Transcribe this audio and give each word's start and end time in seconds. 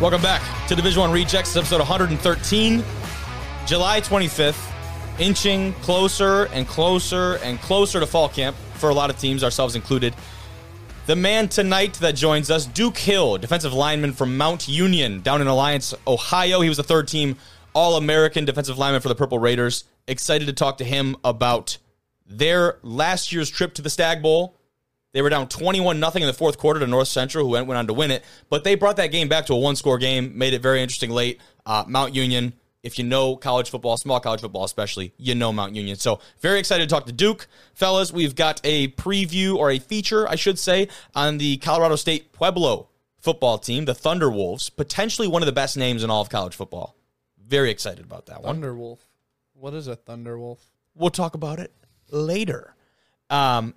Welcome 0.00 0.22
back 0.22 0.40
to 0.68 0.74
Division 0.74 1.00
One 1.02 1.12
Rejects, 1.12 1.54
episode 1.54 1.80
113, 1.80 2.82
July 3.66 4.00
25th, 4.00 4.72
inching 5.20 5.74
closer 5.74 6.46
and 6.54 6.66
closer 6.66 7.34
and 7.42 7.60
closer 7.60 8.00
to 8.00 8.06
fall 8.06 8.26
camp 8.30 8.56
for 8.76 8.88
a 8.88 8.94
lot 8.94 9.10
of 9.10 9.18
teams, 9.18 9.44
ourselves 9.44 9.76
included. 9.76 10.14
The 11.04 11.16
man 11.16 11.48
tonight 11.48 11.92
that 11.96 12.12
joins 12.12 12.50
us, 12.50 12.64
Duke 12.64 12.96
Hill, 12.96 13.36
defensive 13.36 13.74
lineman 13.74 14.14
from 14.14 14.38
Mount 14.38 14.68
Union 14.68 15.20
down 15.20 15.42
in 15.42 15.48
Alliance, 15.48 15.92
Ohio. 16.06 16.62
He 16.62 16.70
was 16.70 16.78
a 16.78 16.82
third 16.82 17.06
team 17.06 17.36
All 17.74 17.96
American 17.96 18.46
defensive 18.46 18.78
lineman 18.78 19.02
for 19.02 19.08
the 19.08 19.14
Purple 19.14 19.38
Raiders. 19.38 19.84
Excited 20.08 20.46
to 20.46 20.54
talk 20.54 20.78
to 20.78 20.84
him 20.84 21.14
about 21.24 21.76
their 22.26 22.78
last 22.82 23.32
year's 23.32 23.50
trip 23.50 23.74
to 23.74 23.82
the 23.82 23.90
Stagg 23.90 24.22
Bowl. 24.22 24.56
They 25.12 25.22
were 25.22 25.28
down 25.28 25.48
21 25.48 25.98
nothing 25.98 26.22
in 26.22 26.26
the 26.26 26.32
fourth 26.32 26.58
quarter 26.58 26.80
to 26.80 26.86
North 26.86 27.08
Central, 27.08 27.44
who 27.44 27.50
went, 27.50 27.66
went 27.66 27.78
on 27.78 27.86
to 27.88 27.92
win 27.92 28.10
it. 28.10 28.24
But 28.48 28.64
they 28.64 28.74
brought 28.76 28.96
that 28.96 29.08
game 29.08 29.28
back 29.28 29.46
to 29.46 29.54
a 29.54 29.58
one 29.58 29.76
score 29.76 29.98
game, 29.98 30.36
made 30.38 30.54
it 30.54 30.62
very 30.62 30.82
interesting 30.82 31.10
late. 31.10 31.40
Uh, 31.66 31.84
Mount 31.86 32.14
Union, 32.14 32.52
if 32.82 32.98
you 32.98 33.04
know 33.04 33.36
college 33.36 33.70
football, 33.70 33.96
small 33.96 34.20
college 34.20 34.40
football 34.40 34.64
especially, 34.64 35.12
you 35.16 35.34
know 35.34 35.52
Mount 35.52 35.74
Union. 35.74 35.96
So 35.96 36.20
very 36.40 36.58
excited 36.60 36.88
to 36.88 36.94
talk 36.94 37.06
to 37.06 37.12
Duke. 37.12 37.48
Fellas, 37.74 38.12
we've 38.12 38.34
got 38.34 38.60
a 38.62 38.88
preview 38.88 39.56
or 39.56 39.70
a 39.70 39.78
feature, 39.78 40.28
I 40.28 40.36
should 40.36 40.58
say, 40.58 40.88
on 41.14 41.38
the 41.38 41.56
Colorado 41.58 41.96
State 41.96 42.32
Pueblo 42.32 42.88
football 43.18 43.58
team, 43.58 43.84
the 43.84 43.94
Thunderwolves, 43.94 44.74
potentially 44.74 45.28
one 45.28 45.42
of 45.42 45.46
the 45.46 45.52
best 45.52 45.76
names 45.76 46.02
in 46.02 46.10
all 46.10 46.22
of 46.22 46.30
college 46.30 46.54
football. 46.54 46.96
Very 47.38 47.70
excited 47.70 48.04
about 48.04 48.26
that 48.26 48.42
one. 48.42 48.60
Thunderwolf. 48.60 48.98
What 49.54 49.74
is 49.74 49.88
a 49.88 49.96
Thunderwolf? 49.96 50.58
We'll 50.94 51.10
talk 51.10 51.34
about 51.34 51.58
it 51.58 51.72
later. 52.10 52.74
Um, 53.28 53.74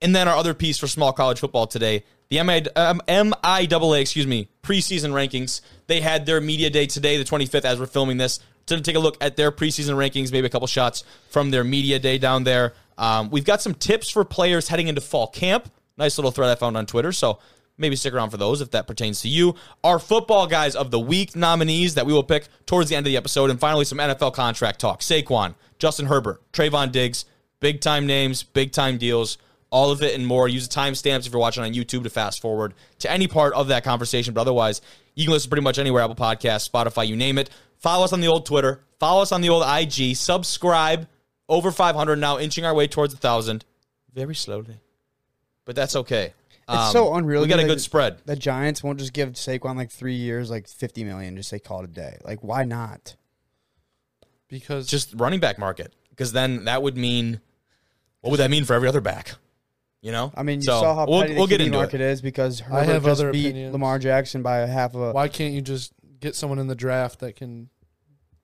and 0.00 0.14
then 0.14 0.28
our 0.28 0.36
other 0.36 0.54
piece 0.54 0.78
for 0.78 0.86
small 0.86 1.12
college 1.12 1.40
football 1.40 1.66
today, 1.66 2.04
the 2.28 2.42
MI, 2.42 2.66
um, 2.74 3.00
MIAA, 3.06 4.00
excuse 4.00 4.26
me, 4.26 4.48
preseason 4.62 5.12
rankings. 5.12 5.60
They 5.86 6.00
had 6.00 6.26
their 6.26 6.40
media 6.40 6.70
day 6.70 6.86
today, 6.86 7.18
the 7.18 7.24
25th, 7.24 7.64
as 7.64 7.78
we're 7.78 7.86
filming 7.86 8.16
this, 8.16 8.40
to 8.66 8.80
take 8.80 8.96
a 8.96 9.00
look 9.00 9.16
at 9.20 9.36
their 9.36 9.52
preseason 9.52 9.94
rankings, 9.94 10.32
maybe 10.32 10.46
a 10.46 10.50
couple 10.50 10.66
shots 10.66 11.04
from 11.30 11.50
their 11.50 11.62
media 11.62 11.98
day 11.98 12.18
down 12.18 12.44
there. 12.44 12.74
Um, 12.98 13.30
we've 13.30 13.44
got 13.44 13.62
some 13.62 13.74
tips 13.74 14.10
for 14.10 14.24
players 14.24 14.68
heading 14.68 14.88
into 14.88 15.00
fall 15.00 15.28
camp. 15.28 15.70
Nice 15.96 16.18
little 16.18 16.30
thread 16.30 16.50
I 16.50 16.56
found 16.56 16.76
on 16.76 16.84
Twitter. 16.84 17.12
So 17.12 17.38
maybe 17.78 17.94
stick 17.94 18.12
around 18.12 18.30
for 18.30 18.38
those 18.38 18.60
if 18.60 18.72
that 18.72 18.86
pertains 18.86 19.20
to 19.20 19.28
you. 19.28 19.54
Our 19.84 19.98
football 19.98 20.46
guys 20.46 20.74
of 20.74 20.90
the 20.90 20.98
week 20.98 21.36
nominees 21.36 21.94
that 21.94 22.06
we 22.06 22.12
will 22.12 22.24
pick 22.24 22.48
towards 22.66 22.90
the 22.90 22.96
end 22.96 23.06
of 23.06 23.10
the 23.10 23.16
episode. 23.16 23.50
And 23.50 23.60
finally, 23.60 23.84
some 23.84 23.98
NFL 23.98 24.34
contract 24.34 24.80
talk. 24.80 25.00
Saquon, 25.00 25.54
Justin 25.78 26.06
Herbert, 26.06 26.40
Trevon 26.52 26.90
Diggs, 26.90 27.24
big 27.60 27.80
time 27.80 28.06
names, 28.06 28.42
big 28.42 28.72
time 28.72 28.98
deals 28.98 29.38
all 29.70 29.90
of 29.90 30.02
it 30.02 30.14
and 30.14 30.26
more. 30.26 30.48
Use 30.48 30.68
the 30.68 30.74
timestamps 30.74 31.26
if 31.26 31.32
you're 31.32 31.40
watching 31.40 31.62
on 31.64 31.72
YouTube 31.74 32.02
to 32.04 32.10
fast 32.10 32.40
forward 32.40 32.74
to 33.00 33.10
any 33.10 33.26
part 33.26 33.52
of 33.54 33.68
that 33.68 33.84
conversation. 33.84 34.32
But 34.34 34.42
otherwise, 34.42 34.80
you 35.14 35.24
can 35.24 35.32
listen 35.32 35.50
pretty 35.50 35.62
much 35.64 35.78
anywhere 35.78 36.02
Apple 36.02 36.14
Podcasts, 36.16 36.68
Spotify, 36.70 37.06
you 37.06 37.16
name 37.16 37.38
it. 37.38 37.50
Follow 37.78 38.04
us 38.04 38.12
on 38.12 38.20
the 38.20 38.28
old 38.28 38.46
Twitter. 38.46 38.80
Follow 38.98 39.22
us 39.22 39.32
on 39.32 39.40
the 39.40 39.48
old 39.50 39.64
IG. 39.66 40.16
Subscribe. 40.16 41.08
Over 41.48 41.70
500 41.70 42.16
now, 42.16 42.38
inching 42.38 42.64
our 42.64 42.74
way 42.74 42.88
towards 42.88 43.12
a 43.14 43.16
1,000. 43.16 43.64
Very 44.12 44.34
slowly. 44.34 44.80
But 45.64 45.76
that's 45.76 45.94
okay. 45.94 46.32
It's 46.68 46.76
Um, 46.76 46.92
so 46.92 47.14
unreal. 47.14 47.42
We 47.42 47.46
got 47.48 47.60
a 47.60 47.62
that 47.62 47.68
good 47.68 47.80
spread. 47.80 48.18
The 48.24 48.34
Giants 48.34 48.82
won't 48.82 48.98
just 48.98 49.12
give 49.12 49.30
Saquon 49.34 49.76
like 49.76 49.90
three 49.92 50.16
years, 50.16 50.50
like 50.50 50.66
fifty 50.66 51.04
million, 51.04 51.36
just 51.36 51.48
say 51.48 51.60
call 51.60 51.80
it 51.82 51.84
a 51.84 51.92
day. 51.92 52.18
Like, 52.24 52.42
why 52.42 52.64
not? 52.64 53.14
Because 54.48 54.88
Just 54.88 55.12
running 55.14 55.38
back 55.38 55.58
market. 55.58 55.92
Because 56.10 56.32
then 56.32 56.64
that 56.64 56.82
would 56.82 56.96
mean, 56.96 57.40
what 58.20 58.30
would 58.32 58.40
that 58.40 58.50
mean 58.50 58.64
for 58.64 58.74
every 58.74 58.88
other 58.88 59.00
back? 59.00 59.34
You 60.06 60.12
know? 60.12 60.32
I 60.36 60.44
mean, 60.44 60.60
you 60.60 60.66
So, 60.66 60.80
saw 60.80 60.94
how 60.94 61.06
we'll, 61.06 61.22
petty 61.22 61.34
we'll 61.34 61.46
the 61.48 61.58
get 61.58 61.60
into 61.62 61.76
market 61.76 62.00
it. 62.00 62.10
is 62.12 62.22
because 62.22 62.60
Herbert 62.60 62.76
I 62.78 62.84
have 62.84 63.04
just 63.04 63.20
other 63.20 63.32
beat 63.32 63.46
opinions. 63.46 63.72
Lamar 63.72 63.98
Jackson 63.98 64.40
by 64.40 64.58
a 64.58 64.66
half 64.68 64.94
of 64.94 65.00
a. 65.00 65.10
why 65.12 65.26
can't 65.26 65.52
you 65.52 65.60
just 65.60 65.92
get 66.20 66.36
someone 66.36 66.60
in 66.60 66.68
the 66.68 66.76
draft 66.76 67.18
that 67.20 67.34
can 67.34 67.68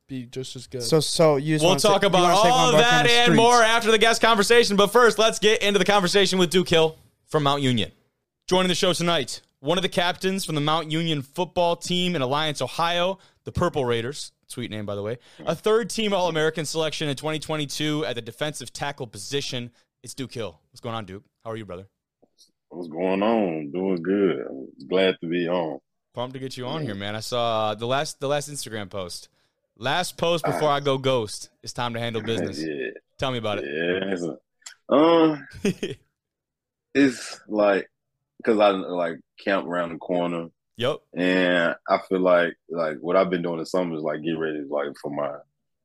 be 0.09 0.27
just 0.27 0.57
as 0.57 0.67
good? 0.67 0.83
So, 0.83 0.99
so 0.99 1.37
you 1.37 1.55
just 1.55 1.63
We'll 1.63 1.71
wanna 1.71 1.79
say- 1.81 1.89
talk 1.89 2.03
you 2.03 2.09
about 2.09 2.31
all 2.33 2.71
of 2.75 2.79
that 2.79 3.09
and 3.09 3.37
more 3.37 3.63
after 3.63 3.93
the 3.93 3.99
guest 3.99 4.21
conversation. 4.21 4.77
But 4.77 4.89
first, 4.89 5.21
let's 5.21 5.39
get 5.39 5.63
into 5.63 5.79
the 5.79 5.85
conversation 5.85 6.37
with 6.41 6.51
Duke 6.51 6.69
Hill 6.69 6.99
from 7.27 7.45
Mount 7.45 7.63
Union. 7.63 7.93
Joining 8.49 8.67
the 8.69 8.75
show 8.75 8.93
tonight, 8.93 9.41
one 9.61 9.79
of 9.79 9.83
the 9.83 9.89
captains 9.89 10.45
from 10.45 10.57
the 10.57 10.61
Mount 10.61 10.91
Union 10.91 11.23
football 11.23 11.77
team 11.77 12.17
in 12.17 12.23
Alliance, 12.23 12.61
Ohio, 12.61 13.21
the 13.45 13.53
Purple 13.53 13.85
Raiders. 13.85 14.33
Sweet 14.49 14.73
name, 14.73 14.85
by 14.85 14.97
the 14.97 15.03
way. 15.03 15.19
A 15.47 15.55
third 15.55 15.89
team 15.91 16.13
All 16.13 16.27
American 16.29 16.65
selection 16.67 17.09
in 17.09 17.15
2022 17.15 18.05
at 18.05 18.17
the 18.17 18.21
defensive 18.21 18.73
tackle 18.73 19.07
position. 19.07 19.71
It's 20.03 20.15
Duke 20.15 20.35
Hill. 20.35 20.59
What's 20.73 20.81
going 20.81 20.97
on, 20.97 21.05
Duke? 21.05 21.23
How 21.45 21.51
are 21.53 21.57
you, 21.57 21.65
brother? 21.65 21.87
What's 22.71 22.89
going 22.89 23.23
on? 23.23 23.71
Doing 23.71 24.03
good. 24.03 24.45
I'm 24.51 24.89
glad 24.89 25.17
to 25.21 25.29
be 25.29 25.47
on. 25.47 25.79
Pumped 26.13 26.35
to 26.35 26.41
get 26.41 26.57
you 26.57 26.67
on 26.67 26.83
here, 26.83 26.97
man. 26.97 27.15
I 27.15 27.21
saw 27.21 27.77
the 27.77 27.87
last 27.87 28.19
the 28.19 28.27
last 28.27 28.51
Instagram 28.51 28.91
post. 28.91 29.29
Last 29.79 30.17
post 30.17 30.45
before 30.45 30.71
I 30.71 30.81
go 30.81 30.99
ghost. 30.99 31.51
It's 31.63 31.73
time 31.73 31.95
to 31.95 32.01
handle 32.01 32.21
business. 32.27 32.61
Yeah, 32.61 32.91
Tell 33.17 33.31
me 33.31 33.39
about 33.39 33.61
it. 33.61 33.65
yeah. 33.67 34.13
It's 34.13 34.25
um, 34.89 35.47
it's 36.95 37.41
like 37.47 37.89
because 38.39 38.59
I 38.59 38.71
like 38.71 39.21
camp 39.39 39.69
around 39.69 39.91
the 39.93 39.99
corner, 39.99 40.49
yep. 40.77 40.99
and 41.17 41.77
I 41.89 41.99
feel 42.09 42.21
like 42.21 42.57
like 42.69 42.97
what 43.01 43.15
I've 43.15 43.31
been 43.31 43.43
doing 43.43 43.61
this 43.61 43.71
summer 43.71 43.95
is 43.95 44.03
like 44.03 44.25
get 44.25 44.37
ready 44.37 44.65
like 44.69 44.97
for 45.01 45.13
my. 45.13 45.31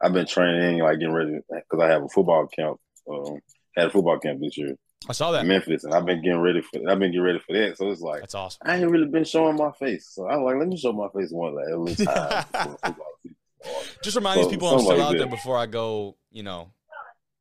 I've 0.01 0.13
been 0.13 0.25
training 0.25 0.79
like 0.79 0.97
getting 0.99 1.13
ready 1.13 1.39
because 1.49 1.79
I 1.79 1.89
have 1.89 2.03
a 2.03 2.09
football 2.09 2.47
camp. 2.47 2.79
Um, 3.09 3.39
had 3.77 3.87
a 3.87 3.91
football 3.91 4.19
camp 4.19 4.39
this 4.41 4.57
year 4.57 4.75
I 5.09 5.13
saw 5.13 5.29
in 5.29 5.35
that. 5.35 5.45
Memphis, 5.45 5.83
and 5.83 5.93
I've 5.93 6.05
been 6.05 6.21
getting 6.21 6.39
ready 6.39 6.61
for. 6.61 6.79
That. 6.79 6.89
I've 6.89 6.99
been 6.99 7.11
getting 7.11 7.23
ready 7.23 7.39
for 7.39 7.53
that. 7.53 7.77
So 7.77 7.89
it's 7.91 8.01
like 8.01 8.21
That's 8.21 8.35
awesome. 8.35 8.59
I 8.65 8.77
ain't 8.77 8.89
really 8.89 9.07
been 9.07 9.23
showing 9.23 9.55
my 9.55 9.71
face. 9.73 10.09
So 10.11 10.27
I'm 10.27 10.43
like, 10.43 10.55
let 10.57 10.67
me 10.67 10.77
show 10.77 10.91
my 10.91 11.07
face 11.15 11.31
one 11.31 11.55
like 11.55 11.65
at 11.67 11.97
time 12.05 12.45
before 12.51 12.77
football 12.83 13.07
season 13.23 13.37
starts. 13.61 13.97
Just 14.03 14.15
remind 14.15 14.39
these 14.39 14.47
people 14.47 14.67
I'm 14.69 14.79
still 14.79 14.97
like 14.97 15.05
out 15.05 15.17
there 15.17 15.27
before 15.27 15.57
I 15.57 15.65
go, 15.65 16.17
you 16.31 16.43
know. 16.43 16.71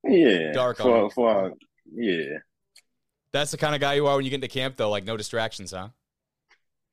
Yeah, 0.05 0.53
Dark 0.53 0.81
on 0.81 1.11
for, 1.11 1.11
for 1.11 1.53
yeah, 1.93 2.39
That's 3.33 3.51
the 3.51 3.57
kind 3.57 3.75
of 3.75 3.81
guy 3.81 3.95
you 3.95 4.07
are 4.07 4.15
when 4.15 4.25
you 4.25 4.31
get 4.31 4.37
into 4.37 4.49
camp, 4.49 4.77
though. 4.77 4.91
Like, 4.91 5.05
no 5.05 5.17
distractions, 5.17 5.73
huh? 5.73 5.89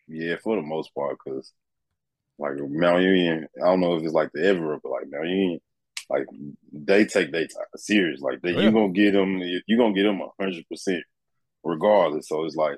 yeah, 0.07 0.35
for 0.43 0.55
the 0.55 0.61
most 0.61 0.93
part, 0.93 1.17
because 1.23 1.53
like 2.39 2.53
Mount 2.57 3.03
Union, 3.03 3.47
I 3.61 3.67
don't 3.67 3.79
know 3.79 3.95
if 3.95 4.03
it's 4.03 4.13
like 4.13 4.31
the 4.33 4.45
Everett, 4.45 4.81
but 4.83 4.91
like 4.91 5.05
Mount 5.09 5.27
Union, 5.27 5.59
like 6.13 6.27
they 6.71 7.05
take 7.05 7.31
they 7.31 7.47
time 7.47 7.65
serious. 7.75 8.21
Like 8.21 8.41
they, 8.41 8.51
yeah. 8.51 8.61
you 8.61 8.71
gonna 8.71 8.89
get 8.89 9.13
them, 9.13 9.39
you 9.39 9.77
gonna 9.77 9.93
get 9.93 10.03
them 10.03 10.21
hundred 10.39 10.67
percent 10.69 11.03
regardless. 11.63 12.27
So 12.27 12.45
it's 12.45 12.55
like 12.55 12.77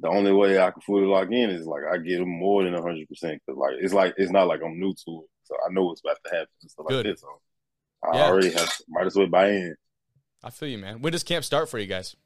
the 0.00 0.08
only 0.08 0.32
way 0.32 0.58
I 0.58 0.70
can 0.70 0.80
fully 0.82 1.06
lock 1.06 1.28
in 1.30 1.50
is 1.50 1.66
like 1.66 1.82
I 1.90 1.98
get 1.98 2.18
them 2.18 2.28
more 2.28 2.64
than 2.64 2.74
hundred 2.74 3.08
percent 3.08 3.40
because 3.46 3.58
like 3.58 3.74
it's 3.80 3.94
like 3.94 4.14
it's 4.16 4.32
not 4.32 4.48
like 4.48 4.60
I'm 4.64 4.80
new 4.80 4.92
to 4.92 5.22
it, 5.22 5.30
so 5.44 5.54
I 5.64 5.72
know 5.72 5.84
what's 5.84 6.00
about 6.00 6.18
to 6.24 6.30
happen 6.30 6.48
and 6.62 6.70
stuff 6.70 6.86
Good. 6.88 7.06
like 7.06 7.14
this. 7.14 7.20
So 7.20 7.28
I 8.02 8.16
Yeah. 8.16 8.28
already 8.28 8.50
have 8.50 8.72
might 8.88 9.06
as 9.06 9.16
well 9.16 9.28
buy 9.28 9.50
in. 9.50 9.76
I 10.42 10.50
feel 10.50 10.68
you, 10.68 10.78
man. 10.78 11.02
When 11.02 11.12
does 11.12 11.22
camp 11.22 11.44
start 11.44 11.68
for 11.68 11.78
you 11.78 11.86
guys? 11.86 12.16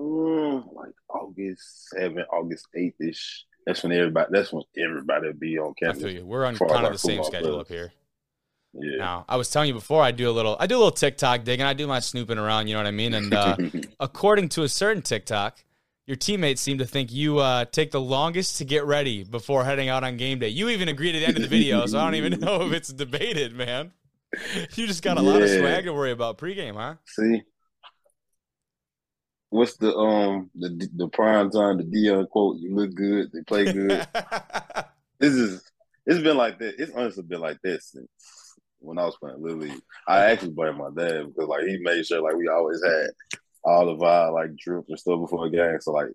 Mm, 0.00 0.74
like 0.74 0.92
August 1.08 1.88
seventh, 1.88 2.26
August 2.32 2.66
eighth 2.74 3.00
ish. 3.00 3.46
That's 3.66 3.82
when 3.82 3.92
everybody. 3.92 4.28
That's 4.32 4.52
when 4.52 4.64
everybody 4.78 5.28
will 5.28 5.34
be 5.34 5.58
on 5.58 5.74
campus. 5.78 6.02
I 6.02 6.06
feel 6.06 6.14
you. 6.14 6.26
We're 6.26 6.44
on 6.44 6.56
kind 6.56 6.86
of 6.86 6.92
the 6.92 6.98
same 6.98 7.22
schedule 7.24 7.60
up 7.60 7.68
here. 7.68 7.92
Yeah. 8.72 8.96
Now, 8.98 9.24
I 9.28 9.36
was 9.36 9.50
telling 9.50 9.68
you 9.68 9.74
before, 9.74 10.02
I 10.02 10.10
do 10.10 10.30
a 10.30 10.32
little, 10.32 10.56
I 10.60 10.66
do 10.66 10.76
a 10.76 10.78
little 10.78 10.90
TikTok 10.92 11.44
digging. 11.44 11.66
I 11.66 11.72
do 11.74 11.86
my 11.86 12.00
snooping 12.00 12.38
around. 12.38 12.68
You 12.68 12.74
know 12.74 12.80
what 12.80 12.86
I 12.86 12.92
mean? 12.92 13.14
And 13.14 13.34
uh, 13.34 13.56
according 14.00 14.48
to 14.50 14.62
a 14.62 14.68
certain 14.68 15.02
TikTok, 15.02 15.58
your 16.06 16.16
teammates 16.16 16.60
seem 16.60 16.78
to 16.78 16.86
think 16.86 17.12
you 17.12 17.38
uh, 17.38 17.64
take 17.66 17.90
the 17.90 18.00
longest 18.00 18.58
to 18.58 18.64
get 18.64 18.84
ready 18.84 19.22
before 19.22 19.64
heading 19.64 19.88
out 19.88 20.02
on 20.04 20.16
game 20.16 20.38
day. 20.38 20.48
You 20.48 20.68
even 20.68 20.88
agreed 20.88 21.14
at 21.14 21.20
the 21.20 21.26
end 21.26 21.36
of 21.36 21.42
the 21.42 21.48
video, 21.48 21.86
so 21.86 21.98
I 21.98 22.04
don't 22.04 22.14
even 22.16 22.40
know 22.40 22.66
if 22.66 22.72
it's 22.72 22.92
debated, 22.92 23.54
man. 23.54 23.92
You 24.76 24.86
just 24.86 25.02
got 25.02 25.18
a 25.18 25.22
lot 25.22 25.42
of 25.42 25.48
Yeah. 25.48 25.58
swag 25.58 25.84
to 25.84 25.92
worry 25.92 26.12
about 26.12 26.38
pregame, 26.38 26.74
huh? 26.74 26.94
See, 27.06 27.42
what's 29.50 29.76
the 29.76 29.94
um 29.96 30.50
the 30.54 30.88
the 30.96 31.08
prime 31.08 31.50
time 31.50 31.78
the 31.78 31.84
Deion 31.84 32.28
quote? 32.28 32.58
You 32.58 32.74
look 32.74 32.94
good. 32.94 33.30
They 33.32 33.42
play 33.42 33.72
good. 33.72 34.06
this 35.18 35.34
is 35.34 35.62
it's 36.06 36.22
been 36.22 36.36
like 36.36 36.58
that. 36.60 36.74
It's 36.80 36.92
honestly 36.94 37.24
been 37.24 37.40
like 37.40 37.58
this 37.62 37.86
since 37.92 38.08
when 38.80 38.98
I 38.98 39.04
was 39.04 39.16
playing 39.16 39.42
Little 39.42 39.58
League. 39.58 39.80
I 40.06 40.26
actually 40.26 40.52
blame 40.52 40.78
my 40.78 40.90
dad 40.96 41.26
because 41.26 41.48
like 41.48 41.64
he 41.64 41.78
made 41.80 42.04
sure 42.06 42.22
like 42.22 42.36
we 42.36 42.48
always 42.48 42.82
had 42.84 43.38
all 43.62 43.88
of 43.88 44.02
our 44.02 44.32
like 44.32 44.56
drips 44.56 44.88
and 44.88 44.98
stuff 44.98 45.20
before 45.20 45.46
a 45.46 45.50
game. 45.50 45.78
So 45.80 45.92
like 45.92 46.08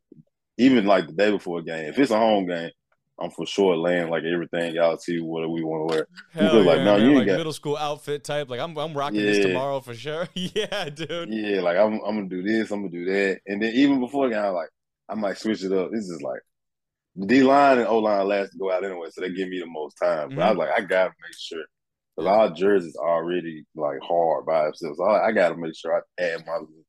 even 0.58 0.86
like 0.86 1.08
the 1.08 1.14
day 1.14 1.32
before 1.32 1.60
a 1.60 1.64
game, 1.64 1.86
if 1.86 2.00
it's 2.00 2.12
a 2.12 2.18
home 2.18 2.48
game, 2.48 2.72
I'm 3.20 3.32
for 3.32 3.46
sure 3.46 3.78
laying 3.78 4.10
like 4.10 4.24
everything 4.24 4.78
out 4.78 5.02
to 5.04 5.22
what 5.22 5.50
we 5.50 5.64
want 5.64 5.90
to 5.90 5.96
wear. 5.96 6.08
Hell 6.34 6.64
like, 6.64 6.80
yeah, 6.80 6.84
now 6.84 6.98
man. 6.98 7.10
you 7.10 7.18
like 7.18 7.28
got- 7.28 7.38
middle 7.38 7.54
school 7.54 7.78
outfit 7.78 8.24
type. 8.24 8.50
Like 8.50 8.60
I'm, 8.60 8.78
I'm 8.78 8.94
rocking 8.94 9.22
this 9.22 9.46
tomorrow 9.46 9.80
for 9.80 9.94
sure. 9.94 10.28
yeah, 10.34 10.90
dude. 10.90 11.30
Yeah, 11.30 11.62
like 11.62 11.78
I'm 11.78 12.02
I'm 12.06 12.16
gonna 12.18 12.30
do 12.30 12.44
this, 12.44 12.72
I'm 12.72 12.82
gonna 12.82 12.92
do 12.92 13.06
that, 13.06 13.40
and 13.48 13.62
then 13.62 13.72
even 13.74 14.00
before 14.00 14.30
game, 14.30 14.44
I'm 14.44 14.54
like 14.54 14.70
I 15.08 15.16
might 15.16 15.38
switch 15.38 15.64
it 15.64 15.72
up. 15.72 15.92
This 15.92 16.10
is 16.10 16.22
like 16.22 16.42
the 17.16 17.26
D 17.26 17.44
line 17.44 17.78
and 17.78 17.88
O 17.88 18.00
line 18.00 18.28
last 18.28 18.52
to 18.52 18.58
go 18.58 18.72
out 18.72 18.84
anyway, 18.84 19.08
so 19.12 19.22
they 19.22 19.32
give 19.32 19.48
me 19.48 19.60
the 19.60 19.68
most 19.68 19.96
time. 19.96 20.30
But 20.30 20.36
mm-hmm. 20.36 20.42
I 20.42 20.50
was 20.50 20.58
like, 20.58 20.70
I 20.76 20.82
gotta 20.82 21.14
make 21.22 21.38
sure 21.40 21.64
because 22.16 22.30
our 22.30 22.50
jerseys 22.52 22.96
already 22.96 23.66
like 23.76 24.00
hard 24.02 24.46
by 24.46 24.64
themselves. 24.66 24.98
So 24.98 25.04
I, 25.06 25.28
I 25.28 25.32
gotta 25.32 25.56
make 25.58 25.76
sure 25.76 25.96
I 25.96 26.22
add 26.22 26.46
my 26.46 26.54
little, 26.54 26.86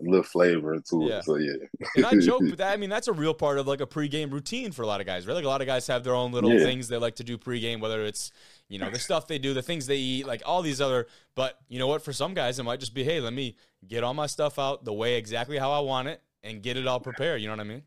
little 0.00 0.22
flavor 0.22 0.74
into 0.74 1.08
Yeah. 1.08 1.18
it. 1.18 1.24
So 1.24 1.36
yeah, 1.36 1.52
And 1.96 2.06
I 2.06 2.14
joke 2.14 2.40
with 2.50 2.58
that. 2.58 2.72
I 2.72 2.76
mean, 2.76 2.90
that's 2.90 3.08
a 3.08 3.12
real 3.12 3.34
part 3.34 3.58
of 3.58 3.66
like 3.66 3.80
a 3.80 3.86
pregame 3.86 4.30
routine 4.32 4.72
for 4.72 4.82
a 4.82 4.86
lot 4.86 5.00
of 5.00 5.06
guys, 5.06 5.26
right? 5.26 5.34
Like 5.34 5.44
a 5.44 5.48
lot 5.48 5.60
of 5.60 5.66
guys 5.66 5.86
have 5.88 6.04
their 6.04 6.14
own 6.14 6.32
little 6.32 6.50
Yeah. 6.50 6.64
things 6.64 6.88
they 6.88 6.96
like 6.98 7.16
to 7.16 7.24
do 7.24 7.36
pregame, 7.38 7.80
whether 7.80 8.04
it's, 8.04 8.30
you 8.68 8.78
know, 8.78 8.90
the 8.90 8.98
stuff 8.98 9.26
they 9.26 9.38
do, 9.38 9.54
the 9.54 9.62
things 9.62 9.86
they 9.86 9.96
eat, 9.96 10.26
like 10.26 10.42
all 10.46 10.62
these 10.62 10.80
other. 10.80 11.06
But 11.34 11.58
you 11.68 11.78
know 11.78 11.86
what? 11.86 12.02
For 12.02 12.12
some 12.12 12.34
guys, 12.34 12.58
it 12.58 12.62
might 12.62 12.80
just 12.80 12.94
be, 12.94 13.04
hey, 13.04 13.20
let 13.20 13.32
me 13.32 13.56
get 13.86 14.04
all 14.04 14.14
my 14.14 14.26
stuff 14.26 14.58
out 14.58 14.84
the 14.84 14.92
way 14.92 15.16
exactly 15.16 15.58
how 15.58 15.72
I 15.72 15.80
want 15.80 16.08
it 16.08 16.22
and 16.42 16.62
get 16.62 16.76
it 16.76 16.86
all 16.86 17.00
prepared. 17.00 17.40
You 17.40 17.48
know 17.48 17.54
what 17.54 17.60
I 17.60 17.64
mean? 17.64 17.82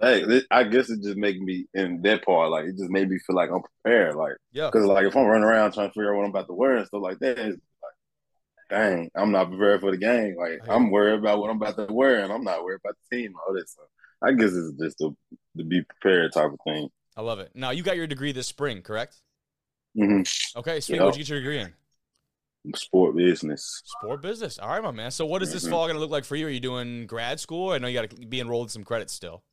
Hey, 0.00 0.42
I 0.50 0.64
guess 0.64 0.90
it 0.90 1.02
just 1.02 1.16
make 1.16 1.40
me 1.40 1.66
in 1.74 2.02
that 2.02 2.24
part 2.24 2.50
like 2.50 2.66
it 2.66 2.76
just 2.76 2.90
made 2.90 3.08
me 3.08 3.18
feel 3.18 3.36
like 3.36 3.50
I'm 3.50 3.62
prepared. 3.62 4.14
Like 4.14 4.34
Yeah. 4.52 4.66
because 4.66 4.84
like 4.86 5.06
if 5.06 5.16
I'm 5.16 5.26
running 5.26 5.44
around 5.44 5.72
trying 5.72 5.88
to 5.88 5.92
figure 5.92 6.12
out 6.12 6.16
what 6.18 6.24
I'm 6.24 6.30
about 6.30 6.46
to 6.48 6.54
wear 6.54 6.76
and 6.76 6.86
stuff 6.86 7.02
like 7.02 7.18
that, 7.20 7.38
it's 7.38 7.58
like, 7.82 8.70
dang, 8.70 9.10
I'm 9.14 9.32
not 9.32 9.48
prepared 9.48 9.80
for 9.80 9.90
the 9.90 9.96
game. 9.96 10.36
Like 10.38 10.60
Yeah. 10.66 10.74
I'm 10.74 10.90
worried 10.90 11.18
about 11.18 11.38
what 11.40 11.50
I'm 11.50 11.56
about 11.60 11.76
to 11.76 11.92
wear, 11.92 12.22
and 12.22 12.32
I'm 12.32 12.44
not 12.44 12.62
worried 12.64 12.80
about 12.84 12.96
the 13.10 13.16
team. 13.16 13.34
All 13.46 13.54
that 13.54 13.68
stuff. 13.68 13.86
I 14.22 14.32
guess 14.32 14.52
it's 14.52 14.72
just 14.80 15.00
a 15.02 15.10
to 15.58 15.64
be 15.64 15.82
prepared 15.82 16.32
type 16.32 16.50
of 16.52 16.58
thing. 16.64 16.88
I 17.16 17.22
love 17.22 17.38
it. 17.38 17.52
Now, 17.54 17.70
you 17.70 17.82
got 17.82 17.96
your 17.96 18.06
degree 18.06 18.32
this 18.32 18.46
spring, 18.46 18.82
correct? 18.82 19.16
Mm-hmm. 19.96 20.58
Okay, 20.58 20.80
sweet. 20.80 20.96
Yeah. 20.96 21.04
What'd 21.04 21.16
you 21.18 21.24
get 21.24 21.30
your 21.30 21.40
degree 21.40 21.60
in? 21.60 21.72
Sport 22.74 23.16
business. 23.16 23.82
Sport 23.84 24.20
business. 24.20 24.58
All 24.58 24.68
right, 24.68 24.82
my 24.82 24.90
man. 24.90 25.10
So, 25.10 25.24
what 25.24 25.42
is 25.42 25.52
this 25.52 25.64
Mhm. 25.66 25.70
fall 25.70 25.84
going 25.86 25.94
to 25.96 26.00
look 26.00 26.10
like 26.10 26.24
for 26.24 26.36
you? 26.36 26.46
Are 26.46 26.50
you 26.50 26.60
doing 26.60 27.06
grad 27.06 27.40
school? 27.40 27.70
I 27.70 27.78
know 27.78 27.86
you 27.88 27.98
got 28.00 28.10
to 28.10 28.26
be 28.26 28.40
enrolled 28.40 28.66
in 28.66 28.70
some 28.70 28.84
credits 28.84 29.12
still. 29.14 29.44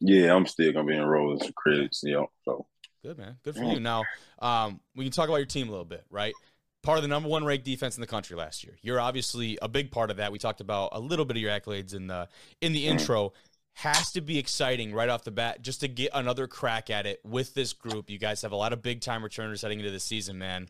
Yeah, 0.00 0.34
I'm 0.34 0.46
still 0.46 0.72
gonna 0.72 0.86
be 0.86 0.94
enrolled 0.96 1.34
in 1.40 1.44
some 1.46 1.52
credits. 1.54 2.02
You 2.02 2.12
know, 2.14 2.30
so 2.44 2.66
Good 3.02 3.18
man. 3.18 3.36
Good 3.44 3.54
for 3.54 3.62
Yeah. 3.62 3.72
you. 3.74 3.80
Now, 3.80 4.02
um, 4.40 4.80
we 4.96 5.04
can 5.04 5.12
talk 5.12 5.28
about 5.28 5.36
your 5.36 5.46
team 5.46 5.68
a 5.68 5.70
little 5.70 5.84
bit, 5.84 6.04
right? 6.10 6.34
Part 6.82 6.98
of 6.98 7.02
the 7.02 7.08
number 7.08 7.28
one 7.28 7.44
ranked 7.44 7.64
defense 7.64 7.96
in 7.96 8.00
the 8.00 8.06
country 8.08 8.36
last 8.36 8.64
year. 8.64 8.76
You're 8.82 8.98
obviously 9.00 9.56
a 9.62 9.68
big 9.68 9.92
part 9.92 10.10
of 10.10 10.16
that. 10.16 10.32
We 10.32 10.38
talked 10.40 10.60
about 10.60 10.88
a 10.92 10.98
little 10.98 11.24
bit 11.24 11.36
of 11.36 11.40
your 11.42 11.52
accolades 11.52 11.94
in 11.94 12.08
the 12.08 12.28
in 12.60 12.72
the 12.72 12.84
Mhm. 12.86 12.90
intro. 12.90 13.32
Has 13.74 14.10
to 14.12 14.20
be 14.22 14.38
exciting 14.38 14.92
right 14.92 15.08
off 15.08 15.22
the 15.22 15.30
bat 15.30 15.62
just 15.62 15.80
to 15.80 15.88
get 15.88 16.10
another 16.14 16.48
crack 16.48 16.88
at 16.90 17.06
it 17.06 17.20
with 17.24 17.54
this 17.54 17.72
group. 17.74 18.08
You 18.10 18.18
guys 18.18 18.42
have 18.42 18.50
a 18.52 18.56
lot 18.56 18.72
of 18.72 18.82
big 18.82 19.02
time 19.02 19.22
returners 19.22 19.62
heading 19.62 19.78
into 19.78 19.90
the 19.92 20.00
season, 20.00 20.38
man. 20.38 20.68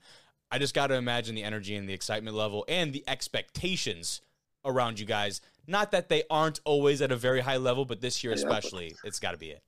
I 0.50 0.58
just 0.58 0.75
got 0.75 0.88
to 0.88 0.94
imagine 0.94 1.34
the 1.37 1.43
energy 1.44 1.75
and 1.75 1.88
the 1.88 1.94
excitement 1.94 2.37
level 2.37 2.64
and 2.69 2.93
the 2.93 3.05
expectations 3.08 4.20
around 4.66 4.98
you 5.00 5.06
guys. 5.06 5.40
Not 5.66 5.92
that 5.92 6.08
they 6.08 6.24
aren't 6.30 6.60
always 6.64 7.00
at 7.02 7.10
a 7.12 7.16
very 7.16 7.40
high 7.40 7.56
level, 7.56 7.84
but 7.84 8.00
this 8.00 8.22
year 8.22 8.32
especially, 8.32 8.94
it's 9.04 9.18
got 9.18 9.32
to 9.32 9.36
be 9.38 9.50
it. 9.50 9.62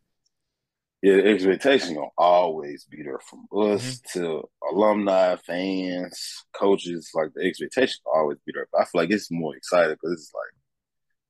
yeah, 1.02 1.14
the 1.16 1.26
expectation 1.28 1.94
gonna 1.94 2.08
always 2.18 2.84
be 2.84 3.02
there 3.02 3.20
from 3.20 3.46
us 3.52 4.00
Mm-hmm. 4.00 4.18
to 4.20 4.42
alumni, 4.72 5.36
fans, 5.46 6.44
coaches. 6.52 7.10
Like 7.14 7.30
the 7.34 7.44
expectation 7.46 7.96
will 8.04 8.12
always 8.20 8.38
be 8.44 8.52
there. 8.54 8.66
But 8.72 8.82
I 8.82 8.84
feel 8.84 9.00
like 9.02 9.10
it's 9.10 9.30
more 9.30 9.56
exciting 9.56 9.94
because 10.00 10.12
it's 10.20 10.32
like 10.34 10.54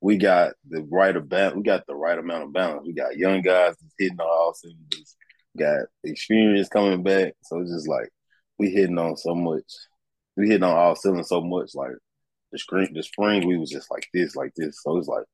we 0.00 0.16
got 0.16 0.52
the 0.68 0.82
right 0.90 1.12
balance. 1.28 1.56
We 1.56 1.62
got 1.62 1.86
the 1.86 1.94
right 1.96 2.18
amount 2.18 2.44
of 2.44 2.52
balance. 2.52 2.82
We 2.86 2.92
got 2.94 3.16
young 3.16 3.42
guys 3.42 3.74
that's 3.80 3.94
hitting 3.98 4.20
on 4.20 4.26
all 4.26 4.54
cylinders. 4.54 5.16
Got 5.58 5.86
experience 6.04 6.68
coming 6.68 7.02
back. 7.02 7.32
So 7.42 7.60
it's 7.60 7.72
just 7.72 7.88
like 7.88 8.10
we 8.58 8.70
hitting 8.70 8.98
on 8.98 9.16
so 9.16 9.34
much. 9.34 9.64
We 10.36 10.46
hitting 10.46 10.62
on 10.62 10.76
all 10.76 10.94
cylinders 10.94 11.28
so 11.30 11.40
much. 11.40 11.70
Like 11.74 11.92
the 12.52 12.58
spring, 12.58 12.88
the 12.92 13.02
spring 13.02 13.46
we 13.46 13.58
was 13.58 13.70
just 13.70 13.90
like 13.90 14.06
this, 14.12 14.36
like 14.36 14.52
this. 14.56 14.82
So 14.82 14.96
it's 14.96 15.08
like. 15.08 15.24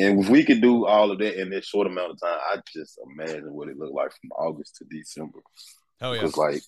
And 0.00 0.20
if 0.20 0.28
we 0.28 0.44
could 0.44 0.60
do 0.60 0.86
all 0.86 1.10
of 1.10 1.18
that 1.18 1.40
in 1.40 1.50
this 1.50 1.66
short 1.66 1.88
amount 1.88 2.12
of 2.12 2.20
time, 2.20 2.38
I 2.52 2.60
just 2.72 3.00
imagine 3.10 3.52
what 3.52 3.68
it 3.68 3.76
looked 3.76 3.94
like 3.94 4.12
from 4.12 4.30
August 4.38 4.76
to 4.76 4.84
December. 4.84 5.40
Oh 6.00 6.12
yeah. 6.12 6.20
Because 6.20 6.36
like 6.36 6.62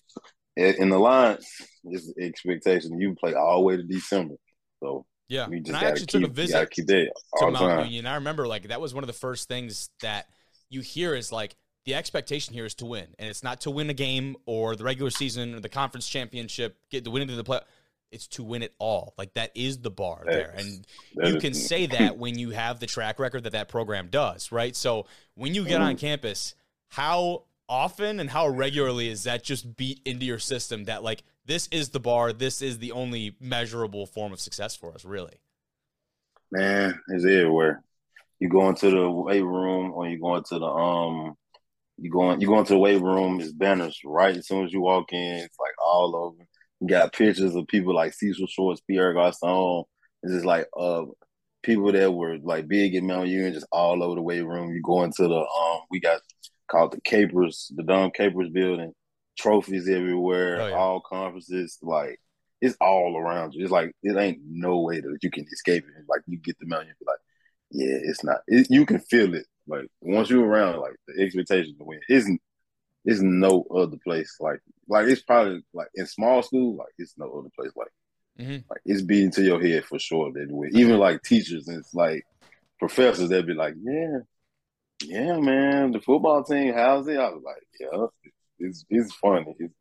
in 0.57 0.89
the 0.89 0.99
lines, 0.99 1.47
it's 1.85 2.11
expectation 2.19 2.99
you 2.99 3.15
play 3.15 3.33
all 3.33 3.59
the 3.59 3.63
way 3.63 3.77
to 3.77 3.83
December. 3.83 4.35
So 4.83 5.05
Yeah. 5.29 5.47
we 5.47 5.57
And 5.57 5.65
just 5.65 5.81
I 5.81 5.87
actually 5.87 6.07
keep, 6.07 6.21
took 6.21 6.29
a 6.29 6.33
visit 6.33 6.53
gotta 6.53 6.65
keep 6.65 6.87
that 6.87 7.11
to 7.37 7.45
Mount 7.45 7.57
time. 7.57 7.85
Union. 7.85 8.05
I 8.05 8.15
remember 8.15 8.47
like 8.47 8.67
that 8.67 8.81
was 8.81 8.93
one 8.93 9.03
of 9.03 9.07
the 9.07 9.13
first 9.13 9.47
things 9.47 9.89
that 10.01 10.25
you 10.69 10.81
hear 10.81 11.15
is 11.15 11.31
like 11.31 11.55
the 11.85 11.95
expectation 11.95 12.53
here 12.53 12.65
is 12.65 12.75
to 12.75 12.85
win, 12.85 13.07
and 13.17 13.29
it's 13.29 13.43
not 13.43 13.61
to 13.61 13.71
win 13.71 13.89
a 13.89 13.93
game 13.93 14.35
or 14.45 14.75
the 14.75 14.83
regular 14.83 15.09
season 15.09 15.55
or 15.55 15.61
the 15.61 15.69
conference 15.69 16.07
championship, 16.07 16.77
get 16.91 17.05
to 17.05 17.11
win 17.11 17.21
into 17.21 17.35
the 17.35 17.43
play. 17.45 17.61
It's 18.11 18.27
to 18.27 18.43
win 18.43 18.61
it 18.61 18.73
all. 18.77 19.13
Like 19.17 19.33
that 19.35 19.51
is 19.55 19.79
the 19.79 19.89
bar 19.89 20.23
there, 20.25 20.53
and 20.57 20.85
you 21.15 21.37
is- 21.37 21.41
can 21.41 21.53
say 21.53 21.85
that 21.87 22.17
when 22.17 22.37
you 22.37 22.49
have 22.49 22.79
the 22.79 22.87
track 22.87 23.19
record 23.19 23.43
that 23.43 23.53
that 23.53 23.69
program 23.69 24.09
does, 24.09 24.51
right? 24.51 24.75
So 24.75 25.05
when 25.35 25.55
you 25.55 25.65
get 25.65 25.81
on 25.81 25.95
campus, 25.97 26.55
how 26.89 27.43
often 27.69 28.19
and 28.19 28.29
how 28.29 28.49
regularly 28.49 29.07
is 29.07 29.23
that 29.23 29.43
just 29.43 29.77
beat 29.77 30.01
into 30.03 30.25
your 30.25 30.39
system 30.39 30.83
that 30.83 31.03
like 31.03 31.23
this 31.45 31.69
is 31.71 31.89
the 31.89 31.99
bar, 32.01 32.33
this 32.33 32.61
is 32.61 32.79
the 32.79 32.91
only 32.91 33.35
measurable 33.39 34.05
form 34.05 34.33
of 34.33 34.39
success 34.41 34.75
for 34.75 34.93
us, 34.93 35.05
really? 35.05 35.39
Man, 36.51 36.99
it's 37.07 37.23
everywhere. 37.23 37.81
You 38.39 38.49
go 38.49 38.67
into 38.67 38.89
the 38.91 39.09
weight 39.09 39.43
room 39.43 39.91
or 39.93 40.07
you 40.09 40.19
go 40.19 40.35
into 40.35 40.59
the 40.59 40.65
um 40.65 41.37
you 41.97 42.11
going 42.11 42.41
you 42.41 42.47
go 42.47 42.59
into 42.59 42.73
the 42.73 42.79
weight 42.79 43.01
room, 43.01 43.39
it's 43.39 43.53
banners 43.53 43.99
right 44.03 44.35
as 44.35 44.47
soon 44.47 44.65
as 44.65 44.73
you 44.73 44.81
walk 44.81 45.13
in, 45.13 45.35
it's 45.35 45.59
like 45.59 45.73
all 45.81 46.13
over. 46.15 46.45
You 46.81 46.87
got 46.87 47.13
pictures 47.13 47.55
of 47.55 47.67
people 47.67 47.93
like 47.95 48.13
Cecil 48.13 48.47
Shorts, 48.47 48.81
Pierre 48.81 49.13
Garcon. 49.13 49.83
It's 50.23 50.33
just 50.33 50.45
like 50.45 50.67
uh 50.77 51.03
people 51.63 51.91
that 51.91 52.11
were 52.11 52.37
like 52.41 52.67
big 52.67 52.95
in 52.95 53.05
Mount 53.07 53.27
Union, 53.29 53.53
just 53.53 53.67
all 53.71 54.03
over 54.03 54.15
the 54.15 54.21
weight 54.21 54.41
room. 54.41 54.73
You 54.73 54.81
go 54.83 55.03
into 55.03 55.23
the 55.27 55.35
um 55.39 55.79
we 55.91 55.99
got 55.99 56.21
called 56.69 56.91
the 56.93 57.01
Capers, 57.01 57.71
the 57.75 57.83
Dumb 57.83 58.11
Capers 58.11 58.49
building, 58.49 58.93
trophies 59.37 59.87
everywhere, 59.87 60.61
Oh, 60.61 60.67
yeah. 60.67 60.75
all 60.75 61.01
conferences, 61.01 61.77
like 61.81 62.19
it's 62.61 62.77
all 62.81 63.17
around 63.17 63.53
you. 63.53 63.63
It's 63.63 63.71
like 63.71 63.91
it 64.03 64.17
ain't 64.17 64.39
no 64.47 64.79
way 64.81 65.01
that 65.01 65.17
you 65.21 65.29
can 65.31 65.45
escape 65.51 65.83
it. 65.83 66.05
Like 66.09 66.21
you 66.27 66.37
get 66.39 66.57
the 66.59 66.65
Mount 66.67 66.83
Union, 66.83 66.95
be 66.99 67.05
like, 67.07 67.19
yeah, 67.71 68.09
it's 68.09 68.23
not. 68.23 68.37
It, 68.47 68.67
you 68.69 68.85
can 68.85 68.99
feel 68.99 69.33
it. 69.35 69.45
Like 69.67 69.85
once 70.01 70.29
you're 70.29 70.45
around, 70.45 70.79
like 70.79 70.95
the 71.07 71.21
expectation 71.23 71.75
to 71.77 71.83
win 71.83 71.99
isn't. 72.09 72.41
It's 73.03 73.21
no 73.21 73.65
other 73.75 73.97
place 74.03 74.35
like 74.39 74.59
like 74.87 75.07
it's 75.07 75.21
probably 75.21 75.63
like 75.73 75.87
in 75.95 76.05
small 76.05 76.43
school 76.43 76.75
like 76.75 76.93
it's 76.97 77.15
no 77.17 77.31
other 77.31 77.49
place 77.57 77.71
like 77.75 77.87
mm-hmm. 78.39 78.69
like 78.69 78.81
it's 78.85 79.01
beating 79.01 79.31
to 79.31 79.41
your 79.43 79.61
head 79.61 79.85
for 79.85 79.97
sure 79.99 80.31
that 80.33 80.51
way. 80.51 80.69
Even 80.73 80.97
like 80.99 81.23
teachers 81.23 81.67
and 81.67 81.79
it's 81.79 81.93
like 81.93 82.25
professors 82.79 83.29
they'd 83.29 83.47
be 83.47 83.53
like 83.53 83.75
yeah 83.81 84.17
yeah 85.03 85.37
man 85.39 85.91
the 85.91 85.99
football 85.99 86.43
team 86.43 86.73
how's 86.73 87.07
it 87.07 87.17
I 87.17 87.29
was 87.29 87.43
like 87.43 87.63
yeah 87.79 88.05
it's 88.59 88.85
it's 88.89 89.13
funny 89.15 89.55
it's, 89.59 89.73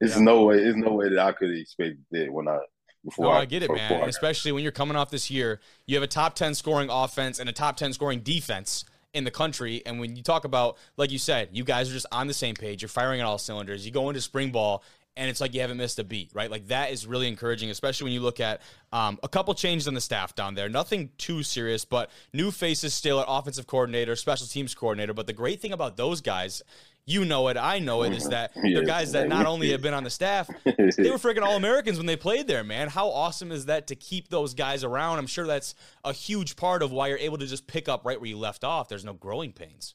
it's 0.00 0.16
Yeah. 0.16 0.22
no 0.22 0.44
way 0.44 0.56
it's 0.56 0.76
no 0.76 0.92
way 0.92 1.08
that 1.10 1.18
I 1.18 1.32
could 1.32 1.50
expect 1.50 1.96
that 2.10 2.32
when 2.32 2.48
I 2.48 2.58
before 3.04 3.26
No, 3.26 3.30
I, 3.30 3.40
I 3.40 3.44
get 3.46 3.62
it, 3.62 3.70
man. 3.70 4.04
I- 4.04 4.06
especially 4.06 4.52
when 4.52 4.62
you're 4.62 4.72
coming 4.72 4.96
off 4.96 5.10
this 5.10 5.30
year, 5.30 5.60
you 5.86 5.96
have 5.96 6.02
a 6.02 6.06
top 6.06 6.34
10 6.34 6.54
scoring 6.54 6.90
offense 6.90 7.38
and 7.38 7.48
a 7.48 7.52
top 7.52 7.76
10 7.76 7.94
scoring 7.94 8.20
defense 8.20 8.84
in 9.14 9.24
the 9.24 9.30
country. 9.30 9.82
And 9.86 10.00
when 10.00 10.16
you 10.16 10.22
talk 10.22 10.44
about, 10.44 10.78
like 10.96 11.10
you 11.10 11.18
said, 11.18 11.48
you 11.52 11.64
guys 11.64 11.90
are 11.90 11.92
just 11.92 12.06
on 12.12 12.26
the 12.26 12.34
same 12.34 12.54
page. 12.54 12.82
You're 12.82 12.88
firing 12.88 13.20
on 13.20 13.26
all 13.26 13.38
cylinders. 13.38 13.84
You 13.84 13.92
go 13.92 14.08
into 14.08 14.20
spring 14.20 14.50
ball, 14.52 14.82
and 15.16 15.28
it's 15.28 15.40
like 15.40 15.52
you 15.54 15.60
haven't 15.60 15.76
missed 15.76 15.98
a 15.98 16.04
beat, 16.04 16.30
right? 16.34 16.50
Like 16.50 16.68
that 16.68 16.92
is 16.92 17.06
really 17.06 17.28
encouraging, 17.28 17.70
especially 17.70 18.04
when 18.04 18.12
you 18.12 18.20
look 18.20 18.40
at 18.40 18.62
um, 18.92 19.18
a 19.22 19.28
couple 19.28 19.52
changes 19.54 19.88
on 19.88 19.94
the 19.94 20.00
staff 20.00 20.34
down 20.34 20.54
there. 20.54 20.68
Nothing 20.68 21.10
too 21.18 21.42
serious, 21.42 21.84
but 21.84 22.10
new 22.32 22.50
faces 22.50 22.94
still 22.94 23.20
at 23.20 23.26
offensive 23.28 23.66
coordinator, 23.66 24.14
special 24.16 24.46
teams 24.46 24.74
coordinator. 24.74 25.12
But 25.12 25.26
the 25.26 25.32
great 25.32 25.60
thing 25.60 25.72
about 25.72 25.96
those 25.96 26.20
guys, 26.20 26.62
you 27.10 27.24
know 27.24 27.48
it, 27.48 27.56
I 27.56 27.78
know 27.78 28.02
it, 28.02 28.12
is 28.12 28.28
that 28.28 28.52
they're 28.62 28.84
guys 28.84 29.12
that 29.12 29.28
not 29.28 29.46
only 29.46 29.70
have 29.72 29.82
been 29.82 29.94
on 29.94 30.04
the 30.04 30.10
staff, 30.10 30.48
they 30.64 31.10
were 31.10 31.18
freaking 31.18 31.42
all 31.42 31.56
Americans 31.56 31.98
when 31.98 32.06
they 32.06 32.16
played 32.16 32.46
there, 32.46 32.64
man. 32.64 32.88
How 32.88 33.08
awesome 33.10 33.52
is 33.52 33.66
that 33.66 33.86
to 33.88 33.96
keep 33.96 34.28
those 34.28 34.54
guys 34.54 34.84
around? 34.84 35.18
I'm 35.18 35.26
sure 35.26 35.46
that's 35.46 35.74
a 36.04 36.12
huge 36.12 36.56
part 36.56 36.82
of 36.82 36.92
why 36.92 37.08
you're 37.08 37.18
able 37.18 37.38
to 37.38 37.46
just 37.46 37.66
pick 37.66 37.88
up 37.88 38.04
right 38.04 38.20
where 38.20 38.28
you 38.28 38.38
left 38.38 38.64
off. 38.64 38.88
There's 38.88 39.04
no 39.04 39.14
growing 39.14 39.52
pains. 39.52 39.94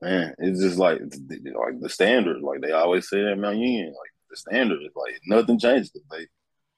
Man, 0.00 0.34
it's 0.38 0.60
just 0.60 0.78
like 0.78 0.98
the- 0.98 1.54
like 1.58 1.80
the 1.80 1.88
standard. 1.88 2.40
Like 2.40 2.60
they 2.60 2.72
always 2.72 3.08
say 3.08 3.24
at 3.24 3.38
Mount 3.38 3.58
Union, 3.58 3.88
like 3.88 4.10
the 4.30 4.36
standard 4.36 4.80
is 4.82 4.92
like 4.94 5.18
nothing 5.26 5.58
changed. 5.58 5.92
They 6.10 6.26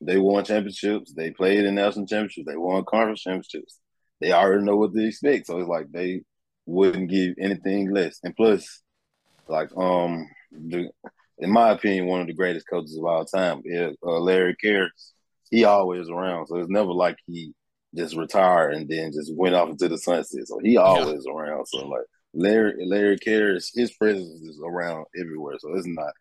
they 0.01 0.19
won 0.19 0.45
championships. 0.45 1.13
They 1.13 1.31
played 1.31 1.65
in 1.65 1.75
national 1.75 2.07
championships. 2.07 2.47
They 2.47 2.57
won 2.57 2.85
conference 2.85 3.21
championships. 3.23 3.79
They 4.21 4.33
already 4.33 4.65
know 4.65 4.77
what 4.77 4.95
to 4.95 5.07
expect. 5.07 5.47
So 5.47 5.59
it's 5.59 5.69
like 5.69 5.91
they 5.93 6.23
wouldn't 6.67 7.11
give 7.11 7.35
anything 7.39 7.91
less. 7.91 8.21
And 8.23 8.35
plus, 8.35 8.83
like 9.51 9.71
um, 9.77 10.29
the, 10.51 10.91
in 11.39 11.51
my 11.51 11.71
opinion, 11.71 12.07
one 12.07 12.21
of 12.21 12.27
the 12.27 12.35
greatest 12.35 12.69
coaches 12.69 12.97
of 12.97 13.05
all 13.05 13.25
time, 13.25 13.63
yeah, 13.65 13.91
uh, 14.05 14.21
Larry 14.21 14.57
Kehres. 14.63 15.13
He 15.51 15.65
always 15.65 16.09
around. 16.09 16.47
So 16.47 16.57
it's 16.57 16.71
never 16.71 16.93
like 16.93 17.17
he 17.27 17.53
just 17.95 18.17
retired 18.17 18.75
and 18.75 18.89
then 18.89 19.13
just 19.13 19.35
went 19.35 19.55
off 19.55 19.69
into 19.69 19.89
the 19.89 19.99
sunset. 19.99 20.47
So 20.47 20.59
he 20.63 20.77
always 20.77 21.27
around. 21.27 21.67
So 21.67 21.87
like. 21.87 22.07
Larry 22.33 22.87
Larry 22.87 23.19
Kehres, 23.19 23.71
his 23.75 23.93
presence 23.93 24.41
is 24.43 24.61
around 24.65 25.07
everywhere. 25.19 25.57
So 25.59 25.75
it's 25.75 25.85
not 25.87 26.13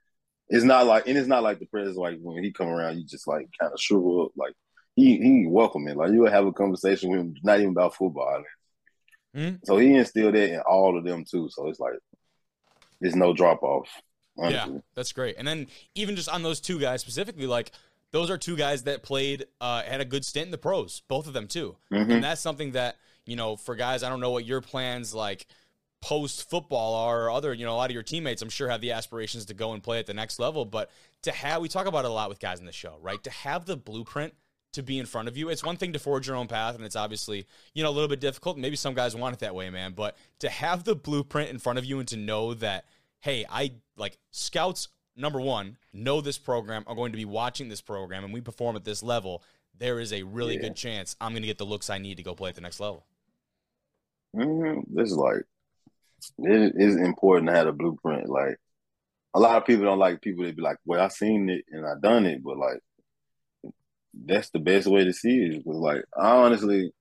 it's 0.47 0.63
not 0.63 0.87
like 0.87 1.07
and 1.07 1.15
it's 1.15 1.27
not 1.27 1.43
like 1.43 1.59
the 1.59 1.67
presence 1.67 1.97
like 1.97 2.17
when 2.19 2.43
he 2.43 2.51
come 2.51 2.67
around, 2.67 2.97
you 2.97 3.05
just 3.05 3.27
like 3.27 3.45
kind 3.59 3.71
of 3.71 3.79
shrivel 3.79 4.25
up. 4.25 4.31
Like 4.35 4.53
he 4.95 5.17
he 5.17 5.45
welcoming. 5.47 5.95
Like 5.95 6.11
you 6.11 6.21
would 6.21 6.31
have 6.31 6.47
a 6.47 6.51
conversation 6.51 7.11
with 7.11 7.19
him, 7.19 7.35
not 7.43 7.59
even 7.59 7.73
about 7.73 7.95
football. 7.95 8.43
Mhm. 9.35 9.59
So 9.63 9.77
he 9.77 9.93
instilled 9.93 10.33
that 10.33 10.51
in 10.51 10.59
all 10.61 10.97
of 10.97 11.03
them 11.03 11.25
too. 11.29 11.47
So 11.51 11.67
it's 11.67 11.79
like 11.79 11.93
there's 13.01 13.15
no 13.15 13.33
drop 13.33 13.63
off. 13.63 13.87
Yeah, 14.37 14.67
that's 14.95 15.11
great. 15.11 15.35
And 15.37 15.47
then 15.47 15.67
even 15.95 16.15
just 16.15 16.29
on 16.29 16.43
those 16.43 16.61
two 16.61 16.79
guys 16.79 17.01
specifically, 17.01 17.45
like 17.45 17.71
those 18.11 18.29
are 18.29 18.37
two 18.37 18.55
guys 18.55 18.83
that 18.83 19.03
played 19.03 19.45
uh, 19.59 19.83
had 19.83 19.99
a 20.01 20.05
good 20.05 20.23
stint 20.23 20.45
in 20.45 20.51
the 20.51 20.57
pros, 20.57 21.01
both 21.07 21.27
of 21.27 21.33
them 21.33 21.47
too. 21.47 21.75
Mhm. 21.91 22.09
And 22.11 22.23
that's 22.23 22.41
something 22.41 22.71
that 22.71 22.95
you 23.25 23.35
know 23.35 23.57
for 23.57 23.75
guys. 23.75 24.01
I 24.01 24.09
don't 24.09 24.21
know 24.21 24.31
what 24.31 24.45
your 24.45 24.61
plans 24.61 25.13
like 25.13 25.45
post 26.01 26.49
football 26.49 26.95
are 26.95 27.25
or 27.25 27.31
other 27.31 27.53
you 27.53 27.65
know 27.65 27.73
a 27.73 27.75
lot 27.75 27.89
of 27.89 27.93
your 27.93 28.03
teammates 28.03 28.41
i'm 28.41 28.47
sure 28.47 28.69
have 28.69 28.79
the 28.79 28.93
aspirations 28.93 29.43
to 29.43 29.53
go 29.53 29.73
and 29.73 29.83
play 29.83 29.99
at 29.99 30.05
the 30.05 30.13
next 30.13 30.39
level 30.39 30.63
but 30.63 30.89
to 31.21 31.29
have 31.29 31.61
we 31.61 31.67
talk 31.67 31.87
about 31.87 32.05
it 32.05 32.07
a 32.07 32.13
lot 32.13 32.29
with 32.29 32.39
guys 32.39 32.57
in 32.61 32.65
the 32.65 32.71
show 32.71 32.97
right 33.01 33.21
to 33.21 33.29
have 33.29 33.65
the 33.65 33.75
blueprint 33.75 34.33
to 34.73 34.83
be 34.83 34.99
in 34.99 35.05
front 35.05 35.27
of 35.27 35.35
you 35.35 35.49
it's 35.49 35.63
one 35.63 35.77
thing 35.77 35.93
to 35.93 35.99
forge 35.99 36.27
your 36.27 36.35
own 36.35 36.47
path 36.47 36.75
and 36.75 36.83
it's 36.85 36.95
obviously 36.95 37.45
you 37.73 37.81
know 37.83 37.89
a 37.89 37.91
little 37.91 38.07
bit 38.07 38.19
difficult 38.19 38.57
maybe 38.57 38.75
some 38.75 38.93
guys 38.93 39.15
want 39.15 39.33
it 39.33 39.39
that 39.39 39.55
way 39.55 39.69
man 39.69 39.93
but 39.93 40.15
to 40.39 40.47
have 40.49 40.83
the 40.83 40.95
blueprint 40.95 41.49
in 41.49 41.57
front 41.57 41.79
of 41.79 41.85
you 41.85 41.99
and 41.99 42.07
to 42.07 42.17
know 42.17 42.53
that 42.53 42.85
hey 43.21 43.45
i 43.49 43.71
like 43.97 44.17
scouts 44.31 44.89
number 45.15 45.41
one 45.41 45.77
know 45.91 46.21
this 46.21 46.37
program 46.37 46.83
are 46.87 46.95
going 46.95 47.11
to 47.11 47.17
be 47.17 47.25
watching 47.25 47.67
this 47.69 47.81
program 47.81 48.23
and 48.23 48.31
we 48.33 48.41
perform 48.41 48.75
at 48.75 48.83
this 48.85 49.01
level 49.01 49.41
there 49.77 49.99
is 49.99 50.13
a 50.13 50.23
really 50.23 50.55
Yeah. 50.55 50.61
good 50.61 50.75
chance 50.75 51.15
i'm 51.19 51.31
going 51.31 51.41
to 51.41 51.47
get 51.47 51.57
the 51.57 51.65
looks 51.65 51.89
i 51.89 51.97
need 51.97 52.17
to 52.17 52.23
go 52.23 52.35
play 52.35 52.49
at 52.49 52.55
the 52.55 52.61
next 52.61 52.79
level 52.79 53.05
Mhm. 54.35 54.83
This 54.93 55.09
is 55.09 55.17
like 55.17 55.41
it 56.37 56.73
is 56.75 56.95
important 56.95 57.47
to 57.49 57.55
have 57.55 57.65
a 57.67 57.71
blueprint. 57.71 58.29
Like 58.29 58.57
a 59.33 59.39
lot 59.39 59.55
of 59.57 59.65
people 59.65 59.85
don't 59.85 59.97
like 59.99 60.21
people 60.21 60.43
that 60.45 60.55
be 60.55 60.61
like, 60.61 60.77
"Well, 60.85 61.01
I 61.01 61.07
seen 61.07 61.49
it 61.49 61.65
and 61.71 61.85
I 61.85 61.93
done 62.01 62.25
it," 62.27 62.43
but 62.43 62.57
like 62.57 62.79
that's 64.13 64.49
the 64.49 64.59
best 64.59 64.87
way 64.87 65.03
to 65.05 65.13
see 65.13 65.43
it. 65.43 65.63
Because 65.63 65.79
like 65.79 66.03
I 66.17 66.31
honestly, 66.37 66.91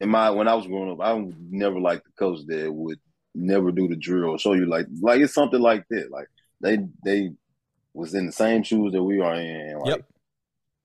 in 0.00 0.08
my 0.08 0.30
when 0.30 0.48
I 0.48 0.54
was 0.54 0.66
growing 0.66 0.90
up, 0.90 1.00
I 1.00 1.24
never 1.50 1.80
like 1.80 2.02
the 2.04 2.10
coach 2.18 2.40
that 2.46 2.72
would 2.72 2.98
never 3.34 3.70
do 3.70 3.88
the 3.88 3.96
drill 3.96 4.30
or 4.30 4.38
show 4.38 4.54
you 4.54 4.66
like 4.66 4.86
like 5.00 5.20
it's 5.20 5.34
something 5.34 5.60
like 5.60 5.84
that. 5.90 6.10
Like 6.10 6.28
they 6.60 6.78
they 7.04 7.30
was 7.94 8.14
in 8.14 8.26
the 8.26 8.32
same 8.32 8.62
shoes 8.62 8.92
that 8.92 9.02
we 9.02 9.20
are 9.20 9.34
in. 9.34 9.78
Like, 9.78 9.88
Yep. 9.88 10.04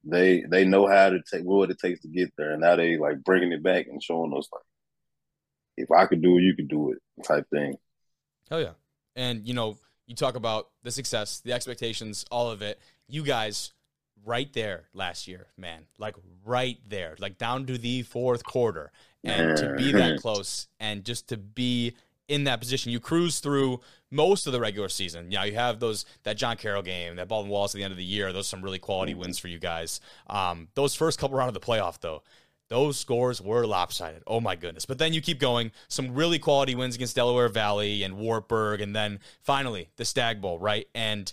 They 0.03 0.43
they 0.49 0.65
know 0.65 0.87
how 0.87 1.09
to 1.11 1.19
take 1.31 1.43
what 1.43 1.69
it 1.69 1.77
takes 1.77 2.01
to 2.01 2.07
get 2.07 2.33
there, 2.35 2.53
and 2.53 2.61
now 2.61 2.75
they 2.75 2.97
like 2.97 3.23
bringing 3.23 3.51
it 3.51 3.61
back 3.61 3.85
and 3.85 4.01
showing 4.01 4.35
us 4.35 4.49
like 4.51 4.63
if 5.77 5.91
I 5.91 6.07
could 6.07 6.23
do 6.23 6.37
it, 6.37 6.41
you 6.41 6.55
could 6.55 6.67
do 6.67 6.91
it 6.91 6.97
type 7.23 7.47
thing. 7.51 7.75
Hell 8.49 8.61
yeah. 8.61 8.73
And 9.15 9.47
you 9.47 9.53
know, 9.53 9.77
you 10.07 10.15
talk 10.15 10.35
about 10.35 10.69
the 10.83 10.91
success, 10.91 11.39
the 11.41 11.53
expectations, 11.53 12.25
all 12.31 12.49
of 12.49 12.61
it. 12.61 12.79
You 13.07 13.23
guys 13.23 13.73
right 14.25 14.51
there 14.53 14.85
last 14.93 15.27
year, 15.27 15.47
man. 15.57 15.85
Like 15.97 16.15
right 16.45 16.77
there. 16.87 17.15
Like 17.19 17.37
down 17.37 17.65
to 17.67 17.77
the 17.77 18.03
fourth 18.03 18.43
quarter. 18.43 18.91
And 19.23 19.55
to 19.57 19.75
be 19.75 19.91
that 19.91 20.19
close 20.19 20.67
and 20.79 21.05
just 21.05 21.29
to 21.29 21.37
be 21.37 21.95
in 22.31 22.45
that 22.45 22.59
position. 22.59 22.91
You 22.91 22.99
cruise 22.99 23.39
through 23.39 23.81
most 24.09 24.47
of 24.47 24.53
the 24.53 24.59
regular 24.59 24.87
season. 24.87 25.31
You 25.31 25.37
know, 25.37 25.43
you 25.43 25.55
have 25.55 25.79
those 25.79 26.05
that 26.23 26.37
John 26.37 26.55
Carroll 26.55 26.81
game, 26.81 27.17
that 27.17 27.27
Baldwin 27.27 27.51
Wallace 27.51 27.75
at 27.75 27.77
the 27.77 27.83
end 27.83 27.91
of 27.91 27.97
the 27.97 28.05
year. 28.05 28.31
Those 28.31 28.45
are 28.45 28.49
some 28.49 28.61
really 28.61 28.79
quality 28.79 29.13
wins 29.13 29.37
for 29.37 29.49
you 29.49 29.59
guys. 29.59 29.99
Um, 30.27 30.69
those 30.73 30.95
first 30.95 31.19
couple 31.19 31.37
round 31.37 31.49
of 31.49 31.53
the 31.53 31.59
playoff 31.59 31.99
though, 31.99 32.23
those 32.69 32.97
scores 32.97 33.41
were 33.41 33.67
lopsided. 33.67 34.23
Oh 34.25 34.39
my 34.39 34.55
goodness. 34.55 34.85
But 34.85 34.97
then 34.97 35.11
you 35.11 35.19
keep 35.19 35.39
going. 35.39 35.71
Some 35.89 36.15
really 36.15 36.39
quality 36.39 36.73
wins 36.73 36.95
against 36.95 37.17
Delaware 37.17 37.49
Valley 37.49 38.01
and 38.03 38.17
Wartburg. 38.17 38.79
And 38.79 38.95
then 38.95 39.19
finally 39.41 39.89
the 39.97 40.05
Stagg 40.05 40.39
Bowl, 40.39 40.57
right? 40.57 40.87
And 40.95 41.31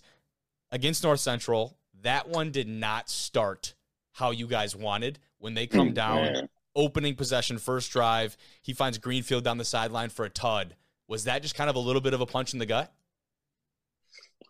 against 0.73 1.05
North 1.05 1.21
Central, 1.21 1.77
that 2.03 2.29
one 2.29 2.51
did 2.51 2.69
not 2.69 3.09
start 3.11 3.75
how 4.13 4.31
you 4.31 4.47
guys 4.47 4.75
wanted. 4.77 5.19
When 5.39 5.55
they 5.55 5.67
come 5.67 5.93
Mm, 5.93 5.95
down, 5.95 6.37
opening 6.75 7.15
possession, 7.15 7.59
first 7.59 7.91
drive, 7.93 8.37
he 8.63 8.73
finds 8.73 8.99
Greenfield 8.99 9.45
down 9.45 9.59
the 9.59 9.65
sideline 9.65 10.11
for 10.11 10.25
a 10.25 10.31
tud. 10.31 10.75
Was 11.07 11.25
that 11.25 11.43
just 11.43 11.55
kind 11.55 11.71
of 11.71 11.77
a 11.77 11.81
little 11.81 12.03
bit 12.03 12.15
of 12.15 12.21
a 12.21 12.27
punch 12.27 12.53
in 12.53 12.59
the 12.59 12.67
gut? 12.67 12.93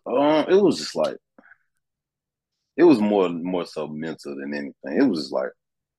Um, 0.05 0.45
it 0.49 0.61
was 0.61 0.77
just 0.79 0.95
like 0.95 1.17
it 2.77 2.83
was 2.83 2.99
more 2.99 3.29
more 3.29 3.65
so 3.65 3.87
mental 3.87 4.35
than 4.35 4.53
anything. 4.53 5.01
It 5.01 5.07
was 5.07 5.19
just 5.21 5.33
like, 5.33 5.49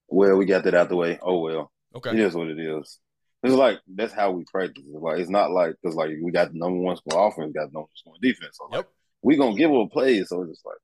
well, 0.09 0.37
we 0.37 0.47
got 0.47 0.65
that 0.65 0.75
out 0.75 0.89
the 0.89 0.97
way. 0.97 1.19
Oh 1.23 1.41
well, 1.41 1.73
Okay. 1.95 2.11
it 2.11 2.21
is 2.21 2.35
what 2.35 2.49
it 2.49 2.59
is. 2.59 3.01
It's 3.43 3.55
like 3.55 3.81
that's 3.89 4.13
how 4.13 4.33
we 4.33 4.45
practice. 4.53 4.85
It's 4.87 5.03
like 5.03 5.21
it's 5.21 5.31
not 5.31 5.51
like 5.51 5.77
because 5.83 5.97
like 5.97 6.11
we 6.23 6.33
got 6.33 6.53
the 6.53 6.59
number 6.59 6.79
one 6.81 6.97
score 6.97 7.29
offense, 7.29 7.53
got 7.55 7.67
the 7.73 7.75
number 7.75 7.81
one 7.83 7.89
score 7.97 8.15
defense. 8.23 8.59
So 8.59 8.67
like, 8.73 8.85
Yep. 8.85 8.89
we 9.23 9.37
gonna 9.37 9.57
give 9.57 9.71
them 9.71 9.81
a 9.81 9.89
play. 9.89 10.23
So 10.25 10.43
it's 10.43 10.53
just 10.53 10.67
like, 10.67 10.77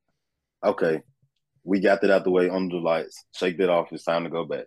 okay, 0.65 1.03
we 1.65 1.81
got 1.81 2.01
that 2.01 2.11
out 2.11 2.25
the 2.25 2.31
way 2.31 2.49
under 2.49 2.77
the 2.77 2.83
lights. 2.83 3.25
Shake 3.35 3.59
that 3.59 3.71
off. 3.71 3.93
It's 3.93 4.05
time 4.05 4.25
to 4.25 4.31
go 4.31 4.45
back. 4.45 4.67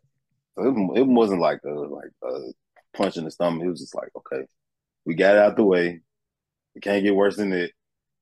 So 0.56 0.68
it, 0.68 1.00
it 1.00 1.08
wasn't 1.08 1.42
like 1.42 1.60
a 1.66 1.70
like 1.70 2.12
a 2.24 2.52
punch 2.94 3.18
in 3.18 3.24
the 3.24 3.32
stomach. 3.32 3.64
It 3.64 3.70
was 3.70 3.80
just 3.80 3.96
like, 3.96 4.10
okay, 4.16 4.46
we 5.06 5.16
got 5.16 5.36
it 5.36 5.42
out 5.42 5.56
the 5.56 5.64
way. 5.64 6.02
It 6.76 6.84
can't 6.84 7.04
get 7.04 7.16
worse 7.16 7.38
than 7.38 7.54
it. 7.54 7.72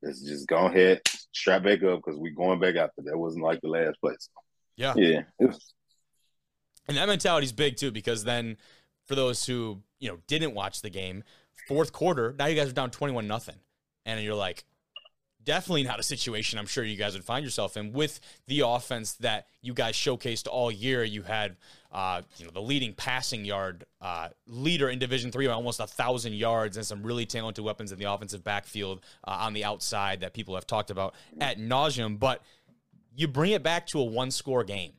Let's 0.02 0.22
just 0.22 0.48
go 0.48 0.68
ahead, 0.68 1.02
strap 1.32 1.64
back 1.64 1.84
up 1.84 2.02
because 2.04 2.20
we're 2.20 2.34
going 2.36 2.60
back 2.60 2.76
after 2.76 3.02
that. 3.04 3.18
wasn't 3.18 3.44
like 3.44 3.62
the 3.62 3.70
last 3.70 4.00
place. 4.00 4.30
Yeah. 4.76 4.94
Yeah. 4.96 5.22
Was, 5.40 5.74
And 6.88 6.98
that 6.98 7.08
mentality's 7.08 7.52
big 7.52 7.78
too, 7.78 7.92
because 7.92 8.24
then 8.24 8.58
for 9.08 9.16
those 9.16 9.46
who, 9.46 9.82
you 10.00 10.10
know, 10.10 10.20
didn't 10.28 10.54
watch 10.54 10.82
the 10.82 10.90
game, 10.90 11.24
fourth 11.68 11.92
quarter, 11.92 12.36
now 12.38 12.46
you 12.46 12.56
guys 12.56 12.70
are 12.70 12.74
down 12.74 12.92
21 12.92 13.28
nothing. 13.28 13.56
And 14.06 14.24
you're 14.24 14.36
like, 14.36 14.64
definitely 15.48 15.84
not 15.84 15.98
a 15.98 16.04
situation 16.04 16.60
I'm 16.60 16.66
sure 16.66 16.84
you 16.84 16.98
guys 16.98 17.14
would 17.14 17.24
find 17.24 17.44
yourself 17.44 17.78
in 17.78 17.94
with 17.94 18.20
the 18.48 18.64
offense 18.66 19.14
that 19.14 19.48
you 19.62 19.74
guys 19.74 19.96
showcased 19.96 20.46
all 20.52 20.70
year. 20.70 21.06
You 21.06 21.24
had, 21.24 21.56
uh, 21.90 22.22
you 22.38 22.44
know, 22.44 22.52
the 22.52 22.62
leading 22.62 22.94
passing 22.94 23.46
yard 23.46 23.86
uh, 24.02 24.28
leader 24.46 24.90
in 24.90 25.00
Division 25.00 25.32
Three, 25.32 25.48
almost 25.48 25.80
a 25.80 25.88
thousand 25.88 26.34
yards, 26.34 26.76
and 26.76 26.86
some 26.86 27.02
really 27.02 27.26
talented 27.26 27.64
weapons 27.64 27.94
in 27.94 27.98
the 27.98 28.12
offensive 28.12 28.44
backfield 28.44 29.00
uh, 29.26 29.38
on 29.40 29.54
the 29.54 29.64
outside 29.64 30.20
that 30.20 30.34
people 30.34 30.54
have 30.56 30.68
talked 30.68 30.92
about 30.92 31.16
at 31.40 31.58
nauseum. 31.58 32.20
But 32.20 32.44
you 33.16 33.30
bring 33.30 33.54
it 33.54 33.64
back 33.64 33.88
to 33.88 34.00
a 34.02 34.04
one-score 34.04 34.66
game 34.66 34.92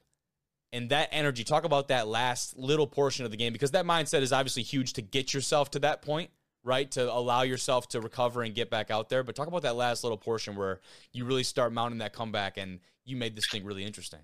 and 0.73 0.89
that 0.91 1.09
energy 1.13 1.45
talk 1.45 1.65
about 1.65 1.89
that 1.89 2.09
last 2.09 2.59
little 2.59 2.87
portion 2.87 3.25
of 3.25 3.31
the 3.31 3.37
game 3.37 3.53
because 3.53 3.71
that 3.71 3.85
mindset 3.85 4.23
is 4.23 4.33
obviously 4.33 4.63
huge 4.63 4.95
to 4.95 5.03
get 5.03 5.33
yourself 5.33 5.71
to 5.71 5.79
that 5.79 6.03
point 6.03 6.31
right 6.69 6.91
to 6.93 7.13
allow 7.13 7.43
yourself 7.43 7.89
to 7.89 8.01
recover 8.01 8.43
and 8.43 8.55
get 8.55 8.71
back 8.71 8.91
out 8.91 9.09
there 9.09 9.25
but 9.25 9.35
talk 9.37 9.49
about 9.49 9.63
that 9.63 9.77
last 9.77 10.05
little 10.05 10.19
portion 10.19 10.57
where 10.57 10.81
you 11.13 11.25
really 11.25 11.45
start 11.45 11.73
mounting 11.73 11.99
that 11.99 12.13
comeback 12.13 12.59
and 12.59 12.81
you 13.05 13.17
made 13.17 13.37
this 13.37 13.49
thing 13.49 13.65
really 13.65 13.85
interesting 13.85 14.21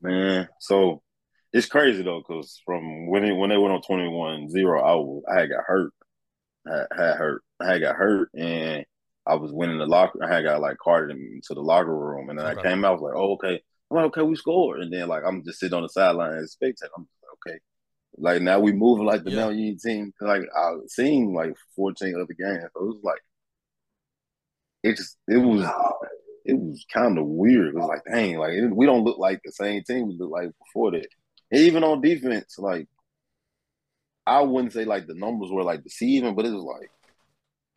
man. 0.00 0.48
So 0.60 1.02
it's 1.52 1.66
crazy 1.66 2.02
though, 2.02 2.22
because 2.26 2.60
from 2.64 3.08
when 3.08 3.22
they 3.24 3.32
when 3.32 3.50
they 3.50 3.56
went 3.58 3.74
on 3.74 3.82
21-0, 3.82 4.82
I 4.82 4.94
was 4.94 5.22
I 5.30 5.40
had 5.40 5.50
got 5.50 5.64
hurt. 5.66 5.92
I 6.68 6.76
had, 6.78 6.86
had 6.96 7.16
hurt. 7.16 7.42
I 7.60 7.72
had 7.72 7.82
got 7.82 7.96
hurt 7.96 8.30
and 8.34 8.86
I 9.26 9.36
was 9.36 9.52
winning 9.52 9.78
the 9.78 9.86
locker. 9.86 10.24
I 10.24 10.34
had 10.34 10.44
got 10.44 10.62
like 10.62 10.78
carted 10.78 11.16
into 11.16 11.54
the 11.54 11.62
locker 11.62 11.96
room, 11.96 12.30
and 12.30 12.38
then 12.38 12.46
Okay. 12.46 12.46
I 12.46 12.56
came 12.56 12.84
out 12.84 12.90
I 12.90 12.92
was 12.92 13.02
like, 13.02 13.14
"Oh, 13.16 13.34
okay." 13.34 13.62
I'm 13.90 13.96
like, 13.98 14.06
"Okay, 14.06 14.22
we 14.22 14.36
scored," 14.36 14.80
and 14.82 14.92
then 14.92 15.08
like 15.08 15.24
I'm 15.26 15.44
just 15.44 15.60
sitting 15.60 15.76
on 15.76 15.82
the 15.84 15.90
sideline 15.90 16.34
and 16.34 16.48
spectating. 16.48 16.90
I'm 16.96 17.02
like, 17.22 17.32
"Okay." 17.48 17.58
Like 18.16 18.42
now 18.42 18.60
we 18.60 18.72
moving 18.72 19.06
like 19.06 19.24
the 19.24 19.30
Yeah. 19.30 19.44
Mount 19.44 19.56
Union 19.56 19.78
team. 19.78 20.12
Like 20.20 20.42
I've 20.56 20.88
seen 20.88 21.32
like 21.34 21.54
14 21.76 22.14
other 22.14 22.34
games, 22.34 22.70
so 22.74 22.82
it 22.82 22.86
was 22.86 23.00
like 23.02 23.20
it 24.82 24.96
just 24.96 25.16
it 25.28 25.38
was 25.38 25.64
it 26.44 26.54
was 26.58 26.84
kind 26.92 27.18
of 27.18 27.26
weird. 27.26 27.68
It 27.68 27.74
was 27.74 27.88
like, 27.88 28.02
dang, 28.04 28.38
like 28.38 28.52
it, 28.52 28.70
we 28.70 28.86
don't 28.86 29.04
look 29.04 29.18
like 29.18 29.40
the 29.44 29.52
same 29.52 29.82
team 29.82 30.08
we 30.08 30.16
looked 30.18 30.32
like 30.32 30.50
before 30.58 30.90
that. 30.92 31.06
And 31.50 31.60
even 31.62 31.82
on 31.84 32.00
defense, 32.02 32.56
like 32.58 32.86
I 34.26 34.42
wouldn't 34.42 34.72
say 34.72 34.84
like 34.84 35.06
the 35.06 35.14
numbers 35.14 35.50
were 35.50 35.62
like 35.62 35.82
deceiving, 35.82 36.34
but 36.34 36.44
it 36.46 36.52
was 36.52 36.62
like 36.64 36.90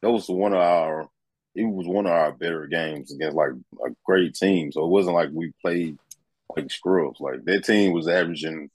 that 0.01 0.11
was 0.11 0.27
one 0.29 0.53
of 0.53 0.59
our 0.59 1.07
it 1.55 1.63
was 1.63 1.87
one 1.87 2.05
of 2.05 2.11
our 2.11 2.31
better 2.33 2.67
games 2.67 3.11
against 3.11 3.35
like 3.35 3.51
a 3.85 3.89
great 4.05 4.35
team. 4.35 4.71
So 4.71 4.83
it 4.85 4.89
wasn't 4.89 5.15
like 5.15 5.29
we 5.33 5.51
played 5.61 5.97
like 6.55 6.69
scrubs. 6.69 7.19
Like 7.19 7.43
that 7.45 7.63
team 7.65 7.93
was 7.93 8.07
averaging 8.07 8.69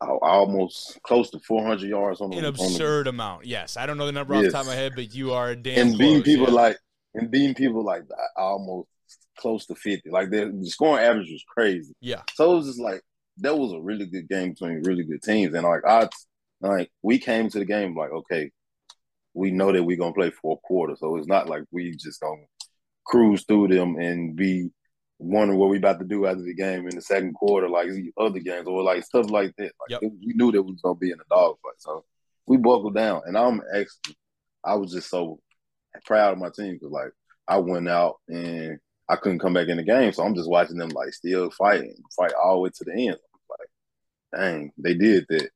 almost 0.00 0.98
close 1.02 1.30
to 1.30 1.40
400 1.40 1.88
yards 1.88 2.20
on 2.20 2.30
the 2.30 2.38
an 2.38 2.44
on 2.44 2.54
the- 2.54 2.62
absurd 2.62 3.08
amount 3.08 3.44
yes 3.46 3.76
i 3.76 3.84
don't 3.84 3.98
know 3.98 4.06
the 4.06 4.12
number 4.12 4.34
off 4.34 4.44
the 4.44 4.50
top 4.50 4.60
of 4.62 4.68
my 4.68 4.74
head 4.74 4.92
but 4.94 5.12
you 5.12 5.32
are 5.32 5.50
a 5.50 5.56
damn 5.56 5.88
and 5.88 5.98
beating 5.98 6.22
close, 6.22 6.24
people 6.24 6.46
yeah. 6.46 6.52
like 6.52 6.76
and 7.14 7.30
beating 7.30 7.54
people 7.54 7.84
like 7.84 8.02
almost 8.36 8.88
close 9.38 9.66
to 9.66 9.74
50. 9.74 10.10
Like 10.10 10.30
the 10.30 10.52
the 10.60 10.66
scoring 10.68 11.04
average 11.04 11.30
was 11.30 11.44
crazy. 11.48 11.94
yeah 12.00 12.22
So 12.34 12.52
it 12.52 12.56
was 12.56 12.66
just 12.66 12.80
like 12.80 13.02
that 13.38 13.56
was 13.56 13.72
a 13.72 13.80
really 13.80 14.06
good 14.06 14.28
game 14.28 14.50
between 14.50 14.82
really 14.82 15.04
good 15.04 15.22
teams. 15.22 15.54
And 15.54 15.64
like 15.64 15.84
I 15.86 16.08
like 16.60 16.90
we 17.02 17.18
came 17.18 17.48
to 17.48 17.58
the 17.58 17.64
game 17.64 17.96
like, 17.96 18.10
okay, 18.10 18.50
we 19.34 19.50
know 19.50 19.72
that 19.72 19.82
we're 19.82 19.96
gonna 19.96 20.12
play 20.12 20.30
for 20.30 20.56
a 20.56 20.66
quarter. 20.66 20.96
So 20.96 21.16
it's 21.16 21.28
not 21.28 21.48
like 21.48 21.64
we 21.70 21.92
just 21.92 22.20
gonna 22.20 22.42
cruise 23.06 23.44
through 23.44 23.68
them 23.68 23.96
and 23.96 24.36
be 24.36 24.70
wondering 25.18 25.58
what 25.58 25.68
we 25.68 25.78
about 25.78 25.98
to 25.98 26.04
do 26.04 26.26
after 26.26 26.42
the 26.42 26.54
game 26.54 26.88
in 26.88 26.94
the 26.94 27.02
second 27.02 27.34
quarter, 27.34 27.68
like 27.68 27.88
the 27.88 28.12
other 28.18 28.38
games, 28.38 28.66
or 28.66 28.82
like 28.82 29.04
stuff 29.04 29.30
like 29.30 29.54
that. 29.56 29.72
Like 29.80 29.90
Yep. 29.90 30.00
we 30.02 30.32
knew 30.34 30.52
that 30.52 30.62
we 30.62 30.72
was 30.72 30.80
gonna 30.80 30.94
be 30.94 31.10
in 31.10 31.20
a 31.20 31.24
dogfight. 31.28 31.74
So 31.78 32.04
we 32.46 32.56
buckled 32.56 32.94
down. 32.94 33.22
And 33.26 33.36
I'm 33.36 33.60
actually 33.74 34.16
I 34.64 34.74
was 34.74 34.92
just 34.92 35.10
so 35.10 35.40
proud 36.04 36.32
of 36.32 36.38
my 36.38 36.50
team 36.50 36.74
because 36.74 36.90
like 36.90 37.12
I 37.46 37.58
went 37.58 37.88
out 37.88 38.16
and 38.28 38.78
I 39.08 39.16
couldn't 39.16 39.38
come 39.38 39.54
back 39.54 39.68
in 39.68 39.78
the 39.78 39.82
game, 39.82 40.12
so 40.12 40.22
I'm 40.22 40.34
just 40.34 40.50
watching 40.50 40.76
them 40.76 40.90
like 40.90 41.12
still 41.14 41.50
fighting, 41.50 41.94
fight 42.16 42.32
all 42.32 42.56
the 42.56 42.60
way 42.60 42.70
to 42.74 42.84
the 42.84 42.92
end. 42.92 43.16
Like, 43.48 44.40
dang, 44.40 44.72
they 44.76 44.94
did 44.94 45.24
that. 45.30 45.48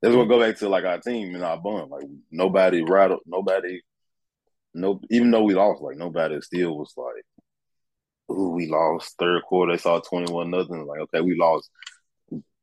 That's 0.00 0.14
what 0.14 0.28
go 0.28 0.38
back 0.38 0.56
to 0.58 0.68
like 0.68 0.84
our 0.84 1.00
team 1.00 1.34
and 1.34 1.42
our 1.42 1.56
bond. 1.58 1.90
Like 1.90 2.04
nobody 2.30 2.82
rattled, 2.82 3.22
nobody, 3.26 3.80
no. 4.72 5.00
Even 5.10 5.30
though 5.32 5.42
we 5.42 5.54
lost, 5.54 5.82
like 5.82 5.96
nobody 5.96 6.40
still 6.42 6.78
was 6.78 6.92
like 6.96 7.24
ooh, 8.30 8.50
we 8.50 8.66
lost 8.68 9.16
third 9.18 9.42
quarter. 9.42 9.72
They 9.72 9.78
saw 9.78 10.00
twenty 10.00 10.32
one 10.32 10.50
nothing. 10.50 10.86
Like, 10.86 11.00
okay, 11.00 11.20
we 11.20 11.36
lost. 11.36 11.70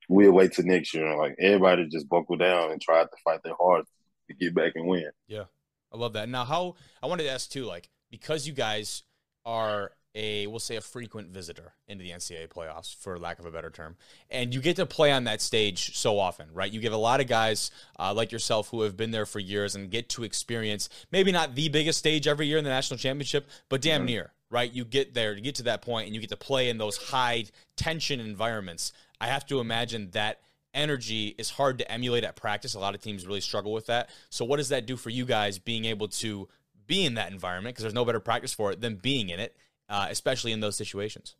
We'll 0.10 0.32
wait 0.34 0.52
till 0.54 0.66
next 0.66 0.94
year. 0.94 1.16
Like 1.16 1.36
everybody 1.40 1.88
just 1.88 2.10
buckled 2.10 2.40
down 2.40 2.72
and 2.72 2.82
tried 2.82 3.06
to 3.06 3.18
fight 3.24 3.42
their 3.44 3.56
hardest 3.60 3.92
to 4.30 4.34
get 4.36 4.54
back 4.54 4.74
and 4.76 4.88
win. 4.88 5.10
Yeah, 5.28 5.46
I 5.94 5.98
love 5.98 6.14
that. 6.14 6.28
Now, 6.30 6.44
how 6.46 6.76
I 7.02 7.08
wanted 7.08 7.24
to 7.24 7.32
ask 7.32 7.50
too, 7.50 7.66
like 7.66 7.90
because 8.12 8.46
you 8.46 8.54
guys 8.54 9.04
are 9.46 9.92
a 10.16 10.46
we'll 10.46 10.60
say 10.60 10.76
a 10.76 10.82
frequent 10.82 11.30
visitor 11.30 11.74
into 11.88 12.04
the 12.04 12.12
NCAA 12.12 12.48
playoffs, 12.50 12.96
for 12.96 13.18
lack 13.18 13.40
of 13.40 13.46
a 13.46 13.52
better 13.52 13.70
term, 13.72 13.96
and 14.30 14.54
you 14.54 14.62
get 14.62 14.76
to 14.76 14.86
play 14.86 15.12
on 15.12 15.24
that 15.24 15.42
stage 15.42 15.96
so 15.98 16.20
often, 16.20 16.48
right? 16.54 16.72
You 16.72 16.80
get 16.82 16.92
a 16.92 16.98
lot 16.98 17.20
of 17.22 17.28
guys 17.28 17.72
uh, 17.98 18.14
like 18.14 18.32
yourself 18.32 18.70
who 18.70 18.82
have 18.82 18.96
been 18.96 19.12
there 19.12 19.26
for 19.26 19.40
years 19.40 19.74
and 19.74 19.90
get 19.90 20.10
to 20.10 20.24
experience 20.24 20.90
maybe 21.12 21.32
not 21.32 21.56
the 21.56 21.70
biggest 21.70 21.98
stage 21.98 22.28
every 22.28 22.46
year 22.46 22.58
in 22.60 22.64
the 22.64 22.70
national 22.70 22.98
championship, 23.00 23.48
but 23.70 23.82
damn 23.82 24.04
Mhm. 24.04 24.08
near, 24.08 24.34
right? 24.54 24.72
You 24.72 24.86
get 24.86 25.16
there, 25.16 25.34
you 25.34 25.42
get 25.42 25.56
to 25.56 25.64
that 25.64 25.82
point, 25.82 26.06
and 26.06 26.14
you 26.16 26.22
get 26.22 26.30
to 26.30 26.38
play 26.38 26.70
in 26.70 26.78
those 26.78 26.96
high 26.96 27.46
tension 27.76 28.20
environments. 28.20 28.94
I 29.20 29.28
have 29.28 29.46
to 29.48 29.60
imagine 29.60 30.12
that 30.12 30.42
energy 30.76 31.34
is 31.40 31.50
hard 31.50 31.80
to 31.80 31.92
emulate 31.92 32.24
at 32.24 32.36
practice. 32.36 32.76
A 32.76 32.80
lot 32.80 32.94
of 32.94 33.02
teams 33.02 33.26
really 33.26 33.42
struggle 33.42 33.74
with 33.74 33.88
that. 33.88 34.10
So, 34.30 34.46
what 34.46 34.58
does 34.58 34.70
that 34.70 34.86
do 34.86 34.96
for 34.96 35.10
you 35.10 35.26
guys 35.26 35.58
being 35.58 35.86
able 35.86 36.08
to 36.10 36.48
be 36.86 37.04
in 37.04 37.16
that 37.16 37.32
environment? 37.32 37.74
Because 37.74 37.84
there's 37.84 37.96
no 37.96 38.06
better 38.06 38.20
practice 38.20 38.54
for 38.54 38.72
it 38.72 38.80
than 38.80 38.96
being 38.96 39.30
in 39.30 39.40
it, 39.40 39.58
uh, 39.90 40.08
especially 40.12 40.52
in 40.52 40.60
those 40.60 40.78
situations. 40.78 41.36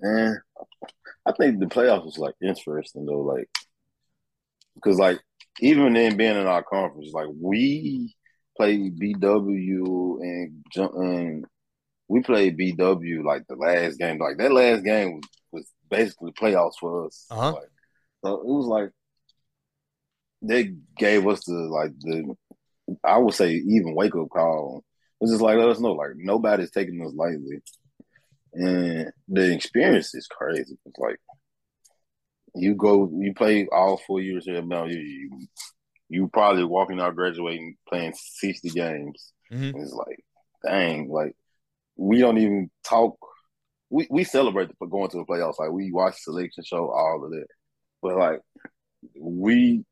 And 0.00 0.38
I 1.26 1.32
think 1.32 1.58
the 1.58 1.66
playoffs 1.66 2.04
was 2.04 2.18
like 2.18 2.34
interesting 2.40 3.04
though, 3.04 3.20
like 3.20 3.48
because 4.76 4.96
like 4.96 5.18
even 5.60 5.96
in 5.96 6.16
being 6.16 6.36
in 6.36 6.46
our 6.46 6.62
conference, 6.62 7.10
like 7.12 7.26
we 7.36 8.14
played 8.58 8.98
BW 8.98 10.20
and 10.20 10.64
and 10.76 11.46
we 12.08 12.20
played 12.20 12.58
BW 12.58 13.24
like 13.24 13.46
the 13.48 13.56
last 13.56 13.98
game. 13.98 14.18
Like 14.18 14.38
that 14.38 14.52
last 14.52 14.84
game 14.84 15.14
was, 15.14 15.24
was 15.52 15.70
basically 15.90 16.32
playoffs 16.32 16.74
for 16.80 17.06
us. 17.06 17.26
Uh-huh. 17.30 17.52
Like, 17.52 17.70
so 18.24 18.34
it 18.34 18.46
was 18.46 18.66
like 18.66 18.90
they 20.42 20.74
gave 20.96 21.26
us 21.26 21.44
the 21.44 21.54
like 21.54 21.92
the 22.00 22.34
I 23.04 23.18
would 23.18 23.34
say 23.34 23.52
even 23.52 23.94
wake 23.94 24.16
up 24.16 24.28
call. 24.30 24.84
It 25.20 25.24
was 25.24 25.30
just 25.30 25.42
like 25.42 25.56
let 25.56 25.68
us 25.68 25.80
know 25.80 25.92
like 25.92 26.12
nobody's 26.16 26.70
taking 26.70 27.04
us 27.04 27.12
lightly. 27.14 27.60
And 28.54 29.12
the 29.28 29.52
experience 29.54 30.14
is 30.14 30.26
crazy. 30.26 30.76
It's 30.84 30.98
like 30.98 31.18
you 32.54 32.74
go, 32.74 33.10
you 33.20 33.34
play 33.34 33.68
all 33.70 34.00
four 34.06 34.20
years 34.20 34.44
here. 34.44 34.62
Now 34.62 34.86
you, 34.86 34.98
you, 34.98 35.46
you 36.08 36.28
probably 36.28 36.64
walking 36.64 37.00
out, 37.00 37.14
graduating, 37.16 37.76
playing 37.88 38.14
sixty 38.16 38.70
games. 38.70 39.32
Mhm. 39.52 39.80
It's 39.82 39.92
like, 39.92 40.24
dang, 40.64 41.08
like 41.10 41.34
we 41.96 42.18
don't 42.18 42.38
even 42.38 42.70
talk. 42.84 43.16
We 43.90 44.06
we 44.10 44.24
celebrate 44.24 44.68
the, 44.68 44.86
going 44.86 45.10
to 45.10 45.18
the 45.18 45.24
playoffs. 45.24 45.58
Like 45.58 45.70
we 45.70 45.92
watch 45.92 46.16
selection 46.20 46.64
show, 46.64 46.90
all 46.90 47.24
of 47.24 47.30
that. 47.30 47.46
But 48.02 48.16
like 48.16 48.40
we 49.18 49.84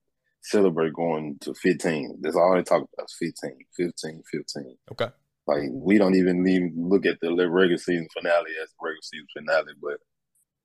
celebrate 0.42 0.92
going 0.92 1.38
to 1.40 1.54
15. 1.54 2.18
That's 2.20 2.36
all 2.36 2.54
they 2.54 2.62
talk 2.62 2.86
about 2.94 3.06
is 3.06 3.16
15, 3.18 3.58
15, 3.76 4.22
15. 4.30 4.76
Okay. 4.92 5.08
Like 5.46 5.68
we 5.70 5.98
don't 5.98 6.14
even 6.14 6.46
even 6.46 6.74
look 6.76 7.06
at 7.06 7.18
the 7.20 7.30
regular 7.48 7.78
season 7.78 8.08
finale 8.16 8.50
as 8.62 8.70
the 8.70 8.76
regular 8.82 9.02
season 9.02 9.26
finale. 9.36 9.72
But 9.80 9.98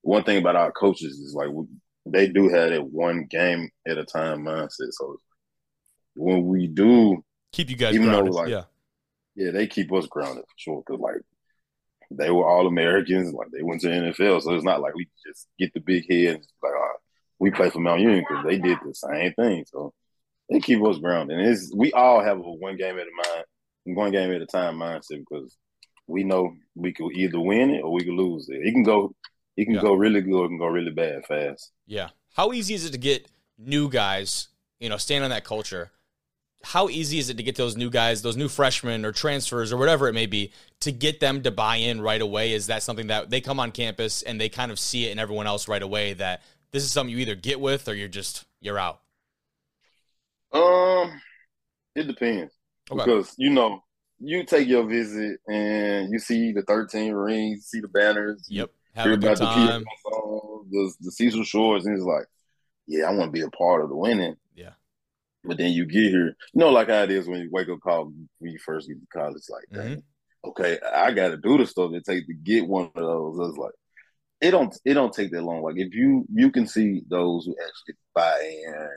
one 0.02 0.24
thing 0.24 0.38
about 0.38 0.56
our 0.56 0.72
coaches 0.72 1.20
is 1.20 1.34
like 1.36 1.50
we, 1.50 1.66
they 2.06 2.28
do 2.28 2.50
have 2.50 2.70
that 2.70 2.86
one 2.86 3.28
game 3.30 3.70
at 3.88 3.98
a 3.98 4.06
time 4.06 4.44
mindset. 4.44 4.92
So 4.92 5.18
when 6.16 6.46
we 6.48 6.68
do, 6.68 7.24
Keep 7.54 7.70
you 7.70 7.76
guys 7.76 7.94
Even 7.96 8.08
though, 8.08 8.22
grounded. 8.22 8.34
like, 8.34 8.50
yeah. 8.50 8.64
yeah, 9.36 9.52
they 9.52 9.68
keep 9.68 9.92
us 9.92 10.06
grounded 10.08 10.44
for 10.46 10.56
sure. 10.58 10.84
Cause 10.84 11.00
like 11.00 11.18
they 12.10 12.30
were 12.32 12.48
all 12.50 12.68
Americans, 12.68 13.34
like 13.34 13.48
they 13.52 13.62
went 13.64 13.82
to 13.82 13.88
NFL, 13.88 14.42
so 14.42 14.54
it's 14.54 14.64
not 14.64 14.82
like 14.82 14.96
we 14.96 15.08
just 15.26 15.48
get 15.60 15.74
the 15.74 15.80
big 15.82 16.10
head 16.10 16.36
and 16.36 16.48
like, 16.64 16.72
oh, 16.76 16.92
we 17.40 17.52
play 17.52 17.70
for 17.70 17.80
Mount 17.80 18.02
Union 18.02 18.24
because 18.28 18.46
they 18.46 18.58
did 18.58 18.78
the 18.86 18.94
same 18.94 19.34
thing. 19.34 19.66
So 19.68 19.94
they 20.50 20.60
keep 20.60 20.82
us 20.86 20.98
grounded, 20.98 21.40
and 21.40 21.48
it's 21.50 21.74
we 21.76 21.92
all 21.94 22.22
have 22.24 22.38
a 22.38 22.42
one 22.42 22.78
game 22.78 22.98
at 22.98 23.08
a 23.08 23.30
mind, 23.34 23.46
one 23.98 24.12
game 24.12 24.32
at 24.32 24.42
a 24.42 24.46
time 24.46 24.76
mindset 24.78 25.20
because 25.30 25.58
we 26.08 26.24
know 26.24 26.54
we 26.76 26.94
could 26.94 27.12
either 27.14 27.40
win 27.40 27.72
it 27.72 27.82
or 27.84 27.92
we 27.94 28.04
could 28.04 28.14
lose 28.14 28.48
it. 28.50 28.60
It 28.66 28.72
can 28.74 28.84
go, 28.84 29.14
it 29.58 29.66
can 29.66 29.76
Yeah. 29.76 29.82
go 29.82 29.94
really 29.94 30.22
good, 30.22 30.46
it 30.46 30.48
can 30.50 30.58
go 30.58 30.68
really 30.68 30.92
bad 30.92 31.26
fast. 31.26 31.72
Yeah. 31.86 32.10
How 32.36 32.52
easy 32.54 32.74
is 32.74 32.86
it 32.86 32.92
to 32.92 32.98
get 32.98 33.28
new 33.58 33.90
guys, 33.90 34.48
you 34.80 34.90
know, 34.90 34.98
stand 34.98 35.24
on 35.24 35.30
that 35.32 35.44
culture? 35.46 35.92
How 36.64 36.90
easy 36.90 37.18
is 37.20 37.30
it 37.30 37.38
to 37.38 37.44
get 37.44 37.56
those 37.56 37.76
new 37.76 37.90
guys, 37.90 38.22
those 38.22 38.38
new 38.38 38.48
freshmen 38.48 39.04
or 39.06 39.12
transfers 39.12 39.72
or 39.72 39.78
whatever 39.78 40.08
it 40.08 40.14
may 40.14 40.28
be, 40.28 40.52
to 40.82 40.92
get 40.92 41.20
them 41.20 41.42
to 41.44 41.52
buy 41.52 41.78
in 41.78 42.02
right 42.02 42.22
away? 42.22 42.54
Is 42.54 42.68
that 42.68 42.84
something 42.84 43.08
that 43.08 43.30
they 43.30 43.42
come 43.42 43.60
on 43.60 43.72
campus 43.72 44.22
and 44.22 44.40
they 44.40 44.50
kind 44.50 44.72
of 44.72 44.80
see 44.80 45.08
it 45.08 45.12
in 45.12 45.20
everyone 45.20 45.48
else 45.48 45.68
right 45.68 45.82
away 45.82 46.14
that 46.14 46.44
this 46.72 46.84
is 46.84 46.92
something 46.92 47.12
you 47.14 47.20
either 47.20 47.36
get 47.36 47.60
with 47.60 47.88
or 47.88 47.96
you're 47.96 48.08
just 48.08 48.46
you're 48.62 48.78
out? 48.80 49.02
Um, 50.54 51.22
it 51.96 52.08
depends 52.08 52.54
Okay. 52.92 53.04
because 53.04 53.34
you 53.38 53.50
know 53.52 53.84
you 54.20 54.44
take 54.44 54.68
your 54.68 54.84
visit 54.88 55.40
and 55.48 56.12
you 56.12 56.20
see 56.20 56.52
the 56.52 56.62
thirteen 56.62 57.14
rings, 57.14 57.66
see 57.66 57.80
the 57.80 57.88
banners, 57.88 58.46
Yep. 58.50 58.70
Have 58.94 59.06
hear 59.06 59.14
a 59.14 59.18
good 59.18 59.26
about 59.26 59.38
the 59.40 59.46
time. 59.46 59.86
Song, 60.04 60.68
the 60.70 60.94
the 61.00 61.12
Cecil 61.12 61.44
Shorts, 61.46 61.86
and 61.86 61.96
it's 61.96 62.06
like, 62.06 62.26
yeah, 62.88 63.06
I 63.06 63.14
want 63.14 63.30
to 63.30 63.32
be 63.32 63.42
a 63.42 63.50
part 63.50 63.82
of 63.82 63.90
the 63.90 63.96
winning. 63.96 64.36
But 65.44 65.58
then 65.58 65.72
you 65.72 65.86
get 65.86 66.12
here, 66.12 66.28
you 66.28 66.36
know, 66.54 66.70
like 66.70 66.90
how 66.90 67.04
it 67.04 67.12
is 67.12 67.28
when 67.28 67.42
you 67.42 67.50
wake 67.52 67.70
up 67.70 67.80
call 67.82 68.06
when 68.40 68.52
you 68.52 68.60
first 68.60 68.88
get 68.88 69.00
to 69.00 69.08
college. 69.20 69.44
Like, 69.50 69.66
Mm-hmm. 69.74 70.50
okay, 70.50 70.80
I 70.94 71.12
got 71.12 71.30
to 71.30 71.38
do 71.38 71.58
the 71.58 71.66
stuff 71.66 71.92
it 71.94 72.06
takes 72.06 72.28
to 72.28 72.34
get 72.34 72.68
one 72.68 72.86
of 72.96 73.04
those. 73.04 73.50
It's 73.50 73.58
like 73.58 73.74
it 74.42 74.52
don't 74.52 74.76
it 74.86 74.94
don't 74.96 75.14
take 75.14 75.32
that 75.32 75.44
long. 75.44 75.62
Like 75.64 75.78
if 75.78 75.94
you 75.94 76.26
you 76.34 76.52
can 76.52 76.68
see 76.68 77.02
those 77.10 77.46
who 77.46 77.56
actually 77.60 77.96
buy 78.14 78.40
in 78.66 78.90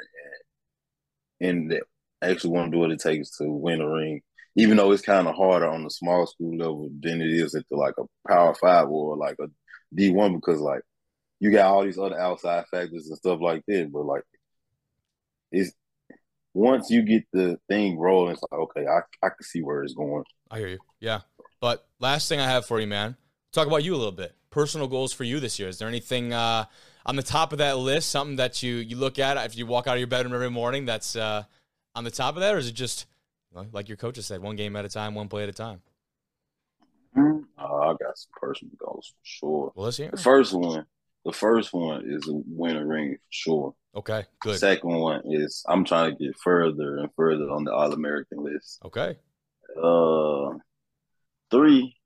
and 1.40 1.70
and 1.72 1.80
actually 2.22 2.50
want 2.50 2.70
to 2.70 2.76
do 2.76 2.80
what 2.80 2.90
it 2.90 3.00
takes 3.00 3.36
to 3.38 3.44
win 3.50 3.80
a 3.80 3.88
ring, 3.88 4.22
even 4.56 4.76
though 4.76 4.92
it's 4.92 5.02
kind 5.02 5.28
of 5.28 5.34
harder 5.34 5.68
on 5.68 5.84
the 5.84 5.90
small 5.90 6.26
school 6.26 6.56
level 6.56 6.88
than 7.00 7.20
it 7.20 7.30
is 7.30 7.54
at 7.54 7.64
the 7.70 7.76
like 7.76 7.94
a 7.98 8.04
Power 8.28 8.54
Five 8.54 8.88
or 8.88 9.16
like 9.16 9.36
a 9.40 9.46
D 9.94 10.10
one 10.10 10.34
because 10.34 10.60
like 10.60 10.82
you 11.40 11.50
got 11.50 11.66
all 11.66 11.84
these 11.84 11.98
other 11.98 12.18
outside 12.18 12.64
factors 12.70 13.08
and 13.08 13.16
stuff 13.18 13.40
like 13.40 13.62
that. 13.68 13.90
But 13.92 14.04
like 14.06 14.22
it's 15.52 15.72
once 16.54 16.88
you 16.88 17.02
get 17.02 17.24
the 17.32 17.58
thing 17.68 17.98
rolling, 17.98 18.32
it's 18.32 18.42
like 18.50 18.60
okay, 18.60 18.86
I 18.86 19.00
I 19.24 19.28
can 19.28 19.42
see 19.42 19.62
where 19.62 19.82
it's 19.82 19.94
going. 19.94 20.24
I 20.50 20.58
hear 20.58 20.68
you. 20.68 20.78
Yeah. 21.00 21.20
But 21.60 21.86
last 21.98 22.28
thing 22.28 22.40
I 22.40 22.48
have 22.48 22.66
for 22.66 22.80
you, 22.80 22.86
man, 22.86 23.16
talk 23.52 23.66
about 23.66 23.84
you 23.84 23.94
a 23.94 23.96
little 23.96 24.12
bit. 24.12 24.34
Personal 24.50 24.86
goals 24.86 25.12
for 25.12 25.24
you 25.24 25.40
this 25.40 25.58
year. 25.58 25.68
Is 25.68 25.78
there 25.78 25.88
anything 25.88 26.32
uh, 26.32 26.66
on 27.04 27.16
the 27.16 27.22
top 27.22 27.52
of 27.52 27.58
that 27.58 27.78
list, 27.78 28.10
something 28.10 28.36
that 28.36 28.62
you 28.62 28.76
you 28.76 28.96
look 28.96 29.18
at 29.18 29.36
if 29.44 29.56
you 29.56 29.66
walk 29.66 29.86
out 29.86 29.94
of 29.94 29.98
your 29.98 30.06
bedroom 30.06 30.32
every 30.32 30.50
morning 30.50 30.84
that's 30.86 31.16
uh, 31.16 31.42
on 31.94 32.04
the 32.04 32.10
top 32.10 32.36
of 32.36 32.40
that, 32.40 32.54
or 32.54 32.58
is 32.58 32.68
it 32.68 32.74
just 32.74 33.06
like 33.72 33.88
your 33.88 33.96
coaches 33.96 34.26
said, 34.26 34.40
one 34.40 34.56
game 34.56 34.76
at 34.76 34.84
a 34.84 34.88
time, 34.88 35.14
one 35.14 35.28
play 35.28 35.42
at 35.42 35.48
a 35.48 35.52
time? 35.52 35.80
Uh, 37.16 37.20
I 37.58 37.92
got 37.92 38.16
some 38.16 38.30
personal 38.40 38.74
goals 38.78 39.12
for 39.16 39.22
sure. 39.22 39.72
Well, 39.74 39.84
let's 39.84 39.96
hear. 39.96 40.10
The 40.10 40.16
it. 40.16 40.20
first 40.20 40.52
one, 40.52 40.86
the 41.24 41.32
first 41.32 41.72
one 41.72 42.04
is 42.06 42.28
a 42.28 42.32
win 42.46 42.76
a 42.76 42.86
ring 42.86 43.16
for 43.16 43.28
sure. 43.30 43.74
Okay, 43.96 44.24
good. 44.40 44.58
Second 44.58 44.90
one 44.96 45.22
is 45.26 45.64
I'm 45.68 45.84
trying 45.84 46.16
to 46.16 46.24
get 46.24 46.36
further 46.42 46.98
and 46.98 47.08
further 47.16 47.48
on 47.50 47.64
the 47.64 47.72
All 47.72 47.92
American 47.92 48.42
list. 48.44 48.80
Okay, 48.84 49.16
Uh, 49.80 50.50
three, 51.50 51.96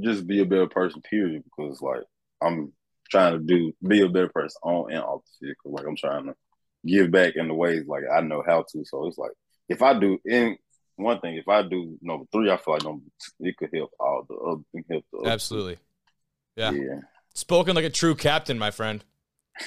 just 0.00 0.26
be 0.26 0.40
a 0.40 0.44
better 0.46 0.66
person. 0.66 1.00
Period. 1.02 1.44
Because 1.44 1.80
like 1.80 2.02
I'm 2.42 2.72
trying 3.10 3.34
to 3.34 3.38
do 3.38 3.72
be 3.86 4.02
a 4.02 4.08
better 4.08 4.28
person 4.28 4.58
on 4.62 4.92
and 4.92 5.02
off 5.02 5.22
the 5.40 5.54
field. 5.62 5.74
like 5.76 5.86
I'm 5.86 5.96
trying 5.96 6.26
to 6.26 6.34
give 6.84 7.10
back 7.10 7.36
in 7.36 7.48
the 7.48 7.54
ways 7.54 7.84
like 7.86 8.02
I 8.12 8.20
know 8.20 8.42
how 8.46 8.64
to. 8.72 8.84
So 8.84 9.06
it's 9.06 9.18
like 9.18 9.32
if 9.68 9.80
I 9.82 9.98
do 9.98 10.18
in 10.24 10.56
one 10.96 11.20
thing, 11.20 11.36
if 11.36 11.48
I 11.48 11.62
do 11.62 11.96
number 12.02 12.26
three, 12.32 12.50
I 12.50 12.56
feel 12.56 12.74
like 12.74 12.84
number 12.84 13.04
two, 13.20 13.46
it 13.46 13.56
could 13.56 13.70
help 13.72 13.92
all 13.98 14.26
the 14.28 14.34
other. 14.34 14.84
Help 14.90 15.04
the 15.12 15.18
other 15.18 15.30
absolutely. 15.30 15.78
Yeah. 16.56 16.72
Yeah. 16.72 17.00
Spoken 17.34 17.74
like 17.74 17.84
a 17.84 17.90
true 17.90 18.14
captain, 18.14 18.58
my 18.58 18.70
friend. 18.70 19.04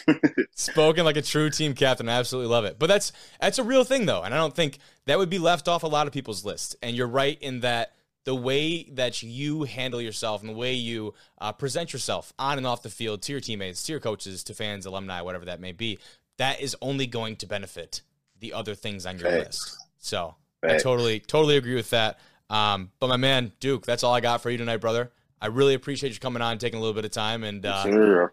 Spoken 0.56 1.06
like 1.06 1.18
a 1.18 1.22
true 1.22 1.50
team 1.50 1.74
captain. 1.74 2.10
I 2.10 2.14
absolutely 2.14 2.52
love 2.52 2.66
it. 2.66 2.78
But 2.80 2.88
that's 2.88 3.12
that's 3.40 3.60
a 3.60 3.64
real 3.64 3.84
thing 3.84 4.06
though, 4.06 4.24
and 4.24 4.34
I 4.34 4.38
don't 4.38 4.56
think 4.56 4.80
that 5.06 5.18
would 5.18 5.30
be 5.30 5.40
left 5.40 5.68
off 5.68 5.84
a 5.84 5.88
lot 5.88 6.08
of 6.08 6.14
people's 6.14 6.46
list. 6.46 6.76
And 6.82 6.96
you're 6.96 7.08
right 7.08 7.38
in 7.42 7.62
that 7.62 7.94
the 8.24 8.36
way 8.36 8.84
that 8.94 9.22
you 9.22 9.64
handle 9.64 10.02
yourself 10.02 10.42
and 10.42 10.50
the 10.50 10.56
way 10.56 10.74
you 10.74 11.14
uh, 11.40 11.52
present 11.52 11.94
yourself 11.94 12.34
on 12.40 12.58
and 12.58 12.66
off 12.66 12.82
the 12.82 12.90
field 12.90 13.22
to 13.22 13.32
your 13.32 13.42
teammates, 13.42 13.84
to 13.84 13.92
your 13.92 14.00
coaches, 14.00 14.44
to 14.46 14.54
fans, 14.54 14.86
alumni, 14.86 15.22
whatever 15.22 15.46
that 15.46 15.60
may 15.60 15.72
be, 15.72 16.00
that 16.38 16.60
is 16.60 16.76
only 16.82 17.06
going 17.06 17.36
to 17.36 17.46
benefit 17.46 18.02
the 18.40 18.54
other 18.54 18.74
things 18.74 19.06
on 19.06 19.20
your 19.20 19.30
Facts. 19.30 19.46
list. 19.46 19.78
So 20.00 20.36
I 20.64 20.78
totally 20.78 21.20
totally 21.20 21.58
agree 21.58 21.76
with 21.76 21.92
that. 21.92 22.20
Um, 22.50 22.92
but 23.00 23.08
my 23.08 23.18
man 23.18 23.52
Duke, 23.60 23.86
that's 23.86 24.04
all 24.04 24.14
I 24.14 24.22
got 24.22 24.42
for 24.42 24.50
you 24.50 24.58
tonight, 24.58 24.78
brother. 24.78 25.12
I 25.42 25.48
really 25.48 25.74
appreciate 25.74 26.14
you 26.14 26.20
coming 26.20 26.42
on, 26.42 26.54
and 26.54 26.62
taking 26.62 26.78
a 26.78 26.82
little 26.82 26.94
bit 26.96 27.06
of 27.06 27.12
time, 27.12 27.44
and 27.44 27.66
uh, 27.66 27.84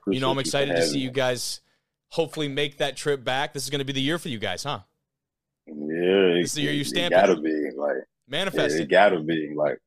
you 0.07 0.21
know, 0.21 0.31
I'm 0.31 0.39
excited 0.39 0.75
to 0.77 0.83
see 0.83 0.99
you 0.99 1.11
guys 1.11 1.61
hopefully 2.11 2.49
make 2.49 2.79
that 2.79 2.97
trip 2.97 3.25
back. 3.25 3.53
This 3.53 3.65
is 3.65 3.71
going 3.71 3.81
to 3.81 3.85
be 3.85 3.93
the 3.93 4.01
year 4.03 4.19
for 4.19 4.29
you 4.29 4.39
guys, 4.39 4.63
huh? 4.65 4.81
Yeah, 5.67 6.35
This 6.41 6.51
is 6.51 6.55
the 6.55 6.63
year 6.63 6.73
you 6.73 6.85
stamp 6.85 7.13
it 7.13 7.17
it. 7.17 7.21
gotta 7.27 7.41
be 7.41 7.71
like 7.77 7.97
Manifest 8.29 8.77
it 8.77 8.83
it. 8.83 8.91
gotta 8.91 9.21
be 9.21 9.53
like 9.55 9.79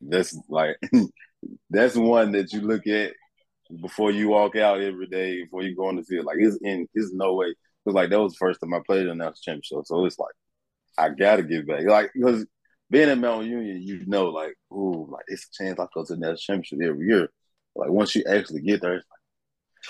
that's 0.00 0.36
like 0.48 0.76
that's 1.70 1.96
one 1.96 2.32
that 2.32 2.52
you 2.52 2.60
look 2.62 2.86
at 2.86 3.12
before 3.82 4.10
you 4.10 4.28
walk 4.28 4.56
out 4.56 4.80
every 4.80 5.06
day, 5.06 5.42
before 5.42 5.62
you 5.62 5.76
go 5.76 5.86
on 5.86 5.96
the 5.96 6.02
field. 6.02 6.24
Like 6.24 6.38
it's 6.40 6.56
in 6.62 6.88
it's 6.94 7.12
no 7.12 7.34
way. 7.34 7.54
Because 7.84 7.94
like 7.94 8.10
that 8.10 8.20
was 8.20 8.32
the 8.32 8.38
first 8.38 8.60
time 8.60 8.74
I 8.74 8.80
played 8.86 9.06
in 9.06 9.18
that 9.18 9.36
championship. 9.36 9.86
So 9.86 10.04
it's 10.04 10.18
like 10.18 10.34
I 10.98 11.10
gotta 11.10 11.42
give 11.42 11.66
back. 11.66 11.84
Like 11.84 12.10
because 12.14 12.46
being 12.90 13.08
in 13.08 13.20
Mount 13.20 13.46
Union, 13.46 13.80
you 13.82 14.04
know, 14.06 14.26
like, 14.30 14.54
ooh, 14.72 15.06
like 15.10 15.24
it's 15.28 15.46
a 15.46 15.62
chance 15.62 15.78
I 15.78 15.86
go 15.94 16.04
to 16.04 16.14
the 16.14 16.20
national 16.20 16.36
championship 16.36 16.80
every 16.82 17.06
year. 17.06 17.28
Like 17.74 17.90
once 17.90 18.14
you 18.16 18.24
actually 18.28 18.62
get 18.62 18.80
there, 18.82 18.94
it's 18.96 19.06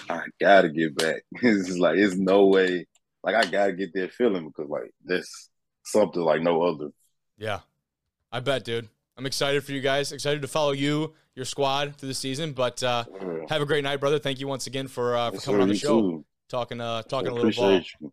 like 0.09 0.21
I 0.21 0.25
gotta 0.41 0.69
get 0.69 0.97
back. 0.97 1.23
it's 1.33 1.67
just 1.69 1.79
like 1.79 1.97
it's 1.97 2.17
no 2.17 2.47
way. 2.47 2.87
Like 3.23 3.35
I 3.35 3.45
gotta 3.51 3.73
get 3.73 3.93
that 3.95 4.13
feeling 4.13 4.47
because 4.49 4.69
like 4.71 4.91
that's 5.05 5.49
something 5.85 6.21
like 6.23 6.43
no 6.43 6.63
other. 6.63 6.89
Yeah. 7.39 7.61
I 8.31 8.41
bet, 8.41 8.65
dude. 8.65 8.89
I'm 9.17 9.27
excited 9.27 9.65
for 9.65 9.73
you 9.73 9.81
guys. 9.81 10.13
Excited 10.13 10.41
to 10.43 10.49
follow 10.49 10.73
you, 10.73 11.15
your 11.35 11.45
squad 11.45 11.97
through 11.97 12.09
the 12.09 12.15
season. 12.15 12.53
But 12.53 12.83
uh, 12.83 13.05
Yeah. 13.21 13.39
have 13.49 13.61
a 13.63 13.67
great 13.67 13.83
night, 13.85 13.99
brother. 14.01 14.19
Thank 14.19 14.41
you 14.41 14.47
once 14.47 14.67
again 14.67 14.89
for 14.89 15.17
uh, 15.17 15.31
for 15.31 15.35
Yes, 15.37 15.45
coming 15.45 15.59
sir, 15.59 15.63
on 15.63 15.69
the 15.69 15.75
show, 15.75 16.01
too. 16.01 16.25
talking 16.49 16.81
uh, 16.81 17.03
talking 17.03 17.31
a 17.31 17.35
little 17.35 17.51
ball. 17.51 17.83
You. 18.01 18.13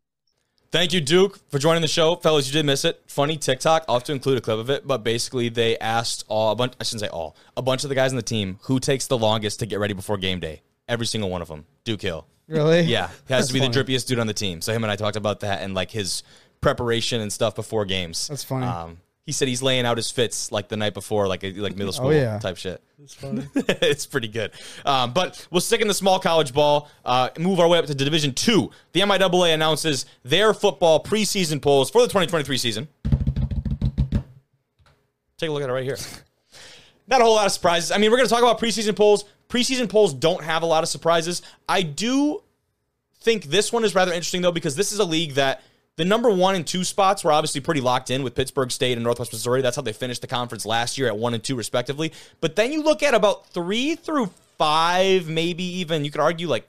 Thank 0.69 0.91
you, 0.91 0.99
Duke, 0.99 1.39
for 1.49 1.59
joining 1.59 1.81
the 1.81 1.87
show, 1.87 2.15
fellas. 2.17 2.47
You 2.47 2.53
did 2.53 2.65
miss 2.65 2.83
it. 2.83 3.01
Funny 3.07 3.37
TikTok. 3.37 3.85
I'll 3.87 3.95
have 3.95 4.03
to 4.05 4.11
include 4.11 4.37
a 4.37 4.41
clip 4.41 4.59
of 4.59 4.69
it, 4.69 4.85
but 4.85 5.03
basically 5.03 5.47
they 5.49 5.77
asked 5.77 6.25
all 6.27 6.51
a 6.51 6.55
bunch. 6.55 6.73
I 6.79 6.83
shouldn't 6.83 7.01
say 7.01 7.07
all. 7.07 7.37
A 7.55 7.61
bunch 7.61 7.83
of 7.83 7.89
the 7.89 7.95
guys 7.95 8.11
on 8.11 8.17
the 8.17 8.21
team 8.21 8.59
who 8.63 8.79
takes 8.79 9.07
the 9.07 9.17
longest 9.17 9.59
to 9.59 9.65
get 9.65 9.79
ready 9.79 9.93
before 9.93 10.17
game 10.17 10.39
day. 10.39 10.61
Every 10.89 11.05
single 11.05 11.29
one 11.29 11.41
of 11.41 11.47
them. 11.47 11.65
Duke 11.85 12.01
Hill. 12.01 12.27
Really? 12.47 12.81
Yeah, 12.81 13.09
he 13.27 13.33
has 13.33 13.47
to 13.47 13.53
be 13.53 13.59
That's 13.59 13.75
the 13.75 13.83
drippiest 13.83 14.07
dude 14.07 14.19
on 14.19 14.27
the 14.27 14.33
team. 14.33 14.61
So 14.61 14.73
him 14.73 14.83
and 14.83 14.91
I 14.91 14.95
talked 14.95 15.17
about 15.17 15.41
that 15.41 15.61
and 15.61 15.73
like 15.73 15.91
his 15.91 16.23
preparation 16.61 17.21
and 17.21 17.31
stuff 17.31 17.55
before 17.55 17.85
games. 17.85 18.27
That's 18.27 18.43
funny. 18.43 18.65
Um, 18.65 18.97
he 19.27 19.33
said 19.33 19.47
he's 19.49 19.61
laying 19.61 19.85
out 19.85 19.97
his 19.97 20.09
fits 20.09 20.51
like 20.53 20.69
the 20.69 20.77
night 20.77 20.93
before, 20.95 21.27
like 21.27 21.43
like 21.43 21.75
middle 21.75 21.91
school 21.91 22.07
Oh, 22.07 22.11
yeah. 22.11 22.39
type 22.39 22.55
shit. 22.57 22.81
It's 23.03 23.13
funny. 23.13 23.45
it's 23.55 24.05
pretty 24.07 24.29
good. 24.29 24.51
Um, 24.85 25.11
but 25.13 25.45
we'll 25.51 25.61
stick 25.61 25.81
in 25.81 25.87
the 25.89 25.93
small 25.93 26.17
college 26.19 26.53
ball, 26.53 26.89
uh, 27.05 27.29
move 27.37 27.59
our 27.59 27.67
way 27.67 27.77
up 27.77 27.85
to 27.87 27.93
Division 27.93 28.33
Two. 28.33 28.71
The 28.93 29.01
MIAA 29.01 29.53
announces 29.53 30.05
their 30.23 30.53
football 30.53 31.03
preseason 31.03 31.61
polls 31.61 31.91
for 31.91 32.01
the 32.01 32.07
2023 32.07 32.57
season. 32.57 32.87
Take 35.37 35.49
a 35.49 35.51
look 35.51 35.61
at 35.61 35.69
it 35.69 35.73
right 35.73 35.83
here. 35.83 35.97
Not 37.07 37.21
a 37.21 37.23
whole 37.23 37.35
lot 37.35 37.45
of 37.45 37.51
surprises. 37.51 37.91
I 37.91 37.97
mean, 37.97 38.09
we're 38.11 38.17
going 38.17 38.27
to 38.27 38.33
talk 38.33 38.41
about 38.43 38.59
preseason 38.59 38.95
polls. 38.95 39.25
Preseason 39.49 39.87
polls 39.89 40.13
don't 40.13 40.43
have 40.43 40.63
a 40.63 40.65
lot 40.65 40.83
of 40.83 40.89
surprises. 40.89 41.41
I 41.69 41.81
do 41.83 42.41
think 43.21 43.45
this 43.45 43.71
one 43.73 43.83
is 43.85 43.93
rather 43.93 44.11
interesting 44.13 44.41
though 44.41 44.51
because 44.53 44.75
this 44.75 44.91
is 44.93 44.99
a 44.99 45.05
league 45.05 45.33
that 45.33 45.61
the 45.97 46.05
number 46.05 46.29
one 46.29 46.55
and 46.55 46.65
two 46.65 46.83
spots 46.83 47.23
were 47.23 47.31
obviously 47.31 47.59
pretty 47.59 47.81
locked 47.81 48.09
in 48.09 48.23
with 48.23 48.35
Pittsburg 48.35 48.71
State 48.71 48.93
and 48.93 49.03
Northwest 49.03 49.33
Missouri. 49.33 49.61
That's 49.61 49.75
how 49.75 49.81
they 49.81 49.93
finished 49.93 50.21
the 50.21 50.27
conference 50.27 50.65
last 50.65 50.97
year 50.97 51.07
at 51.07 51.17
one 51.17 51.33
and 51.33 51.43
two 51.43 51.55
respectively. 51.55 52.13
But 52.39 52.55
then 52.55 52.71
you 52.71 52.83
look 52.83 53.03
at 53.03 53.13
about 53.13 53.47
three 53.47 53.95
through 53.95 54.31
five, 54.57 55.27
maybe 55.27 55.63
even 55.63 56.05
you 56.05 56.11
could 56.11 56.21
argue 56.21 56.47
like 56.47 56.67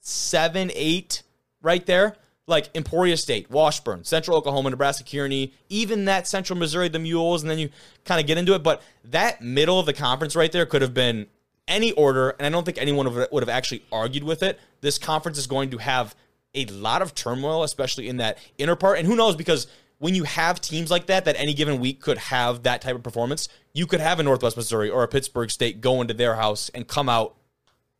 seven, 0.00 0.70
eight, 0.74 1.22
right 1.62 1.84
there. 1.86 2.16
Like 2.46 2.70
Emporia 2.74 3.16
State, 3.16 3.48
Washburn, 3.48 4.02
Central 4.02 4.36
Oklahoma, 4.36 4.70
Nebraska, 4.70 5.04
Kearney, 5.04 5.52
even 5.68 6.06
that 6.06 6.26
Central 6.26 6.58
Missouri, 6.58 6.88
the 6.88 6.98
Mules, 6.98 7.42
and 7.42 7.50
then 7.50 7.60
you 7.60 7.68
kind 8.04 8.20
of 8.20 8.26
get 8.26 8.38
into 8.38 8.54
it. 8.54 8.64
But 8.64 8.82
that 9.04 9.40
middle 9.40 9.78
of 9.78 9.86
the 9.86 9.92
conference 9.92 10.34
right 10.34 10.50
there 10.50 10.66
could 10.66 10.82
have 10.82 10.92
been 10.92 11.28
any 11.68 11.92
order, 11.92 12.30
and 12.30 12.46
I 12.46 12.48
don't 12.50 12.64
think 12.64 12.76
anyone 12.76 13.26
would 13.30 13.42
have 13.42 13.48
actually 13.48 13.84
argued 13.92 14.24
with 14.24 14.42
it. 14.42 14.58
This 14.80 14.98
conference 14.98 15.38
is 15.38 15.46
going 15.46 15.70
to 15.70 15.78
have 15.78 16.16
a 16.54 16.64
lot 16.66 17.02
of 17.02 17.14
turmoil, 17.14 17.62
especially 17.62 18.08
in 18.08 18.18
that 18.18 18.38
inner 18.58 18.76
part. 18.76 18.98
And 18.98 19.06
who 19.06 19.16
knows, 19.16 19.36
because 19.36 19.66
when 19.98 20.14
you 20.14 20.24
have 20.24 20.60
teams 20.60 20.90
like 20.90 21.06
that, 21.06 21.24
that 21.26 21.36
any 21.38 21.54
given 21.54 21.78
week 21.78 22.00
could 22.00 22.18
have 22.18 22.62
that 22.64 22.80
type 22.80 22.96
of 22.96 23.02
performance, 23.02 23.48
you 23.72 23.86
could 23.86 24.00
have 24.00 24.18
a 24.18 24.22
Northwest 24.22 24.56
Missouri 24.56 24.90
or 24.90 25.02
a 25.02 25.08
Pittsburg 25.08 25.50
State 25.50 25.80
go 25.80 26.00
into 26.00 26.14
their 26.14 26.34
house 26.34 26.70
and 26.74 26.88
come 26.88 27.08
out, 27.08 27.36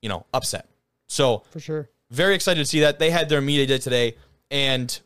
you 0.02 0.08
know, 0.08 0.26
upset. 0.32 0.66
So 1.06 1.44
For 1.50 1.60
sure. 1.60 1.88
very 2.10 2.34
excited 2.34 2.60
to 2.60 2.64
see 2.66 2.80
that. 2.80 2.98
They 2.98 3.10
had 3.10 3.28
their 3.28 3.40
media 3.40 3.66
day 3.66 3.78
today, 3.78 4.16
and 4.50 4.98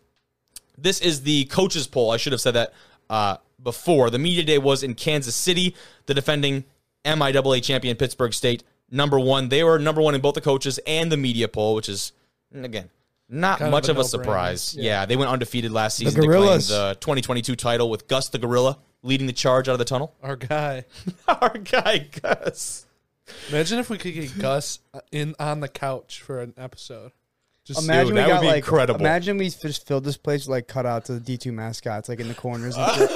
this 0.78 1.00
is 1.00 1.22
the 1.22 1.44
coaches 1.46 1.86
poll. 1.86 2.10
I 2.10 2.16
should 2.16 2.32
have 2.32 2.40
said 2.40 2.54
that 2.54 2.72
uh, 3.10 3.36
before. 3.62 4.10
The 4.10 4.18
media 4.18 4.44
day 4.44 4.58
was 4.58 4.82
in 4.82 4.94
Kansas 4.94 5.34
City. 5.34 5.74
The 6.06 6.14
defending 6.14 6.64
MIAA 7.04 7.62
champion 7.62 7.96
Pittsburg 7.96 8.34
State, 8.34 8.62
number 8.90 9.18
one. 9.18 9.48
They 9.48 9.64
were 9.64 9.78
number 9.78 10.00
one 10.00 10.14
in 10.14 10.20
both 10.20 10.34
the 10.34 10.40
coaches 10.40 10.78
and 10.86 11.10
the 11.10 11.16
media 11.16 11.48
poll, 11.48 11.74
which 11.74 11.88
is 11.88 12.12
again 12.54 12.90
not 13.28 13.58
Kind 13.58 13.68
of 13.68 13.72
much 13.72 13.88
a 13.88 13.92
of 13.92 13.98
a, 13.98 14.04
surprise. 14.04 14.74
Yeah. 14.76 14.82
Yeah. 15.00 15.06
they 15.06 15.16
went 15.16 15.30
undefeated 15.30 15.72
last 15.72 15.96
season. 15.96 16.20
They 16.20 16.26
Gorillas. 16.26 16.68
claimed 16.68 16.90
the 16.90 16.94
2022 17.00 17.56
title 17.56 17.90
with 17.90 18.06
Gus 18.08 18.28
the 18.28 18.38
Gorilla 18.38 18.78
leading 19.02 19.26
the 19.26 19.32
charge 19.32 19.68
out 19.68 19.72
of 19.72 19.78
the 19.78 19.84
tunnel. 19.84 20.14
Our 20.22 20.36
guy. 20.36 20.84
Our 21.28 21.56
guy 21.58 22.08
Gus. 22.22 22.86
Imagine 23.48 23.78
if 23.78 23.88
we 23.88 23.96
could 23.98 24.12
get 24.14 24.38
Gus 24.38 24.80
uh, 24.92 25.00
in 25.10 25.34
on 25.38 25.60
the 25.60 25.68
couch 25.68 26.20
for 26.20 26.40
an 26.40 26.52
episode. 26.58 27.12
Just 27.64 27.82
Imagine 27.82 28.16
that 28.16 28.26
we 28.26 28.32
would 28.32 28.36
got 28.36 28.40
be 28.42 28.46
like 28.48 28.56
incredible. 28.58 29.00
Imagine 29.00 29.38
we 29.38 29.48
just 29.48 29.86
filled 29.86 30.04
this 30.04 30.18
place 30.18 30.42
with 30.42 30.50
like 30.50 30.68
cutouts 30.68 31.08
of 31.08 31.14
the 31.14 31.20
D 31.20 31.38
two 31.38 31.52
mascots 31.52 32.10
like 32.10 32.20
in 32.20 32.28
the 32.28 32.34
corners. 32.34 32.76
And 32.76 32.92
shit. 32.96 33.10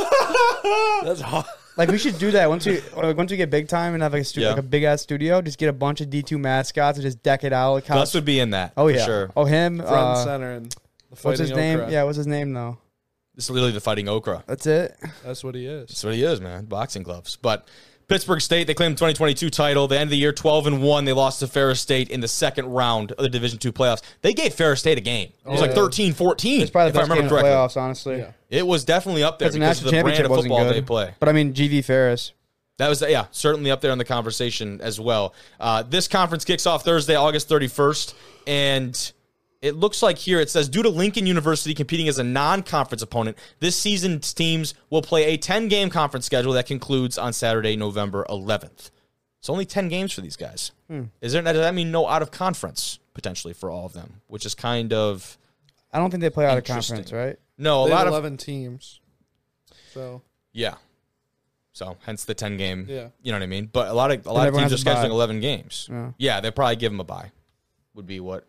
that's 1.05 1.21
hot. 1.21 1.47
Like 1.79 1.89
we 1.89 1.97
should 1.97 2.19
do 2.19 2.33
that 2.33 2.49
once 2.51 2.67
we 2.67 2.81
like, 2.97 3.17
once 3.17 3.31
we 3.31 3.37
get 3.39 3.49
big 3.49 3.69
time 3.69 3.95
and 3.95 4.03
have 4.03 4.13
like 4.13 4.23
a 4.23 4.25
stu- 4.25 4.43
Yeah. 4.43 4.51
like 4.51 4.59
a 4.59 4.63
big 4.63 4.83
ass 4.83 5.01
studio. 5.01 5.41
Just 5.41 5.57
get 5.59 5.69
a 5.69 5.73
bunch 5.73 6.01
of 6.03 6.11
D 6.11 6.23
two 6.23 6.37
mascots 6.39 6.99
and 6.99 7.03
just 7.05 7.23
deck 7.23 7.45
it 7.45 7.53
out. 7.55 7.73
Like 7.73 7.87
how, 7.87 7.95
Gus 7.95 8.13
would 8.15 8.25
be 8.27 8.41
in 8.41 8.51
that. 8.51 8.73
oh 8.77 8.85
for 8.89 8.91
yeah. 8.91 9.05
sure. 9.07 9.31
Oh 9.37 9.45
him. 9.47 9.79
Front 9.79 9.93
Uh, 9.93 10.13
and 10.15 10.25
center 10.25 10.53
and 10.53 10.71
the 10.73 10.77
what's 11.09 11.23
fighting 11.23 11.47
his 11.47 11.57
name? 11.57 11.81
okra. 11.81 11.93
Yeah. 11.93 12.03
What's 12.03 12.17
his 12.19 12.27
name 12.27 12.53
though? 12.53 12.77
This 13.35 13.45
is 13.45 13.51
literally 13.51 13.73
the 13.73 13.81
fighting 13.81 14.09
okra. 14.09 14.43
That's 14.49 14.67
it. 14.67 14.97
That's 15.25 15.45
what 15.45 15.55
he 15.55 15.65
is. 15.67 15.89
That's 15.89 16.03
what 16.05 16.15
he 16.15 16.25
is, 16.25 16.41
man. 16.41 16.65
Boxing 16.65 17.05
gloves. 17.05 17.37
But 17.41 17.69
Pittsburg 18.09 18.41
State, 18.41 18.67
they 18.67 18.75
claimed 18.75 18.95
the 18.95 18.99
2022 19.01 19.51
title. 19.51 19.87
The 19.87 19.97
end 19.97 20.05
of 20.09 20.11
the 20.11 20.17
year 20.17 20.33
12 20.33 20.67
and 20.67 20.83
1. 20.83 21.05
They 21.05 21.13
lost 21.13 21.41
to 21.41 21.47
Ferris 21.47 21.81
State 21.81 22.09
in 22.09 22.21
the 22.21 22.29
second 22.29 22.67
round 22.67 23.13
of 23.13 23.19
the 23.19 23.29
Division 23.29 23.59
two 23.59 23.71
playoffs. 23.73 24.01
They 24.23 24.33
gave 24.33 24.55
Ferris 24.55 24.81
State 24.81 24.97
a 24.99 25.03
game. 25.03 25.31
It 25.45 25.51
was 25.51 25.61
like 25.61 25.71
Yeah. 25.71 25.77
13 25.77 26.15
14. 26.15 26.63
It's 26.63 26.71
probably 26.71 26.89
if 26.89 26.95
the 26.95 26.99
I 27.01 27.03
best 27.03 27.09
game 27.11 27.17
remember 27.19 27.37
in 27.39 27.45
the 27.45 27.49
correctly. 27.51 27.81
playoffs, 27.81 27.83
honestly. 27.83 28.17
Yeah. 28.19 28.31
It 28.49 28.67
was 28.67 28.85
definitely 28.85 29.23
up 29.23 29.39
there 29.39 29.49
Because 29.51 29.81
the 29.81 29.91
because 29.91 29.93
the 29.93 30.03
brand 30.03 30.25
of 30.25 30.31
wasn't 30.31 30.45
football 30.47 30.65
good. 30.65 30.75
they 30.75 30.81
play. 30.83 31.15
But 31.21 31.29
I 31.29 31.33
mean, 31.33 31.53
GV 31.53 31.85
Ferris. 31.85 32.33
That 32.79 32.89
was, 32.89 33.03
yeah, 33.07 33.27
certainly 33.33 33.71
up 33.73 33.81
there 33.81 33.91
in 33.91 33.99
the 33.99 34.05
conversation 34.05 34.81
as 34.81 35.01
well. 35.01 35.35
Uh, 35.59 35.83
this 35.83 36.07
conference 36.09 36.45
kicks 36.45 36.65
off 36.65 36.85
Thursday, 36.85 37.17
August 37.17 37.49
31st. 37.49 38.15
And 38.47 39.13
it 39.61 39.75
looks 39.75 40.03
like 40.03 40.19
here 40.19 40.41
it 40.41 40.51
says 40.51 40.69
due 40.69 40.83
to 40.83 40.89
Lincoln 40.89 41.27
University 41.27 41.75
competing 41.75 42.09
as 42.09 42.19
a 42.19 42.25
non 42.25 42.63
conference 42.63 43.03
opponent, 43.03 43.37
this 43.61 43.77
season's 43.77 44.33
teams 44.33 44.75
will 44.91 45.03
play 45.03 45.25
a 45.35 45.37
10 45.37 45.69
game 45.69 45.91
conference 45.91 46.27
schedule 46.27 46.53
that 46.53 46.67
concludes 46.67 47.19
on 47.19 47.33
Saturday, 47.33 47.77
November 47.77 48.25
11th. 48.29 48.91
It's 49.41 49.49
only 49.49 49.65
10 49.65 49.89
games 49.89 50.13
for 50.13 50.21
these 50.21 50.37
guys. 50.37 50.73
Hmm. 50.89 51.05
Is 51.21 51.33
there, 51.33 51.43
does 51.43 51.57
that 51.57 51.75
mean 51.75 51.91
no 51.91 52.09
out 52.09 52.23
of 52.23 52.31
conference 52.31 52.99
potentially 53.15 53.55
for 53.55 53.71
all 53.71 53.87
of 53.87 53.93
them, 53.93 54.21
which 54.29 54.47
is 54.47 54.55
kind 54.55 54.93
of. 54.93 55.37
I 55.93 55.99
don't 55.99 56.11
think 56.11 56.21
they 56.21 56.31
play 56.31 56.47
out 56.47 56.59
of 56.59 56.65
conference, 56.65 57.13
right? 57.13 57.37
No, 57.57 57.81
a 57.85 57.89
lot 57.89 57.99
have 57.99 58.09
of. 58.09 58.13
11 58.15 58.37
teams. 58.37 59.01
So, 59.93 60.23
Yeah. 60.53 60.75
So 61.73 61.97
hence 62.05 62.25
the 62.25 62.35
10 62.35 62.57
game. 62.57 62.87
Yeah. 62.89 63.09
You 63.23 63.31
know 63.31 63.39
what 63.39 63.45
I 63.45 63.47
mean? 63.47 63.71
But 63.73 63.89
a 63.89 63.93
lot 63.93 64.11
of 64.11 64.27
a 64.27 64.33
lot 64.33 64.49
of 64.49 64.55
teams 64.55 64.73
are 64.73 64.75
has 64.75 64.83
a 64.83 64.85
scheduling 64.85 65.11
11 65.11 65.41
games. 65.41 65.89
Yeah. 65.91 66.11
Yeah, 66.19 66.41
they 66.41 66.51
probably 66.51 66.75
give 66.77 66.91
them 66.91 66.99
a 66.99 67.05
bye. 67.05 67.31
Would 67.95 68.07
be 68.07 68.19
what 68.19 68.47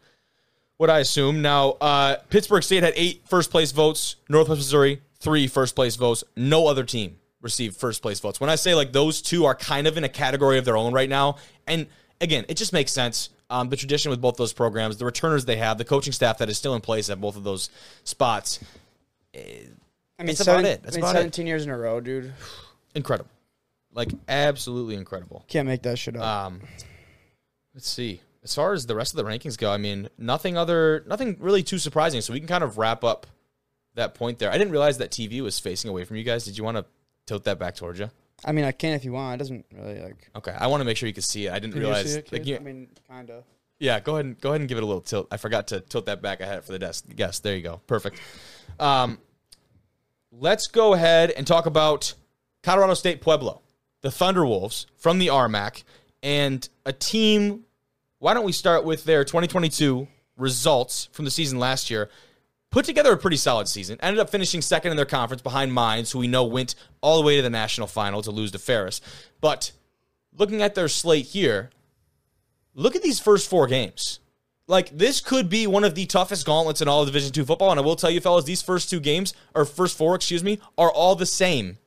what 0.80 0.90
I 0.90 1.00
assume. 1.00 1.42
Now, 1.42 1.72
uh, 1.82 2.16
Pittsburg 2.30 2.64
State 2.64 2.84
had 2.84 2.94
eight 2.96 3.22
first 3.28 3.52
place 3.52 3.74
votes. 3.74 4.16
Northwest 4.30 4.60
Missouri 4.60 5.02
three 5.20 5.46
first 5.46 5.76
place 5.76 5.98
votes. 5.98 6.24
No 6.38 6.68
other 6.68 6.86
team 6.86 7.18
received 7.42 7.76
first 7.76 8.02
place 8.02 8.22
votes. 8.22 8.40
When 8.40 8.50
I 8.50 8.56
say 8.56 8.74
like 8.74 8.94
those 8.94 9.22
two 9.22 9.44
are 9.44 9.54
kind 9.54 9.88
of 9.88 9.98
in 9.98 10.06
a 10.06 10.10
category 10.10 10.58
of 10.58 10.64
their 10.64 10.78
own 10.78 10.94
right 10.94 11.10
now, 11.10 11.36
and 11.68 11.86
again, 12.22 12.46
it 12.48 12.56
just 12.56 12.72
makes 12.72 12.94
sense. 12.94 13.30
Um, 13.50 13.68
the 13.68 13.76
tradition 13.76 14.10
with 14.10 14.22
both 14.22 14.38
those 14.38 14.54
programs, 14.54 14.96
the 14.96 15.06
returners 15.06 15.44
they 15.44 15.58
have, 15.58 15.78
the 15.78 15.84
coaching 15.86 16.14
staff 16.14 16.38
that 16.38 16.50
is 16.50 16.58
still 16.58 16.76
in 16.76 16.82
place 16.82 17.10
at 17.10 17.20
both 17.20 17.36
of 17.36 17.44
those 17.44 17.70
spots, 18.06 18.62
I 19.36 19.40
mean, 19.40 20.28
That's 20.28 20.38
seven, 20.40 20.62
about 20.62 20.72
it. 20.72 20.84
That's 20.84 20.96
I 20.96 21.00
mean, 21.00 21.04
about 21.04 21.16
it. 21.16 21.20
17 21.20 21.46
years 21.48 21.66
in 21.66 21.72
a 21.72 21.78
row, 21.78 22.00
dude. 22.00 22.34
incredible, 22.96 23.30
like 23.94 24.12
absolutely 24.30 24.96
incredible. 24.96 25.44
Can't 25.50 25.68
make 25.68 25.82
that 25.82 26.00
shit 26.00 26.16
up. 26.16 26.24
Um, 26.24 26.62
let's 27.74 27.90
see. 27.90 28.22
As 28.44 28.56
far 28.56 28.74
as 28.74 28.86
the 28.86 28.96
rest 28.96 29.14
of 29.14 29.18
the 29.18 29.30
rankings 29.30 29.58
go, 29.58 29.72
I 29.72 29.78
mean, 29.78 30.10
nothing 30.18 30.56
other, 30.58 31.04
nothing 31.08 31.36
really 31.40 31.62
too 31.64 31.78
surprising. 31.78 32.22
So 32.22 32.32
we 32.34 32.40
can 32.40 32.48
kind 32.48 32.64
of 32.64 32.78
wrap 32.78 33.04
up 33.04 33.28
that 33.96 34.14
point 34.16 34.40
there. 34.40 34.50
I 34.50 34.58
didn't 34.58 34.72
realize 34.72 34.98
that 35.00 35.12
TV 35.12 35.42
was 35.42 35.60
facing 35.60 35.90
away 35.90 36.06
from 36.06 36.16
you 36.16 36.24
guys. 36.24 36.46
Did 36.46 36.58
you 36.58 36.64
want 36.64 36.78
to 36.78 36.86
tilt 37.26 37.44
that 37.44 37.60
back 37.60 37.76
towards 37.76 38.00
you? 38.00 38.10
I 38.46 38.54
mean, 38.54 38.64
I 38.64 38.72
can 38.72 38.94
if 38.94 39.04
you 39.04 39.12
want. 39.12 39.36
It 39.36 39.38
doesn't 39.40 39.66
really 39.76 40.00
like. 40.00 40.30
Okay, 40.38 40.56
I 40.58 40.68
want 40.68 40.80
to 40.80 40.86
make 40.86 40.96
sure 40.96 41.08
you 41.08 41.14
can 41.14 41.24
see 41.24 41.48
it. 41.48 41.52
I 41.52 41.60
didn't 41.60 41.74
Can 41.74 41.82
you 41.82 41.88
realize. 41.90 42.14
see 42.14 42.20
it, 42.20 42.32
like, 42.32 42.44
kid? 42.44 42.48
you- 42.50 42.56
I 42.56 42.60
mean, 42.60 42.88
kind 43.10 43.30
of. 43.30 43.44
yeah, 43.80 44.00
go 44.00 44.14
ahead 44.14 44.26
and 44.26 44.40
go 44.40 44.50
ahead 44.50 44.62
and 44.62 44.70
give 44.70 44.78
it 44.78 44.84
a 44.84 44.88
little 44.88 45.02
tilt. 45.02 45.28
I 45.32 45.36
forgot 45.36 45.68
to 45.68 45.82
tilt 45.82 46.06
that 46.06 46.22
back. 46.22 46.40
I 46.42 46.46
had 46.46 46.60
it 46.60 46.64
for 46.64 46.72
the 46.72 46.80
desk. 46.80 47.06
Yes, 47.18 47.40
there 47.40 47.58
you 47.58 47.62
go. 47.62 47.82
Perfect. 47.88 48.22
Um, 48.80 49.20
let's 50.32 50.68
go 50.68 50.94
ahead 50.94 51.32
and 51.32 51.46
talk 51.46 51.66
about 51.66 52.14
Colorado 52.64 52.94
State 52.94 53.20
Pueblo, 53.20 53.62
the 54.00 54.10
Thunderwolves 54.10 54.86
from 54.98 55.20
the 55.20 55.28
RMAC, 55.28 55.84
and 56.24 56.68
a 56.86 56.94
team. 56.94 57.66
Why 58.20 58.34
don't 58.34 58.44
we 58.44 58.52
start 58.52 58.84
with 58.84 59.06
their 59.06 59.24
2022 59.24 60.08
results 60.36 61.08
from 61.14 61.24
the 61.24 61.32
season 61.32 61.58
last 61.58 61.90
year? 61.90 62.10
Put 62.70 62.84
together 62.86 63.14
a 63.14 63.18
pretty 63.18 63.38
solid 63.38 63.70
season. 63.70 63.98
Ended 64.02 64.20
up 64.20 64.30
finishing 64.30 64.62
second 64.62 64.92
in 64.92 64.98
their 64.98 65.06
conference 65.06 65.42
behind 65.42 65.74
Mines, 65.74 66.12
who 66.12 66.20
we 66.20 66.28
know 66.28 66.44
went 66.44 66.76
all 67.02 67.18
the 67.18 67.26
way 67.26 67.38
to 67.38 67.42
the 67.42 67.50
national 67.50 67.88
final 67.88 68.22
to 68.22 68.30
lose 68.30 68.52
to 68.52 68.60
Ferris. 68.60 69.00
But 69.40 69.72
looking 70.38 70.62
at 70.62 70.76
their 70.76 70.90
slate 70.90 71.28
here, 71.28 71.70
look 72.76 72.96
at 72.96 73.02
these 73.02 73.22
first 73.22 73.50
four 73.50 73.68
games. 73.68 74.20
Like 74.68 74.96
this 74.96 75.22
could 75.22 75.50
be 75.50 75.66
one 75.66 75.86
of 75.86 75.96
the 75.96 76.06
toughest 76.06 76.46
gauntlets 76.46 76.82
in 76.82 76.88
all 76.90 77.02
of 77.02 77.08
Division 77.08 77.32
Two 77.32 77.46
football, 77.46 77.72
and 77.72 77.80
I 77.80 77.84
will 77.84 77.96
tell 77.96 78.12
you, 78.12 78.20
fellas, 78.20 78.46
these 78.46 78.62
first 78.62 78.90
two 78.90 79.00
games 79.00 79.34
or 79.56 79.66
first 79.66 79.98
four, 79.98 80.14
excuse 80.14 80.44
me, 80.44 80.60
are 80.78 80.92
all 80.92 81.16
the 81.16 81.26
same 81.26 81.78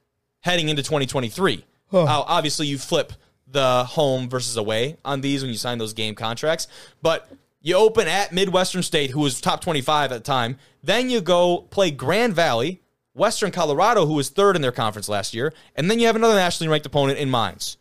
heading 0.40 0.68
into 0.68 0.82
2023. 0.82 1.64
Now, 2.06 2.24
obviously, 2.26 2.66
you 2.66 2.78
flip 2.78 3.12
the 3.52 3.84
home 3.84 4.28
versus 4.28 4.56
away 4.56 4.96
on 5.04 5.20
these 5.20 5.42
when 5.42 5.50
you 5.50 5.56
sign 5.58 5.78
those 5.78 5.92
game 5.92 6.14
contracts, 6.14 6.66
but 7.02 7.28
you 7.60 7.76
open 7.76 8.08
at 8.08 8.32
Midwestern 8.32 8.82
State, 8.82 9.10
who 9.10 9.20
was 9.20 9.40
top 9.40 9.60
25 9.60 10.10
at 10.10 10.14
the 10.16 10.20
time. 10.20 10.58
Then 10.82 11.08
you 11.10 11.20
go 11.20 11.58
play 11.70 11.90
Grand 11.92 12.34
Valley, 12.34 12.82
Western 13.14 13.50
Colorado, 13.52 14.06
who 14.06 14.14
was 14.14 14.30
third 14.30 14.56
in 14.56 14.62
their 14.62 14.72
conference 14.72 15.08
last 15.08 15.32
year, 15.34 15.52
and 15.76 15.90
then 15.90 16.00
you 16.00 16.06
have 16.06 16.16
another 16.16 16.34
nationally 16.34 16.70
ranked 16.70 16.86
opponent 16.86 17.18
in 17.18 17.30
Mines. 17.30 17.76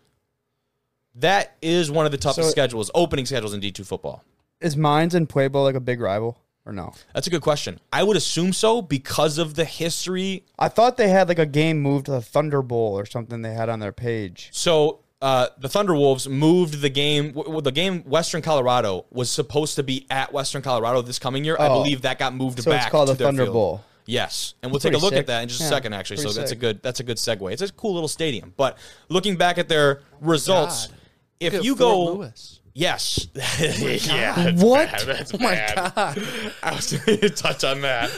That 1.15 1.55
is 1.61 1.91
one 1.91 2.05
of 2.05 2.11
the 2.11 2.17
toughest 2.17 2.49
So- 2.49 2.51
schedules, 2.51 2.89
opening 2.95 3.25
schedules 3.25 3.53
in 3.53 3.59
D2 3.61 3.83
football. 3.85 4.23
Is 4.61 4.77
Mines 4.77 5.15
and 5.15 5.27
Pueblo 5.27 5.63
like 5.63 5.75
a 5.75 5.79
big 5.79 5.99
rival 5.99 6.37
or 6.65 6.71
no? 6.71 6.93
That's 7.13 7.27
a 7.27 7.29
good 7.31 7.41
question. 7.41 7.79
I 7.91 8.03
would 8.03 8.15
assume 8.15 8.53
so 8.53 8.81
because 8.81 9.37
of 9.37 9.55
the 9.55 9.65
history. 9.65 10.45
I 10.59 10.69
thought 10.69 10.97
they 10.97 11.09
had 11.09 11.27
like 11.27 11.39
a 11.39 11.45
game 11.47 11.81
moved 11.81 12.05
to 12.05 12.11
the 12.11 12.21
Thunder 12.21 12.61
Bowl 12.61 12.97
or 12.97 13.05
something 13.05 13.41
they 13.41 13.53
had 13.53 13.67
on 13.69 13.79
their 13.79 13.91
page. 13.91 14.49
So 14.51 14.99
uh, 15.21 15.47
the 15.59 15.67
Thunderwolves 15.67 16.27
moved 16.27 16.81
the 16.81 16.89
game. 16.89 17.27
w- 17.29 17.43
w- 17.43 17.61
The 17.61 17.71
game 17.71 18.03
Western 18.03 18.41
Colorado 18.41 19.05
was 19.11 19.29
supposed 19.29 19.75
to 19.75 19.83
be 19.83 20.05
at 20.09 20.33
Western 20.33 20.61
Colorado 20.61 21.01
this 21.01 21.19
coming 21.19 21.45
year. 21.45 21.55
I 21.59 21.67
Oh. 21.67 21.75
believe 21.83 22.01
that 22.01 22.17
got 22.19 22.33
moved 22.33 22.61
So 22.63 22.71
back. 22.71 22.83
it's 22.83 22.91
called 22.91 23.07
to 23.07 23.13
the 23.13 23.17
their 23.19 23.27
Thunder 23.27 23.43
field. 23.43 23.53
Bowl. 23.53 23.83
Yes, 24.07 24.55
and 24.63 24.71
we'll 24.71 24.79
take 24.79 24.89
a 24.89 24.93
pretty 24.93 25.03
look 25.05 25.13
sick. 25.13 25.19
at 25.19 25.27
that 25.27 25.43
in 25.43 25.49
just 25.49 25.61
a 25.61 25.63
Yeah, 25.65 25.69
second. 25.69 25.93
Actually, 25.93 26.17
so 26.17 26.23
pretty 26.23 26.37
that's 26.39 26.51
a 26.51 26.53
sick. 26.53 26.59
good 26.59 26.81
that's 26.83 26.99
a 26.99 27.03
good 27.03 27.17
segue. 27.17 27.51
It's 27.53 27.61
a 27.61 27.71
cool 27.71 27.93
little 27.93 28.07
stadium. 28.09 28.53
But 28.57 28.77
looking 29.09 29.35
back 29.35 29.57
at 29.59 29.69
their 29.69 30.01
results, 30.19 30.87
God. 30.87 30.95
if 31.39 31.53
Look 31.53 31.59
at 31.61 31.65
you 31.65 31.75
Fort 31.75 31.79
go, 31.79 32.13
Lewis. 32.15 32.59
yes, 32.73 33.27
yeah, 33.59 34.33
that's 34.35 34.61
What? 34.63 34.91
bad. 34.91 35.01
That's 35.07 35.33
Oh 35.33 35.37
my 35.37 35.53
bad. 35.53 35.75
god. 35.95 36.23
I 36.63 36.75
was 36.75 36.91
going 36.93 37.19
to 37.19 37.29
touch 37.29 37.63
on 37.63 37.81
that. 37.81 38.09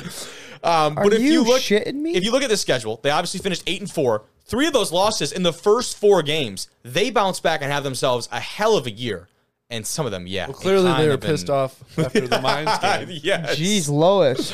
Um, 0.63 0.97
Are 0.97 1.03
but 1.03 1.13
if 1.13 1.21
you, 1.21 1.33
you 1.33 1.43
look, 1.43 1.61
shitting 1.61 1.95
me? 1.95 2.15
if 2.15 2.23
you 2.23 2.31
look 2.31 2.43
at 2.43 2.49
the 2.49 2.55
schedule, 2.57 2.99
they 3.03 3.09
obviously 3.09 3.41
finished 3.41 3.63
eight 3.67 3.81
and 3.81 3.91
four. 3.91 4.23
Three 4.45 4.67
of 4.67 4.73
those 4.73 4.91
losses 4.91 5.31
in 5.31 5.43
the 5.43 5.53
first 5.53 5.97
four 5.97 6.21
games, 6.21 6.67
they 6.83 7.09
bounce 7.09 7.39
back 7.39 7.61
and 7.61 7.71
have 7.71 7.83
themselves 7.83 8.27
a 8.31 8.39
hell 8.39 8.75
of 8.77 8.85
a 8.85 8.91
year. 8.91 9.27
And 9.69 9.87
some 9.87 10.05
of 10.05 10.11
them, 10.11 10.27
yeah, 10.27 10.47
Well, 10.47 10.55
clearly 10.55 10.91
they 10.93 11.07
were 11.07 11.13
of 11.15 11.21
been- 11.21 11.31
pissed 11.31 11.49
off 11.49 11.81
after 11.97 12.27
the 12.27 12.39
Mines 12.41 12.77
game. 12.79 13.19
yes. 13.23 13.55
Jeez, 13.57 13.89
Lois. 13.89 14.53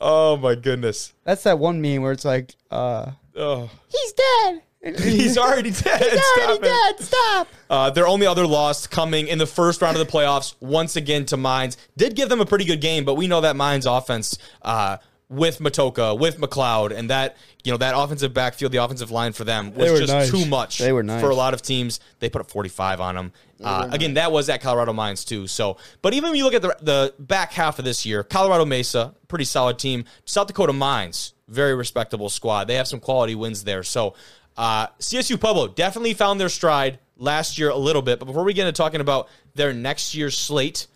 Oh 0.00 0.36
my 0.36 0.54
goodness. 0.54 1.12
That's 1.24 1.42
that 1.42 1.58
one 1.58 1.80
meme 1.82 2.02
where 2.02 2.12
it's 2.12 2.24
like, 2.24 2.54
uh, 2.70 3.10
Oh. 3.36 3.68
he's 3.88 4.12
dead. 4.12 4.62
He's 5.00 5.36
already 5.36 5.72
dead. 5.72 6.00
Stop 6.00 6.60
it. 6.62 7.00
Stop. 7.02 7.48
Uh, 7.68 7.90
their 7.90 8.06
only 8.06 8.24
other 8.24 8.46
loss 8.46 8.86
coming 8.86 9.26
in 9.26 9.36
the 9.38 9.46
first 9.46 9.82
round 9.82 9.96
of 9.96 10.06
the 10.06 10.10
playoffs, 10.12 10.54
once 10.60 10.94
again 10.94 11.24
to 11.26 11.36
Mines. 11.36 11.76
Did 11.96 12.14
give 12.14 12.28
them 12.28 12.40
a 12.40 12.46
pretty 12.46 12.64
good 12.64 12.80
game, 12.80 13.04
but 13.04 13.14
we 13.14 13.26
know 13.26 13.40
that 13.40 13.56
Mines 13.56 13.84
offense 13.84 14.38
uh, 14.62 14.98
with 15.28 15.58
Matocha, 15.58 16.18
with 16.18 16.38
McLeod, 16.38 16.92
and 16.96 17.10
that 17.10 17.36
you 17.64 17.72
know 17.72 17.78
that 17.78 17.94
offensive 17.96 18.32
backfield, 18.32 18.72
the 18.72 18.82
offensive 18.82 19.10
line 19.10 19.32
for 19.32 19.44
them 19.44 19.74
was 19.74 19.98
just 19.98 20.12
nice. 20.12 20.30
too 20.30 20.46
much. 20.46 20.78
They 20.78 20.92
were 20.92 21.02
nice. 21.02 21.20
for 21.20 21.30
a 21.30 21.34
lot 21.34 21.54
of 21.54 21.62
teams. 21.62 22.00
They 22.20 22.28
put 22.28 22.40
a 22.40 22.44
45 22.44 23.00
on 23.00 23.14
them. 23.14 23.32
Uh, 23.62 23.88
again, 23.90 24.14
that 24.14 24.30
was 24.30 24.48
at 24.48 24.60
Colorado 24.60 24.92
Mines 24.92 25.24
too. 25.24 25.46
So, 25.46 25.78
but 26.02 26.14
even 26.14 26.30
when 26.30 26.38
you 26.38 26.44
look 26.44 26.54
at 26.54 26.62
the 26.62 26.76
the 26.80 27.14
back 27.18 27.52
half 27.52 27.78
of 27.78 27.84
this 27.84 28.06
year, 28.06 28.22
Colorado 28.22 28.64
Mesa, 28.64 29.14
pretty 29.28 29.44
solid 29.44 29.78
team. 29.78 30.04
South 30.24 30.46
Dakota 30.46 30.72
Mines, 30.72 31.34
very 31.48 31.74
respectable 31.74 32.28
squad. 32.28 32.68
They 32.68 32.74
have 32.74 32.88
some 32.88 33.00
quality 33.00 33.34
wins 33.34 33.64
there. 33.64 33.82
So. 33.82 34.14
Uh, 34.58 34.86
CSU 35.00 35.38
Pueblo 35.38 35.68
definitely 35.68 36.14
found 36.14 36.40
their 36.40 36.48
stride 36.48 36.98
last 37.18 37.58
year 37.58 37.68
a 37.68 37.76
little 37.76 38.00
bit. 38.00 38.18
But 38.18 38.24
before 38.24 38.42
we 38.42 38.54
get 38.54 38.66
into 38.66 38.74
talking 38.74 39.02
about 39.02 39.28
their 39.54 39.74
next 39.74 40.14
year's 40.14 40.38
slate, 40.38 40.86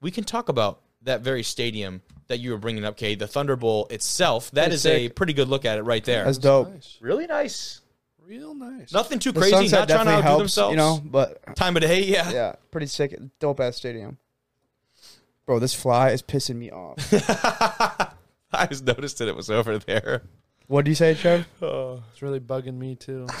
we 0.00 0.10
can 0.10 0.24
talk 0.24 0.48
about 0.48 0.80
that 1.02 1.20
very 1.20 1.44
stadium 1.44 2.02
that 2.28 2.38
you 2.38 2.50
were 2.52 2.58
bringing 2.58 2.84
up, 2.84 2.96
Cade, 2.96 3.18
the 3.18 3.26
Thunder 3.26 3.56
Bowl 3.56 3.86
itself. 3.90 4.50
That 4.52 4.64
Pretty 4.64 4.74
is 4.74 4.86
a 4.86 5.08
pretty 5.10 5.32
good 5.32 5.48
look 5.48 5.64
at 5.64 5.78
it 5.78 5.82
right 5.82 6.04
there. 6.04 6.24
That's 6.24 6.38
dope. 6.38 6.72
Nice. 6.72 6.96
really 7.00 7.26
nice. 7.26 7.80
Real 8.26 8.54
nice. 8.54 8.92
Nothing 8.92 9.18
too 9.18 9.32
The 9.32 9.40
crazy. 9.40 9.54
sunset 9.68 9.78
Not 9.80 9.88
trying 9.88 9.88
to 9.88 10.04
definitely 10.04 10.12
outdo 10.14 10.28
helps, 10.28 10.40
themselves. 10.54 10.70
you 10.72 10.76
know, 10.76 11.00
but 11.02 11.56
time 11.56 11.76
of 11.76 11.82
day, 11.82 12.02
yeah. 12.04 12.30
yeah, 12.30 12.52
pretty 12.70 12.86
sick, 12.86 13.18
dope 13.40 13.58
ass 13.60 13.76
stadium. 13.76 14.18
Bro, 15.46 15.60
this 15.60 15.72
fly 15.72 16.10
is 16.10 16.20
pissing 16.22 16.56
me 16.56 16.70
off. 16.70 16.98
I 18.52 18.66
just 18.66 18.84
noticed 18.84 19.16
that 19.18 19.28
it 19.28 19.34
was 19.36 19.48
over 19.48 19.78
there. 19.78 20.22
what 20.66 20.84
do 20.84 20.90
you 20.90 20.94
say, 20.94 21.14
Trev? 21.14 21.46
Oh, 21.62 22.02
it's 22.12 22.20
really 22.20 22.40
bugging 22.40 22.76
me 22.76 22.94
too. 22.96 23.26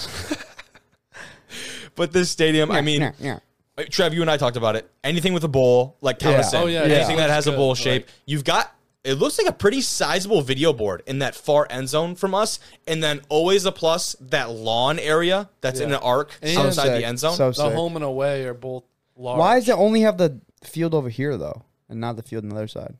But 1.94 2.12
this 2.12 2.30
stadium, 2.30 2.70
I 2.70 2.80
mean, 2.80 3.00
yeah, 3.00 3.12
yeah. 3.18 3.84
Trev, 3.90 4.14
you 4.14 4.22
and 4.22 4.30
I 4.30 4.36
talked 4.36 4.56
about 4.56 4.76
it. 4.76 4.88
Anything 5.02 5.32
with 5.32 5.42
a 5.42 5.48
bowl, 5.48 5.96
like 6.00 6.20
count 6.20 6.34
Yeah. 6.34 6.40
us. 6.40 6.54
Oh, 6.54 6.66
yeah, 6.66 6.84
yeah. 6.84 6.94
Anything 6.96 7.16
that 7.16 7.24
Looks 7.24 7.34
has 7.34 7.46
a 7.48 7.50
good. 7.50 7.56
bowl 7.56 7.68
Like- 7.70 7.78
shape. 7.78 8.08
You've 8.24 8.44
got. 8.44 8.72
It 9.04 9.14
looks 9.14 9.38
like 9.38 9.46
a 9.46 9.52
pretty 9.52 9.80
sizable 9.80 10.42
video 10.42 10.72
board 10.72 11.02
in 11.06 11.20
that 11.20 11.34
far 11.34 11.66
end 11.70 11.88
zone 11.88 12.14
from 12.16 12.34
us, 12.34 12.58
and 12.86 13.02
then 13.02 13.20
always 13.28 13.64
a 13.64 13.72
plus 13.72 14.16
that 14.20 14.50
lawn 14.50 14.98
area 14.98 15.48
that's 15.60 15.80
in 15.80 15.90
an 15.92 16.00
arc 16.02 16.36
And- 16.42 16.58
outside 16.58 16.84
sick. 16.88 17.00
the 17.00 17.04
end 17.06 17.18
zone. 17.18 17.36
So 17.36 17.48
The 17.50 17.54
sick. 17.54 17.72
home 17.74 17.96
and 17.96 18.04
away 18.04 18.44
are 18.44 18.54
both 18.54 18.84
large. 19.16 19.38
Why 19.38 19.54
does 19.58 19.68
it 19.68 19.72
only 19.76 20.00
have 20.02 20.18
the 20.18 20.40
field 20.64 20.94
over 20.94 21.08
here 21.08 21.36
though, 21.36 21.62
and 21.88 22.00
not 22.00 22.16
the 22.16 22.22
field 22.22 22.42
on 22.44 22.50
the 22.50 22.56
other 22.56 22.68
side, 22.68 22.96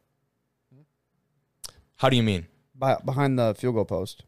How 1.97 2.09
do 2.09 2.17
you 2.17 2.23
mean? 2.23 2.47
By, 2.77 2.95
behind 3.05 3.37
the 3.39 3.55
field 3.59 3.75
goal 3.75 3.85
post? 3.85 4.23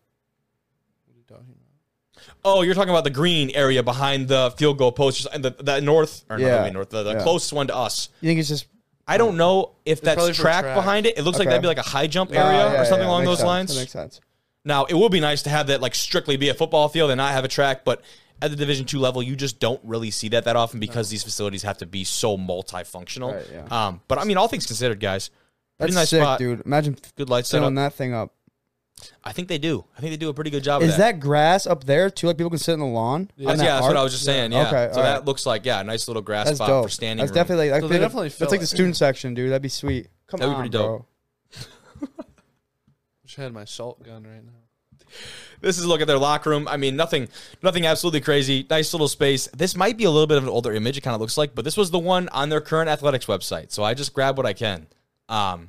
What 1.07 1.15
are 1.15 1.19
you 1.19 1.25
talking 1.29 1.55
about? 1.55 2.35
Oh, 2.45 2.63
you're 2.63 2.75
talking 2.75 2.91
about 2.91 3.05
the 3.05 3.11
green 3.11 3.51
area 3.55 3.83
behind 3.85 4.27
the 4.27 4.53
field 4.59 4.77
goal 4.77 4.91
post, 4.91 5.29
and 5.33 5.45
the, 5.45 5.51
the 5.51 5.81
north 5.81 6.25
or 6.29 6.37
not 6.37 6.45
Yeah. 6.45 6.59
really 6.59 6.73
north, 6.73 6.91
the, 6.91 7.05
the 7.05 7.13
Yeah. 7.13 7.23
closest 7.23 7.53
one 7.53 7.69
to 7.69 7.77
us. 7.77 8.09
You 8.21 8.29
think 8.29 8.41
it's 8.41 8.49
just 8.49 8.67
I 9.11 9.19
don't 9.19 9.37
know 9.37 9.73
if 9.85 10.03
probably 10.03 10.25
that's 10.27 10.37
for 10.39 10.43
track, 10.43 10.63
track. 10.65 10.77
behind 10.77 11.07
it. 11.07 11.19
It 11.19 11.23
looks 11.23 11.39
like 11.39 11.47
Okay. 11.47 11.51
that'd 11.57 11.63
be 11.63 11.69
like 11.69 11.79
a 11.79 11.83
high 11.83 12.07
jump 12.07 12.33
area 12.33 12.73
yeah, 12.73 12.81
or 12.81 12.85
something 12.85 13.01
yeah, 13.07 13.09
along 13.09 13.23
makes 13.23 13.31
those 13.31 13.39
sense. 13.39 13.47
lines. 13.47 13.75
That 13.75 13.81
makes 13.81 13.93
sense. 13.93 14.21
Now, 14.65 14.85
it 14.85 14.95
would 14.95 15.11
be 15.13 15.21
nice 15.21 15.43
to 15.43 15.51
have 15.51 15.67
that 15.69 15.81
like 15.81 15.95
strictly 15.95 16.37
be 16.37 16.49
a 16.49 16.55
football 16.55 16.89
field 16.89 17.11
and 17.11 17.19
not 17.19 17.33
have 17.33 17.45
a 17.45 17.49
track, 17.49 17.85
but 17.85 18.03
at 18.43 18.51
the 18.51 18.57
Division 18.57 18.87
two 18.87 18.99
level, 18.99 19.23
you 19.23 19.37
just 19.37 19.59
don't 19.61 19.81
really 19.85 20.11
see 20.11 20.29
that 20.31 20.45
that 20.45 20.57
often 20.57 20.81
because 20.81 21.11
these 21.11 21.23
facilities 21.23 21.63
have 21.63 21.79
to 21.79 21.87
be 21.87 22.05
so 22.05 22.37
multifunctional. 22.39 23.35
Right, 23.35 23.47
yeah. 23.53 23.87
Um, 23.87 24.01
but 24.09 24.19
I 24.19 24.25
mean, 24.25 24.37
all 24.37 24.49
things 24.49 24.67
considered, 24.67 25.01
guys, 25.01 25.31
pretty 25.79 25.93
That's 25.95 26.03
nice 26.03 26.09
sick, 26.11 26.23
spot. 26.23 26.39
dude. 26.39 26.63
Imagine 26.65 26.97
Good 27.17 27.29
light 27.31 27.47
filling 27.47 27.75
that 27.77 27.95
thing 27.95 28.15
up. 28.15 28.33
I 29.25 29.33
think 29.33 29.49
they 29.49 29.59
do. 29.59 29.85
I 29.97 30.01
think 30.01 30.13
they 30.13 30.17
do 30.17 30.29
a 30.29 30.35
pretty 30.35 30.51
good 30.51 30.63
job. 30.63 30.83
of 30.83 30.89
Is 30.89 30.97
that 30.99 31.21
grass 31.21 31.67
up 31.67 31.85
there 31.85 32.11
too? 32.11 32.27
Like 32.27 32.37
people 32.37 32.51
can 32.51 32.59
sit 32.59 32.75
in 32.75 32.81
the 32.81 32.87
lawn. 32.87 33.31
Yeah. 33.37 33.49
That's, 33.49 33.59
that 33.61 33.65
yeah, 33.65 33.75
that's 33.75 33.87
what? 33.87 33.97
I 33.97 34.03
was 34.03 34.13
just 34.13 34.25
saying. 34.25 34.53
Yeah. 34.53 34.67
Okay, 34.67 34.91
so 34.93 34.99
all 34.99 35.05
that 35.05 35.15
right. 35.19 35.25
looks 35.25 35.47
like 35.47 35.65
yeah, 35.65 35.81
a 35.81 35.85
nice 35.85 36.09
little 36.09 36.23
grass 36.23 36.47
That's 36.47 36.59
spot 36.59 36.69
dope. 36.69 36.85
for 36.85 36.91
standing. 36.91 37.23
That's 37.25 37.31
room. 37.31 37.35
definitely 37.37 37.71
like 37.71 37.81
So 37.83 37.89
they 37.89 37.95
think 37.95 38.03
definitely 38.03 38.29
that's 38.29 38.41
like 38.41 38.59
it. 38.59 38.61
the 38.61 38.67
student 38.67 38.97
section, 38.97 39.35
dude. 39.35 39.51
That'd 39.51 39.63
be 39.63 39.69
sweet. 39.69 40.09
Come 40.27 40.41
That'd 40.41 40.53
be 40.53 40.55
on, 40.55 40.61
pretty 40.61 40.71
dope. 40.71 41.07
bro. 41.51 42.09
Wish 43.23 43.39
I 43.39 43.43
had 43.43 43.53
my 43.53 43.65
salt 43.65 44.03
gun 44.03 44.25
right 44.25 44.45
now. 44.45 44.53
This 45.61 45.77
is 45.79 45.85
a 45.85 45.89
look 45.89 46.01
at 46.01 46.07
their 46.07 46.19
locker 46.19 46.51
room. 46.51 46.67
I 46.69 46.77
mean, 46.77 46.97
nothing, 46.97 47.29
nothing 47.63 47.85
absolutely 47.85 48.21
crazy. 48.21 48.67
Nice 48.71 48.95
little 48.95 49.09
space. 49.09 49.49
This 49.49 49.77
might 49.77 49.99
be 49.99 50.05
a 50.05 50.11
little 50.11 50.27
bit 50.27 50.39
of 50.39 50.45
an 50.45 50.49
older 50.49 50.73
image. 50.73 50.97
It 50.97 51.03
kind 51.03 51.15
of 51.15 51.21
looks 51.21 51.37
like, 51.37 51.55
but 51.55 51.65
this 51.65 51.77
was 51.77 51.91
the 51.91 51.99
one 51.99 52.29
on 52.31 52.49
their 52.49 52.61
current 52.61 52.89
athletics 52.89 53.27
website. 53.27 53.71
So 53.71 53.83
I 53.83 53.95
just 53.95 54.15
grab 54.15 54.37
what 54.37 54.47
I 54.47 54.53
can. 54.53 54.87
Um, 55.29 55.69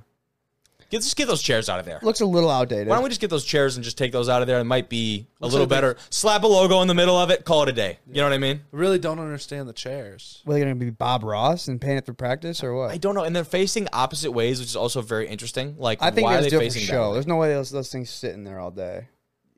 get, 0.91 1.01
just 1.01 1.15
get 1.17 1.27
those 1.27 1.41
chairs 1.41 1.69
out 1.69 1.79
of 1.79 1.85
there. 1.85 1.99
Looks 2.03 2.21
a 2.21 2.25
little 2.25 2.51
outdated. 2.51 2.87
Why 2.87 2.95
don't 2.95 3.03
we 3.03 3.09
just 3.09 3.19
get 3.21 3.29
those 3.31 3.43
chairs 3.43 3.75
and 3.77 3.83
just 3.83 3.97
take 3.97 4.11
those 4.11 4.29
out 4.29 4.41
of 4.41 4.47
there? 4.47 4.59
It 4.59 4.65
might 4.65 4.87
be 4.89 5.25
a 5.41 5.45
Looks 5.45 5.53
little 5.53 5.65
like 5.65 5.69
they- 5.69 5.75
better. 5.75 5.97
Slap 6.11 6.43
a 6.43 6.47
logo 6.47 6.81
in 6.81 6.87
the 6.87 6.93
middle 6.93 7.17
of 7.17 7.31
it. 7.31 7.43
Call 7.45 7.63
it 7.63 7.69
a 7.69 7.71
day. 7.71 7.97
You 8.07 8.15
know 8.17 8.23
what 8.25 8.33
I 8.33 8.37
mean? 8.37 8.57
I 8.71 8.75
really 8.77 8.99
don't 8.99 9.19
understand 9.19 9.67
the 9.67 9.73
chairs. 9.73 10.43
Were 10.45 10.53
they 10.53 10.59
gonna 10.59 10.75
be 10.75 10.89
Bob 10.91 11.23
Ross 11.23 11.67
and 11.67 11.81
paying 11.81 11.97
it 11.97 12.05
for 12.05 12.13
practice 12.13 12.63
or 12.63 12.75
what? 12.75 12.91
I 12.91 12.97
don't 12.97 13.15
know. 13.15 13.23
And 13.23 13.35
they're 13.35 13.43
facing 13.43 13.87
opposite 13.91 14.31
ways, 14.31 14.59
which 14.59 14.69
is 14.69 14.75
also 14.75 15.01
very 15.01 15.27
interesting. 15.27 15.75
Like, 15.79 16.01
I 16.03 16.11
think 16.11 16.25
why 16.25 16.35
are 16.37 16.41
they 16.41 16.49
just 16.49 16.51
do 16.51 16.57
it 16.57 16.59
for 16.69 16.73
facing 16.73 16.81
show. 16.87 16.93
that 17.03 17.07
way? 17.09 17.13
There's 17.15 17.27
no 17.27 17.37
way 17.37 17.49
those, 17.53 17.71
those 17.71 17.91
things 17.91 18.09
sitting 18.09 18.43
there 18.43 18.59
all 18.59 18.71
day. 18.71 19.07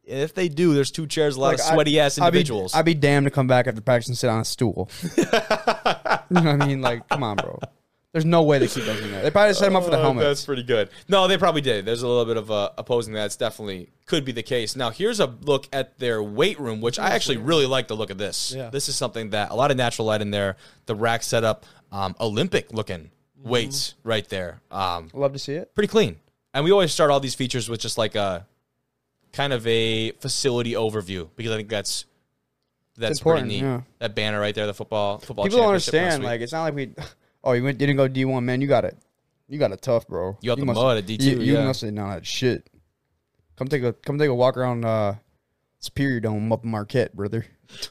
If 0.06 0.34
they 0.34 0.50
do, 0.50 0.74
there's 0.74 0.92
two 0.92 1.08
chairs, 1.08 1.38
a 1.38 1.40
lot 1.40 1.48
Like, 1.54 1.60
of 1.60 1.66
I- 1.66 1.74
sweaty 1.76 1.98
ass 2.00 2.18
I'd 2.20 2.24
be- 2.32 2.40
individuals. 2.40 2.76
I'd 2.76 2.84
be, 2.84 2.94
damned 2.94 3.26
to 3.26 3.32
come 3.32 3.48
back 3.48 3.68
after 3.68 3.80
practice 3.80 4.10
and 4.10 4.18
sit 4.18 4.30
on 4.30 4.42
a 4.42 4.46
stool. 4.46 4.90
you 5.18 5.24
know 5.24 6.20
what 6.30 6.62
I 6.62 6.66
mean? 6.68 6.82
Like, 6.82 7.08
come 7.08 7.24
on, 7.24 7.38
bro. 7.38 7.58
There's 8.14 8.26
no 8.26 8.44
way 8.44 8.60
they 8.60 8.68
keep 8.68 8.86
those 8.86 9.02
in 9.02 9.12
there. 9.12 9.24
They 9.24 9.32
probably 9.32 9.54
set 9.56 9.66
them 9.66 9.76
up 9.76 9.84
for 9.84 9.90
the 9.90 9.98
Oh, 9.98 10.02
helmets. 10.04 10.24
That's 10.28 10.46
pretty 10.46 10.62
good. 10.64 10.90
No, 11.10 11.28
they 11.28 11.36
probably 11.38 11.62
did. 11.62 11.84
There's 11.86 12.04
a 12.04 12.08
little 12.08 12.26
bit 12.26 12.38
of 12.38 12.52
uh, 12.52 12.70
opposing 12.78 13.14
that. 13.16 13.26
It's 13.26 13.36
definitely 13.36 13.90
could 14.06 14.24
be 14.24 14.32
the 14.32 14.44
case. 14.44 14.76
Now, 14.76 14.92
here's 14.92 15.20
a 15.20 15.26
look 15.42 15.68
at 15.74 15.98
their 15.98 16.22
weight 16.22 16.60
room, 16.60 16.80
which 16.80 17.00
I 17.00 17.10
actually 17.10 17.38
really 17.38 17.66
like 17.66 17.88
the 17.88 17.96
look 17.96 18.12
of 18.12 18.20
this. 18.20 18.54
Yeah. 18.56 18.70
This 18.70 18.88
is 18.88 18.96
something 18.96 19.32
that 19.32 19.50
a 19.50 19.56
lot 19.56 19.72
of 19.72 19.78
natural 19.78 20.06
light 20.08 20.22
in 20.22 20.30
there. 20.30 20.58
The 20.86 20.94
rack 20.96 21.24
set 21.24 21.44
up, 21.44 21.66
um, 21.92 22.16
Olympic 22.20 22.72
looking 22.72 23.10
weights 23.44 23.96
right 24.04 24.30
there. 24.30 24.62
Um, 24.70 25.10
Love 25.14 25.34
to 25.34 25.40
see 25.40 25.54
it. 25.54 25.74
pretty 25.74 25.88
clean. 25.90 26.18
And 26.54 26.64
we 26.64 26.72
always 26.72 26.92
start 26.94 27.10
all 27.10 27.20
these 27.20 27.34
features 27.36 27.68
with 27.68 27.80
just 27.82 27.98
like 27.98 28.14
a 28.14 28.46
kind 29.32 29.52
of 29.54 29.66
a 29.66 30.12
facility 30.12 30.74
overview 30.74 31.28
because 31.36 31.52
I 31.52 31.56
think 31.58 31.68
that's 31.70 32.06
that's 32.96 33.18
important, 33.20 33.48
pretty 33.48 33.62
neat. 33.64 33.68
yeah. 33.68 33.82
That 33.98 34.14
banner 34.14 34.40
right 34.40 34.54
there, 34.54 34.68
the 34.68 34.74
football 34.76 35.18
football. 35.18 35.46
People 35.46 35.58
don't 35.62 35.80
championship, 35.80 35.94
understand. 35.96 36.24
Like, 36.24 36.42
it's 36.42 36.52
not 36.54 36.62
like 36.64 36.76
we. 36.76 36.92
Oh, 37.44 37.52
you 37.54 37.64
went 37.64 37.78
didn't 37.78 37.98
go 37.98 38.08
D 38.08 38.26
one, 38.26 38.46
man. 38.46 38.62
You 38.62 38.68
got 38.68 38.86
it. 38.86 38.98
You 39.50 39.60
got 39.60 39.72
it 39.72 39.82
tough, 39.82 40.08
bro. 40.08 40.38
You 40.42 40.48
got 40.52 40.60
the 40.60 40.66
must- 40.66 40.78
mud 40.80 40.98
at 40.98 41.06
D2, 41.06 41.22
You, 41.22 41.40
you 41.42 41.54
yeah. 41.56 41.66
must 41.66 41.82
have 41.82 41.94
not 41.94 42.10
had 42.12 42.26
shit. 42.26 42.70
Come 43.58 43.68
take 43.68 43.84
a 43.84 43.94
come 43.94 44.18
take 44.18 44.30
a 44.30 44.34
walk 44.36 44.58
around 44.58 44.86
uh, 44.86 45.16
Superior 45.80 46.20
Dome 46.22 46.52
up 46.52 46.64
in 46.64 46.72
Marquette, 46.72 47.16
brother. 47.16 47.46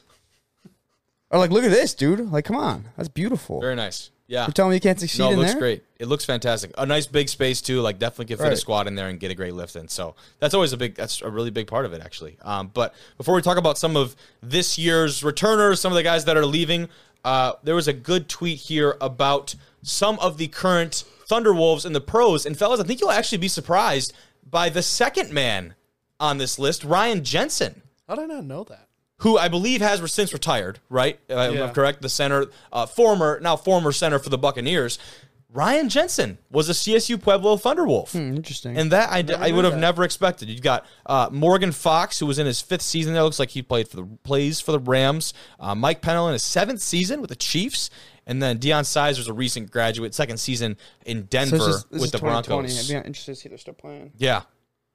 Or 1.31 1.39
like, 1.39 1.49
look 1.49 1.63
at 1.63 1.71
this, 1.71 1.95
dude. 1.95 2.31
Like, 2.31 2.45
come 2.45 2.55
on, 2.57 2.85
that's 2.95 3.09
beautiful. 3.09 3.59
Very 3.59 3.75
nice. 3.75 4.11
Yeah. 4.27 4.45
You're 4.45 4.53
telling 4.53 4.69
me 4.69 4.75
you 4.75 4.81
can't 4.81 4.99
succeed 4.99 5.19
No, 5.23 5.29
it 5.29 5.33
in 5.33 5.39
looks 5.39 5.51
there? 5.53 5.59
great. 5.59 5.83
It 5.99 6.05
looks 6.07 6.25
fantastic. 6.25 6.71
A 6.77 6.85
nice 6.85 7.07
big 7.07 7.27
space 7.27 7.59
too. 7.59 7.81
Like 7.81 7.97
definitely 7.99 8.25
can 8.25 8.37
fit 8.37 8.45
a 8.45 8.49
Right. 8.49 8.57
squad 8.57 8.87
in 8.87 8.93
there 8.95 9.09
and 9.09 9.19
get 9.19 9.31
a 9.31 9.35
great 9.35 9.53
lift 9.55 9.75
in. 9.75 9.87
So 9.87 10.15
that's 10.39 10.53
always 10.53 10.73
a 10.73 10.77
big. 10.77 10.95
That's 10.95 11.21
a 11.21 11.29
really 11.29 11.49
big 11.49 11.65
part 11.67 11.85
of 11.85 11.93
it 11.93 12.01
actually. 12.01 12.37
Um, 12.43 12.69
but 12.73 12.93
before 13.17 13.33
we 13.35 13.41
talk 13.41 13.57
about 13.57 13.77
some 13.79 13.97
of 13.97 14.15
this 14.43 14.77
year's 14.77 15.23
returners, 15.23 15.81
some 15.81 15.91
of 15.91 15.95
the 15.95 16.03
guys 16.03 16.25
that 16.25 16.37
are 16.37 16.45
leaving, 16.45 16.87
uh, 17.23 17.53
there 17.63 17.75
was 17.75 17.87
a 17.87 17.93
good 17.93 18.29
tweet 18.29 18.59
here 18.59 18.97
about 19.01 19.55
some 19.81 20.19
of 20.19 20.37
the 20.37 20.47
current 20.47 21.03
Thunderwolves 21.29 21.85
in 21.85 21.93
the 21.93 22.01
pros. 22.01 22.45
And 22.45 22.57
fellas, 22.57 22.79
I 22.79 22.83
think 22.83 22.99
you'll 23.01 23.11
actually 23.11 23.37
be 23.37 23.47
surprised 23.47 24.13
by 24.49 24.69
the 24.69 24.81
second 24.81 25.31
man 25.31 25.75
on 26.19 26.37
this 26.37 26.59
list, 26.59 26.83
Ryan 26.83 27.23
Jensen 27.23 27.81
How 28.07 28.15
did 28.15 28.23
I 28.31 28.35
not 28.35 28.45
know 28.45 28.63
that? 28.65 28.87
who 29.23 29.37
I 29.37 29.47
believe 29.47 29.81
has 29.81 30.11
since 30.11 30.33
retired, 30.33 30.79
right? 30.89 31.17
Yeah. 31.29 31.71
correct? 31.71 32.01
The 32.01 32.09
center, 32.09 32.47
uh, 32.73 32.85
former, 32.85 33.39
now 33.39 33.55
former 33.55 33.93
center 33.93 34.19
for 34.19 34.29
the 34.29 34.37
Buccaneers. 34.37 34.99
Ryan 35.53 35.87
Jensen 35.87 36.39
was 36.49 36.67
a 36.67 36.71
CSU 36.73 37.21
Pueblo 37.21 37.55
Thunderwolf. 37.57 38.11
Hmm, 38.11 38.35
interesting. 38.35 38.75
And 38.75 38.91
that 38.91 39.11
I, 39.11 39.21
d- 39.21 39.35
I 39.35 39.49
knew 39.49 39.55
would 39.57 39.65
have 39.65 39.75
that. 39.75 39.79
never 39.79 40.03
expected. 40.03 40.49
You've 40.49 40.63
got 40.63 40.83
uh, 41.05 41.29
Morgan 41.31 41.71
Fox, 41.71 42.17
who 42.19 42.25
was 42.25 42.39
in 42.39 42.47
his 42.47 42.59
fifth 42.59 42.81
season 42.81 43.13
there. 43.13 43.21
Looks 43.21 43.37
like 43.37 43.49
he 43.51 43.61
played 43.61 43.87
for 43.87 43.97
the 43.97 44.03
plays 44.23 44.59
for 44.59 44.71
the 44.71 44.79
Rams. 44.79 45.33
Uh, 45.59 45.75
Mike 45.75 46.01
Pennel 46.01 46.27
in 46.27 46.33
his 46.33 46.43
seventh 46.43 46.81
season 46.81 47.21
with 47.21 47.29
the 47.29 47.35
Chiefs. 47.35 47.91
And 48.25 48.41
then 48.41 48.57
Deyon 48.57 48.85
Sizer's 48.85 49.27
a 49.27 49.33
recent 49.33 49.69
graduate, 49.69 50.15
second 50.15 50.37
season 50.37 50.75
in 51.05 51.23
Denver 51.23 51.57
So 51.59 51.65
this 51.67 51.75
is- 51.75 51.83
this 51.83 51.91
with 52.01 52.03
is 52.05 52.11
the 52.13 52.17
Broncos. 52.19 52.89
I'd 52.89 53.01
be 53.01 53.07
interested 53.07 53.33
to 53.33 53.35
see 53.35 53.45
if 53.47 53.51
they're 53.51 53.57
still 53.59 53.73
playing. 53.75 54.11
Yeah. 54.17 54.43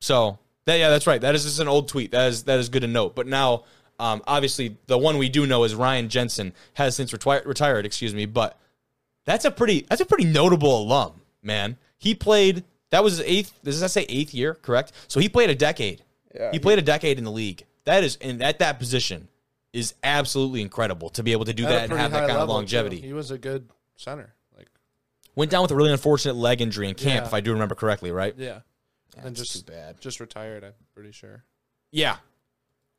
So 0.01 0.39
that, 0.65 0.77
yeah, 0.79 0.89
that's 0.89 1.07
right. 1.07 1.21
That 1.21 1.35
is 1.37 1.45
just 1.45 1.61
an 1.61 1.69
old 1.69 1.89
tweet. 1.89 2.11
That 2.11 2.29
is 2.29 2.45
that 2.45 2.59
is 2.59 2.69
good 2.69 2.83
to 2.83 2.89
note. 2.89 3.15
But 3.15 3.27
now, 3.27 3.65
um, 4.01 4.23
obviously, 4.27 4.77
the 4.87 4.99
one 4.99 5.19
we 5.19 5.29
do 5.29 5.47
know 5.47 5.63
is 5.65 5.75
Ryan 5.75 6.09
Jensen 6.09 6.53
has 6.75 6.97
since 6.97 7.13
retwi- 7.13 7.45
retired. 7.47 7.85
Excuse 7.87 8.15
me, 8.15 8.27
but 8.27 8.59
that's 9.29 9.45
a 9.45 9.51
pretty 9.51 9.87
that's 9.89 10.01
a 10.01 10.07
pretty 10.07 10.25
notable 10.25 10.81
alum, 10.83 11.21
man. 11.43 11.77
He 11.99 12.15
played. 12.15 12.65
That 12.91 13.05
was 13.05 13.19
his 13.19 13.27
eighth. 13.27 13.53
Does 13.63 13.81
that 13.81 13.91
say 13.91 14.07
eighth 14.09 14.33
year? 14.33 14.55
Correct. 14.55 14.93
So 15.09 15.21
he 15.21 15.29
played 15.29 15.51
a 15.51 15.55
decade. 15.55 16.03
Yeah. 16.35 16.51
He 16.53 16.59
played 16.59 16.79
a 16.79 16.83
decade 16.83 17.19
in 17.19 17.25
the 17.25 17.31
league. 17.31 17.65
That 17.85 18.03
is, 18.05 18.17
and 18.21 18.43
at 18.43 18.59
that 18.61 18.79
position, 18.79 19.29
is 19.75 19.95
absolutely 20.03 20.63
incredible 20.63 21.11
to 21.11 21.23
be 21.23 21.33
able 21.33 21.45
to 21.45 21.53
do 21.53 21.65
that 21.65 21.85
and 21.91 21.93
have 21.99 22.11
that 22.13 22.21
kind 22.21 22.33
of 22.33 22.39
level, 22.39 22.55
too. 22.55 22.59
longevity. 22.59 23.01
He 23.01 23.13
was 23.13 23.31
a 23.31 23.37
good 23.39 23.69
center. 23.97 24.33
Like, 24.57 24.69
Went 25.35 25.51
down 25.51 25.63
with 25.63 25.71
a 25.71 25.75
really 25.77 25.93
unfortunate 25.93 26.35
leg 26.37 26.61
injury 26.63 26.89
in 26.89 26.95
camp, 26.95 27.23
Yeah. 27.25 27.27
if 27.29 27.35
I 27.35 27.41
do 27.41 27.53
remember 27.53 27.75
correctly, 27.75 28.11
right? 28.11 28.35
yeah, 28.39 28.61
and 29.23 29.37
just 29.37 29.53
too 29.67 29.71
bad. 29.73 30.01
just 30.01 30.21
retired. 30.21 30.65
I'm 30.65 30.73
pretty 30.95 31.13
sure. 31.13 31.45
Yeah. 31.91 32.17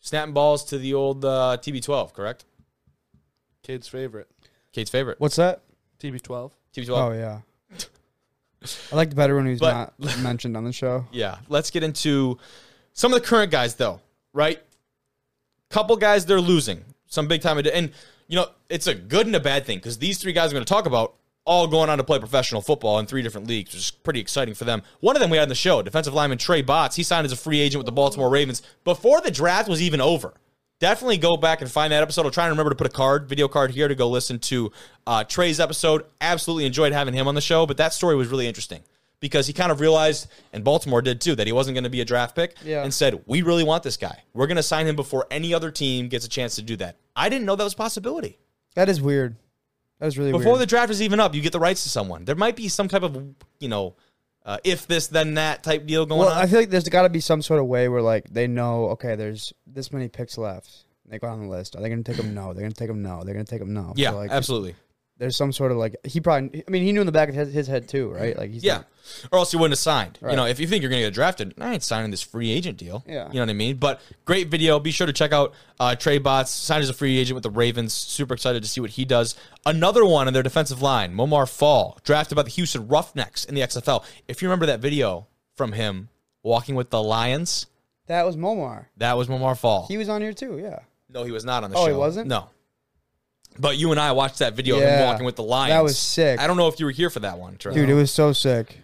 Snapping 0.02 0.34
balls 0.34 0.64
to 0.66 0.78
the 0.78 0.94
old 0.94 1.26
uh, 1.26 1.58
TB12, 1.62 2.14
correct? 2.14 2.46
Kate's 3.64 3.88
favorite. 3.88 4.28
Kate's 4.72 4.90
favorite. 4.92 5.20
What's 5.20 5.36
that? 5.38 5.62
TB12. 6.00 6.52
TB12. 6.76 6.90
Oh 6.90 7.12
yeah. 7.12 7.40
I 8.92 8.96
liked 8.96 9.16
better 9.16 9.36
when 9.36 9.46
he 9.46 9.52
was 9.52 9.60
But- 9.60 9.94
not 10.00 10.20
mentioned 10.20 10.58
on 10.58 10.64
the 10.66 10.74
show. 10.74 11.06
Yeah. 11.12 11.38
Let's 11.48 11.72
get 11.72 11.84
into 11.84 12.38
some 12.94 13.14
of 13.14 13.22
the 13.22 13.26
current 13.26 13.52
guys, 13.52 13.76
though, 13.76 14.02
right? 14.34 14.62
Couple 15.70 15.96
guys 15.98 16.26
they're 16.26 16.42
losing. 16.42 16.84
Some 17.08 17.28
big 17.28 17.42
time. 17.42 17.58
And, 17.58 17.92
you 18.28 18.36
know, 18.36 18.48
it's 18.70 18.88
a 18.88 18.94
good 18.96 19.28
and 19.28 19.36
a 19.36 19.40
bad 19.40 19.66
thing 19.66 19.78
because 19.78 19.98
these 20.00 20.18
three 20.18 20.34
guys 20.34 20.50
I'm 20.52 20.56
going 20.56 20.66
to 20.66 20.70
talk 20.70 20.86
about 20.86 21.16
all 21.46 21.68
going 21.68 21.90
on 21.90 21.98
to 22.00 22.04
play 22.04 22.20
professional 22.20 22.62
football 22.62 23.00
in 23.00 23.06
three 23.06 23.22
different 23.22 23.48
leagues, 23.48 23.72
which 23.74 23.82
is 23.82 23.92
pretty 23.92 24.20
exciting 24.20 24.54
for 24.54 24.66
them. 24.66 24.84
One 25.00 25.16
of 25.16 25.20
them 25.22 25.30
we 25.30 25.38
had 25.38 25.44
on 25.44 25.50
the 25.50 25.56
show, 25.56 25.82
defensive 25.82 26.14
lineman 26.14 26.38
Trey 26.38 26.62
Botts. 26.62 26.96
He 26.96 27.04
signed 27.04 27.26
as 27.26 27.32
a 27.32 27.36
free 27.38 27.60
agent 27.60 27.80
with 27.80 27.86
the 27.86 27.92
Baltimore 27.92 28.30
Ravens 28.30 28.62
before 28.84 29.22
the 29.22 29.32
draft 29.32 29.70
was 29.70 29.82
even 29.82 30.02
over. 30.02 30.34
Definitely 30.80 31.18
go 31.18 31.36
back 31.36 31.62
and 31.62 31.70
find 31.70 31.92
that 31.92 32.02
episode. 32.02 32.26
I'll 32.26 32.32
try 32.32 32.46
and 32.46 32.52
remember 32.52 32.70
to 32.70 32.76
put 32.76 32.88
a 32.88 32.92
card, 32.92 33.28
video 33.28 33.48
card 33.50 33.72
here 33.72 33.88
to 33.88 33.96
go 33.96 34.10
listen 34.10 34.40
to 34.40 34.72
uh, 35.06 35.24
Trey's 35.26 35.60
episode. 35.60 36.06
Absolutely 36.22 36.66
enjoyed 36.66 36.94
having 36.94 37.14
him 37.14 37.28
on 37.28 37.36
the 37.36 37.42
show, 37.42 37.66
but 37.66 37.78
that 37.78 37.94
story 37.94 38.16
was 38.16 38.30
really 38.30 38.48
interesting 38.48 38.82
because 39.20 39.46
he 39.46 39.52
kind 39.52 39.74
of 39.74 39.82
realized, 39.82 40.28
and 40.54 40.64
Baltimore 40.64 41.02
did 41.02 41.20
too, 41.20 41.36
that 41.36 41.46
he 41.48 41.52
wasn't 41.52 41.76
going 41.76 41.84
to 41.84 41.90
be 41.90 42.00
a 42.00 42.06
draft 42.06 42.34
pick 42.34 42.56
Yeah. 42.64 42.84
and 42.84 42.94
said, 42.94 43.22
We 43.26 43.42
really 43.42 43.66
want 43.66 43.84
this 43.84 43.98
guy. 43.98 44.24
We're 44.34 44.48
going 44.48 44.56
to 44.56 44.64
sign 44.64 44.88
him 44.88 44.96
before 44.96 45.28
any 45.30 45.54
other 45.54 45.70
team 45.70 46.08
gets 46.08 46.26
a 46.26 46.30
chance 46.30 46.56
to 46.56 46.62
do 46.62 46.78
that. 46.78 46.96
I 47.14 47.28
didn't 47.28 47.46
know 47.46 47.58
that 47.58 47.64
was 47.66 47.74
a 47.74 47.78
possibility. 47.78 48.38
That 48.76 48.88
is 48.88 49.02
weird. 49.02 49.36
That 50.00 50.06
was 50.06 50.18
really 50.18 50.32
Before 50.32 50.58
the 50.58 50.66
draft 50.66 50.90
is 50.92 51.02
even 51.02 51.20
up, 51.20 51.36
you 51.36 51.42
get 51.42 51.52
the 51.52 51.60
rights 51.60 51.84
to 51.84 51.90
someone. 51.90 52.24
There 52.24 52.36
might 52.38 52.56
be 52.56 52.70
some 52.70 52.88
type 52.88 53.04
of, 53.04 53.22
you 53.60 53.68
know, 53.68 53.96
uh, 54.46 54.58
if 54.64 54.88
this 54.88 55.08
then 55.08 55.36
that 55.36 55.64
type 55.64 55.86
deal 55.86 56.06
going 56.06 56.22
on. 56.22 56.28
well, 56.28 56.36
on. 56.36 56.42
I 56.42 56.48
feel 56.48 56.60
like 56.60 56.70
there's 56.70 56.88
got 56.90 57.04
to 57.04 57.10
be 57.10 57.20
some 57.20 57.42
sort 57.42 57.60
of 57.60 57.68
way 57.68 57.90
where 57.90 58.02
like 58.02 58.30
they 58.30 58.48
know, 58.48 58.90
okay, 58.90 59.16
there's 59.16 59.54
this 59.68 59.92
many 59.92 60.08
picks 60.08 60.38
left. 60.38 60.86
They 61.06 61.18
go 61.18 61.28
on 61.28 61.42
the 61.42 61.48
list. 61.48 61.76
Are 61.76 61.82
they 61.82 61.90
going 61.90 62.04
to 62.04 62.12
take 62.12 62.22
them? 62.22 62.34
No. 62.36 62.54
They're 62.54 62.62
going 62.62 62.72
to 62.72 62.78
take 62.78 62.88
them. 62.88 63.02
No. 63.02 63.24
They're 63.24 63.34
going 63.34 63.46
to 63.46 63.50
take 63.50 63.60
them. 63.60 63.74
No. 63.74 63.94
yeah, 63.96 64.12
So, 64.12 64.18
like, 64.18 64.32
absolutely. 64.32 64.76
There's 65.20 65.36
some 65.38 65.52
sort 65.52 65.72
of 65.72 65.78
like 65.78 65.96
he 66.06 66.20
probably. 66.22 66.64
I 66.68 66.72
mean, 66.72 66.82
he 66.84 66.92
knew 66.94 67.02
in 67.02 67.06
the 67.06 67.12
back 67.12 67.30
of 67.30 67.36
his, 67.36 67.54
his 67.54 67.68
head 67.68 67.88
too, 67.88 68.10
right? 68.10 68.36
Like 68.38 68.52
he's 68.52 68.64
Yeah. 68.64 68.78
like, 68.78 68.86
Or 69.32 69.40
else 69.40 69.52
he 69.52 69.58
wouldn't 69.58 69.74
have 69.74 69.80
signed. 69.80 70.18
You 70.22 70.36
know, 70.36 70.46
if 70.46 70.60
you 70.62 70.68
think 70.68 70.82
you're 70.82 70.90
going 70.90 71.02
to 71.02 71.08
get 71.08 71.14
drafted, 71.14 71.54
I 71.60 71.74
ain't 71.74 71.84
signing 71.84 72.10
this 72.12 72.22
free 72.22 72.50
agent 72.52 72.78
deal. 72.78 73.04
Yeah. 73.08 73.28
You 73.28 73.34
know 73.36 73.42
what 73.42 73.50
I 73.50 73.54
mean? 73.54 73.76
But 73.78 74.00
great 74.24 74.48
video. 74.48 74.80
Be 74.80 74.92
sure 74.92 75.08
to 75.08 75.12
check 75.14 75.34
out 75.34 75.54
uh, 75.80 75.96
Trey 75.96 76.20
Botts, 76.20 76.48
signed 76.52 76.84
as 76.84 76.90
a 76.90 76.94
free 76.94 77.18
agent 77.18 77.36
with 77.36 77.44
the 77.44 77.50
Ravens. 77.50 77.92
Super 77.94 78.34
excited 78.34 78.64
to 78.64 78.70
see 78.70 78.80
what 78.80 78.92
he 78.92 79.04
does. 79.04 79.36
Another 79.66 80.06
one 80.06 80.28
in 80.30 80.34
their 80.34 80.44
defensive 80.44 80.82
line, 80.82 81.14
Momar 81.14 81.50
Fall, 81.50 82.00
drafted 82.04 82.36
by 82.38 82.44
the 82.44 82.50
Houston 82.52 82.88
Roughnecks 82.88 83.44
in 83.46 83.56
the 83.56 83.62
XFL. 83.62 84.06
If 84.30 84.42
you 84.42 84.48
remember 84.48 84.68
that 84.68 84.80
video 84.80 85.28
from 85.58 85.74
him 85.74 86.08
walking 86.44 86.76
with 86.76 86.92
the 86.92 87.04
Lions, 87.04 87.66
that 88.08 88.26
was 88.26 88.38
Momar. 88.38 88.86
that 88.98 89.18
was 89.18 89.28
Momar 89.28 89.58
Fall. 89.60 89.86
He 89.88 89.98
was 89.98 90.08
on 90.08 90.22
here 90.22 90.34
too. 90.34 90.60
Yeah. 90.64 90.80
no, 91.10 91.24
he 91.26 91.32
was 91.32 91.44
not 91.44 91.64
on 91.66 91.72
the 91.72 91.78
Oh, 91.78 91.86
show. 91.88 91.92
he 91.92 91.98
wasn't? 91.98 92.28
No. 92.28 92.50
But 93.60 93.78
you 93.78 93.92
and 93.92 94.00
I 94.00 94.14
watched 94.14 94.40
that 94.40 94.54
video 94.54 94.76
of 94.78 94.82
him 94.84 94.88
Yeah. 94.88 95.06
walking 95.12 95.26
with 95.26 95.36
the 95.36 95.44
Lions. 95.44 95.74
That 95.74 95.84
was 95.84 95.98
sick. 95.98 96.40
I 96.40 96.48
don't 96.48 96.56
know 96.58 96.68
if 96.70 96.80
you 96.80 96.86
were 96.86 96.92
here 96.92 97.10
for 97.10 97.20
that 97.20 97.38
one, 97.38 97.58
Trey. 97.58 97.74
Dude, 97.74 97.90
it 97.90 97.94
was 97.94 98.10
so 98.12 98.32
sick. 98.32 98.78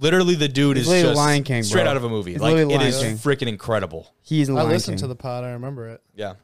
Literally, 0.00 0.34
the 0.34 0.48
dude 0.48 0.78
He's 0.78 0.86
is 0.86 0.88
literally 0.90 1.12
just 1.14 1.16
Lion 1.24 1.42
King, 1.44 1.62
straight 1.62 1.86
out 1.86 1.96
of 1.96 2.04
a 2.04 2.08
movie. 2.08 2.32
He's 2.32 2.40
like 2.40 2.56
it 2.56 2.64
literally 2.66 2.88
is 2.88 2.98
King. 3.00 3.16
freaking 3.18 3.46
incredible. 3.46 4.12
He's 4.22 4.48
the 4.48 4.54
I 4.54 4.62
Lion 4.62 4.70
listened 4.70 4.96
King. 4.96 5.02
to 5.02 5.06
the 5.08 5.14
pod. 5.14 5.44
I 5.44 5.50
remember 5.50 5.88
it. 5.90 6.00
Yeah, 6.14 6.34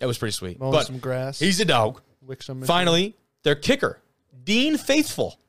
it 0.00 0.06
was 0.06 0.18
pretty 0.18 0.32
sweet. 0.32 0.60
Mowing 0.60 0.72
but 0.72 0.86
some 0.86 0.98
grass. 0.98 1.38
he's 1.38 1.58
a 1.60 1.64
dog. 1.64 2.00
Wixom, 2.24 2.30
Michigan. 2.56 2.64
Finally, 2.66 3.16
their 3.42 3.54
kicker, 3.56 4.00
Dean 4.44 4.76
Faithful. 4.76 5.40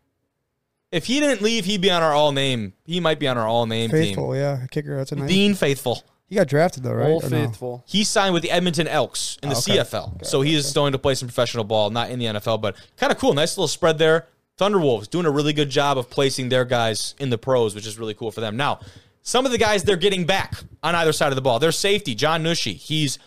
If 0.92 1.06
he 1.06 1.20
didn't 1.20 1.42
leave, 1.42 1.66
he'd 1.66 1.82
be 1.82 1.92
on 1.92 2.02
our 2.02 2.14
all 2.14 2.32
name. 2.32 2.74
He 2.86 3.00
might 3.02 3.20
be 3.20 3.28
on 3.28 3.38
our 3.38 3.48
all 3.48 3.66
name 3.66 3.92
Faithful, 3.92 4.32
team. 4.32 4.36
yeah, 4.42 4.66
kicker. 4.72 4.96
That's 4.98 5.12
a 5.12 5.16
nice. 5.18 5.30
Dean 5.30 5.54
Faithful. 5.56 6.04
He 6.28 6.36
got 6.36 6.48
drafted 6.48 6.84
though, 6.84 6.94
right? 6.94 7.10
Old 7.10 7.24
Or 7.26 7.30
no? 7.30 7.46
faithful. 7.48 7.84
He 7.88 8.04
signed 8.04 8.34
with 8.34 8.42
the 8.44 8.52
Edmonton 8.52 8.88
Elks 8.88 9.38
in 9.44 9.50
the 9.50 9.56
Oh, 9.56 9.60
okay. 9.60 9.78
CFL. 9.78 10.26
so 10.26 10.42
he 10.42 10.56
is 10.56 10.74
going 10.74 10.92
to 10.94 10.98
play 11.00 11.14
some 11.16 11.28
professional 11.28 11.64
ball, 11.64 11.90
not 11.92 12.10
in 12.10 12.18
the 12.20 12.26
NFL, 12.26 12.62
but 12.62 12.76
kind 12.98 13.12
of 13.12 13.18
cool. 13.20 13.34
Nice 13.34 13.58
little 13.58 13.68
spread 13.68 13.98
there. 13.98 14.28
Thunderwolves 14.58 15.10
doing 15.10 15.26
a 15.26 15.30
really 15.32 15.54
good 15.54 15.70
job 15.70 15.98
of 15.98 16.10
placing 16.10 16.50
their 16.50 16.66
guys 16.66 17.14
in 17.20 17.30
the 17.30 17.38
pros, 17.38 17.76
which 17.76 17.86
is 17.86 18.00
really 18.00 18.14
cool 18.14 18.32
for 18.32 18.42
them. 18.42 18.56
Now, 18.58 18.80
some 19.22 19.46
of 19.46 19.52
the 19.52 19.58
guys 19.58 19.84
they're 19.84 19.98
getting 19.98 20.26
back 20.26 20.56
on 20.82 20.96
either 20.96 21.12
side 21.14 21.30
of 21.32 21.36
the 21.36 21.42
ball. 21.42 21.60
Their 21.60 21.72
safety, 21.72 22.16
John 22.16 22.44
Nushi, 22.44 22.74
he's 22.76 23.20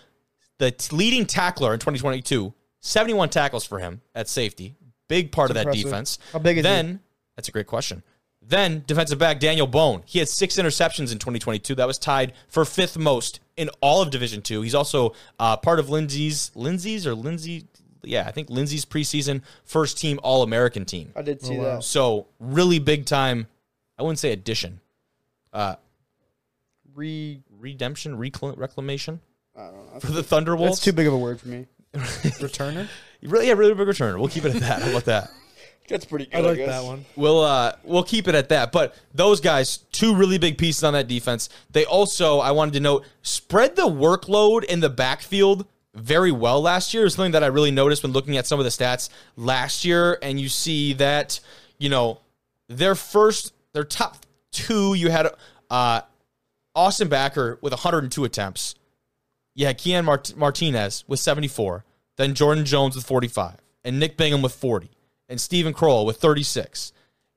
the 0.58 0.70
t- 0.70 0.94
leading 0.96 1.26
tackler 1.26 1.72
in 1.74 1.78
2022. 1.80 2.52
71 2.80 3.28
tackles 3.28 3.64
for 3.64 3.78
him 3.78 4.00
at 4.14 4.28
safety. 4.28 4.74
Big 5.08 5.30
part 5.32 5.50
of 5.50 5.54
that 5.54 5.62
impressive. 5.66 5.84
defense. 5.84 6.18
How 6.32 6.38
big 6.38 6.56
is 6.58 6.60
he? 6.60 6.62
then, 6.62 7.00
That's 7.36 7.48
a 7.48 7.52
great 7.52 7.66
question. 7.66 8.02
Then 8.48 8.82
defensive 8.86 9.18
back 9.18 9.40
Daniel 9.40 9.66
Bone. 9.66 10.02
He 10.06 10.18
had 10.18 10.28
six 10.28 10.56
interceptions 10.56 11.12
in 11.12 11.18
2022. 11.18 11.74
That 11.74 11.86
was 11.86 11.98
tied 11.98 12.32
for 12.48 12.64
fifth 12.64 12.96
most 12.96 13.40
in 13.58 13.68
all 13.82 14.00
of 14.00 14.10
Division 14.10 14.40
Two. 14.40 14.62
He's 14.62 14.74
also 14.74 15.12
uh, 15.38 15.58
part 15.58 15.78
of 15.78 15.90
Lindsay's 15.90 16.50
Lindsay's 16.54 17.06
or 17.06 17.14
Lindsay. 17.14 17.66
Yeah, 18.02 18.24
I 18.26 18.30
think 18.30 18.48
Lindsay's 18.48 18.86
preseason 18.86 19.42
first 19.64 19.98
team 19.98 20.18
All 20.22 20.42
American 20.42 20.86
team. 20.86 21.12
I 21.14 21.20
did 21.20 21.42
see 21.42 21.58
wow. 21.58 21.64
that. 21.64 21.84
So 21.84 22.26
really 22.40 22.78
big 22.78 23.04
time. 23.04 23.48
I 23.98 24.02
wouldn't 24.02 24.18
say 24.18 24.32
addition. 24.32 24.80
Uh, 25.52 25.74
Re. 26.94 27.42
redemption, 27.58 28.16
recl- 28.16 28.56
reclamation 28.56 29.20
I 29.56 29.66
don't 29.66 29.94
know. 29.94 30.00
for 30.00 30.12
the 30.12 30.22
Thunderwolves. 30.22 30.66
That's 30.66 30.80
too 30.80 30.92
big 30.92 31.06
of 31.06 31.12
a 31.12 31.18
word 31.18 31.38
for 31.38 31.48
me. 31.48 31.66
Returner. 31.94 32.88
Really, 33.22 33.48
yeah, 33.48 33.54
really 33.54 33.74
big 33.74 33.88
return. 33.88 34.18
We'll 34.18 34.28
keep 34.28 34.44
it 34.44 34.54
at 34.54 34.60
that. 34.62 34.82
How 34.82 34.90
about 34.90 35.04
that? 35.06 35.30
That's 35.88 36.04
pretty 36.04 36.26
good. 36.26 36.36
I 36.36 36.40
like 36.40 36.58
that 36.58 36.84
one. 36.84 37.04
We'll 37.16 37.40
uh 37.40 37.72
we'll 37.84 38.02
keep 38.04 38.28
it 38.28 38.34
at 38.34 38.50
that. 38.50 38.72
But 38.72 38.94
those 39.14 39.40
guys, 39.40 39.78
two 39.92 40.14
really 40.14 40.38
big 40.38 40.58
pieces 40.58 40.84
on 40.84 40.92
that 40.92 41.08
defense. 41.08 41.48
They 41.70 41.84
also, 41.84 42.38
I 42.38 42.50
wanted 42.50 42.74
to 42.74 42.80
note, 42.80 43.04
spread 43.22 43.76
the 43.76 43.86
workload 43.86 44.64
in 44.64 44.80
the 44.80 44.90
backfield 44.90 45.66
very 45.94 46.30
well 46.30 46.60
last 46.60 46.92
year. 46.94 47.06
Is 47.06 47.14
something 47.14 47.32
that 47.32 47.42
I 47.42 47.48
really 47.48 47.70
noticed 47.70 48.02
when 48.02 48.12
looking 48.12 48.36
at 48.36 48.46
some 48.46 48.58
of 48.60 48.64
the 48.64 48.70
stats 48.70 49.08
last 49.36 49.84
year, 49.84 50.18
and 50.22 50.38
you 50.38 50.48
see 50.48 50.92
that 50.94 51.40
you 51.78 51.88
know 51.88 52.20
their 52.68 52.94
first, 52.94 53.52
their 53.72 53.84
top 53.84 54.26
two, 54.52 54.94
you 54.94 55.08
had 55.10 55.28
uh 55.70 56.02
Austin 56.74 57.08
Backer 57.08 57.58
with 57.60 57.72
102 57.72 58.24
attempts. 58.24 58.74
You 59.54 59.66
had 59.66 59.78
Kean 59.78 60.04
Mart- 60.04 60.36
Martinez 60.36 61.02
with 61.08 61.18
74, 61.18 61.84
then 62.16 62.34
Jordan 62.34 62.64
Jones 62.64 62.94
with 62.94 63.04
45, 63.04 63.56
and 63.84 63.98
Nick 63.98 64.16
Bingham 64.16 64.42
with 64.42 64.54
40, 64.54 64.88
and 65.28 65.40
Stephen 65.40 65.72
Kroll 65.72 66.06
with 66.06 66.18
36, 66.18 66.92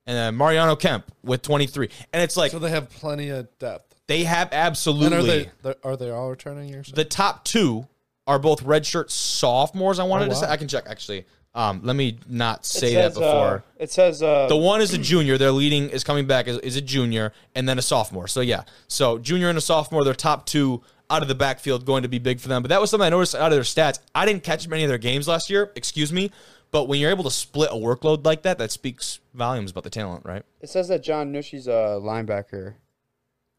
and 0.06 0.16
then 0.16 0.36
Mariano 0.36 0.76
Kemp 0.76 1.10
with 1.22 1.42
23. 1.42 1.88
And 2.12 2.22
it's 2.22 2.36
like 2.36 2.50
So 2.52 2.58
they 2.58 2.70
have 2.70 2.88
plenty 2.90 3.28
of 3.30 3.48
depth. 3.58 3.94
they 4.06 4.24
have 4.24 4.48
And 4.48 4.54
absolutely 4.54 5.16
are 5.18 5.22
they 5.22 5.50
they're- 5.62 5.96
they 5.96 6.10
all 6.10 6.30
returning? 6.30 6.68
You're 6.68 6.82
the 6.82 7.04
top 7.04 7.44
two 7.44 7.86
are 8.26 8.38
both 8.38 8.64
redshirt 8.64 9.10
sophomores. 9.10 9.98
I 9.98 10.04
wanted 10.04 10.26
Oh, 10.26 10.30
to 10.30 10.36
say. 10.36 10.46
I 10.46 10.56
can 10.56 10.68
check 10.68 10.84
actually. 10.88 11.24
Um, 11.54 11.80
let 11.84 11.96
me 11.96 12.18
not 12.26 12.64
say 12.64 12.92
says, 12.94 13.12
that 13.14 13.20
before. 13.20 13.56
Uh, 13.56 13.60
it 13.78 13.90
says 13.90 14.22
uh, 14.22 14.46
The 14.46 14.56
one 14.56 14.80
is 14.80 14.94
a 14.94 14.98
junior. 14.98 15.36
Their 15.36 15.50
leading 15.50 15.90
is 15.90 16.02
coming 16.02 16.26
back 16.26 16.46
is, 16.48 16.56
is 16.58 16.76
a 16.76 16.80
junior, 16.80 17.32
and 17.54 17.68
then 17.68 17.78
a 17.78 17.82
sophomore. 17.82 18.26
So 18.26 18.40
yeah, 18.40 18.62
so 18.88 19.18
junior 19.18 19.50
and 19.50 19.58
a 19.58 19.60
sophomore, 19.60 20.02
their 20.04 20.14
top 20.14 20.46
two 20.46 20.82
out 21.10 21.20
of 21.20 21.28
the 21.28 21.34
backfield 21.34 21.84
going 21.84 22.04
to 22.04 22.08
be 22.08 22.18
big 22.18 22.40
for 22.40 22.48
them. 22.48 22.62
But 22.62 22.70
that 22.70 22.80
was 22.80 22.88
something 22.88 23.06
I 23.06 23.10
noticed 23.10 23.34
out 23.34 23.52
of 23.52 23.56
their 23.56 23.62
stats. 23.64 23.98
I 24.14 24.24
didn't 24.24 24.44
catch 24.44 24.66
many 24.66 24.82
of 24.84 24.88
their 24.88 24.96
games 24.96 25.28
last 25.28 25.50
year. 25.50 25.70
Excuse 25.76 26.10
me, 26.10 26.30
but 26.72 26.88
when 26.88 26.98
you're 26.98 27.10
able 27.10 27.22
to 27.24 27.30
split 27.30 27.70
a 27.70 27.74
workload 27.74 28.24
like 28.26 28.42
that, 28.42 28.58
that 28.58 28.72
speaks 28.72 29.20
volumes 29.34 29.70
about 29.70 29.84
the 29.84 29.90
talent, 29.90 30.24
right? 30.26 30.42
it 30.60 30.68
says 30.68 30.88
that 30.88 31.02
John 31.04 31.32
Nushi's 31.32 31.68
a 31.68 32.00
linebacker 32.02 32.74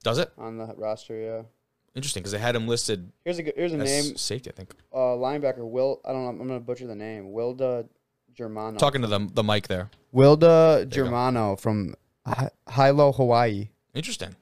Does 0.04 0.18
it? 0.18 0.32
on 0.38 0.58
the 0.58 0.74
roster. 0.78 1.16
Yeah. 1.18 1.42
Interesting 1.96 2.22
because 2.24 2.32
they 2.34 2.40
had 2.40 2.56
him 2.56 2.68
listed 2.68 3.12
Here's 3.24 3.38
a 3.38 3.44
good- 3.44 3.54
here's 3.56 3.72
a 3.72 3.78
as 3.78 4.06
name. 4.08 4.18
safety. 4.18 4.50
I 4.50 4.54
think. 4.54 4.74
Uh, 4.92 4.98
linebacker 5.16 5.60
Will. 5.60 6.02
I 6.04 6.12
don't 6.12 6.24
know. 6.24 6.30
I'm 6.42 6.48
gonna 6.48 6.60
butcher 6.60 6.88
the 6.88 6.96
name. 6.96 7.32
Wilda 7.32 7.86
Germano. 8.34 8.78
Talking 8.80 9.02
to 9.02 9.08
the 9.08 9.30
the 9.32 9.44
mic 9.44 9.68
there. 9.68 9.92
Wilda 10.12 10.80
you 10.80 10.86
go. 10.86 10.90
Germano 10.90 11.56
from 11.56 11.94
Hi- 12.26 12.50
Hilo, 12.72 13.12
Hawaii. 13.12 13.70
Interesting. 13.94 14.36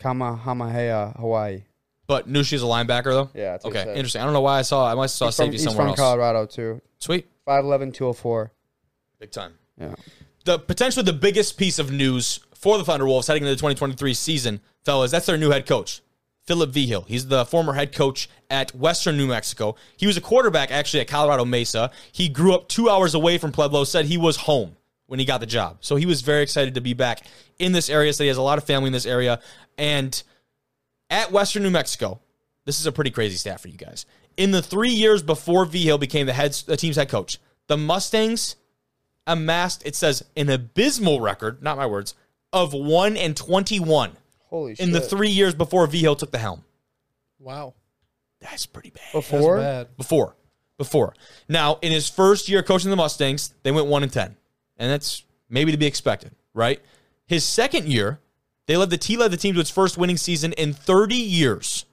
Kamehameha, 0.00 1.14
Hawaii. 1.18 1.62
But 2.06 2.28
Nushi's 2.28 2.62
a 2.62 2.66
linebacker 2.66 3.04
though. 3.04 3.30
Yeah. 3.34 3.52
That's 3.52 3.64
what 3.64 3.74
it 3.74 3.78
Okay, 3.78 3.84
says. 3.88 3.96
interesting. 3.96 4.20
I 4.20 4.24
don't 4.24 4.34
know 4.34 4.40
why 4.42 4.58
I 4.58 4.62
saw. 4.62 4.86
I 4.90 4.94
must 4.94 5.14
have 5.14 5.18
saw 5.18 5.26
He's 5.26 5.36
from, 5.36 5.44
safety 5.46 5.56
he's 5.56 5.64
somewhere 5.64 5.84
from 5.84 5.88
else. 5.90 5.98
Colorado 5.98 6.46
too. 6.46 6.82
Sweet, 6.98 7.26
5'11", 7.46 7.92
204. 7.94 8.52
big 9.18 9.30
time. 9.30 9.54
Yeah. 9.78 9.94
the 10.44 10.58
potentially 10.58 11.04
the 11.04 11.12
biggest 11.12 11.56
piece 11.58 11.78
of 11.78 11.90
news 11.90 12.40
for 12.54 12.78
the 12.78 12.84
Thunderwolves 12.84 13.26
heading 13.26 13.42
into 13.42 13.50
the 13.54 13.56
2023 13.56 14.14
season, 14.14 14.60
fellas, 14.84 15.10
that's 15.10 15.26
their 15.26 15.36
new 15.36 15.50
head 15.50 15.66
coach, 15.66 16.00
Philip 16.44 16.70
Vigil. 16.70 17.02
He's 17.08 17.26
the 17.26 17.44
former 17.44 17.72
head 17.74 17.92
coach 17.92 18.28
at 18.50 18.74
Western 18.74 19.16
New 19.16 19.26
Mexico. 19.26 19.74
He 19.96 20.06
was 20.06 20.16
a 20.16 20.20
quarterback 20.20 20.70
actually 20.70 21.00
at 21.00 21.08
Colorado 21.08 21.44
Mesa. 21.44 21.90
He 22.12 22.28
grew 22.28 22.54
up 22.54 22.68
two 22.68 22.88
hours 22.88 23.14
away 23.14 23.38
from 23.38 23.52
Pueblo, 23.52 23.84
said 23.84 24.06
he 24.06 24.16
was 24.16 24.36
home 24.36 24.76
when 25.06 25.18
he 25.18 25.24
got 25.26 25.40
the 25.40 25.46
job. 25.46 25.78
So 25.80 25.96
he 25.96 26.06
was 26.06 26.22
very 26.22 26.42
excited 26.42 26.74
to 26.74 26.80
be 26.80 26.94
back 26.94 27.26
in 27.58 27.72
this 27.72 27.90
area. 27.90 28.12
So 28.12 28.24
he 28.24 28.28
has 28.28 28.36
a 28.36 28.42
lot 28.42 28.58
of 28.58 28.64
family 28.64 28.86
in 28.86 28.92
this 28.92 29.06
area. 29.06 29.40
And 29.76 30.22
at 31.10 31.30
Western 31.32 31.62
New 31.62 31.70
Mexico, 31.70 32.20
this 32.64 32.80
is 32.80 32.86
a 32.86 32.92
pretty 32.92 33.10
crazy 33.10 33.36
stat 33.36 33.60
for 33.60 33.68
you 33.68 33.76
guys. 33.76 34.06
In 34.36 34.50
the 34.50 34.62
three 34.62 34.90
years 34.90 35.22
before 35.22 35.64
Vigil 35.64 35.98
became 35.98 36.26
the 36.26 36.32
head, 36.32 36.52
the 36.66 36.76
team's 36.76 36.96
head 36.96 37.08
coach, 37.08 37.38
the 37.66 37.76
Mustangs 37.76 38.56
amassed, 39.26 39.86
it 39.86 39.94
says, 39.94 40.24
an 40.36 40.48
abysmal 40.50 41.20
record, 41.20 41.62
not 41.62 41.76
my 41.76 41.86
words, 41.86 42.14
of 42.52 42.72
1 42.72 43.16
and 43.16 43.36
21 43.36 44.16
Holy 44.50 44.74
shit. 44.74 44.86
in 44.86 44.92
the 44.92 45.00
three 45.00 45.30
years 45.30 45.54
before 45.54 45.86
Vigil 45.86 46.16
took 46.16 46.30
the 46.30 46.38
helm. 46.38 46.64
Wow. 47.38 47.74
That's 48.40 48.66
pretty 48.66 48.90
bad. 48.90 49.02
That's 49.12 49.30
Before? 49.30 49.58
bad. 49.58 49.96
Before. 49.96 50.36
Before. 50.76 51.14
Now, 51.48 51.78
in 51.82 51.92
his 51.92 52.08
first 52.08 52.48
year 52.48 52.62
coaching 52.62 52.90
the 52.90 52.96
Mustangs, 52.96 53.54
they 53.62 53.72
went 53.72 53.86
1 53.86 54.02
and 54.02 54.12
10. 54.12 54.36
And 54.76 54.90
that's 54.90 55.22
maybe 55.48 55.72
to 55.72 55.78
be 55.78 55.86
expected, 55.86 56.32
right? 56.52 56.80
His 57.26 57.44
second 57.44 57.88
year, 57.88 58.20
they 58.66 58.76
led 58.76 58.90
the 58.90 58.98
T 58.98 59.16
led 59.16 59.30
the 59.30 59.36
team 59.36 59.54
to 59.54 59.60
its 59.60 59.70
first 59.70 59.96
winning 59.96 60.16
season 60.16 60.52
in 60.54 60.72
30 60.74 61.14
years. 61.14 61.86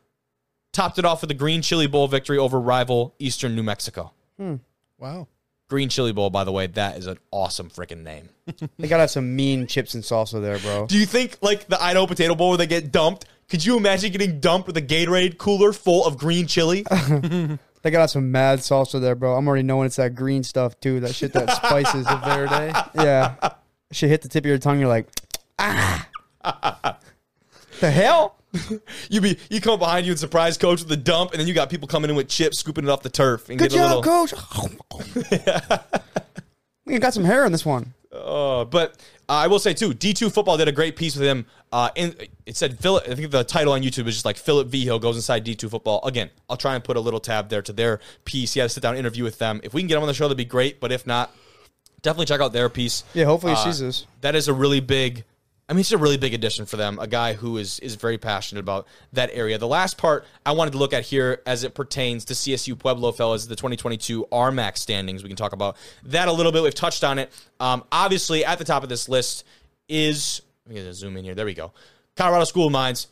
Topped 0.73 0.99
it 0.99 1.05
off 1.05 1.21
with 1.21 1.31
a 1.31 1.35
Green 1.35 1.61
Chili 1.61 1.87
Bowl 1.87 2.07
victory 2.07 2.37
over 2.37 2.59
rival 2.59 3.13
Eastern 3.19 3.55
New 3.55 3.63
Mexico. 3.63 4.13
Hmm. 4.37 4.55
Wow. 4.97 5.27
Green 5.69 5.89
Chili 5.89 6.11
Bowl, 6.11 6.29
by 6.29 6.43
the 6.43 6.51
way, 6.51 6.67
that 6.67 6.97
is 6.97 7.07
an 7.07 7.17
awesome 7.31 7.69
freaking 7.69 8.03
name. 8.03 8.29
They 8.77 8.87
gotta 8.87 9.01
have 9.01 9.11
some 9.11 9.35
mean 9.35 9.67
chips 9.67 9.93
and 9.93 10.03
salsa 10.03 10.41
there, 10.41 10.57
bro. 10.59 10.85
Do 10.87 10.97
you 10.97 11.05
think 11.05 11.37
like 11.41 11.67
the 11.67 11.81
Idaho 11.81 12.05
Potato 12.05 12.35
Bowl 12.35 12.49
where 12.49 12.57
they 12.57 12.67
get 12.67 12.91
dumped? 12.91 13.25
Could 13.47 13.63
you 13.63 13.77
imagine 13.77 14.11
getting 14.11 14.39
dumped 14.39 14.67
with 14.67 14.75
a 14.75 14.81
Gatorade 14.81 15.37
cooler 15.37 15.71
full 15.71 16.05
of 16.05 16.17
green 16.17 16.47
chili? 16.47 16.85
They 17.81 17.89
gotta 17.89 18.01
have 18.01 18.11
some 18.11 18.31
mad 18.31 18.59
salsa 18.59 19.01
there, 19.01 19.15
bro. 19.15 19.35
I'm 19.35 19.47
already 19.47 19.63
knowing 19.63 19.87
it's 19.87 19.95
that 19.95 20.13
green 20.13 20.43
stuff 20.43 20.79
too. 20.79 20.99
That 20.99 21.15
shit 21.15 21.33
that 21.33 21.49
spices. 21.49 22.05
The 22.05 22.15
Verde. 22.17 22.73
yeah. 23.03 23.35
Shit 23.91 24.09
hit 24.09 24.21
the 24.21 24.29
tip 24.29 24.43
of 24.43 24.49
your 24.49 24.59
tongue. 24.59 24.79
You're 24.79 24.87
like, 24.87 25.07
ah. 25.57 26.07
the 27.79 27.91
hell? 27.91 28.37
you 29.09 29.21
be 29.21 29.37
you 29.49 29.61
come 29.61 29.79
behind 29.79 30.05
you 30.05 30.11
and 30.11 30.19
surprise 30.19 30.57
coach 30.57 30.81
with 30.83 30.91
a 30.91 30.97
dump, 30.97 31.31
and 31.31 31.39
then 31.39 31.47
you 31.47 31.53
got 31.53 31.69
people 31.69 31.87
coming 31.87 32.09
in 32.09 32.15
with 32.15 32.27
chips, 32.27 32.59
scooping 32.59 32.83
it 32.83 32.89
off 32.89 33.01
the 33.01 33.09
turf, 33.09 33.49
and 33.49 33.57
Good 33.57 33.71
job, 33.71 34.03
little. 34.03 34.27
coach. 34.27 34.33
you 36.85 36.99
got 36.99 37.13
some 37.13 37.23
hair 37.23 37.45
on 37.45 37.51
this 37.51 37.65
one. 37.65 37.93
Uh, 38.11 38.65
but 38.65 38.95
uh, 39.29 39.33
I 39.33 39.47
will 39.47 39.59
say 39.59 39.73
too, 39.73 39.93
D 39.93 40.13
two 40.13 40.29
football 40.29 40.57
did 40.57 40.67
a 40.67 40.71
great 40.73 40.95
piece 40.97 41.15
with 41.15 41.25
him. 41.25 41.45
Uh, 41.71 41.89
in, 41.95 42.13
it 42.45 42.57
said 42.57 42.77
Philip. 42.79 43.07
I 43.07 43.15
think 43.15 43.31
the 43.31 43.45
title 43.45 43.71
on 43.73 43.81
YouTube 43.81 44.07
is 44.07 44.15
just 44.15 44.25
like 44.25 44.35
Philip 44.37 44.67
Vigil 44.67 44.99
goes 44.99 45.15
inside 45.15 45.45
D 45.45 45.55
two 45.55 45.69
football. 45.69 46.05
Again, 46.05 46.29
I'll 46.49 46.57
try 46.57 46.75
and 46.75 46.83
put 46.83 46.97
a 46.97 46.99
little 46.99 47.21
tab 47.21 47.47
there 47.49 47.61
to 47.61 47.71
their 47.71 48.01
piece. 48.25 48.53
He 48.53 48.59
had 48.59 48.65
a 48.65 48.69
sit 48.69 48.83
down 48.83 48.97
interview 48.97 49.23
with 49.23 49.39
them. 49.39 49.61
If 49.63 49.73
we 49.73 49.81
can 49.81 49.87
get 49.87 49.95
him 49.95 50.01
on 50.03 50.07
the 50.07 50.13
show, 50.13 50.25
that'd 50.25 50.37
be 50.37 50.43
great. 50.43 50.81
But 50.81 50.91
if 50.91 51.07
not, 51.07 51.33
definitely 52.01 52.25
check 52.25 52.41
out 52.41 52.51
their 52.51 52.67
piece. 52.67 53.05
Yeah, 53.13 53.25
hopefully 53.25 53.53
he 53.53 53.59
Uh, 53.59 53.63
sees 53.63 53.79
this. 53.79 54.05
That 54.19 54.35
is 54.35 54.49
a 54.49 54.53
really 54.53 54.81
big. 54.81 55.23
I 55.71 55.73
mean, 55.73 55.79
it's 55.79 55.93
a 55.93 55.97
really 55.97 56.17
big 56.17 56.33
addition 56.33 56.65
for 56.65 56.75
them. 56.75 56.99
A 56.99 57.07
guy 57.07 57.31
who 57.31 57.55
is 57.55 57.79
is 57.79 57.95
very 57.95 58.17
passionate 58.17 58.59
about 58.59 58.87
that 59.13 59.29
area. 59.31 59.57
The 59.57 59.69
last 59.69 59.97
part 59.97 60.25
I 60.45 60.51
wanted 60.51 60.71
to 60.71 60.77
look 60.77 60.91
at 60.91 61.05
here, 61.05 61.41
as 61.45 61.63
it 61.63 61.73
pertains 61.75 62.25
to 62.25 62.33
CSU 62.33 62.77
Pueblo, 62.77 63.13
fellas, 63.13 63.45
the 63.45 63.55
2022 63.55 64.27
RMAC 64.33 64.77
standings. 64.77 65.23
We 65.23 65.29
can 65.29 65.37
talk 65.37 65.53
about 65.53 65.77
that 66.03 66.27
a 66.27 66.31
little 66.33 66.51
bit. 66.51 66.61
We've 66.61 66.75
touched 66.75 67.05
on 67.05 67.19
it. 67.19 67.31
Um, 67.61 67.85
obviously, 67.89 68.43
at 68.43 68.57
the 68.59 68.65
top 68.65 68.83
of 68.83 68.89
this 68.89 69.07
list 69.07 69.45
is. 69.87 70.41
Let 70.65 70.75
me 70.75 70.91
zoom 70.91 71.15
in 71.15 71.23
here. 71.23 71.35
There 71.35 71.45
we 71.45 71.53
go. 71.53 71.71
Colorado 72.17 72.43
School 72.43 72.65
of 72.65 72.73
Mines. 72.73 73.07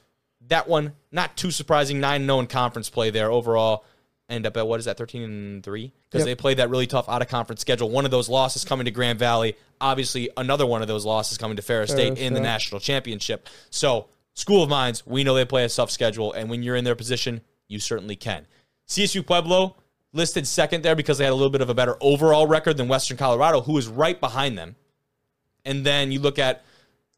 That 0.49 0.67
one, 0.67 0.91
not 1.13 1.37
too 1.37 1.51
surprising. 1.51 2.01
9 2.01 2.25
0 2.25 2.39
in 2.41 2.47
conference 2.47 2.89
play 2.89 3.09
there 3.09 3.31
overall. 3.31 3.85
End 4.29 4.45
up 4.45 4.55
at 4.57 4.67
what 4.67 4.79
is 4.79 4.85
that, 4.85 4.97
13 4.97 5.23
and 5.23 5.63
3? 5.63 5.91
Because 6.09 6.19
Yep. 6.19 6.25
they 6.25 6.35
played 6.35 6.57
that 6.57 6.69
really 6.69 6.85
tough 6.85 7.09
out 7.09 7.21
of 7.23 7.27
conference 7.27 7.61
schedule. 7.61 7.89
One 7.89 8.05
of 8.05 8.11
those 8.11 8.29
losses 8.29 8.63
coming 8.63 8.85
to 8.85 8.91
Grand 8.91 9.17
Valley. 9.17 9.55
Obviously, 9.81 10.29
another 10.37 10.67
one 10.67 10.83
of 10.83 10.87
those 10.87 11.03
losses 11.03 11.37
coming 11.37 11.55
to 11.55 11.63
Ferris 11.63 11.89
State 11.89 12.09
Ferris, 12.15 12.19
in 12.19 12.33
the 12.35 12.39
national 12.39 12.79
championship. 12.79 13.49
So, 13.71 14.07
School 14.35 14.61
of 14.63 14.69
Mines, 14.69 15.05
we 15.05 15.23
know 15.23 15.33
they 15.33 15.45
play 15.45 15.63
a 15.65 15.69
tough 15.69 15.89
schedule. 15.89 16.31
And 16.31 16.49
when 16.49 16.61
you're 16.61 16.75
in 16.75 16.83
their 16.83 16.95
position, 16.95 17.41
you 17.67 17.79
certainly 17.79 18.15
can. 18.15 18.45
CSU 18.87 19.25
Pueblo 19.25 19.75
listed 20.13 20.47
second 20.47 20.83
there 20.83 20.95
because 20.95 21.17
they 21.17 21.23
had 21.23 21.31
a 21.31 21.35
little 21.35 21.49
bit 21.49 21.61
of 21.61 21.69
a 21.69 21.73
better 21.73 21.97
overall 21.99 22.45
record 22.47 22.77
than 22.77 22.87
Western 22.87 23.17
Colorado, 23.17 23.61
who 23.61 23.77
is 23.77 23.87
right 23.87 24.19
behind 24.19 24.57
them. 24.57 24.75
And 25.65 25.85
then 25.85 26.11
you 26.11 26.19
look 26.19 26.39
at 26.39 26.63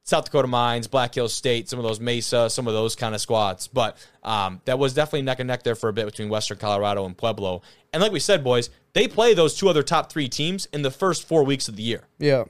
South 0.04 0.26
Dakota 0.26 0.48
Mines, 0.48 0.88
Black 0.88 1.14
Hills 1.14 1.34
State, 1.34 1.70
some 1.70 1.80
of 1.80 1.84
those 1.84 2.00
Mesa, 2.00 2.50
some 2.50 2.68
of 2.68 2.74
those 2.74 2.96
kind 2.96 3.14
of 3.14 3.22
squads. 3.22 3.68
But 3.68 3.98
um, 4.24 4.62
that 4.66 4.80
was 4.80 4.94
definitely 4.94 5.22
neck 5.22 5.40
and 5.40 5.48
neck 5.48 5.64
there 5.64 5.76
for 5.76 5.90
a 5.90 5.94
bit 5.94 6.06
between 6.06 6.30
Western 6.30 6.58
Colorado 6.58 7.06
and 7.06 7.16
Pueblo. 7.16 7.62
And 7.94 8.02
like 8.02 8.12
we 8.12 8.20
said, 8.20 8.44
boys, 8.44 8.70
they 8.94 9.08
play 9.08 9.34
those 9.34 9.56
two 9.56 9.70
other 9.70 9.84
top 9.84 10.12
three 10.12 10.28
teams 10.28 10.68
in 10.74 10.82
the 10.82 10.92
first 10.92 11.28
four 11.28 11.44
weeks 11.44 11.68
of 11.68 11.76
the 11.76 11.84
year. 11.84 12.08
Yeah. 12.18 12.46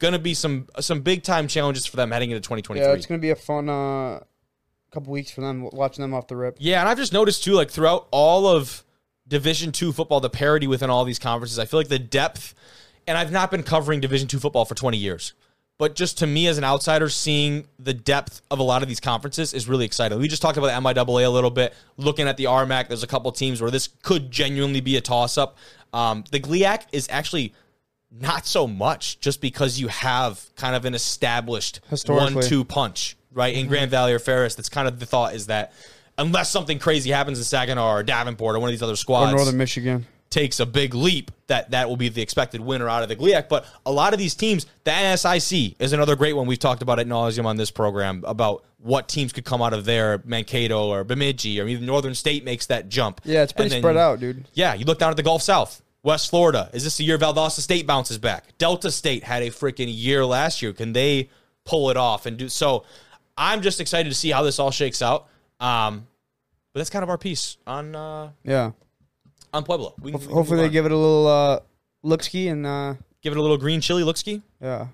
Going 0.00 0.12
to 0.12 0.18
be 0.18 0.34
some 0.34 0.66
some 0.80 1.00
big 1.00 1.22
time 1.22 1.46
challenges 1.46 1.86
for 1.86 1.96
them 1.96 2.10
heading 2.10 2.30
into 2.30 2.40
2023. 2.40 2.86
Yeah, 2.86 2.94
it's 2.94 3.06
gonna 3.06 3.20
be 3.20 3.30
a 3.30 3.36
fun 3.36 3.68
uh, 3.68 4.20
couple 4.90 5.12
weeks 5.12 5.30
for 5.30 5.40
them 5.40 5.68
watching 5.72 6.02
them 6.02 6.12
off 6.12 6.26
the 6.26 6.36
rip. 6.36 6.56
Yeah, 6.58 6.80
and 6.80 6.88
I've 6.88 6.98
just 6.98 7.12
noticed 7.12 7.44
too, 7.44 7.52
like 7.52 7.70
throughout 7.70 8.08
all 8.10 8.46
of 8.46 8.84
Division 9.26 9.72
two 9.72 9.92
football, 9.92 10.20
the 10.20 10.28
parity 10.28 10.66
within 10.66 10.90
all 10.90 11.04
these 11.04 11.20
conferences, 11.20 11.58
I 11.58 11.64
feel 11.64 11.80
like 11.80 11.88
the 11.88 11.98
depth, 11.98 12.54
and 13.06 13.16
I've 13.16 13.32
not 13.32 13.50
been 13.50 13.62
covering 13.62 14.00
Division 14.00 14.28
two 14.28 14.40
football 14.40 14.64
for 14.64 14.74
20 14.74 14.98
years. 14.98 15.32
But 15.76 15.96
just 15.96 16.18
to 16.18 16.26
me 16.26 16.46
as 16.46 16.56
an 16.56 16.64
outsider, 16.64 17.08
seeing 17.08 17.66
the 17.80 17.92
depth 17.92 18.42
of 18.50 18.60
a 18.60 18.62
lot 18.62 18.82
of 18.82 18.88
these 18.88 19.00
conferences 19.00 19.52
is 19.52 19.68
really 19.68 19.84
exciting. 19.84 20.18
We 20.18 20.28
just 20.28 20.40
talked 20.40 20.56
about 20.56 20.68
the 20.68 20.88
MIAA 20.88 21.26
a 21.26 21.28
little 21.28 21.50
bit, 21.50 21.74
looking 21.96 22.28
at 22.28 22.36
the 22.36 22.44
RMAC. 22.44 22.86
There's 22.88 23.02
a 23.02 23.08
couple 23.08 23.32
teams 23.32 23.60
where 23.60 23.72
this 23.72 23.88
could 24.02 24.30
genuinely 24.30 24.80
be 24.80 24.96
a 24.96 25.00
toss 25.00 25.36
up. 25.36 25.58
Um, 25.92 26.24
the 26.30 26.38
GLIAC 26.38 26.82
is 26.92 27.08
actually 27.10 27.54
not 28.10 28.46
so 28.46 28.68
much 28.68 29.18
just 29.18 29.40
because 29.40 29.80
you 29.80 29.88
have 29.88 30.48
kind 30.54 30.76
of 30.76 30.84
an 30.84 30.94
established 30.94 31.80
one 32.14 32.34
two 32.48 32.64
punch, 32.64 33.16
right? 33.32 33.54
In 33.54 33.66
Grand 33.66 33.90
Valley 33.90 34.12
or 34.12 34.20
Ferris, 34.20 34.54
that's 34.54 34.68
kind 34.68 34.86
of 34.86 35.00
the 35.00 35.06
thought 35.06 35.34
is 35.34 35.46
that 35.48 35.72
unless 36.16 36.50
something 36.50 36.78
crazy 36.78 37.10
happens 37.10 37.38
in 37.38 37.44
Saginaw 37.44 37.96
or 37.96 38.02
Davenport 38.04 38.54
or 38.54 38.60
one 38.60 38.68
of 38.68 38.72
these 38.72 38.82
other 38.82 38.92
Or 38.92 38.96
squads 38.96 39.34
Northern 39.34 39.56
Michigan. 39.56 40.06
Takes 40.34 40.60
a 40.60 40.66
big 40.66 40.94
leap, 40.94 41.30
that 41.46 41.70
that 41.70 41.88
will 41.88 41.96
be 41.96 42.08
the 42.10 42.20
expected 42.20 42.60
winner 42.60 42.88
out 42.88 43.02
of 43.02 43.08
the 43.08 43.16
GLIAC. 43.16 43.48
But 43.48 43.64
a 43.86 43.92
lot 43.92 44.12
of 44.12 44.18
these 44.18 44.34
teams, 44.34 44.66
the 44.84 44.90
NSIC 44.90 45.76
is 45.78 45.92
another 45.92 46.16
great 46.16 46.34
one. 46.34 46.46
We've 46.46 46.58
talked 46.58 46.82
about 46.82 46.98
at 46.98 47.06
nauseum 47.06 47.46
on 47.46 47.56
this 47.56 47.70
program 47.70 48.22
about 48.26 48.64
what 48.78 49.08
teams 49.08 49.32
could 49.32 49.44
come 49.44 49.62
out 49.62 49.72
of 49.72 49.84
there, 49.84 50.20
Mankato 50.24 50.88
or 50.88 51.04
Bemidji 51.04 51.60
or 51.60 51.68
even 51.68 51.86
Northern 51.86 52.14
State 52.14 52.44
makes 52.44 52.66
that 52.66 52.88
jump. 52.88 53.20
Yeah, 53.24 53.42
it's 53.44 53.52
pretty 53.52 53.70
then- 53.70 53.80
spread 53.80 53.96
out, 53.96 54.20
dude. 54.20 54.44
yeah, 54.52 54.74
you 54.74 54.84
look 54.84 54.98
down 54.98 55.10
at 55.10 55.16
the 55.16 55.22
Gulf 55.22 55.40
South, 55.42 55.80
West 56.02 56.28
Florida. 56.28 56.68
Is 56.74 56.84
this 56.84 56.96
the 56.98 57.04
year 57.04 57.16
Valdosta 57.16 57.60
State 57.60 57.86
bounces 57.86 58.18
back? 58.18 58.58
Delta 58.58 58.90
State 58.90 59.24
had 59.24 59.42
a 59.42 59.50
freaking 59.50 59.86
year 59.88 60.26
last 60.26 60.60
year. 60.60 60.72
Can 60.72 60.92
they 60.92 61.30
pull 61.64 61.88
it 61.90 61.96
off 61.96 62.26
and 62.26 62.36
do 62.36 62.48
so? 62.48 62.84
I'm 63.38 63.62
just 63.62 63.80
excited 63.80 64.08
to 64.10 64.14
see 64.14 64.30
how 64.30 64.42
this 64.42 64.58
all 64.58 64.70
shakes 64.70 65.00
out. 65.00 65.28
Um, 65.60 66.06
but 66.72 66.80
that's 66.80 66.90
kind 66.90 67.02
of 67.04 67.08
our 67.08 67.18
piece 67.18 67.56
on 67.66 67.94
uh, 67.94 68.30
Yeah. 68.42 68.72
On 69.54 69.64
Pueblo. 69.64 69.94
We 70.00 70.10
can, 70.12 70.20
we 70.20 70.26
can 70.26 70.34
Hopefully 70.34 70.56
move 70.56 70.62
they 70.64 70.66
on. 70.66 70.72
give 70.72 70.86
it 70.86 70.92
a 70.92 70.96
little 70.96 71.26
uh, 71.26 71.60
look 72.02 72.22
ski 72.22 72.48
and 72.48 72.66
uh, 72.66 72.94
give 73.22 73.32
it 73.32 73.38
a 73.38 73.42
little 73.42 73.56
green 73.56 73.80
chili 73.80 74.02
look 74.02 74.16
ski. 74.16 74.42
yeah, 74.60 74.88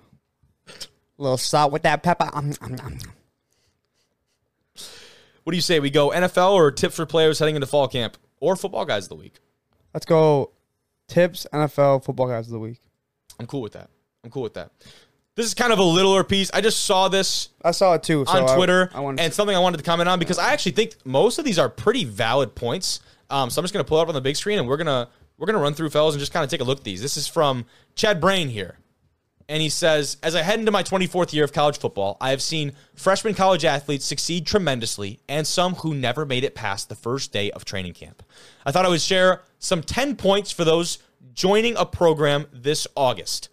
a 0.69 0.73
little 1.19 1.37
salt 1.39 1.73
with 1.73 1.83
that 1.83 2.03
pepper. 2.03 2.29
Um, 2.33 2.53
um, 2.61 2.77
um. 2.85 2.99
What 5.45 5.53
do 5.53 5.57
you 5.57 5.63
say? 5.63 5.81
We 5.81 5.91
go 5.91 6.11
NFL 6.11 6.53
or 6.53 6.71
tips 6.71 6.97
for 6.97 7.07
players 7.07 7.39
heading 7.39 7.55
into 7.57 7.67
fall 7.67 7.89
camp? 7.89 8.17
or 8.41 8.57
football 8.57 8.87
guys 8.87 9.05
of 9.05 9.11
the 9.11 9.17
week. 9.17 9.35
Let's 9.93 10.07
go. 10.07 10.53
Tips 11.09 11.47
NFL 11.53 12.05
football 12.05 12.27
guys 12.27 12.47
of 12.47 12.53
the 12.53 12.59
week. 12.59 12.81
I'm 13.39 13.47
cool 13.47 13.61
with 13.61 13.73
that. 13.73 13.91
I'm 14.25 14.31
cool 14.31 14.43
with 14.43 14.55
that. 14.55 14.71
This 15.35 15.47
is 15.47 15.55
kind 15.55 15.73
of 15.73 15.79
a 15.79 15.83
littler 15.83 16.25
piece. 16.25 16.51
I 16.53 16.61
just 16.61 16.85
saw 16.85 17.09
this 17.09 17.51
I 17.65 17.71
saw 17.71 17.95
it 17.95 18.03
too 18.03 18.25
so 18.27 18.33
on 18.33 18.49
I- 18.49 18.57
Twitter, 18.57 18.91
I, 18.93 19.01
wanted 19.01 19.21
and 19.21 19.33
to, 19.33 19.35
something 19.35 19.55
I 19.55 19.59
wanted 19.61 19.79
to 19.79 19.83
comment 19.83 20.09
on 20.09 20.19
because 20.19 20.39
I 20.39 20.53
actually 20.53 20.73
think 20.73 20.95
most 21.05 21.39
of 21.39 21.45
these 21.45 21.59
are 21.59 21.69
pretty 21.69 22.05
valid 22.05 22.55
points. 22.55 23.01
Um, 23.31 23.49
so 23.49 23.61
I'm 23.61 23.65
just 23.65 23.73
to 23.75 23.89
pull 23.89 23.99
it 23.99 24.03
up 24.03 24.09
on 24.09 24.15
the 24.15 24.21
big 24.21 24.37
screen, 24.37 24.59
and 24.59 24.69
we're 24.69 24.77
gonna 24.77 25.09
we're 25.39 25.47
gonna 25.47 25.59
run 25.59 25.75
through 25.75 25.91
fellas 25.91 26.15
and 26.15 26.21
just 26.21 26.33
kind 26.33 26.45
of 26.45 26.51
take 26.51 26.61
a 26.61 26.65
look 26.65 26.79
at 26.79 26.85
these. 26.85 27.01
This 27.01 27.17
is 27.17 27.27
from 27.27 27.65
Chad 27.95 28.21
Brain 28.21 28.49
here, 28.49 28.79
and 29.49 29.63
he 29.63 29.69
says, 29.69 30.17
"As 30.23 30.35
I 30.35 30.43
head 30.43 30.59
into 30.59 30.73
my 30.73 30.83
24th 30.83 31.33
year 31.33 31.45
of 31.45 31.53
college 31.53 31.79
football, 31.79 32.17
I 32.21 32.31
have 32.31 32.43
seen 32.43 32.73
freshman 32.95 33.35
college 33.35 33.65
athletes 33.65 34.05
succeed 34.05 34.47
tremendously, 34.47 35.21
and 35.29 35.47
some 35.47 35.77
who 35.77 35.95
never 35.95 36.27
made 36.27 36.45
it 36.45 36.55
past 36.55 36.89
the 36.89 36.97
first 36.97 37.33
day 37.33 37.51
of 37.53 37.65
training 37.65 37.95
camp. 37.95 38.23
I 38.67 38.73
thought 38.73 38.85
I 38.85 38.89
would 38.89 39.01
share 39.01 39.43
some 39.59 39.83
10 39.83 40.17
points 40.17 40.51
for 40.51 40.65
those 40.65 40.99
joining 41.33 41.77
a 41.77 41.87
program 41.87 42.47
this 42.53 42.87
August." 42.97 43.49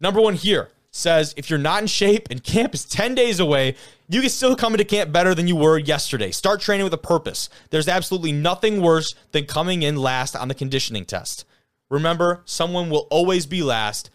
Number 0.00 0.20
one 0.20 0.34
here 0.34 0.68
says 0.92 1.34
if 1.36 1.50
you're 1.50 1.58
not 1.58 1.82
in 1.82 1.88
shape 1.88 2.28
and 2.30 2.44
camp 2.44 2.74
is 2.74 2.84
10 2.84 3.14
days 3.14 3.40
away, 3.40 3.74
you 4.08 4.20
can 4.20 4.30
still 4.30 4.54
come 4.54 4.74
into 4.74 4.84
camp 4.84 5.10
better 5.10 5.34
than 5.34 5.48
you 5.48 5.56
were 5.56 5.78
yesterday. 5.78 6.30
Start 6.30 6.60
training 6.60 6.84
with 6.84 6.92
a 6.92 6.98
purpose. 6.98 7.48
There's 7.70 7.88
absolutely 7.88 8.32
nothing 8.32 8.80
worse 8.80 9.14
than 9.32 9.46
coming 9.46 9.82
in 9.82 9.96
last 9.96 10.36
on 10.36 10.48
the 10.48 10.54
conditioning 10.54 11.06
test. 11.06 11.46
Remember, 11.90 12.42
someone 12.44 12.90
will 12.90 13.06
always 13.10 13.46
be 13.46 13.62
last. 13.62 14.10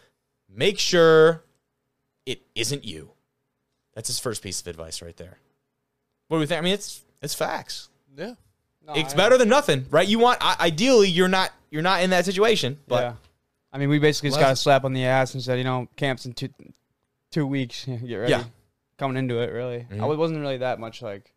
Make 0.50 0.80
sure 0.80 1.44
it 2.26 2.42
isn't 2.56 2.86
you. 2.86 3.12
That's 3.96 4.08
his 4.08 4.20
first 4.20 4.44
piece 4.44 4.62
of 4.62 4.68
advice 4.68 5.02
right 5.02 5.18
there. 5.18 5.40
What 6.28 6.38
do 6.38 6.40
we 6.42 6.46
think? 6.46 6.60
I 6.60 6.62
mean, 6.62 6.74
it's 6.74 7.02
it's 7.22 7.34
facts. 7.34 7.90
Yeah. 8.16 8.34
it's 8.96 9.14
better 9.14 9.38
than 9.38 9.50
nothing, 9.50 9.86
right? 9.90 10.08
You 10.08 10.20
want 10.20 10.42
ideally 10.60 11.10
you're 11.10 11.28
not 11.28 11.52
you're 11.70 11.82
not 11.82 12.02
in 12.02 12.12
that 12.12 12.26
situation, 12.26 12.80
but 12.88 13.04
yeah. 13.04 13.14
I 13.78 13.80
mean, 13.80 13.90
we 13.90 14.00
basically 14.00 14.30
just 14.32 14.40
got 14.40 14.52
a 14.54 14.56
slap 14.56 14.86
on 14.86 14.94
the 14.94 15.06
ass 15.06 15.36
and 15.36 15.44
said, 15.44 15.60
you 15.60 15.64
know, 15.64 15.88
camps 15.98 16.26
in 16.26 16.34
two 16.34 16.50
two 17.30 17.46
weeks. 17.46 17.86
Get 17.86 18.16
ready. 18.16 18.32
Yeah. 18.32 18.44
Coming 18.98 19.18
into 19.18 19.40
it, 19.40 19.52
really. 19.54 19.86
Mhm. 19.92 20.02
I- 20.02 20.12
It 20.14 20.18
wasn't 20.18 20.40
really 20.40 20.58
that 20.58 20.80
much 20.80 21.04
like. 21.04 21.32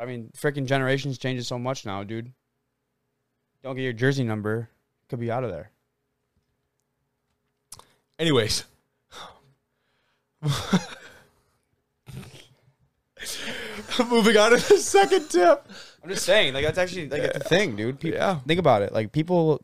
I 0.00 0.04
mean, 0.04 0.32
freaking 0.36 0.66
generations 0.66 1.16
changes 1.16 1.46
so 1.46 1.60
much 1.60 1.86
now, 1.86 2.02
dude. 2.02 2.32
Don't 3.62 3.76
get 3.76 3.82
your 3.82 3.92
jersey 3.92 4.24
number, 4.24 4.68
could 5.08 5.20
be 5.20 5.30
out 5.30 5.44
of 5.44 5.50
there. 5.52 5.70
Anyways. 8.18 8.64
Moving 14.08 14.36
on 14.38 14.50
to 14.50 14.56
the 14.56 14.78
second 14.78 15.28
tip. 15.28 15.66
I'm 16.02 16.08
just 16.10 16.24
saying, 16.24 16.54
like 16.54 16.64
that's 16.64 16.78
actually 16.78 17.08
like 17.08 17.22
a 17.22 17.38
thing, 17.40 17.76
dude. 17.76 18.00
People, 18.00 18.18
Yeah. 18.18 18.40
think 18.46 18.58
about 18.58 18.82
it. 18.82 18.92
Like 18.92 19.12
people, 19.12 19.60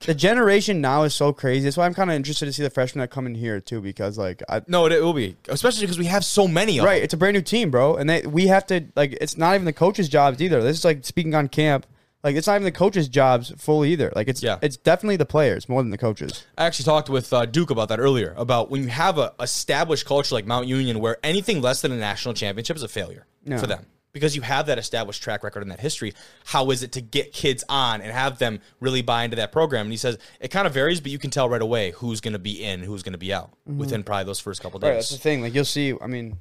the 0.00 0.14
generation 0.14 0.80
now 0.80 1.02
is 1.02 1.14
so 1.14 1.32
crazy. 1.32 1.64
That's 1.64 1.76
why 1.76 1.86
I'm 1.86 1.94
kind 1.94 2.10
of 2.10 2.16
interested 2.16 2.46
to 2.46 2.52
see 2.52 2.62
the 2.62 2.70
freshmen 2.70 3.00
that 3.00 3.08
come 3.10 3.26
in 3.26 3.34
here 3.34 3.60
too, 3.60 3.80
because 3.80 4.16
like 4.16 4.42
I. 4.48 4.62
No, 4.66 4.86
it, 4.86 4.92
it 4.92 5.02
will 5.02 5.12
be, 5.12 5.36
especially 5.48 5.82
because 5.82 5.98
we 5.98 6.06
have 6.06 6.24
so 6.24 6.46
many 6.46 6.78
of 6.78 6.84
Right, 6.84 7.02
it's 7.02 7.14
a 7.14 7.16
brand 7.16 7.34
new 7.34 7.42
team, 7.42 7.70
bro, 7.70 7.96
and 7.96 8.08
they 8.08 8.22
we 8.22 8.46
have 8.46 8.66
to 8.66 8.84
like. 8.94 9.12
It's 9.20 9.36
not 9.36 9.54
even 9.54 9.64
the 9.64 9.72
coaches' 9.72 10.08
jobs 10.08 10.40
either. 10.40 10.62
This 10.62 10.78
is 10.78 10.84
like 10.84 11.04
speaking 11.04 11.34
on 11.34 11.48
camp. 11.48 11.86
Like 12.24 12.34
it's 12.34 12.48
not 12.48 12.54
even 12.54 12.64
the 12.64 12.72
coaches' 12.72 13.08
jobs 13.08 13.52
full 13.58 13.84
either. 13.84 14.12
Like 14.14 14.26
it's 14.28 14.42
Yeah. 14.42 14.58
it's 14.60 14.76
definitely 14.76 15.16
the 15.16 15.26
players 15.26 15.68
more 15.68 15.82
than 15.82 15.90
the 15.90 15.98
coaches. 15.98 16.44
I 16.56 16.66
actually 16.66 16.84
talked 16.84 17.08
with 17.08 17.32
uh, 17.32 17.46
Duke 17.46 17.70
about 17.70 17.88
that 17.90 18.00
earlier. 18.00 18.34
About 18.36 18.70
when 18.70 18.82
you 18.82 18.88
have 18.88 19.18
a 19.18 19.32
established 19.40 20.04
culture 20.04 20.34
like 20.34 20.44
Mount 20.46 20.66
Union, 20.66 20.98
where 21.00 21.18
anything 21.22 21.60
less 21.62 21.80
than 21.80 21.92
a 21.92 21.96
national 21.96 22.34
championship 22.34 22.76
is 22.76 22.82
a 22.82 22.88
failure 22.88 23.26
for 23.58 23.66
them, 23.68 23.86
because 24.12 24.34
you 24.34 24.42
have 24.42 24.66
that 24.66 24.78
established 24.78 25.22
track 25.22 25.42
record 25.42 25.62
and 25.62 25.70
that 25.70 25.80
history. 25.80 26.14
How 26.46 26.70
is 26.70 26.82
it 26.82 26.92
to 26.92 27.00
get 27.00 27.32
kids 27.32 27.64
on 27.68 28.00
and 28.00 28.12
have 28.12 28.38
them 28.38 28.60
really 28.80 29.02
buy 29.02 29.24
into 29.24 29.36
that 29.36 29.52
program? 29.52 29.86
And 29.86 29.92
he 29.92 29.96
says 29.96 30.18
it 30.40 30.48
kind 30.48 30.66
of 30.66 30.74
varies, 30.74 31.00
but 31.00 31.10
you 31.10 31.18
can 31.18 31.30
tell 31.30 31.48
right 31.48 31.62
away 31.62 31.92
who's 31.92 32.20
going 32.20 32.32
to 32.32 32.38
be 32.38 32.62
in, 32.64 32.82
who's 32.82 33.02
going 33.02 33.12
to 33.12 33.18
be 33.18 33.32
out 33.32 33.50
mm-hmm. 33.68 33.78
within 33.78 34.02
probably 34.02 34.24
those 34.24 34.40
first 34.40 34.62
couple 34.62 34.80
days. 34.80 34.88
Right, 34.88 34.94
that's 34.94 35.10
the 35.10 35.18
thing. 35.18 35.42
Like 35.42 35.54
you'll 35.54 35.64
see. 35.64 35.94
I 36.00 36.06
mean, 36.06 36.38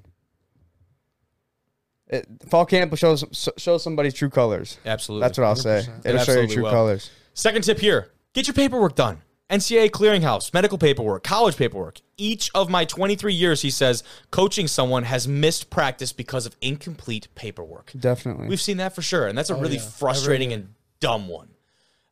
it, 2.08 2.26
fall 2.50 2.66
camp 2.66 2.92
will 2.92 2.98
show 2.98 3.16
show 3.16 3.78
somebody's 3.78 4.14
true 4.14 4.30
colors. 4.30 4.78
Absolutely. 4.86 5.28
That's 5.28 5.38
what 5.38 5.46
I'll 5.46 5.56
say. 5.56 5.84
100%. 5.86 5.88
It'll 5.88 5.98
It 6.00 6.04
show 6.04 6.10
your 6.10 6.20
absolutely 6.20 6.56
true 6.56 6.64
will. 6.64 6.72
colors. 6.72 7.12
Second 7.34 7.64
tip 7.64 7.80
here 7.80 8.12
get 8.34 8.48
your 8.48 8.54
paperwork 8.54 8.96
done. 8.96 9.22
NCAA 9.50 9.92
clearinghouse, 9.92 10.54
medical 10.54 10.78
paperwork, 10.78 11.24
college 11.24 11.56
paperwork. 11.56 12.02
Each 12.18 12.52
of 12.54 12.70
my 12.70 12.84
23 12.84 13.34
years, 13.34 13.62
he 13.62 13.70
says, 13.70 14.04
coaching 14.30 14.68
someone 14.68 15.04
has 15.04 15.28
missed 15.28 15.70
practice 15.70 16.12
because 16.12 16.46
of 16.46 16.56
incomplete 16.62 17.30
paperwork. 17.36 17.92
Definitely. 17.98 18.48
We've 18.48 18.62
seen 18.62 18.78
that 18.78 18.94
for 18.94 19.02
sure. 19.02 19.28
And 19.28 19.38
that's 19.38 19.50
a 19.50 19.56
really 19.56 19.78
yeah. 19.78 19.84
frustrating 19.84 20.52
and 20.52 20.74
dumb 21.00 21.30
one. 21.30 21.50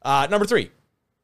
Uh, 0.01 0.27
number 0.29 0.45
three, 0.45 0.71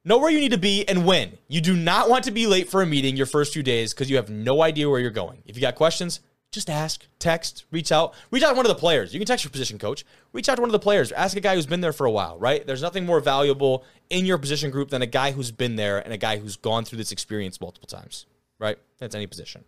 know 0.04 0.18
where 0.18 0.30
you 0.30 0.40
need 0.40 0.52
to 0.52 0.58
be 0.58 0.88
and 0.88 1.06
when. 1.06 1.38
You 1.48 1.62
do 1.62 1.76
not 1.76 2.10
want 2.10 2.26
to 2.26 2.32
be 2.32 2.46
late 2.46 2.70
for 2.70 2.82
a 2.82 2.86
meeting 2.86 3.16
your 3.16 3.26
first 3.26 3.54
few 3.54 3.64
days 3.64 3.94
because 3.94 4.10
you 4.10 4.18
have 4.18 4.30
no 4.30 4.62
idea 4.62 4.90
where 4.90 5.00
you're 5.00 5.12
going. 5.12 5.44
If 5.46 5.56
you 5.56 5.62
got 5.62 5.76
questions, 5.76 6.20
just 6.52 6.70
ask, 6.70 7.06
text, 7.18 7.66
reach 7.72 7.92
out. 7.92 8.14
Reach 8.30 8.44
out 8.44 8.50
to 8.50 8.56
one 8.56 8.66
of 8.66 8.70
the 8.70 8.80
players. 8.80 9.14
You 9.14 9.20
can 9.20 9.28
text 9.28 9.46
your 9.46 9.52
position 9.52 9.80
coach. 9.80 10.06
Reach 10.34 10.50
out 10.50 10.56
to 10.56 10.62
one 10.62 10.70
of 10.70 10.74
the 10.74 10.80
players. 10.80 11.12
Ask 11.14 11.38
a 11.38 11.40
guy 11.40 11.56
who's 11.56 11.66
been 11.66 11.80
there 11.80 11.94
for 11.94 12.06
a 12.06 12.12
while, 12.12 12.38
right? 12.38 12.66
There's 12.68 12.82
nothing 12.82 13.06
more 13.06 13.22
valuable 13.22 13.86
in 14.10 14.26
your 14.26 14.38
position 14.38 14.70
group 14.70 14.90
than 14.90 15.02
a 15.02 15.08
guy 15.08 15.32
who's 15.32 15.50
been 15.50 15.78
there 15.78 16.00
and 16.00 16.14
a 16.14 16.18
guy 16.18 16.38
who's 16.38 16.58
gone 16.58 16.84
through 16.84 16.98
this 16.98 17.14
experience 17.14 17.62
multiple 17.62 17.88
times, 17.88 18.26
right? 18.60 18.78
That's 19.00 19.16
any 19.16 19.28
position. 19.28 19.64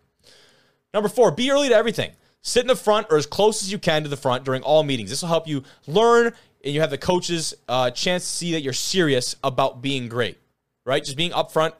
Number 0.92 1.08
four, 1.08 1.30
be 1.30 1.50
early 1.50 1.70
to 1.70 1.74
everything. 1.74 2.12
Sit 2.42 2.60
in 2.60 2.66
the 2.66 2.76
front 2.76 3.06
or 3.08 3.16
as 3.16 3.24
close 3.24 3.62
as 3.62 3.72
you 3.72 3.78
can 3.78 4.02
to 4.02 4.10
the 4.10 4.16
front 4.18 4.44
during 4.44 4.62
all 4.62 4.82
meetings. 4.82 5.08
This 5.08 5.22
will 5.22 5.30
help 5.30 5.48
you 5.48 5.64
learn 5.86 6.34
and 6.62 6.74
you 6.74 6.80
have 6.80 6.90
the 6.90 6.98
coaches 6.98 7.54
uh, 7.66 7.90
chance 7.90 8.24
to 8.24 8.30
see 8.30 8.52
that 8.52 8.60
you're 8.60 8.74
serious 8.74 9.36
about 9.42 9.80
being 9.80 10.08
great, 10.08 10.36
right? 10.84 11.02
Just 11.02 11.16
being 11.16 11.30
upfront, 11.30 11.72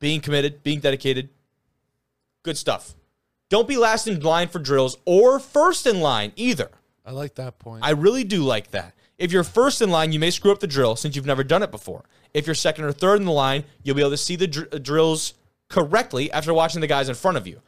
being 0.00 0.20
committed, 0.20 0.64
being 0.64 0.80
dedicated. 0.80 1.28
Good 2.42 2.58
stuff. 2.58 2.94
Don't 3.50 3.68
be 3.68 3.76
last 3.76 4.06
in 4.08 4.20
line 4.20 4.48
for 4.48 4.58
drills 4.58 4.96
or 5.04 5.38
first 5.38 5.86
in 5.86 6.00
line 6.00 6.32
either. 6.36 6.70
I 7.04 7.12
like 7.12 7.34
that 7.36 7.58
point. 7.58 7.84
I 7.84 7.90
really 7.90 8.24
do 8.24 8.42
like 8.42 8.70
that. 8.70 8.94
If 9.18 9.30
you're 9.30 9.44
first 9.44 9.80
in 9.82 9.90
line, 9.90 10.12
you 10.12 10.18
may 10.18 10.30
screw 10.30 10.50
up 10.50 10.60
the 10.60 10.66
drill 10.66 10.96
since 10.96 11.14
you've 11.14 11.26
never 11.26 11.44
done 11.44 11.62
it 11.62 11.70
before. 11.70 12.04
If 12.32 12.46
you're 12.46 12.54
second 12.54 12.84
or 12.84 12.92
third 12.92 13.20
in 13.20 13.26
the 13.26 13.32
line, 13.32 13.64
you'll 13.82 13.94
be 13.94 14.02
able 14.02 14.10
to 14.10 14.16
see 14.16 14.36
the 14.36 14.48
dr- 14.48 14.68
uh, 14.72 14.78
drills 14.78 15.34
correctly 15.68 16.32
after 16.32 16.52
watching 16.52 16.80
the 16.80 16.86
guys 16.86 17.08
in 17.08 17.14
front 17.14 17.36
of 17.36 17.46
you. 17.46 17.60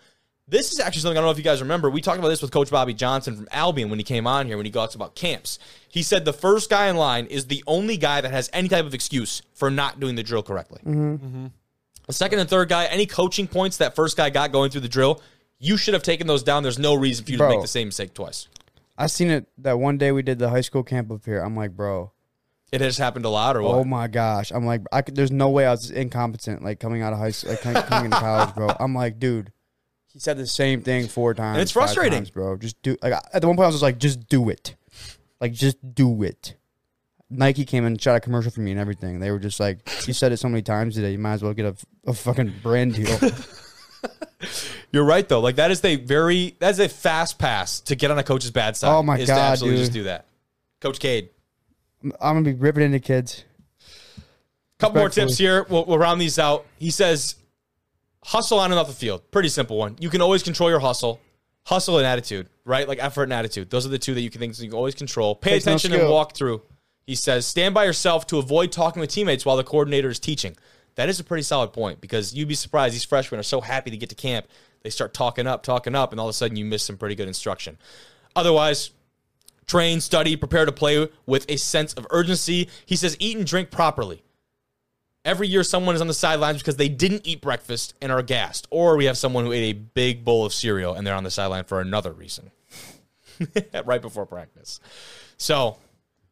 This 0.48 0.72
is 0.72 0.80
actually 0.80 1.02
something 1.02 1.18
I 1.18 1.20
don't 1.20 1.26
know 1.26 1.32
if 1.32 1.38
you 1.38 1.44
guys 1.44 1.60
remember. 1.60 1.90
We 1.90 2.00
talked 2.00 2.18
about 2.18 2.28
this 2.28 2.40
with 2.40 2.52
Coach 2.52 2.70
Bobby 2.70 2.94
Johnson 2.94 3.36
from 3.36 3.48
Albion 3.50 3.90
when 3.90 3.98
he 3.98 4.04
came 4.04 4.26
on 4.26 4.46
here 4.46 4.56
when 4.56 4.66
he 4.66 4.72
talks 4.72 4.94
about 4.94 5.16
camps. 5.16 5.58
He 5.88 6.02
said 6.02 6.24
the 6.24 6.32
first 6.32 6.70
guy 6.70 6.86
in 6.86 6.96
line 6.96 7.26
is 7.26 7.46
the 7.46 7.64
only 7.66 7.96
guy 7.96 8.20
that 8.20 8.30
has 8.30 8.48
any 8.52 8.68
type 8.68 8.84
of 8.84 8.94
excuse 8.94 9.42
for 9.54 9.70
not 9.70 9.98
doing 9.98 10.14
the 10.14 10.22
drill 10.22 10.44
correctly. 10.44 10.80
Mm-hmm. 10.84 11.46
The 12.06 12.12
second 12.12 12.38
and 12.38 12.48
third 12.48 12.68
guy, 12.68 12.84
any 12.86 13.06
coaching 13.06 13.48
points 13.48 13.78
that 13.78 13.96
first 13.96 14.16
guy 14.16 14.30
got 14.30 14.52
going 14.52 14.70
through 14.70 14.82
the 14.82 14.88
drill, 14.88 15.20
you 15.58 15.76
should 15.76 15.94
have 15.94 16.02
taken 16.02 16.26
those 16.26 16.42
down. 16.42 16.62
There's 16.62 16.78
no 16.78 16.94
reason 16.94 17.24
for 17.24 17.30
you 17.32 17.38
to 17.38 17.48
make 17.48 17.62
the 17.62 17.68
same 17.68 17.88
mistake 17.88 18.14
twice. 18.14 18.48
I 18.98 19.06
seen 19.08 19.30
it 19.30 19.46
that 19.58 19.78
one 19.78 19.98
day 19.98 20.12
we 20.12 20.22
did 20.22 20.38
the 20.38 20.48
high 20.48 20.60
school 20.62 20.82
camp 20.82 21.10
up 21.10 21.24
here. 21.24 21.40
I'm 21.40 21.54
like, 21.56 21.76
bro, 21.76 22.12
It 22.72 22.80
has 22.80 22.96
happened 22.98 23.24
a 23.24 23.28
lot, 23.28 23.56
or 23.56 23.62
what? 23.62 23.74
oh 23.74 23.84
my 23.84 24.06
gosh. 24.08 24.50
I'm 24.50 24.64
like, 24.64 24.82
I 24.90 25.02
could, 25.02 25.14
there's 25.16 25.30
no 25.30 25.50
way 25.50 25.66
I 25.66 25.70
was 25.72 25.90
incompetent 25.90 26.62
like 26.64 26.80
coming 26.80 27.02
out 27.02 27.12
of 27.12 27.18
high 27.18 27.30
school, 27.30 27.50
like 27.52 27.60
coming, 27.60 28.06
into 28.06 28.16
college, 28.16 28.54
bro. 28.54 28.68
I'm 28.80 28.94
like, 28.94 29.18
dude, 29.18 29.52
he 30.12 30.18
said 30.18 30.38
the 30.38 30.46
same 30.46 30.80
thing 30.80 31.08
four 31.08 31.34
times. 31.34 31.58
it's 31.58 31.72
five 31.72 31.84
frustrating. 31.84 32.12
times, 32.20 32.30
bro. 32.30 32.56
Just 32.56 32.80
do. 32.82 32.96
Like 33.02 33.12
at 33.32 33.42
the 33.42 33.48
one 33.48 33.56
point, 33.56 33.64
I 33.64 33.68
was 33.68 33.74
just 33.74 33.82
like, 33.82 33.98
just 33.98 34.28
do 34.28 34.48
it, 34.48 34.76
like 35.40 35.52
just 35.52 35.76
do 35.94 36.22
it. 36.22 36.54
Nike 37.28 37.64
came 37.64 37.84
and 37.84 38.00
shot 38.00 38.16
a 38.16 38.20
commercial 38.20 38.50
for 38.52 38.60
me 38.60 38.70
and 38.70 38.80
everything. 38.80 39.18
They 39.18 39.30
were 39.32 39.40
just 39.40 39.58
like, 39.60 39.80
you 40.06 40.14
said 40.14 40.32
it 40.32 40.36
so 40.38 40.48
many 40.48 40.62
times 40.62 40.94
today, 40.94 41.10
you 41.10 41.18
might 41.18 41.34
as 41.34 41.42
well 41.42 41.52
get 41.52 41.66
a, 41.66 41.76
a 42.06 42.14
fucking 42.14 42.54
brand 42.62 42.94
deal. 42.94 43.18
You're 44.96 45.04
right 45.04 45.28
though. 45.28 45.40
Like 45.40 45.56
that 45.56 45.70
is 45.70 45.84
a 45.84 45.96
very 45.96 46.56
that's 46.58 46.78
a 46.78 46.88
fast 46.88 47.38
pass 47.38 47.80
to 47.80 47.94
get 47.94 48.10
on 48.10 48.18
a 48.18 48.22
coach's 48.22 48.50
bad 48.50 48.78
side. 48.78 48.96
Oh, 48.96 49.02
my 49.02 49.18
is 49.18 49.26
to 49.26 49.34
God, 49.34 49.52
absolutely 49.52 49.76
dude. 49.76 49.82
just 49.82 49.92
do 49.92 50.02
that. 50.04 50.24
Coach 50.80 50.98
Cade. 51.00 51.28
I'm 52.02 52.12
gonna 52.18 52.40
be 52.40 52.54
ripping 52.54 52.82
into 52.82 52.98
kids. 52.98 53.44
Couple 54.78 55.00
more 55.00 55.10
tips 55.10 55.36
here. 55.36 55.66
We'll, 55.68 55.84
we'll 55.84 55.98
round 55.98 56.18
these 56.18 56.38
out. 56.38 56.64
He 56.78 56.90
says, 56.90 57.34
hustle 58.24 58.58
on 58.58 58.70
and 58.70 58.80
off 58.80 58.86
the 58.86 58.94
field. 58.94 59.30
Pretty 59.30 59.50
simple 59.50 59.76
one. 59.76 59.96
You 60.00 60.08
can 60.08 60.22
always 60.22 60.42
control 60.42 60.70
your 60.70 60.80
hustle. 60.80 61.20
Hustle 61.66 61.98
and 61.98 62.06
attitude, 62.06 62.48
right? 62.64 62.88
Like 62.88 62.98
effort 62.98 63.24
and 63.24 63.34
attitude. 63.34 63.68
Those 63.68 63.84
are 63.84 63.90
the 63.90 63.98
two 63.98 64.14
that 64.14 64.22
you 64.22 64.30
can 64.30 64.40
think 64.40 64.58
you 64.58 64.70
can 64.70 64.76
always 64.78 64.94
control. 64.94 65.34
Pay 65.34 65.50
Takes 65.50 65.66
no 65.66 65.72
attention 65.72 66.00
and 66.00 66.08
walk 66.08 66.34
through. 66.34 66.62
He 67.06 67.16
says, 67.16 67.44
stand 67.46 67.74
by 67.74 67.84
yourself 67.84 68.26
to 68.28 68.38
avoid 68.38 68.72
talking 68.72 69.00
with 69.00 69.10
teammates 69.10 69.44
while 69.44 69.58
the 69.58 69.64
coordinator 69.64 70.08
is 70.08 70.18
teaching. 70.18 70.56
That 70.94 71.10
is 71.10 71.20
a 71.20 71.24
pretty 71.24 71.42
solid 71.42 71.74
point 71.74 72.00
because 72.00 72.34
you'd 72.34 72.48
be 72.48 72.54
surprised. 72.54 72.94
These 72.94 73.04
freshmen 73.04 73.38
are 73.38 73.42
so 73.42 73.60
happy 73.60 73.90
to 73.90 73.98
get 73.98 74.08
to 74.08 74.14
camp. 74.14 74.46
They 74.86 74.90
start 74.90 75.12
talking 75.12 75.48
up, 75.48 75.64
talking 75.64 75.96
up, 75.96 76.12
and 76.12 76.20
all 76.20 76.28
of 76.28 76.30
a 76.30 76.32
sudden 76.32 76.56
you 76.56 76.64
miss 76.64 76.84
some 76.84 76.96
pretty 76.96 77.16
good 77.16 77.26
instruction. 77.26 77.76
Otherwise, 78.36 78.92
train, 79.66 80.00
study, 80.00 80.36
prepare 80.36 80.64
to 80.64 80.70
play 80.70 81.08
with 81.26 81.44
a 81.50 81.56
sense 81.56 81.92
of 81.94 82.06
urgency. 82.10 82.68
He 82.86 82.94
says, 82.94 83.16
eat 83.18 83.36
and 83.36 83.44
drink 83.44 83.72
properly. 83.72 84.22
Every 85.24 85.48
year, 85.48 85.64
someone 85.64 85.96
is 85.96 86.00
on 86.00 86.06
the 86.06 86.14
sidelines 86.14 86.58
because 86.58 86.76
they 86.76 86.88
didn't 86.88 87.26
eat 87.26 87.40
breakfast 87.40 87.94
and 88.00 88.12
are 88.12 88.22
gassed, 88.22 88.68
or 88.70 88.96
we 88.96 89.06
have 89.06 89.18
someone 89.18 89.44
who 89.44 89.50
ate 89.50 89.70
a 89.70 89.76
big 89.76 90.24
bowl 90.24 90.46
of 90.46 90.54
cereal 90.54 90.94
and 90.94 91.04
they're 91.04 91.16
on 91.16 91.24
the 91.24 91.32
sideline 91.32 91.64
for 91.64 91.80
another 91.80 92.12
reason, 92.12 92.52
right 93.84 94.00
before 94.00 94.24
practice. 94.24 94.78
So, 95.36 95.78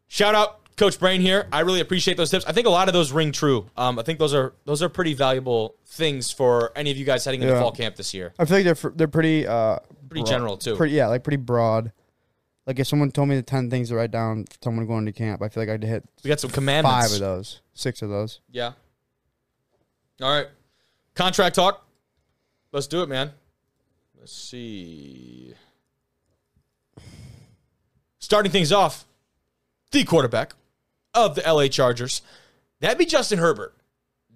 shout 0.06 0.36
out 0.36 0.63
Coach 0.76 0.98
Brain 0.98 1.20
here. 1.20 1.46
I 1.52 1.60
really 1.60 1.80
appreciate 1.80 2.16
those 2.16 2.30
tips. 2.30 2.44
I 2.46 2.52
think 2.52 2.66
a 2.66 2.70
lot 2.70 2.88
of 2.88 2.94
those 2.94 3.12
ring 3.12 3.30
true. 3.32 3.66
Um, 3.76 3.98
I 3.98 4.02
think 4.02 4.18
those 4.18 4.34
are 4.34 4.54
those 4.64 4.82
are 4.82 4.88
pretty 4.88 5.14
valuable 5.14 5.76
things 5.86 6.30
for 6.32 6.72
any 6.76 6.90
of 6.90 6.96
you 6.96 7.04
guys 7.04 7.24
heading 7.24 7.42
into 7.42 7.54
Yeah. 7.54 7.60
fall 7.60 7.70
camp 7.72 7.94
this 7.96 8.12
year. 8.12 8.34
I 8.38 8.44
feel 8.44 8.58
like 8.62 8.64
they're 8.80 8.90
they're 8.92 9.08
pretty 9.08 9.46
uh 9.46 9.78
Pretty 10.08 10.22
broad- 10.22 10.26
general 10.26 10.56
too. 10.56 10.74
Pretty 10.76 10.94
yeah, 10.94 11.06
like 11.06 11.22
pretty 11.22 11.36
broad. 11.36 11.92
Like 12.66 12.78
if 12.78 12.86
someone 12.86 13.10
told 13.10 13.28
me 13.28 13.36
the 13.36 13.42
ten 13.42 13.70
things 13.70 13.90
to 13.90 13.94
write 13.96 14.10
down 14.10 14.46
for 14.46 14.56
someone 14.62 14.86
going 14.86 15.06
to 15.06 15.12
camp, 15.12 15.42
I 15.42 15.48
feel 15.48 15.62
like 15.62 15.70
I'd 15.70 15.84
hit 15.84 16.02
we 16.24 16.28
got 16.28 16.40
some 16.40 16.50
commandments. 16.50 17.06
five 17.08 17.12
of 17.14 17.20
those, 17.20 17.60
six 17.74 18.02
of 18.02 18.08
those. 18.08 18.40
Yeah. 18.50 18.72
All 20.22 20.34
right. 20.34 20.48
Contract 21.14 21.54
talk. 21.54 21.86
Let's 22.72 22.86
do 22.88 23.02
it, 23.02 23.08
man. 23.08 23.32
Let's 24.18 24.32
see. 24.32 25.54
Starting 28.18 28.50
things 28.50 28.72
off, 28.72 29.04
the 29.92 30.02
quarterback 30.04 30.54
of 31.14 31.34
the 31.34 31.42
LA 31.42 31.68
Chargers. 31.68 32.22
That'd 32.80 32.98
be 32.98 33.06
Justin 33.06 33.38
Herbert. 33.38 33.74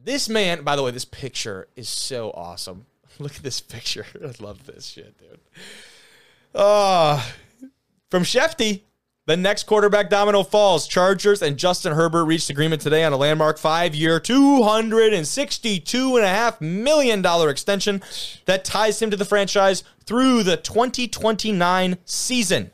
This 0.02 0.28
man, 0.28 0.62
by 0.62 0.76
the 0.76 0.82
way, 0.82 0.90
this 0.90 1.04
picture 1.04 1.68
is 1.76 1.88
so 1.88 2.30
awesome. 2.30 2.86
Look 3.18 3.36
at 3.36 3.42
this 3.42 3.60
picture. 3.60 4.06
I 4.22 4.32
love 4.42 4.66
this 4.66 4.86
shit, 4.86 5.16
dude. 5.18 5.40
Uh, 6.54 7.22
from 8.10 8.22
Schefty, 8.22 8.80
the 9.26 9.36
next 9.36 9.64
quarterback 9.64 10.08
domino 10.08 10.42
falls. 10.42 10.88
Chargers 10.88 11.42
and 11.42 11.58
Justin 11.58 11.92
Herbert 11.92 12.24
reached 12.24 12.48
agreement 12.48 12.80
today 12.80 13.04
on 13.04 13.12
a 13.12 13.18
landmark 13.18 13.58
five-year, 13.58 14.20
$262.5 14.20 16.60
million 16.62 17.50
extension 17.50 18.02
that 18.46 18.64
ties 18.64 19.02
him 19.02 19.10
to 19.10 19.18
the 19.18 19.26
franchise 19.26 19.84
through 20.06 20.44
the 20.44 20.56
2029 20.56 21.98
season. 22.06 22.70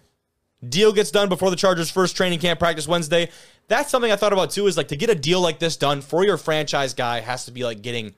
Deal 0.66 0.92
gets 0.92 1.10
done 1.10 1.28
before 1.28 1.50
the 1.50 1.56
Chargers' 1.56 1.90
first 1.90 2.16
training 2.16 2.38
camp 2.38 2.60
practice 2.60 2.86
Wednesday. 2.86 3.28
That's 3.68 3.90
something 3.90 4.10
I 4.10 4.16
thought 4.16 4.32
about 4.32 4.50
too. 4.50 4.66
Is 4.66 4.76
like 4.76 4.88
to 4.88 4.96
get 4.96 5.10
a 5.10 5.14
deal 5.14 5.40
like 5.40 5.58
this 5.58 5.76
done 5.76 6.00
for 6.00 6.24
your 6.24 6.36
franchise 6.36 6.94
guy 6.94 7.20
has 7.20 7.46
to 7.46 7.52
be 7.52 7.64
like 7.64 7.82
getting 7.82 8.14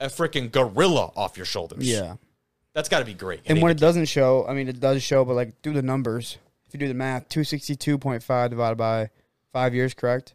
a 0.00 0.06
freaking 0.06 0.50
gorilla 0.50 1.12
off 1.16 1.36
your 1.36 1.46
shoulders. 1.46 1.88
Yeah. 1.88 2.14
that's 2.72 2.88
got 2.88 3.00
to 3.00 3.04
be 3.04 3.14
great. 3.14 3.40
And 3.46 3.60
when 3.60 3.70
it 3.70 3.78
doesn't 3.78 4.06
show, 4.06 4.46
I 4.46 4.54
mean, 4.54 4.68
it 4.68 4.80
does 4.80 5.02
show, 5.02 5.24
but 5.24 5.34
like 5.34 5.60
do 5.62 5.72
the 5.72 5.82
numbers. 5.82 6.38
If 6.66 6.74
you 6.74 6.80
do 6.80 6.88
the 6.88 6.94
math, 6.94 7.28
262.5 7.30 8.50
divided 8.50 8.76
by 8.76 9.10
five 9.52 9.74
years, 9.74 9.94
correct? 9.94 10.34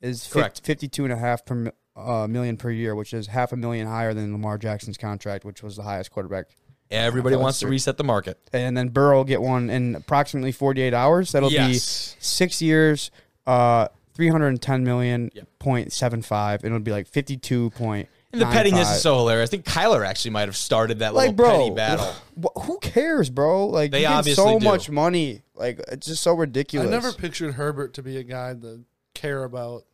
Is 0.00 0.26
Correct. 0.30 0.60
52 0.64 1.04
and 1.04 1.12
a 1.12 1.16
half 1.16 1.44
per 1.44 1.72
uh, 1.96 2.26
million 2.28 2.56
per 2.56 2.70
year, 2.70 2.94
which 2.94 3.14
is 3.14 3.28
half 3.28 3.52
a 3.52 3.56
million 3.56 3.86
higher 3.86 4.12
than 4.12 4.32
Lamar 4.32 4.58
Jackson's 4.58 4.98
contract, 4.98 5.44
which 5.44 5.62
was 5.62 5.76
the 5.76 5.82
highest 5.82 6.10
quarterback. 6.10 6.46
Everybody 6.90 7.36
wants 7.36 7.60
to 7.60 7.68
reset 7.68 7.96
the 7.96 8.04
market. 8.04 8.38
And 8.52 8.76
then 8.76 8.88
Burrow 8.88 9.18
will 9.18 9.24
get 9.24 9.40
one 9.40 9.70
in 9.70 9.94
approximately 9.94 10.52
48 10.52 10.92
hours. 10.92 11.32
That'll 11.32 11.50
be 11.50 11.74
six 11.74 12.60
years, 12.60 13.10
uh, 13.46 13.88
310 14.14 14.84
million 14.84 15.30
Yep. 15.34 15.48
point 15.58 15.92
seven 15.92 16.22
five, 16.22 16.62
and 16.64 16.70
it 16.70 16.74
would 16.74 16.84
be 16.84 16.92
like 16.92 17.06
52 17.06 17.70
point. 17.70 18.08
And 18.32 18.40
the 18.40 18.46
pettiness 18.46 18.90
is 18.90 19.00
so 19.00 19.16
hilarious. 19.18 19.48
I 19.48 19.52
think 19.52 19.64
Kyler 19.64 20.04
actually 20.04 20.32
might 20.32 20.48
have 20.48 20.56
started 20.56 20.98
that 20.98 21.14
little 21.14 21.28
like, 21.28 21.36
bro, 21.36 21.50
petty 21.50 21.70
battle. 21.70 22.12
wh- 22.42 22.62
who 22.64 22.78
cares, 22.80 23.30
bro? 23.30 23.68
Like 23.68 23.92
They 23.92 24.00
you 24.00 24.08
get 24.08 24.12
obviously 24.12 24.44
so 24.44 24.58
do. 24.58 24.64
much 24.64 24.90
money. 24.90 25.42
Like 25.54 25.78
it's 25.88 26.08
just 26.08 26.22
so 26.22 26.34
ridiculous. 26.34 26.88
I 26.88 26.90
never 26.90 27.12
pictured 27.12 27.54
Herbert 27.54 27.94
to 27.94 28.02
be 28.02 28.16
a 28.16 28.24
guy 28.24 28.54
that 28.54 28.82
care 29.14 29.44
about. 29.44 29.84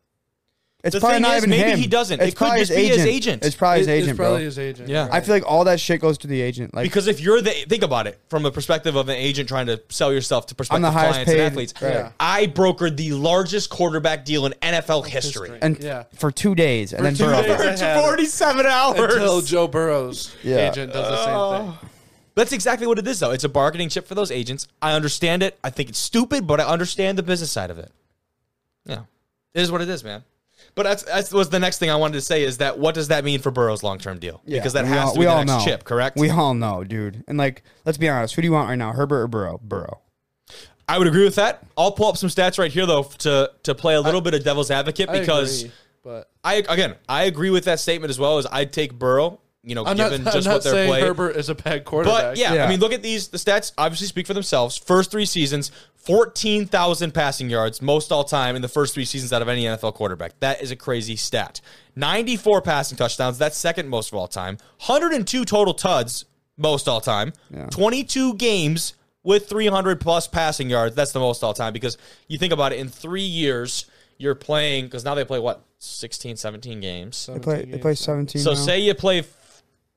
It's 0.83 0.95
The 0.95 1.01
probably 1.01 1.16
thing 1.16 1.22
not 1.22 1.37
is, 1.37 1.45
even 1.45 1.51
maybe 1.51 1.70
him. 1.72 1.78
he 1.78 1.87
doesn't. 1.87 2.20
It's 2.20 2.28
It 2.28 2.37
could 2.37 2.45
probably 2.47 2.61
just 2.61 2.74
be 2.74 2.87
his 2.87 3.05
agent. 3.05 3.45
It's 3.45 3.55
probably 3.55 3.81
his 3.81 3.89
It- 3.89 3.91
it's 3.99 4.03
agent, 4.05 4.16
probably 4.18 4.39
bro. 4.39 4.45
his 4.47 4.59
agent. 4.59 4.89
Yeah. 4.89 5.03
right. 5.09 5.12
I 5.14 5.20
feel 5.20 5.35
like 5.35 5.45
all 5.47 5.64
that 5.64 5.78
shit 5.78 6.01
goes 6.01 6.16
to 6.18 6.26
the 6.26 6.41
agent. 6.41 6.72
Like 6.74 6.85
Because 6.85 7.07
if 7.07 7.20
you're 7.20 7.43
the 7.43 7.51
think 7.51 7.83
about 7.83 8.07
it 8.07 8.18
from 8.31 8.43
the 8.45 8.51
perspective 8.51 8.97
of 8.97 9.11
an 9.11 9.16
agent 9.16 9.47
trying 9.49 9.66
to 9.66 9.83
sell 9.91 10.11
yourself 10.11 10.47
to 10.47 10.55
prospective 10.55 10.83
the 10.83 10.91
highest 10.91 11.11
clients 11.12 11.31
paid. 11.31 11.39
and 11.41 11.47
athletes, 11.53 11.74
right. 11.83 11.93
Yeah. 11.93 12.12
I 12.18 12.47
brokered 12.47 12.97
the 12.97 13.12
largest 13.12 13.68
quarterback 13.68 14.24
deal 14.24 14.47
in 14.47 14.55
NFL 14.62 15.03
history. 15.03 15.59
and 15.61 15.78
Yeah. 15.83 16.05
for 16.16 16.31
two 16.33 16.55
days, 16.55 16.95
and 16.95 17.05
then 17.05 17.14
two 17.14 17.24
Burrow. 17.26 17.43
days. 17.43 17.57
For 17.57 17.62
I 17.85 17.89
had 17.89 17.99
it. 17.99 18.03
47 18.03 18.66
hours. 18.66 18.99
Until 18.99 19.41
Joe 19.43 19.68
Burrow's 19.68 20.31
Yeah. 20.43 20.70
agent 20.70 20.95
does 20.95 21.07
the 21.07 21.24
same 21.26 21.35
oh. 21.37 21.59
thing. 21.81 21.91
That's 22.37 22.53
exactly 22.53 22.87
what 22.87 22.99
it 22.99 23.07
is, 23.07 23.18
though. 23.20 23.33
It's 23.33 23.45
a 23.45 23.49
bargaining 23.51 23.91
chip 23.91 24.07
for 24.09 24.14
those 24.14 24.31
agents. 24.31 24.66
I 24.81 24.93
understand 24.93 25.43
it. 25.43 25.59
I 25.62 25.68
think 25.68 25.91
it's 25.91 25.99
stupid, 25.99 26.47
but 26.47 26.59
I 26.59 26.64
understand 26.64 27.18
the 27.18 27.22
business 27.22 27.51
side 27.51 27.70
of 27.70 27.78
it. 27.78 27.91
Yeah, 28.87 29.01
it 29.53 29.61
is 29.61 29.70
what 29.70 29.83
it 29.83 29.89
is, 29.91 30.03
man. 30.03 30.22
But 30.75 30.85
that's 30.85 31.03
that 31.05 31.33
was 31.33 31.51
the 31.51 31.59
next 31.59 31.79
thing 31.79 31.91
I 31.91 31.97
wanted 31.97 32.14
to 32.14 32.21
say 32.21 32.43
is 32.43 32.59
that 32.59 32.79
what 32.79 32.95
does 32.95 33.09
that 33.09 33.25
mean 33.25 33.41
for 33.41 33.51
Burrow's 33.51 33.83
long 33.83 33.99
term 33.99 34.18
deal? 34.18 34.41
Yeah, 34.45 34.59
because 34.59 34.73
that 34.75 34.85
has 34.87 35.07
all- 35.09 35.12
to 35.14 35.18
we 35.18 35.25
be 35.25 35.29
the 35.29 35.33
all 35.33 35.39
next 35.45 35.51
know. 35.53 35.64
chip, 35.64 35.85
correct? 35.85 36.16
We 36.16 36.31
all 36.31 36.55
know, 36.55 36.85
dude. 36.85 37.25
And 37.29 37.37
like, 37.39 37.62
let's 37.85 37.99
be 37.99 38.09
honest. 38.09 38.35
Who 38.35 38.43
do 38.43 38.47
you 38.47 38.53
want 38.53 38.68
right 38.68 38.77
now, 38.77 38.93
Herbert 38.93 39.23
or 39.23 39.29
Burrow? 39.29 39.61
Burrow. 39.62 40.01
I 40.89 40.99
would 40.99 41.07
agree 41.07 41.25
with 41.25 41.37
that. 41.37 41.64
I'll 41.79 41.93
pull 41.93 42.09
up 42.09 42.16
some 42.16 42.29
stats 42.29 42.59
right 42.59 42.73
here 42.73 42.87
though 42.87 43.05
to 43.18 43.51
to 43.64 43.75
play 43.75 43.95
a 43.95 44.01
little 44.01 44.21
bit 44.21 44.35
of 44.35 44.43
devil's 44.43 44.71
advocate 44.71 45.09
I 45.09 45.21
because 45.21 45.62
agree, 45.62 45.73
but 46.03 46.31
I 46.43 46.55
again 46.68 46.95
I 47.09 47.25
agree 47.25 47.51
with 47.51 47.64
that 47.64 47.79
statement 47.81 48.11
as 48.11 48.18
well 48.18 48.39
as 48.39 48.47
I'd 48.51 48.73
take 48.73 48.95
Burrow. 48.95 49.39
You 49.62 49.74
know, 49.74 49.84
I'm 49.84 49.96
not, 49.96 50.11
given 50.11 50.26
I'm 50.26 50.32
just 50.32 50.46
not 50.46 50.54
what 50.54 50.64
they're 50.64 50.86
playing. 50.86 51.04
Herbert 51.04 51.36
is 51.36 51.48
a 51.50 51.54
bad 51.54 51.84
quarterback. 51.84 52.22
But 52.22 52.36
yeah, 52.38 52.54
Yeah. 52.54 52.64
I 52.64 52.68
mean, 52.68 52.80
look 52.80 52.92
at 52.92 53.02
these. 53.02 53.28
The 53.28 53.36
stats 53.38 53.72
obviously 53.76 54.06
speak 54.06 54.26
for 54.26 54.32
themselves. 54.34 54.76
First 54.78 55.11
three 55.11 55.26
seasons, 55.26 55.70
fourteen 55.96 56.66
thousand 56.66 57.12
passing 57.12 57.50
yards, 57.50 57.82
most 57.82 58.11
all 58.11 58.24
time 58.24 58.56
in 58.56 58.62
the 58.62 58.68
first 58.68 58.94
three 58.94 59.04
seasons 59.04 59.32
out 59.32 59.42
of 59.42 59.48
any 59.48 59.64
NFL 59.64 59.94
quarterback. 59.94 60.38
That 60.40 60.62
is 60.62 60.70
a 60.70 60.76
crazy 60.76 61.16
stat. 61.16 61.61
Ninety-four 61.96 62.62
passing 62.62 62.96
touchdowns. 62.96 63.36
That's 63.38 63.56
second 63.56 63.88
most 63.88 64.12
of 64.12 64.14
all 64.18 64.28
time. 64.28 64.56
Hundred 64.78 65.12
and 65.12 65.26
two 65.26 65.44
total 65.44 65.74
tuds, 65.74 66.24
most 66.56 66.88
all 66.88 67.00
time. 67.02 67.32
Yeah. 67.50 67.66
Twenty-two 67.66 68.34
games 68.34 68.94
with 69.22 69.46
three 69.46 69.66
hundred 69.66 70.00
plus 70.00 70.26
passing 70.26 70.70
yards. 70.70 70.94
That's 70.96 71.12
the 71.12 71.20
most 71.20 71.42
all 71.42 71.52
time 71.52 71.74
because 71.74 71.98
you 72.28 72.38
think 72.38 72.54
about 72.54 72.72
it. 72.72 72.78
In 72.78 72.88
three 72.88 73.20
years, 73.20 73.84
you're 74.16 74.34
playing 74.34 74.86
because 74.86 75.04
now 75.04 75.14
they 75.14 75.24
play 75.26 75.38
what 75.38 75.62
16, 75.78 76.36
17 76.36 76.80
games. 76.80 77.26
They 77.30 77.38
play. 77.38 77.64
They 77.66 77.78
play 77.78 77.94
seventeen. 77.94 78.40
So 78.40 78.50
now. 78.52 78.56
say 78.56 78.78
you 78.80 78.94
play 78.94 79.18
f- 79.20 79.36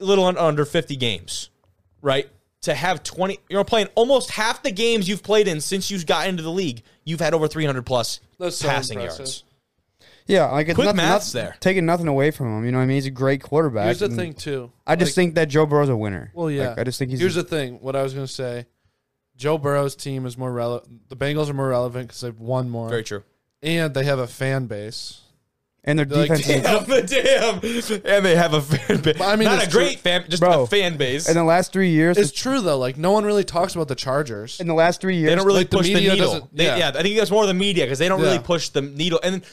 a 0.03 0.05
little 0.05 0.25
under 0.25 0.65
50 0.65 0.95
games, 0.95 1.49
right? 2.01 2.29
To 2.63 2.73
have 2.73 3.03
20, 3.03 3.39
you're 3.49 3.63
playing 3.63 3.87
almost 3.95 4.31
half 4.31 4.63
the 4.63 4.71
games 4.71 5.07
you've 5.09 5.23
played 5.23 5.47
in 5.47 5.59
since 5.61 5.89
you've 5.91 6.05
got 6.05 6.27
into 6.27 6.43
the 6.43 6.51
league. 6.51 6.81
You've 7.03 7.19
had 7.19 7.33
over 7.33 7.47
300 7.47 7.85
plus 7.85 8.19
That's 8.39 8.57
so 8.57 8.67
passing 8.69 8.99
impressive. 8.99 9.19
yards. 9.25 9.43
yeah, 10.27 10.45
like 10.51 10.67
it's 10.69 10.75
Quick 10.75 10.85
nothing, 10.85 10.97
maths 10.97 11.33
nothing- 11.33 11.45
there. 11.49 11.57
Taking 11.59 11.85
nothing 11.85 12.07
away 12.07 12.31
from 12.31 12.57
him. 12.57 12.65
You 12.65 12.71
know 12.71 12.77
what 12.77 12.83
I 12.85 12.87
mean? 12.87 12.95
He's 12.95 13.05
a 13.05 13.11
great 13.11 13.41
quarterback. 13.43 13.85
Here's 13.85 13.99
the 13.99 14.05
and 14.05 14.15
thing 14.15 14.33
too. 14.33 14.71
I 14.87 14.95
just 14.95 15.09
Like, 15.09 15.15
think 15.15 15.35
that 15.35 15.49
Joe 15.49 15.65
Burrow's 15.65 15.89
a 15.89 15.97
winner. 15.97 16.31
Well, 16.33 16.49
yeah. 16.49 16.69
Like, 16.69 16.79
I 16.79 16.83
just 16.85 16.99
think 16.99 17.11
he's. 17.11 17.19
Here's 17.19 17.35
the 17.35 17.43
thing. 17.43 17.79
What 17.81 17.95
I 17.97 18.03
was 18.03 18.13
going 18.13 18.25
to 18.27 18.31
say. 18.31 18.65
Joe 19.35 19.57
Burrow's 19.57 19.95
team 19.95 20.25
is 20.25 20.37
more 20.37 20.51
relevant. 20.53 21.09
The 21.09 21.17
Bengals 21.17 21.49
are 21.49 21.53
more 21.53 21.67
relevant 21.69 22.07
because 22.07 22.21
they've 22.21 22.39
won 22.39 22.69
more, 22.69 22.87
Very 22.87 23.03
true. 23.03 23.23
and 23.63 23.93
they 23.93 24.03
have 24.05 24.19
a 24.19 24.27
fan 24.27 24.67
base. 24.67 25.21
And 25.85 25.99
their 25.99 26.05
They're 26.05 26.27
like, 26.27 26.37
defense. 26.37 26.63
Damn, 26.65 26.85
the 26.85 27.01
damn. 28.01 28.15
And 28.15 28.25
they 28.25 28.35
have 28.35 28.53
a 28.53 28.61
fan 28.61 29.01
base. 29.01 29.19
I 29.21 29.35
mean, 29.35 29.45
not 29.47 29.59
that's 29.59 29.67
a 29.67 29.71
great 29.71 29.93
true. 29.93 30.01
fan, 30.01 30.25
just 30.29 30.41
Bro, 30.41 30.63
a 30.63 30.67
fan 30.67 30.95
base. 30.97 31.27
in 31.27 31.35
the 31.35 31.43
last 31.43 31.73
three 31.73 31.89
years, 31.89 32.17
It's 32.17 32.31
true 32.31 32.61
though. 32.61 32.77
Like 32.77 32.97
no 32.97 33.11
one 33.11 33.25
really 33.25 33.43
talks 33.43 33.75
about 33.75 33.87
the 33.89 33.95
Chargers. 33.95 34.59
in 34.59 34.67
the 34.67 34.73
last 34.73 35.01
three 35.01 35.17
years, 35.17 35.29
they 35.29 35.35
don't 35.35 35.45
really 35.45 35.59
like, 35.61 35.69
the 35.69 35.77
push 35.77 35.87
the, 35.87 35.93
media 35.95 36.13
needle. 36.13 36.33
doesn't- 36.33 36.55
They- 36.55 36.65
yeah. 36.65 36.77
yeah. 36.77 36.91
I 36.95 37.01
think 37.01 37.17
that's 37.17 37.31
more 37.31 37.45
the 37.45 37.53
media 37.53 37.85
because 37.85 37.99
they 37.99 38.07
don't 38.07 38.21
really 38.21 38.39
push 38.39 38.69
the 38.69 38.81
needle. 38.81 39.19
And 39.23 39.43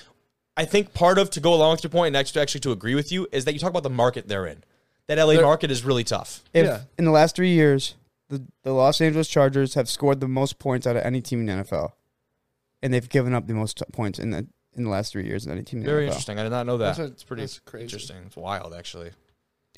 I 0.56 0.64
think 0.64 0.92
part 0.94 1.18
of 1.18 1.30
to 1.30 1.40
go 1.40 1.54
along 1.54 1.72
with 1.72 1.84
your 1.84 1.90
point 1.90 2.08
and 2.08 2.16
actually, 2.16 2.42
actually 2.42 2.60
to 2.60 2.72
agree 2.72 2.94
with 2.94 3.10
you 3.10 3.26
is 3.32 3.44
that 3.46 3.52
you 3.54 3.58
talk 3.58 3.70
about 3.70 3.82
the 3.82 3.90
market 3.90 4.28
they're 4.28 4.46
in. 4.46 4.62
That 5.06 5.18
LA 5.18 5.34
They're- 5.34 5.42
market 5.42 5.70
is 5.72 5.84
really 5.84 6.04
tough. 6.04 6.42
if 6.54 6.66
Yeah. 6.66 6.80
in 6.98 7.04
the 7.04 7.10
last 7.10 7.34
three 7.34 7.52
years, 7.54 7.94
the, 8.28 8.44
the 8.62 8.72
Los 8.72 9.00
Angeles 9.00 9.26
Chargers 9.26 9.74
have 9.74 9.88
scored 9.88 10.20
the 10.20 10.28
most 10.28 10.60
points 10.60 10.86
out 10.86 10.94
of 10.94 11.02
any 11.02 11.20
team 11.20 11.40
in 11.40 11.46
the 11.46 11.64
NFL, 11.64 11.92
and 12.80 12.94
they've 12.94 13.08
given 13.08 13.34
up 13.34 13.48
the 13.48 13.54
most 13.54 13.78
t- 13.78 13.84
points 13.92 14.20
in 14.20 14.30
the 14.30 14.46
in 14.76 14.84
the 14.84 14.90
last 14.90 15.12
three 15.12 15.26
years 15.26 15.46
in 15.46 15.52
any 15.52 15.62
team 15.62 15.80
in 15.80 15.84
the 15.86 15.90
Very 15.90 16.04
NFL. 16.04 16.08
interesting. 16.08 16.38
I 16.38 16.42
did 16.44 16.50
not 16.50 16.66
know 16.66 16.78
that. 16.78 16.96
That's 16.96 16.98
a- 16.98 17.12
it's 17.12 17.24
pretty 17.24 17.42
that's 17.42 17.58
crazy. 17.60 17.84
interesting. 17.84 18.16
It's 18.26 18.36
wild, 18.36 18.72
actually. 18.74 19.10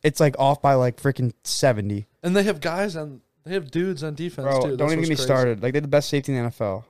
It's 0.02 0.18
like 0.20 0.34
off 0.38 0.60
by 0.60 0.74
like 0.74 0.96
freaking 1.00 1.32
seventy. 1.44 2.06
and 2.22 2.34
they 2.36 2.42
have 2.44 2.60
guys 2.60 2.96
on. 2.96 3.20
They 3.44 3.54
have 3.54 3.70
dudes 3.70 4.04
on 4.04 4.14
defense 4.14 4.44
Bro, 4.46 4.60
too. 4.60 4.60
don't 4.60 4.76
That's 4.78 4.92
even 4.92 4.98
what's 4.98 5.00
get 5.00 5.00
me 5.10 5.14
crazy. 5.16 5.22
started. 5.24 5.62
Like 5.62 5.72
they're 5.72 5.80
the 5.80 5.88
best 5.88 6.08
safety 6.08 6.34
in 6.34 6.42
the 6.44 6.50
NFL. 6.50 6.84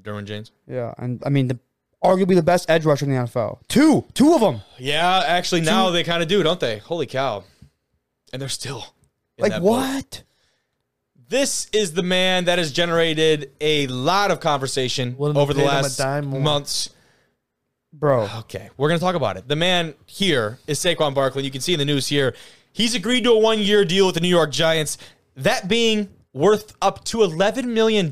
Derwin 0.00 0.24
James. 0.24 0.50
Yeah, 0.68 0.94
and 0.98 1.22
I 1.24 1.28
mean 1.28 1.48
the 1.48 1.58
arguably 2.02 2.34
the 2.34 2.42
best 2.42 2.68
edge 2.68 2.84
rusher 2.84 3.04
in 3.04 3.12
the 3.12 3.16
NFL. 3.18 3.58
Two, 3.68 4.04
two 4.14 4.34
of 4.34 4.40
them. 4.40 4.60
Yeah, 4.78 5.22
actually, 5.26 5.60
now 5.60 5.90
they 5.90 6.02
kind 6.04 6.20
of 6.22 6.28
do, 6.28 6.42
don't 6.42 6.58
they? 6.60 6.78
Holy 6.78 7.06
cow! 7.06 7.44
And 8.32 8.42
they're 8.42 8.48
still 8.48 8.84
in 9.38 9.42
Like 9.42 9.52
that 9.52 9.60
boat. 9.60 9.66
what? 9.68 10.22
This 11.28 11.66
is 11.72 11.94
the 11.94 12.02
man 12.02 12.44
that 12.44 12.58
has 12.58 12.72
generated 12.72 13.52
a 13.60 13.86
lot 13.86 14.30
of 14.30 14.40
conversation 14.40 15.16
Wouldn't 15.16 15.36
have 15.36 15.42
over 15.42 15.54
the 15.54 15.60
paid 15.60 15.66
him 15.68 15.78
a 15.78 15.82
last 15.82 15.96
dime 15.96 16.26
more. 16.26 16.40
months. 16.40 16.90
Bro, 17.92 18.28
Okay, 18.40 18.70
we're 18.76 18.88
going 18.88 18.98
to 18.98 19.04
talk 19.04 19.14
about 19.14 19.36
it. 19.36 19.46
The 19.48 19.56
man 19.56 19.94
here 20.06 20.58
is 20.66 20.78
Saquon 20.78 21.14
Barkley. 21.14 21.44
You 21.44 21.50
can 21.50 21.60
see 21.60 21.72
in 21.74 21.78
the 21.78 21.84
news 21.84 22.08
here. 22.08 22.34
He's 22.72 22.94
agreed 22.94 23.24
to 23.24 23.32
a 23.32 23.38
one 23.38 23.58
year 23.58 23.84
deal 23.84 24.06
with 24.06 24.14
the 24.14 24.20
New 24.22 24.28
York 24.28 24.50
Giants, 24.50 24.96
that 25.36 25.68
being 25.68 26.08
worth 26.32 26.74
up 26.80 27.04
to 27.04 27.18
$11 27.18 27.64
million, 27.66 28.06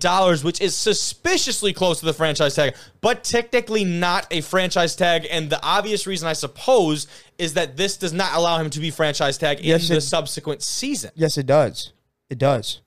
which 0.44 0.60
is 0.60 0.76
suspiciously 0.76 1.72
close 1.72 2.00
to 2.00 2.04
the 2.04 2.12
franchise 2.12 2.54
tag, 2.54 2.74
but 3.00 3.24
technically 3.24 3.82
not 3.82 4.26
a 4.30 4.42
franchise 4.42 4.94
tag. 4.94 5.26
And 5.30 5.48
the 5.48 5.62
obvious 5.64 6.06
reason, 6.06 6.28
I 6.28 6.34
suppose, 6.34 7.06
is 7.38 7.54
that 7.54 7.78
this 7.78 7.96
does 7.96 8.12
not 8.12 8.34
allow 8.34 8.58
him 8.58 8.68
to 8.70 8.80
be 8.80 8.90
franchise 8.90 9.38
tag 9.38 9.60
Yes, 9.64 9.88
in 9.88 9.94
the 9.94 10.02
subsequent 10.02 10.60
season. 10.60 11.10
yes, 11.14 11.38
it 11.38 11.46
does. 11.46 11.94
It 12.28 12.36
does. 12.36 12.82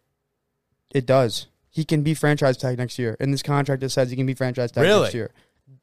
It 0.94 1.08
does. 1.08 1.48
he 1.72 1.84
can 1.84 2.04
be 2.04 2.14
franchise 2.14 2.56
tag 2.56 2.78
next 2.78 3.00
year. 3.00 3.18
In 3.20 3.32
this 3.32 3.42
contract, 3.42 3.82
it 3.82 3.90
says 3.90 4.12
he 4.12 4.16
can 4.16 4.28
be 4.28 4.36
franchise 4.36 4.72
tag 4.72 4.84
Really? 4.84 5.02
next 5.06 5.16
year. 5.16 5.32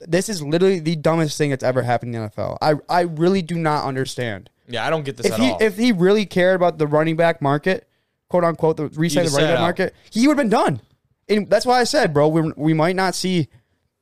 This 0.00 0.28
is 0.28 0.42
literally 0.42 0.78
the 0.80 0.96
dumbest 0.96 1.36
thing 1.38 1.50
that's 1.50 1.64
ever 1.64 1.82
happened 1.82 2.14
in 2.14 2.22
the 2.22 2.28
NFL. 2.30 2.58
I 2.62 2.74
I 2.88 3.02
really 3.02 3.42
do 3.42 3.56
not 3.56 3.84
understand. 3.84 4.50
Yeah, 4.68 4.86
I 4.86 4.90
don't 4.90 5.04
get 5.04 5.16
this 5.16 5.26
If 5.26 5.32
at 5.32 5.40
he 5.40 5.50
all. 5.50 5.58
if 5.62 5.76
he 5.76 5.92
really 5.92 6.26
cared 6.26 6.56
about 6.56 6.78
the 6.78 6.86
running 6.86 7.16
back 7.16 7.42
market, 7.42 7.88
quote 8.28 8.44
unquote, 8.44 8.76
the 8.76 8.88
reset 8.88 9.26
the 9.26 9.30
running 9.32 9.50
back 9.50 9.60
market, 9.60 9.94
he 10.10 10.26
would 10.28 10.36
have 10.38 10.42
been 10.44 10.50
done. 10.50 10.80
And 11.28 11.48
that's 11.50 11.66
why 11.66 11.80
I 11.80 11.84
said, 11.84 12.12
bro, 12.14 12.28
we 12.28 12.52
we 12.56 12.74
might 12.74 12.96
not 12.96 13.14
see 13.14 13.48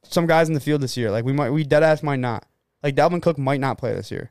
some 0.02 0.26
guys 0.26 0.48
in 0.48 0.54
the 0.54 0.60
field 0.60 0.80
this 0.80 0.96
year. 0.96 1.10
Like 1.10 1.24
we 1.24 1.32
might 1.32 1.50
we 1.50 1.64
dead 1.64 1.82
ass 1.82 2.02
might 2.02 2.20
not. 2.20 2.46
Like 2.82 2.94
Dalvin 2.94 3.20
Cook 3.22 3.38
might 3.38 3.60
not 3.60 3.76
play 3.78 3.92
this 3.94 4.10
year 4.10 4.30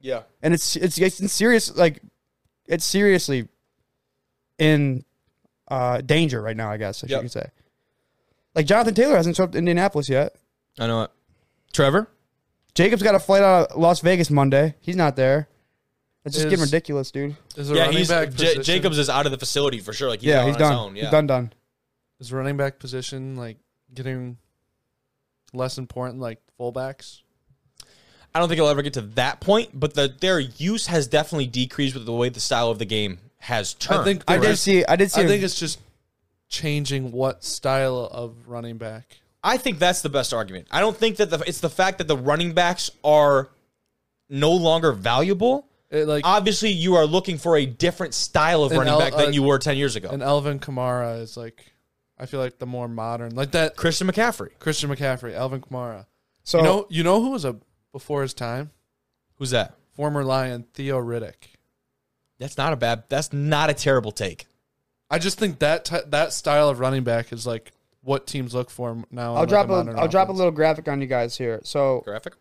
yeah. 0.00 0.22
and 0.40 0.54
it's 0.54 0.76
it's 0.76 0.96
it's 0.98 1.32
serious 1.32 1.74
like 1.76 2.00
it's 2.66 2.84
seriously 2.84 3.48
in 4.58 5.04
uh 5.68 6.00
danger 6.00 6.40
right 6.40 6.56
now 6.56 6.70
i 6.70 6.76
guess 6.76 7.02
i 7.02 7.06
Yep. 7.08 7.22
should 7.22 7.32
say 7.32 7.46
like 8.54 8.64
jonathan 8.66 8.94
taylor 8.94 9.16
hasn't 9.16 9.34
showed 9.36 9.44
up 9.44 9.52
to 9.52 9.58
indianapolis 9.58 10.08
yet 10.08 10.36
I 10.78 10.86
know 10.86 11.02
it. 11.02 11.10
Trevor? 11.72 12.08
jacob's 12.74 13.02
got 13.02 13.14
a 13.14 13.18
flight 13.18 13.42
out 13.42 13.70
of 13.72 13.76
las 13.76 14.00
vegas 14.00 14.30
monday 14.30 14.72
he's 14.80 14.94
not 14.94 15.16
there 15.16 15.48
it's 16.24 16.34
just 16.36 16.46
Is- 16.46 16.50
getting 16.50 16.62
ridiculous 16.64 17.10
dude 17.10 17.34
Is 17.56 17.68
the 17.68 17.74
Yeah, 17.74 17.80
running 17.82 17.96
he's 17.98 18.08
back 18.08 18.28
J- 18.30 18.34
position, 18.54 18.62
Jacobs 18.62 18.98
is 18.98 19.08
out 19.10 19.26
of 19.26 19.32
the 19.32 19.38
facility 19.38 19.80
for 19.80 19.92
sure. 19.92 20.08
Like 20.08 20.20
he's 20.20 20.28
yeah 20.28 20.40
out 20.42 20.46
he's 20.46 20.54
on 20.56 20.60
his 20.60 20.68
done 20.68 20.78
own. 20.78 20.96
Yeah. 20.96 21.02
he's 21.02 21.10
done 21.10 21.26
done 21.26 21.52
is 22.20 22.32
running 22.32 22.56
back 22.56 22.78
position 22.78 23.36
like 23.36 23.56
getting 23.94 24.36
less 25.52 25.78
important 25.78 26.20
like 26.20 26.40
fullbacks? 26.60 27.20
I 28.34 28.38
don't 28.38 28.48
think 28.48 28.58
he'll 28.58 28.68
ever 28.68 28.82
get 28.82 28.92
to 28.94 29.00
that 29.02 29.40
point, 29.40 29.70
but 29.72 29.94
the 29.94 30.14
their 30.20 30.38
use 30.38 30.86
has 30.88 31.06
definitely 31.06 31.46
decreased 31.46 31.94
with 31.94 32.04
the 32.06 32.12
way 32.12 32.28
the 32.28 32.40
style 32.40 32.70
of 32.70 32.78
the 32.78 32.84
game 32.84 33.18
has 33.38 33.72
turned. 33.74 34.00
I 34.02 34.04
think 34.04 34.24
i 34.28 34.36
they're 34.36 34.50
did 34.50 34.56
see 34.58 34.84
i 34.84 34.94
did 34.96 35.10
see 35.10 35.22
I 35.22 35.24
a- 35.24 35.28
think 35.28 35.42
it's 35.42 35.58
just 35.58 35.80
changing 36.48 37.10
what 37.12 37.42
style 37.42 38.08
of 38.12 38.46
running 38.46 38.76
back. 38.78 39.20
I 39.42 39.56
think 39.56 39.78
that's 39.78 40.02
the 40.02 40.08
best 40.08 40.32
argument. 40.34 40.66
I 40.70 40.80
don't 40.80 40.96
think 40.96 41.16
that 41.16 41.30
the, 41.30 41.38
it's 41.46 41.60
the 41.60 41.70
fact 41.70 41.98
that 41.98 42.08
the 42.08 42.16
running 42.16 42.52
backs 42.54 42.90
are 43.04 43.48
no 44.28 44.52
longer 44.52 44.92
valuable. 44.92 45.66
It, 45.90 46.06
like 46.06 46.26
Obviously, 46.26 46.70
you 46.70 46.96
are 46.96 47.06
looking 47.06 47.38
for 47.38 47.56
a 47.56 47.64
different 47.64 48.14
style 48.14 48.62
of 48.64 48.72
running 48.72 48.92
L- 48.92 48.98
back 48.98 49.12
than 49.12 49.28
uh, 49.28 49.30
you 49.30 49.42
were 49.42 49.58
10 49.58 49.76
years 49.76 49.96
ago. 49.96 50.10
and 50.10 50.22
Alvin 50.22 50.58
Kamara 50.58 51.20
is 51.20 51.36
like, 51.36 51.64
I 52.18 52.26
feel 52.26 52.40
like 52.40 52.58
the 52.58 52.66
more 52.66 52.88
modern, 52.88 53.34
like 53.34 53.52
that 53.52 53.76
Christian 53.76 54.06
McCaffrey. 54.08 54.50
Christian 54.58 54.90
McCaffrey, 54.90 55.34
Alvin 55.34 55.60
Kamara. 55.60 56.06
so 56.42 56.58
you 56.58 56.64
know, 56.64 56.86
you 56.90 57.02
know 57.04 57.22
who 57.22 57.30
was 57.30 57.44
a 57.44 57.56
before 57.92 58.22
his 58.22 58.34
time? 58.34 58.70
Who's 59.36 59.50
that? 59.50 59.74
Former 59.92 60.24
Lion 60.24 60.66
Theo 60.74 61.00
Riddick. 61.00 61.34
That's 62.38 62.58
not 62.58 62.72
a 62.72 62.76
bad. 62.76 63.04
That's 63.08 63.32
not 63.32 63.70
a 63.70 63.74
terrible 63.74 64.12
take. 64.12 64.46
I 65.10 65.18
just 65.18 65.38
think 65.38 65.60
that 65.60 65.84
t- 65.86 65.96
that 66.08 66.32
style 66.32 66.68
of 66.68 66.80
running 66.80 67.02
back 67.04 67.32
is 67.32 67.46
like 67.46 67.72
what 68.02 68.26
teams 68.26 68.54
look 68.54 68.70
for 68.70 69.04
now. 69.10 69.34
i'll 69.34 69.46
drop 69.46 69.66
a 69.66 69.70
modern 69.70 69.98
i'll 69.98 70.08
drop 70.08 70.28
a 70.28 70.32
little 70.32 70.52
graphic 70.52 70.88
on 70.88 71.00
you 71.00 71.06
guys 71.06 71.36
here 71.36 71.60
so 71.64 72.00
Graphic. 72.04 72.34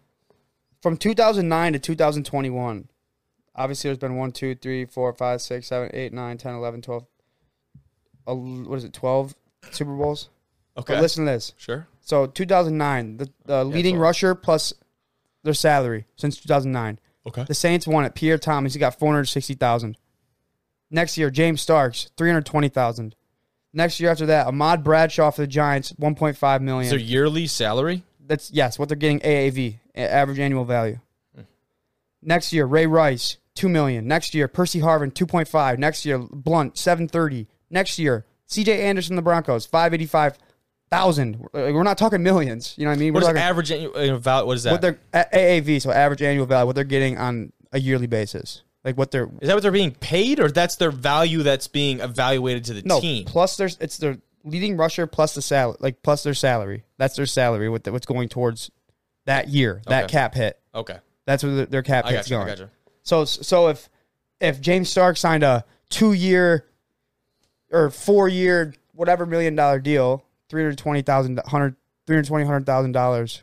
from 0.81 0.97
2009 0.97 1.73
to 1.73 1.79
2021 1.79 2.87
obviously 3.55 3.87
there's 3.89 3.97
been 3.97 4.15
1 4.15 4.31
2 4.31 4.55
3 4.55 4.85
4 4.85 5.13
5 5.13 5.41
6 5.41 5.67
7 5.67 5.89
8 5.93 6.13
9 6.13 6.37
10 6.37 6.53
11 6.55 6.81
12 6.81 7.05
uh, 8.27 8.35
what 8.35 8.75
is 8.77 8.83
it 8.83 8.93
12 8.93 9.35
super 9.71 9.95
bowls 9.95 10.29
Okay. 10.77 10.93
but 10.93 11.01
listen 11.01 11.25
to 11.25 11.31
this 11.31 11.53
Sure. 11.57 11.87
So 12.01 12.25
2009, 12.27 13.17
the, 13.17 13.29
the 13.45 13.65
leading 13.65 13.95
so- 13.95 14.01
rusher 14.01 14.35
plus 14.35 14.73
their 15.43 15.53
salary 15.55 16.05
since 16.15 16.37
2009. 16.39 16.99
Okay. 17.25 17.43
The 17.43 17.53
Saints 17.53 17.85
won 17.87 18.05
it. 18.05 18.15
Pierre 18.15 18.37
Thomas, 18.37 18.73
he 18.73 18.79
got 18.79 18.97
460,000. 18.97 19.97
Next 20.89 21.17
year, 21.17 21.29
James 21.29 21.61
Starks, 21.61 22.09
320,000. 22.15 23.13
Next 23.73 23.99
year 23.99 24.09
after 24.09 24.25
that, 24.27 24.47
Ahmad 24.47 24.83
Bradshaw 24.83 25.31
for 25.31 25.41
the 25.41 25.47
Giants, 25.47 25.93
1.5 25.93 26.61
million. 26.61 26.89
Their 26.89 26.99
yearly 26.99 27.47
salary? 27.47 28.03
That's 28.19 28.51
yes, 28.51 28.77
what 28.77 28.89
they're 28.89 28.97
getting 28.97 29.19
AAV, 29.19 29.79
average 29.95 30.39
annual 30.39 30.65
value. 30.65 30.99
Hmm. 31.35 31.43
Next 32.21 32.51
year, 32.51 32.65
Ray 32.65 32.87
Rice, 32.87 33.37
2 33.55 33.69
million. 33.69 34.07
Next 34.07 34.33
year, 34.33 34.47
Percy 34.47 34.79
Harvin, 34.79 35.13
2.5. 35.13 35.77
Next 35.77 36.05
year, 36.05 36.19
Blount, 36.19 36.77
730. 36.77 37.47
Next 37.69 37.99
year, 37.99 38.25
CJ 38.47 38.79
Anderson, 38.79 39.15
the 39.15 39.21
Broncos, 39.21 39.65
585,000. 39.65 41.47
We're 41.53 41.73
we're 41.73 41.83
not 41.83 41.97
talking 41.97 42.23
millions, 42.23 42.73
you 42.77 42.85
know 42.85 42.91
what 42.91 42.97
I 42.97 42.99
mean? 42.99 43.13
What 43.13 43.23
We're 43.23 43.29
is 43.29 43.35
talking 43.35 43.41
average 43.41 43.71
annual 43.71 44.15
uh, 44.15 44.17
value? 44.17 44.47
What 44.47 44.57
is 44.57 44.63
that? 44.63 44.71
what 44.71 44.81
they're 44.81 44.99
AAV, 45.13 45.81
so 45.81 45.91
average 45.91 46.21
annual 46.21 46.45
value, 46.45 46.65
what 46.65 46.75
they're 46.75 46.83
getting 46.85 47.17
on 47.17 47.51
a 47.71 47.79
yearly 47.79 48.07
basis. 48.07 48.63
Like 48.87 48.97
what 48.97 49.11
they're 49.11 49.29
is 49.41 49.49
that 49.49 49.53
what 49.53 49.63
they're 49.63 49.71
being 49.73 49.91
paid, 49.91 50.39
or 50.39 50.49
that's 50.49 50.77
their 50.77 50.91
value 50.91 51.43
that's 51.43 51.67
being 51.67 51.99
evaluated 51.99 52.63
to 52.65 52.73
the 52.73 52.83
no 52.83 53.01
team? 53.01 53.25
plus 53.25 53.57
there's 53.57 53.77
it's 53.81 53.97
their 53.97 54.17
leading 54.45 54.77
rusher 54.77 55.05
plus 55.05 55.35
the 55.35 55.41
salary, 55.41 55.75
like 55.81 56.01
plus 56.03 56.23
their 56.23 56.33
salary. 56.33 56.85
That's 56.97 57.17
their 57.17 57.25
salary. 57.25 57.67
What 57.67 57.83
the, 57.83 57.91
what's 57.91 58.05
going 58.05 58.29
towards 58.29 58.71
that 59.25 59.49
year, 59.49 59.81
that 59.87 60.05
Okay. 60.05 60.11
cap 60.13 60.35
hit. 60.35 60.57
Okay, 60.73 60.97
That's 61.25 61.43
where 61.43 61.53
their, 61.53 61.65
their 61.65 61.81
cap 61.83 62.05
I 62.05 62.13
hit's 62.13 62.29
got 62.29 62.31
you. 62.31 62.37
I 62.37 62.45
going. 62.45 62.47
got 62.55 62.59
you. 62.63 62.69
So 63.03 63.25
so 63.25 63.67
if 63.67 63.89
if 64.39 64.61
James 64.61 64.89
Stark 64.89 65.17
signed 65.17 65.43
a 65.43 65.65
two 65.89 66.13
year 66.13 66.65
or 67.71 67.89
four 67.89 68.29
year 68.29 68.73
whatever 68.93 69.25
million 69.25 69.53
dollar 69.53 69.79
deal, 69.79 70.23
three 70.47 70.61
hundred 70.61 70.77
twenty 70.77 71.01
thousand 71.01 71.41
hundred 71.45 71.75
three 72.05 72.15
hundred 72.15 72.27
twenty 72.27 72.45
hundred 72.45 72.65
thousand 72.65 72.93
dollars. 72.93 73.41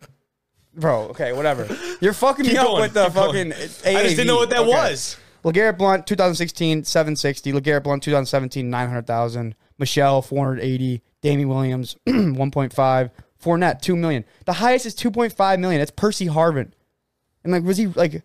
Bro, 0.74 1.08
okay, 1.10 1.32
whatever. 1.34 1.68
You're 2.00 2.14
fucking 2.14 2.46
me 2.46 2.56
up 2.56 2.66
going, 2.66 2.80
with 2.80 2.94
the 2.94 3.04
keep 3.04 3.14
going. 3.14 3.50
fucking. 3.50 3.52
I 3.52 4.02
just 4.04 4.16
didn't 4.16 4.26
know 4.26 4.36
what 4.36 4.50
that 4.50 4.64
was. 4.66 5.18
LeGarrette 5.44 5.76
Blount, 5.78 6.06
2016, 6.06 6.84
760. 6.84 7.52
LeGarrette 7.52 7.82
Blount, 7.84 8.02
2017, 8.02 8.68
900,000. 8.70 9.54
Michel, 9.78 10.22
480. 10.22 11.02
Damien 11.20 11.48
Williams, 11.48 11.96
1.5. 12.06 13.10
Fournette, 13.42 13.80
2 13.82 13.96
million. 13.96 14.24
The 14.46 14.54
highest 14.54 14.86
is 14.86 14.94
2.5 14.94 15.58
million. 15.60 15.80
That's 15.80 15.90
Percy 15.90 16.26
Harvin. 16.26 16.72
And 17.42 17.52
like, 17.52 17.62
was 17.62 17.76
he 17.76 17.86
like, 17.88 18.22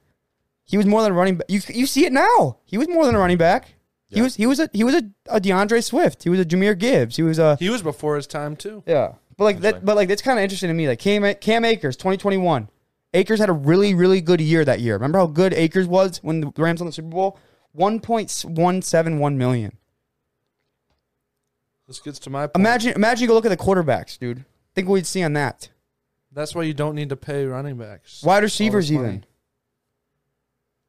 he 0.64 0.78
was 0.78 0.86
more 0.86 1.02
than 1.02 1.12
a 1.12 1.16
running 1.16 1.36
back. 1.38 1.50
You, 1.50 1.62
you 1.70 1.86
see 1.86 2.06
it 2.06 2.14
now. 2.14 2.58
He 2.66 2.78
was 2.78 2.88
more 2.88 3.06
than 3.06 3.16
a 3.16 3.20
running 3.20 3.38
back. 3.38 3.74
He 4.12 4.22
was 4.22 4.36
he 4.36 4.48
was 4.48 4.60
a 4.60 4.68
he 4.74 4.84
was 4.84 4.96
a, 4.96 5.04
a 5.28 5.40
D'Andre 5.40 5.82
Swift. 5.82 6.24
He 6.24 6.30
was 6.30 6.40
a 6.40 6.46
Jahmyr 6.46 6.76
Gibbs. 6.78 7.16
He 7.16 7.22
was 7.22 7.38
a 7.38 7.58
He 7.58 7.70
was 7.70 7.84
before 7.84 8.16
his 8.16 8.26
time 8.26 8.56
too. 8.56 8.82
yeah. 8.88 9.14
But 9.38 9.44
like 9.44 9.60
that, 9.60 9.86
but 9.86 9.96
like 9.96 10.08
that's 10.08 10.22
kind 10.24 10.40
of 10.40 10.44
interesting 10.44 10.68
to 10.70 10.74
me. 10.74 10.88
Like 10.88 10.98
Cam 11.00 11.32
Cam 11.36 11.64
Akers, 11.64 11.96
2021. 11.96 12.70
Akers 13.14 13.40
had 13.40 13.50
a 13.50 13.54
really 13.54 13.94
really 13.94 14.22
good 14.22 14.40
year 14.42 14.64
that 14.66 14.80
year. 14.82 14.94
Remember 14.96 15.18
how 15.20 15.28
good 15.28 15.54
Akers 15.54 15.88
was 15.88 16.18
when 16.24 16.42
the 16.42 16.52
Rams 16.58 16.80
won 16.82 16.88
the 16.88 16.92
Super 16.94 17.10
Bowl? 17.10 17.40
1.171 17.78 19.36
million. 19.36 19.78
This 21.88 22.00
gets 22.00 22.20
to 22.20 22.30
my 22.30 22.48
point. 22.48 22.56
Imagine 22.56 22.94
imagine 22.94 23.22
you 23.24 23.28
go 23.28 23.34
look 23.34 23.46
at 23.46 23.50
the 23.50 23.58
quarterbacks, 23.58 24.18
dude. 24.18 24.46
Think 24.76 24.88
what 24.88 24.94
we'd 24.96 25.06
see 25.08 25.24
on 25.24 25.34
that. 25.34 25.70
That's 26.32 26.54
why 26.54 26.64
you 26.64 26.74
don't 26.76 26.94
need 26.96 27.10
to 27.10 27.16
pay 27.16 27.46
running 27.46 27.78
backs. 27.78 28.22
Wide 28.22 28.44
receivers 28.44 28.90
this 28.90 28.96
money. 28.96 29.08
even. 29.08 29.26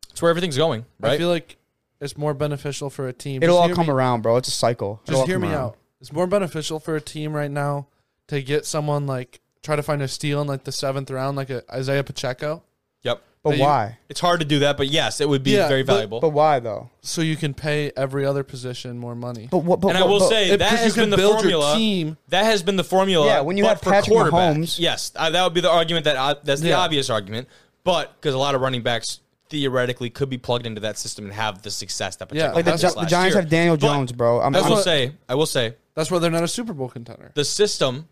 That's 0.09 0.21
where 0.21 0.31
everything's 0.31 0.57
going, 0.59 0.85
I 1.03 1.17
feel 1.17 1.29
like 1.31 1.57
it's 2.01 2.17
more 2.19 2.35
beneficial 2.35 2.91
for 2.91 3.09
a 3.09 3.13
team. 3.13 3.43
It'll 3.43 3.55
Just 3.57 3.61
all 3.63 3.67
hear 3.69 3.77
come 3.77 3.87
me- 3.87 3.93
around, 3.93 4.23
bro. 4.23 4.37
It's 4.37 4.49
a 4.49 4.53
cycle. 4.53 5.01
It'll 5.05 5.13
Just 5.13 5.21
all 5.21 5.27
hear 5.27 5.37
come 5.37 5.43
me 5.43 5.49
around. 5.49 5.65
out. 5.65 5.77
It's 6.01 6.13
more 6.13 6.27
beneficial 6.27 6.81
for 6.81 6.97
a 6.97 7.01
team 7.01 7.33
right 7.33 7.51
now 7.51 7.87
to 8.29 8.43
get 8.43 8.67
someone 8.67 9.07
like 9.07 9.41
try 9.63 9.77
to 9.77 9.83
find 9.83 10.03
a 10.03 10.09
steal 10.09 10.41
in 10.41 10.47
like 10.47 10.65
the 10.65 10.73
seventh 10.73 11.11
round, 11.11 11.37
like 11.37 11.51
a 11.51 11.63
Isaiah 11.75 12.05
Pacheco, 12.05 12.63
yep. 13.03 13.23
But 13.43 13.57
you- 13.57 13.63
why? 13.63 13.99
It's 14.11 14.21
hard 14.21 14.41
to 14.41 14.47
do 14.47 14.59
that, 14.61 14.77
but 14.77 14.89
yes, 14.89 15.21
it 15.21 15.29
would 15.29 15.43
be 15.43 15.53
Yeah, 15.53 15.67
very 15.69 15.83
but- 15.83 15.95
valuable. 15.95 16.21
But 16.21 16.31
why 16.31 16.59
though? 16.61 16.91
so 17.01 17.23
you 17.23 17.37
can 17.37 17.55
pay 17.55 17.91
every 17.97 18.27
other 18.27 18.43
position 18.45 18.99
more 18.99 19.15
money. 19.15 19.49
But 19.51 19.59
what? 19.65 19.81
But, 19.81 19.89
and 19.91 19.99
I 19.99 20.05
will 20.05 20.19
but- 20.19 20.29
say 20.29 20.51
It- 20.51 20.59
that 20.59 20.71
'cause 20.71 20.79
has 20.81 20.97
you 20.97 21.03
been 21.03 21.11
the 21.11 21.17
build 21.17 21.35
formula. 21.41 21.75
team. 21.77 22.17
That 22.29 22.45
has 22.45 22.63
been 22.63 22.77
the 22.77 22.85
formula. 22.85 23.27
Yeah, 23.27 23.41
when 23.41 23.57
you 23.57 23.65
but 23.65 23.69
have 23.71 23.81
for 23.81 23.91
Patrick 23.91 24.15
quarterback, 24.15 24.57
Mahomes- 24.57 24.79
yes, 24.79 25.13
uh, 25.17 25.31
that 25.31 25.43
would 25.43 25.55
be 25.55 25.61
the 25.63 25.71
argument 25.71 26.05
that 26.05 26.17
uh, 26.17 26.35
that's 26.45 26.61
the 26.61 26.69
Yeah. 26.71 26.81
obvious 26.81 27.09
argument. 27.09 27.49
But 27.83 28.15
because 28.21 28.35
a 28.35 28.39
lot 28.39 28.55
of 28.55 28.61
running 28.61 28.83
backs 28.83 29.21
theoretically 29.49 30.11
could 30.11 30.29
be 30.29 30.37
plugged 30.39 30.67
into 30.67 30.81
that 30.83 30.99
system 30.99 31.25
and 31.25 31.33
have 31.35 31.63
the 31.63 31.71
success 31.71 32.17
that 32.17 32.33
Yeah, 32.35 32.53
like 32.53 32.67
the, 32.67 32.71
has 32.73 32.81
Gi- 32.83 32.87
this 32.89 32.95
the 32.95 33.01
last 33.01 33.11
Giants 33.11 33.35
year. 33.35 33.41
have 33.43 33.51
Daniel 33.51 33.77
But 33.77 33.87
Jones, 33.87 34.13
bro. 34.13 34.41
I'm, 34.41 34.55
I 34.55 34.59
That's 34.59 34.69
will 34.69 34.75
I'm- 34.77 34.85
say, 34.85 35.13
I 35.29 35.35
will 35.35 35.47
say, 35.47 35.75
That's 35.95 36.11
why 36.11 36.19
they're 36.19 36.31
not 36.31 36.45
a 36.45 36.49
Super 36.49 36.73
Bowl 36.75 36.89
contender. 36.91 37.33
the 37.35 37.45
system, 37.45 38.07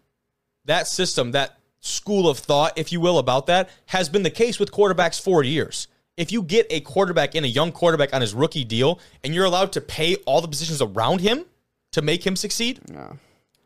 that 0.69 0.87
system, 0.87 1.33
that 1.33 1.59
school 1.81 2.29
of 2.29 2.39
thought, 2.39 2.73
if 2.79 2.93
you 2.93 3.01
will, 3.01 3.19
about 3.19 3.47
that 3.47 3.69
has 3.87 4.09
been 4.09 4.23
the 4.23 4.31
case 4.31 4.59
with 4.59 4.71
quarterbacks 4.73 5.21
for 5.21 5.43
years. 5.43 5.89
If 6.17 6.33
you 6.33 6.43
get 6.43 6.67
a 6.71 6.81
quarterback 6.81 7.35
in, 7.35 7.45
a 7.45 7.49
young 7.49 7.71
quarterback 7.73 8.13
on 8.15 8.21
his 8.21 8.35
rookie 8.35 8.65
deal, 8.65 8.99
and 9.23 9.35
you're 9.35 9.45
allowed 9.45 9.73
to 9.73 9.81
pay 9.81 10.17
all 10.27 10.41
the 10.41 10.49
positions 10.49 10.83
around 10.83 11.21
him 11.21 11.45
to 11.93 12.03
make 12.03 12.27
him 12.27 12.35
succeed, 12.37 12.81
Yeah. 12.93 13.13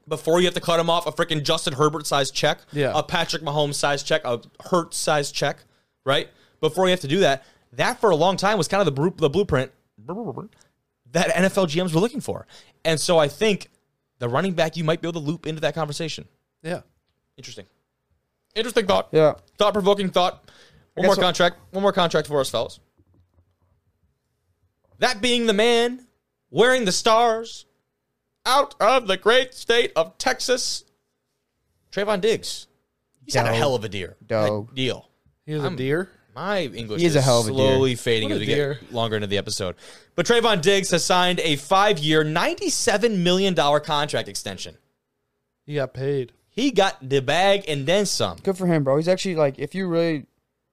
before 0.07 0.41
you 0.41 0.47
have 0.47 0.55
to 0.55 0.61
cut 0.61 0.79
him 0.79 0.91
off 0.91 1.07
a 1.07 1.13
freaking 1.13 1.43
Justin 1.43 1.75
Herbert 1.75 2.07
sized 2.07 2.35
check, 2.35 2.59
Yeah. 2.73 2.93
a 2.95 3.03
Patrick 3.03 3.43
Mahomes 3.43 3.75
sized 3.77 4.07
check, 4.07 4.23
a 4.25 4.41
Hurt 4.71 4.93
sized 4.95 5.35
check, 5.35 5.65
right? 6.05 6.29
Before 6.61 6.87
you 6.87 6.91
have 6.91 7.01
to 7.01 7.09
do 7.09 7.21
that, 7.21 7.45
that 7.73 8.01
for 8.01 8.11
a 8.11 8.17
long 8.17 8.37
time 8.37 8.59
was 8.59 8.69
kind 8.69 8.87
of 8.87 8.95
the, 8.95 9.13
the 9.17 9.31
blueprint 9.31 9.73
that 11.13 11.29
NFL 11.31 11.67
GMs 11.67 11.95
were 11.95 12.01
looking 12.01 12.21
for. 12.21 12.47
And 12.85 12.99
so 13.01 13.19
I 13.19 13.29
think 13.29 13.69
the 14.19 14.29
running 14.29 14.53
back 14.53 14.77
you 14.77 14.85
might 14.85 15.01
be 15.01 15.09
able 15.09 15.21
to 15.21 15.27
loop 15.27 15.47
into 15.47 15.61
that 15.63 15.75
conversation. 15.75 16.27
Yeah. 16.63 16.83
Interesting. 17.37 17.67
Interesting 18.55 18.87
thought. 18.87 19.09
Yeah. 19.13 19.35
Thought 19.59 19.73
provoking 19.73 20.11
thought. 20.11 20.51
One 20.95 21.03
guess 21.03 21.09
more 21.09 21.17
what- 21.17 21.21
contract. 21.23 21.57
One 21.71 21.83
more 21.83 21.93
contract 21.93 22.29
for 22.29 22.41
us, 22.41 22.51
fellas. 22.51 22.81
That 24.99 25.21
being 25.21 25.47
the 25.47 25.53
man 25.53 26.07
wearing 26.51 26.85
the 26.85 26.93
stars, 26.93 27.67
out 28.45 28.75
of 28.81 29.07
the 29.07 29.17
great 29.17 29.55
state 29.55 29.93
of 29.97 30.19
Texas, 30.19 30.85
Trevon 31.91 32.21
Diggs. 32.21 32.67
He's 33.25 33.35
had 33.35 33.47
a 33.47 33.55
hell 33.55 33.75
of 33.75 33.85
a 33.85 33.89
deer. 33.89 34.17
Dope. 34.27 34.71
A 34.73 34.75
deal. 34.75 35.09
He's 35.47 35.63
a 35.63 35.71
deer. 35.71 36.11
My 36.35 36.63
English 36.63 37.01
He 37.01 37.07
is 37.07 37.13
is, 37.13 37.17
a 37.17 37.21
hell 37.21 37.41
of 37.41 37.47
a 37.47 37.51
deer. 37.51 37.57
slowly 37.57 37.95
fading 37.95 38.31
What 38.31 38.37
as 38.37 38.41
we 38.41 38.47
deer. 38.47 38.79
get 38.81 38.93
longer 38.93 39.17
into 39.17 39.27
the 39.29 39.37
episode. 39.39 39.77
But 40.15 40.25
Trevon 40.27 40.63
Diggs 40.63 40.91
has 40.91 41.05
signed 41.05 41.41
a 41.41 41.57
five-year, 41.57 42.25
$97 42.25 43.19
million 43.19 43.55
contract 43.55 44.29
extension. 44.29 44.77
He 45.67 45.75
got 45.75 45.93
paid. 45.95 46.33
He 46.53 46.71
got 46.71 46.97
the 47.09 47.21
bag 47.21 47.65
and 47.69 47.87
then 47.87 48.07
some. 48.07 48.37
Good 48.43 48.57
for 48.59 48.67
him, 48.67 48.85
bro. 48.85 48.97
He's 48.99 49.09
actually 49.09 49.37
like, 49.37 49.59
if 49.59 49.75
you 49.75 49.87
really, 49.89 50.27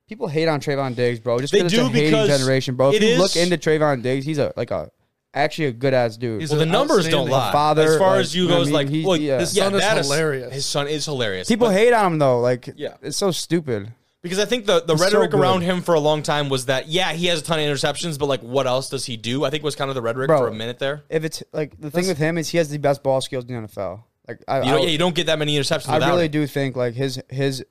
people 0.08 0.28
hate 0.28 0.48
on 0.48 0.60
Trevon 0.60 0.94
Diggs, 0.96 1.20
bro. 1.20 1.40
Just 1.40 1.54
They 1.54 1.60
because 1.60 1.72
do 1.72 1.80
it's 1.86 1.90
a 1.90 1.92
hating 1.94 2.12
because 2.12 2.28
generation, 2.40 2.76
bro. 2.76 2.92
If 2.94 3.02
you 3.02 3.10
is- 3.10 3.20
look 3.20 3.36
into 3.36 3.58
Trevon 3.58 4.02
Diggs, 4.02 4.26
he's 4.26 4.38
a 4.40 4.54
like 4.58 4.72
a 4.72 4.92
actually 5.34 5.66
a 5.68 5.72
good 5.72 5.94
ass 5.94 6.18
dude. 6.18 6.42
He's 6.42 6.50
Well, 6.50 6.60
the 6.60 6.66
numbers 6.66 7.06
don't 7.08 7.30
outstanding 7.30 7.32
lie. 7.32 7.52
father, 7.52 7.84
as 7.94 7.98
far 7.98 8.12
like, 8.16 8.20
as 8.22 8.36
you 8.36 8.44
you 8.44 8.50
know 8.50 8.56
goes, 8.58 8.68
I 8.68 8.70
mean? 8.70 8.74
like, 8.74 8.90
He- 8.90 9.06
well, 9.06 9.16
yeah. 9.18 9.40
His 9.40 9.56
yeah, 9.56 9.70
son 9.70 9.76
is 9.76 10.06
hilarious. 10.08 10.54
His 10.54 10.66
son 10.66 10.88
is 10.88 11.06
hilarious. 11.06 11.48
people 11.48 11.68
But- 11.68 11.74
hate 11.76 11.94
on 11.94 12.14
him 12.14 12.20
though. 12.20 12.40
Like, 12.42 12.70
Yeah. 12.76 12.96
it's 13.02 13.16
so 13.18 13.32
stupid. 13.32 13.94
Because 14.22 14.38
I 14.40 14.44
think 14.44 14.66
the, 14.66 14.82
the 14.82 14.96
He's 14.96 15.00
so 15.00 15.06
rhetoric 15.06 15.32
good. 15.32 15.40
around 15.40 15.62
him 15.62 15.82
for 15.82 15.94
a 15.96 16.00
long 16.02 16.24
time 16.24 16.50
was 16.50 16.66
that, 16.66 16.90
yeah, 16.90 17.14
he 17.14 17.28
has 17.28 17.40
a 17.40 17.42
ton 17.44 17.58
of 17.58 17.66
interceptions, 17.66 18.20
but 18.20 18.26
like, 18.26 18.42
what 18.42 18.68
else 18.68 18.90
does 18.90 19.06
he 19.06 19.16
do? 19.16 19.46
I 19.46 19.50
think 19.50 19.64
was 19.64 19.78
kind 19.78 19.88
of 19.90 19.96
the 19.96 20.02
rhetoric 20.02 20.28
Bro. 20.28 20.40
for 20.40 20.48
a 20.50 20.54
minute 20.54 20.78
there. 20.78 21.04
If 21.10 21.24
it's 21.24 21.42
like 21.54 21.80
the 21.80 21.90
thing 21.90 22.06
with 22.06 22.18
him 22.18 22.38
is 22.38 22.50
he 22.50 22.58
has 22.58 22.70
the 22.70 22.80
best 22.80 23.02
ball 23.02 23.22
skills 23.22 23.46
in 23.46 23.54
the 23.62 23.68
NFL. 23.68 24.04
Like, 24.30 24.44
I, 24.48 24.62
You, 24.62 24.76
I, 24.76 24.80
yeah, 24.82 24.88
you 24.88 24.98
don't 24.98 25.16
get 25.16 25.26
that 25.26 25.40
many 25.40 25.58
interceptions 25.58 25.90
I 25.90 26.08
really 26.08 26.26
it. 26.26 26.32
do 26.32 26.46
think 26.48 26.76
like 26.76 26.94
his 26.94 27.22
his. 27.30 27.66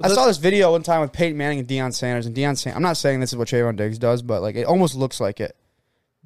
I 0.00 0.08
saw 0.08 0.26
this 0.26 0.36
video 0.36 0.72
one 0.72 0.82
time 0.82 1.00
with 1.00 1.12
Peyton 1.12 1.38
Manning 1.38 1.58
and 1.60 1.66
Deion 1.66 1.94
Sanders, 1.94 2.26
and 2.26 2.36
Deion 2.36 2.58
Sanders. 2.58 2.76
I'm 2.76 2.82
not 2.82 2.98
saying 2.98 3.20
this 3.20 3.32
is 3.32 3.36
what 3.36 3.48
Trevon 3.48 3.76
Diggs 3.76 3.98
does, 3.98 4.20
but 4.20 4.42
like 4.42 4.54
it 4.54 4.66
almost 4.66 4.94
looks 4.94 5.20
like 5.20 5.40
it. 5.40 5.56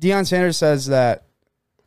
Deion 0.01 0.27
Sanders 0.27 0.57
says 0.57 0.87
that, 0.87 1.27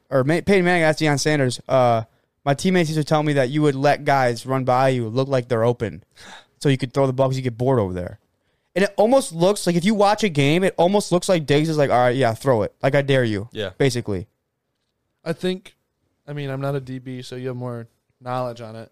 or 0.09 0.23
Ma- 0.23 0.39
Peyton 0.45 0.63
Manning 0.63 0.83
asked 0.83 0.99
Deion 0.99 1.19
Sanders, 1.19 1.59
uh, 1.67 2.03
"My 2.45 2.53
teammates 2.53 2.89
used 2.89 3.01
to 3.01 3.03
tell 3.03 3.21
me 3.21 3.33
that 3.33 3.49
you 3.49 3.61
would 3.63 3.75
let 3.75 4.05
guys 4.05 4.45
run 4.45 4.63
by 4.63 4.89
you, 4.89 5.09
look 5.09 5.27
like 5.27 5.49
they're 5.49 5.65
open, 5.65 6.05
so 6.59 6.69
you 6.69 6.77
could 6.77 6.93
throw 6.93 7.05
the 7.05 7.11
ball 7.11 7.27
because 7.27 7.37
you 7.37 7.43
get 7.43 7.57
bored 7.57 7.79
over 7.79 7.93
there." 7.93 8.19
And 8.75 8.85
it 8.85 8.93
almost 8.95 9.33
looks 9.33 9.67
like 9.67 9.75
if 9.75 9.83
you 9.83 9.93
watch 9.93 10.23
a 10.23 10.29
game, 10.29 10.63
it 10.63 10.73
almost 10.77 11.11
looks 11.11 11.27
like 11.27 11.45
Diggs 11.45 11.67
is 11.67 11.77
like, 11.77 11.89
"All 11.89 11.97
right, 11.97 12.15
yeah, 12.15 12.33
throw 12.33 12.61
it, 12.61 12.73
like 12.81 12.95
I 12.95 13.01
dare 13.01 13.25
you." 13.25 13.49
Yeah. 13.51 13.71
basically. 13.77 14.27
I 15.25 15.33
think, 15.33 15.75
I 16.27 16.33
mean, 16.33 16.49
I'm 16.49 16.61
not 16.61 16.75
a 16.75 16.81
DB, 16.81 17.23
so 17.23 17.35
you 17.35 17.47
have 17.49 17.57
more 17.57 17.87
knowledge 18.21 18.61
on 18.61 18.75
it. 18.75 18.91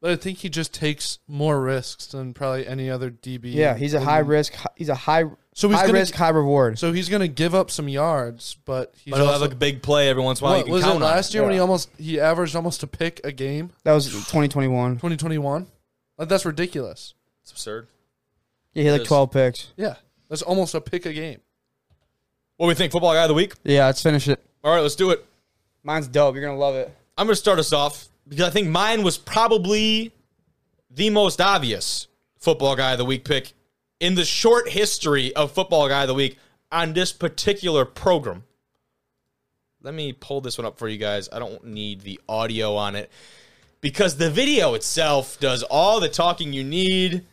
But 0.00 0.10
I 0.10 0.16
think 0.16 0.38
he 0.38 0.50
just 0.50 0.74
takes 0.74 1.18
more 1.26 1.60
risks 1.62 2.06
than 2.08 2.34
probably 2.34 2.66
any 2.66 2.90
other 2.90 3.10
DB. 3.10 3.54
Yeah, 3.54 3.74
he's 3.76 3.94
a 3.94 4.00
high 4.00 4.18
risk. 4.18 4.52
hi- 4.52 4.68
He's 4.76 4.90
a 4.90 4.94
high 4.94 5.24
So 5.54 5.68
he's 5.68 5.78
high 5.78 5.86
gonna- 5.86 5.98
risk, 6.00 6.14
high 6.14 6.28
reward. 6.28 6.78
So 6.78 6.92
he's 6.92 7.08
going 7.08 7.20
to 7.22 7.28
give 7.28 7.54
up 7.54 7.70
some 7.70 7.88
yards, 7.88 8.56
but 8.66 8.92
he's 9.02 9.12
But 9.12 9.18
he'll 9.20 9.28
also, 9.28 9.44
have 9.44 9.52
a 9.52 9.54
big 9.54 9.80
play 9.82 10.10
every 10.10 10.22
once 10.22 10.40
in 10.40 10.44
a 10.46 10.48
while. 10.50 10.58
what 10.58 10.66
you 10.66 10.72
was 10.74 10.82
can 10.82 10.90
it 10.90 10.92
count 10.94 11.04
on. 11.04 11.10
last 11.10 11.32
year 11.32 11.42
when 11.42 11.52
he 11.52 11.56
Yeah. 11.56 11.62
almost 11.62 11.88
he 11.96 12.20
averaged 12.20 12.54
almost 12.54 12.82
a 12.82 12.86
pick 12.86 13.20
a 13.24 13.32
game, 13.32 13.70
That 13.84 13.92
was 13.94 14.06
2021. 14.10 14.96
2021? 14.96 15.68
Like 16.18 16.28
that's 16.28 16.44
ridiculous. 16.44 17.14
It's 17.42 17.52
absurd. 17.52 17.86
Yeah, 18.74 18.82
he 18.82 18.86
had 18.88 18.92
like 18.94 19.02
is. 19.02 19.08
12 19.08 19.30
picks. 19.30 19.68
Yeah, 19.76 19.94
that's 20.28 20.42
almost 20.42 20.74
a 20.74 20.80
pick 20.82 21.06
a 21.06 21.12
game. 21.14 21.40
What 22.56 22.66
do 22.66 22.68
we 22.68 22.74
think? 22.74 22.92
Football 22.92 23.14
guy 23.14 23.22
of 23.22 23.28
the 23.28 23.34
week? 23.34 23.54
Yeah, 23.64 23.86
let's 23.86 24.02
finish 24.02 24.28
it. 24.28 24.38
All 24.62 24.74
right, 24.74 24.80
let's 24.82 24.96
do 24.96 25.10
it. 25.10 25.24
Mine's 25.84 26.08
dope. 26.08 26.34
You're 26.34 26.44
gonna 26.44 26.58
love 26.58 26.74
it. 26.74 26.92
I'm 27.16 27.28
to 27.28 27.36
start 27.36 27.58
us 27.58 27.72
off 27.72 28.08
because 28.26 28.46
I 28.46 28.50
think 28.50 28.68
mine 28.68 29.02
was 29.02 29.18
probably 29.18 30.12
the 30.90 31.10
most 31.10 31.40
obvious 31.40 32.08
football 32.38 32.74
guy 32.74 32.92
of 32.92 32.98
the 32.98 33.04
week 33.04 33.24
pick 33.24 33.52
in 34.00 34.14
the 34.14 34.24
short 34.24 34.70
history 34.70 35.34
of 35.36 35.52
football 35.52 35.88
guy 35.88 36.02
of 36.02 36.08
the 36.08 36.14
week 36.14 36.38
on 36.72 36.94
this 36.94 37.12
particular 37.12 37.84
program. 37.84 38.44
Let 39.82 39.94
me 39.94 40.14
pull 40.14 40.40
this 40.40 40.56
one 40.56 40.66
up 40.66 40.78
for 40.78 40.88
you 40.88 40.96
guys. 40.96 41.28
I 41.30 41.38
don't 41.38 41.64
need 41.64 42.00
the 42.00 42.18
audio 42.28 42.76
on 42.76 42.96
it 42.96 43.10
because 43.82 44.16
the 44.16 44.30
video 44.30 44.72
itself 44.72 45.38
does 45.38 45.62
all 45.62 46.00
the 46.00 46.08
talking 46.08 46.54
you 46.54 46.64
need. 46.64 47.26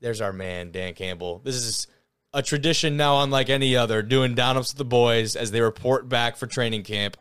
There's 0.00 0.20
our 0.20 0.32
man, 0.32 0.72
Dan 0.72 0.94
Campbell. 0.94 1.40
This 1.44 1.54
is 1.54 1.86
a 2.34 2.42
tradition 2.42 2.96
now, 2.96 3.22
unlike 3.22 3.48
any 3.48 3.76
other, 3.76 4.02
doing 4.02 4.34
down 4.34 4.56
ups 4.56 4.72
with 4.72 4.78
the 4.78 4.84
boys 4.84 5.36
as 5.36 5.52
they 5.52 5.60
report 5.60 6.08
back 6.08 6.36
for 6.36 6.48
training 6.48 6.82
camp 6.82 7.16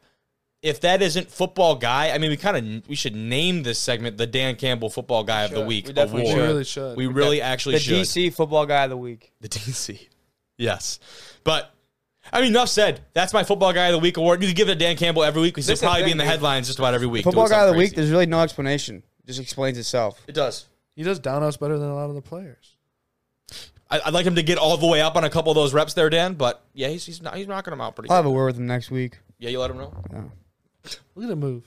if 0.62 0.82
that 0.82 1.01
isn't 1.01 1.32
football 1.32 1.76
guy, 1.76 2.12
I 2.12 2.18
mean, 2.18 2.30
we 2.30 2.38
kind 2.38 2.57
of 2.57 2.88
we 2.89 2.95
should 2.95 3.16
name 3.16 3.64
this 3.64 3.80
segment 3.80 4.18
the 4.18 4.28
Dan 4.28 4.55
Campbell 4.55 4.89
Football 4.89 5.24
Guy 5.24 5.43
of 5.43 5.51
the. 5.51 5.62
Week 5.62 5.88
We 5.88 5.93
definitely 5.93 6.24
award. 6.32 6.38
We 6.38 6.47
really 6.47 6.64
should. 6.64 6.97
We 6.97 7.07
really 7.07 7.41
actually 7.41 7.76
The 7.76 7.80
should. 7.80 8.01
DC 8.01 8.34
football 8.34 8.66
guy 8.66 8.84
of 8.84 8.89
the 8.91 8.97
week. 8.97 9.34
The 9.41 9.49
DC. 9.49 10.07
Yes, 10.57 10.99
but 11.43 11.74
I 12.32 12.41
mean, 12.41 12.51
enough 12.51 12.70
said. 12.70 13.01
That's 13.14 13.34
my 13.34 13.43
Football 13.43 13.74
Guy 13.74 13.88
of 13.88 13.93
the 13.93 13.99
Week 13.99 14.18
award. 14.18 14.41
You 14.41 14.47
could 14.49 14.55
give 14.55 14.70
it 14.70 14.74
to 14.74 14.80
Dan 14.80 14.95
Campbell 14.95 15.24
every 15.24 15.41
week. 15.41 15.55
because 15.55 15.66
he'll 15.66 15.74
This 15.74 15.82
is 15.82 15.86
probably 15.86 16.03
be 16.05 16.12
in 16.12 16.18
the 16.18 16.26
headlines 16.26 16.68
just 16.68 16.78
about 16.80 16.93
every 16.93 17.07
week. 17.07 17.24
Football 17.24 17.47
guy 17.49 17.62
of 17.62 17.62
the 17.62 17.68
something 17.70 17.80
week. 17.80 17.95
There's 17.95 18.12
really 18.12 18.28
no 18.28 18.41
explanation. 18.41 18.97
It 19.24 19.28
just 19.28 19.39
explains 19.39 19.78
itself. 19.78 20.22
It 20.28 20.34
does. 20.36 20.68
He 20.95 21.03
does 21.03 21.20
down 21.20 21.41
us 21.41 21.57
better 21.57 21.80
than 21.80 21.89
a 21.89 21.95
lot 21.95 22.09
of 22.09 22.16
the 22.16 22.22
players. 22.22 22.76
I, 23.89 24.01
I'd 24.05 24.14
like 24.14 24.26
him 24.26 24.36
to 24.36 24.43
get 24.43 24.57
all 24.57 24.78
the 24.78 24.88
way 24.88 25.01
up 25.01 25.16
on 25.16 25.24
a 25.24 25.30
couple 25.30 25.51
of 25.51 25.55
those 25.55 25.74
reps 25.74 25.93
there, 25.95 26.09
Dan. 26.09 26.36
But 26.36 26.64
yeah, 26.74 26.89
he's 26.89 27.05
he's, 27.05 27.22
not, 27.22 27.36
he's 27.36 27.47
knocking 27.47 27.72
them 27.72 27.82
out 27.82 27.95
pretty. 27.95 28.09
I'll 28.09 28.18
good. 28.18 28.26
have 28.26 28.26
a 28.28 28.32
word 28.32 28.45
with 28.47 28.57
him 28.57 28.68
next 28.68 28.91
week. 28.91 29.18
Yeah, 29.39 29.49
you 29.49 29.59
let 29.59 29.72
him 29.72 29.78
know. 29.78 30.32
Look 31.15 31.25
at 31.25 31.32
him 31.32 31.39
move. 31.39 31.63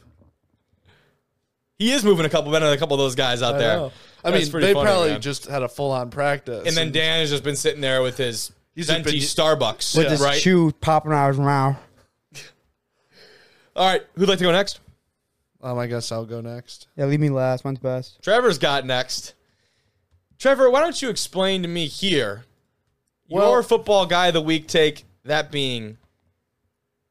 He 1.78 1.90
is 1.92 2.04
moving 2.04 2.24
a 2.24 2.28
couple 2.28 2.52
better 2.52 2.66
than 2.66 2.74
a 2.74 2.78
couple 2.78 2.94
of 2.94 3.00
those 3.00 3.14
guys 3.14 3.42
out 3.42 3.56
I 3.56 3.58
there. 3.58 3.76
know. 3.76 3.92
I 4.24 4.30
That's 4.30 4.44
mean, 4.44 4.50
pretty 4.52 4.66
they 4.68 4.72
funny, 4.74 4.86
probably 4.86 5.10
man. 5.10 5.20
just 5.20 5.46
had 5.46 5.62
a 5.62 5.68
full 5.68 5.90
on 5.90 6.10
practice. 6.10 6.66
And 6.66 6.76
then 6.76 6.92
Dan 6.92 7.20
has 7.20 7.30
just 7.30 7.42
been 7.44 7.56
sitting 7.56 7.80
there 7.80 8.00
with 8.00 8.16
his 8.16 8.52
He's 8.74 8.86
just 8.86 8.96
venti 8.96 9.18
been- 9.18 9.20
Starbucks, 9.28 9.96
With 9.96 10.08
this 10.08 10.20
right? 10.20 10.40
chew 10.40 10.72
popping 10.80 11.12
out 11.12 11.30
of 11.30 11.36
his 11.36 11.44
mouth. 11.44 11.76
All 13.76 13.86
right, 13.88 14.02
who'd 14.14 14.28
like 14.28 14.38
to 14.38 14.44
go 14.44 14.52
next? 14.52 14.80
Um, 15.62 15.78
I 15.78 15.86
guess 15.86 16.12
I'll 16.12 16.26
go 16.26 16.40
next. 16.40 16.88
Yeah, 16.96 17.06
leave 17.06 17.20
me 17.20 17.30
last. 17.30 17.64
Mine's 17.64 17.78
best. 17.78 18.22
Trevor's 18.22 18.58
got 18.58 18.86
next. 18.86 19.34
Trevor, 20.38 20.70
why 20.70 20.80
don't 20.80 21.00
you 21.00 21.08
explain 21.10 21.62
to 21.62 21.68
me 21.68 21.86
here 21.86 22.44
Well- 23.28 23.50
your 23.50 23.62
football 23.62 24.06
guy 24.06 24.28
of 24.28 24.34
the 24.34 24.42
week 24.42 24.68
take, 24.68 25.04
that 25.24 25.50
being 25.50 25.96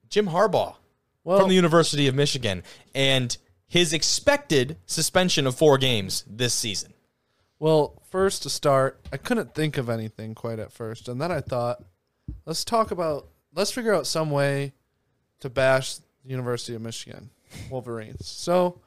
Jim 0.10 0.28
Harbaugh 0.28 0.76
Well, 1.24 1.40
from 1.40 1.50
the 1.50 1.56
University 1.56 2.08
of 2.08 2.16
Michigan 2.16 2.64
and 2.94 3.36
his 3.68 3.94
expected 3.94 4.78
suspension 4.86 5.48
of 5.48 5.56
four 5.56 5.78
games 5.78 6.24
this 6.28 6.54
season. 6.54 6.94
well, 7.60 8.02
first 8.10 8.44
to 8.44 8.50
start, 8.50 9.00
I 9.12 9.18
couldn't 9.18 9.56
think 9.56 9.78
of 9.78 9.90
anything 9.90 10.36
quite 10.36 10.60
at 10.60 10.72
first, 10.72 11.08
and 11.08 11.20
then 11.22 11.32
I 11.32 11.40
thought, 11.42 11.84
let's 12.46 12.64
talk 12.66 12.92
about, 12.92 13.28
let's 13.56 13.72
figure 13.72 13.94
out 13.94 14.06
some 14.06 14.30
way 14.32 14.74
to 15.40 15.50
bash 15.50 15.96
the 15.96 16.04
University 16.30 16.76
of 16.76 16.82
Michigan 16.82 17.30
Wolverines. 17.70 18.28
So 18.28 18.82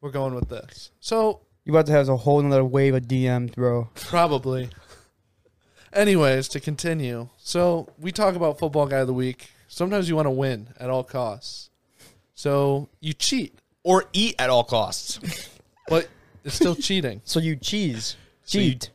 we're 0.00 0.10
going 0.10 0.34
with 0.34 0.48
this. 0.48 0.90
So 1.00 1.40
You 1.64 1.72
about 1.72 1.86
to 1.86 1.92
have 1.92 2.08
a 2.08 2.16
whole 2.16 2.40
another 2.40 2.64
wave 2.64 2.94
of 2.94 3.02
DMs, 3.04 3.54
bro. 3.54 3.88
Probably. 3.94 4.70
Anyways, 5.92 6.48
to 6.48 6.60
continue. 6.60 7.28
So 7.38 7.88
we 7.98 8.12
talk 8.12 8.34
about 8.34 8.58
football 8.58 8.86
guy 8.86 8.98
of 8.98 9.06
the 9.06 9.12
week. 9.12 9.50
Sometimes 9.68 10.08
you 10.08 10.16
want 10.16 10.26
to 10.26 10.30
win 10.30 10.68
at 10.80 10.88
all 10.90 11.04
costs. 11.04 11.68
So 12.34 12.88
you 13.00 13.12
cheat, 13.12 13.54
Or 13.84 14.04
eat 14.12 14.34
at 14.38 14.48
all 14.50 14.64
costs. 14.64 15.18
but 15.88 16.08
it's 16.44 16.54
still 16.54 16.74
cheating. 16.74 17.20
So 17.24 17.40
you 17.40 17.56
cheese. 17.56 18.16
So 18.44 18.58
you- 18.58 18.72
Cheat. 18.72 18.90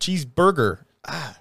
Cheeseburger. 0.00 0.78
Ah, 1.06 1.36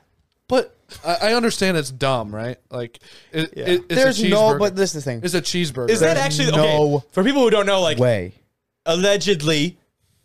but 0.47 0.75
I, 1.05 1.29
I 1.29 1.33
understand 1.33 1.77
it's 1.77 1.91
dumb, 1.91 2.33
right? 2.35 2.57
Like 2.69 2.99
it, 3.31 3.53
Yeah. 3.55 3.65
it- 3.65 3.83
it's 3.89 3.95
There's 3.95 4.19
a 4.19 4.23
cheeseburger. 4.25 4.29
no, 4.53 4.59
but 4.59 4.75
this 4.75 4.95
is 4.95 5.03
the 5.03 5.09
thing. 5.11 5.21
it's 5.23 5.33
a 5.33 5.41
cheeseburger. 5.41 5.89
Is 5.89 5.99
that 6.01 6.15
There's 6.15 6.25
actually 6.25 6.51
no 6.51 6.95
okay? 6.95 7.05
For 7.11 7.23
people 7.23 7.41
who 7.43 7.49
don't 7.49 7.65
know, 7.65 7.81
like 7.81 7.97
way. 7.97 8.33
allegedly, 8.85 9.77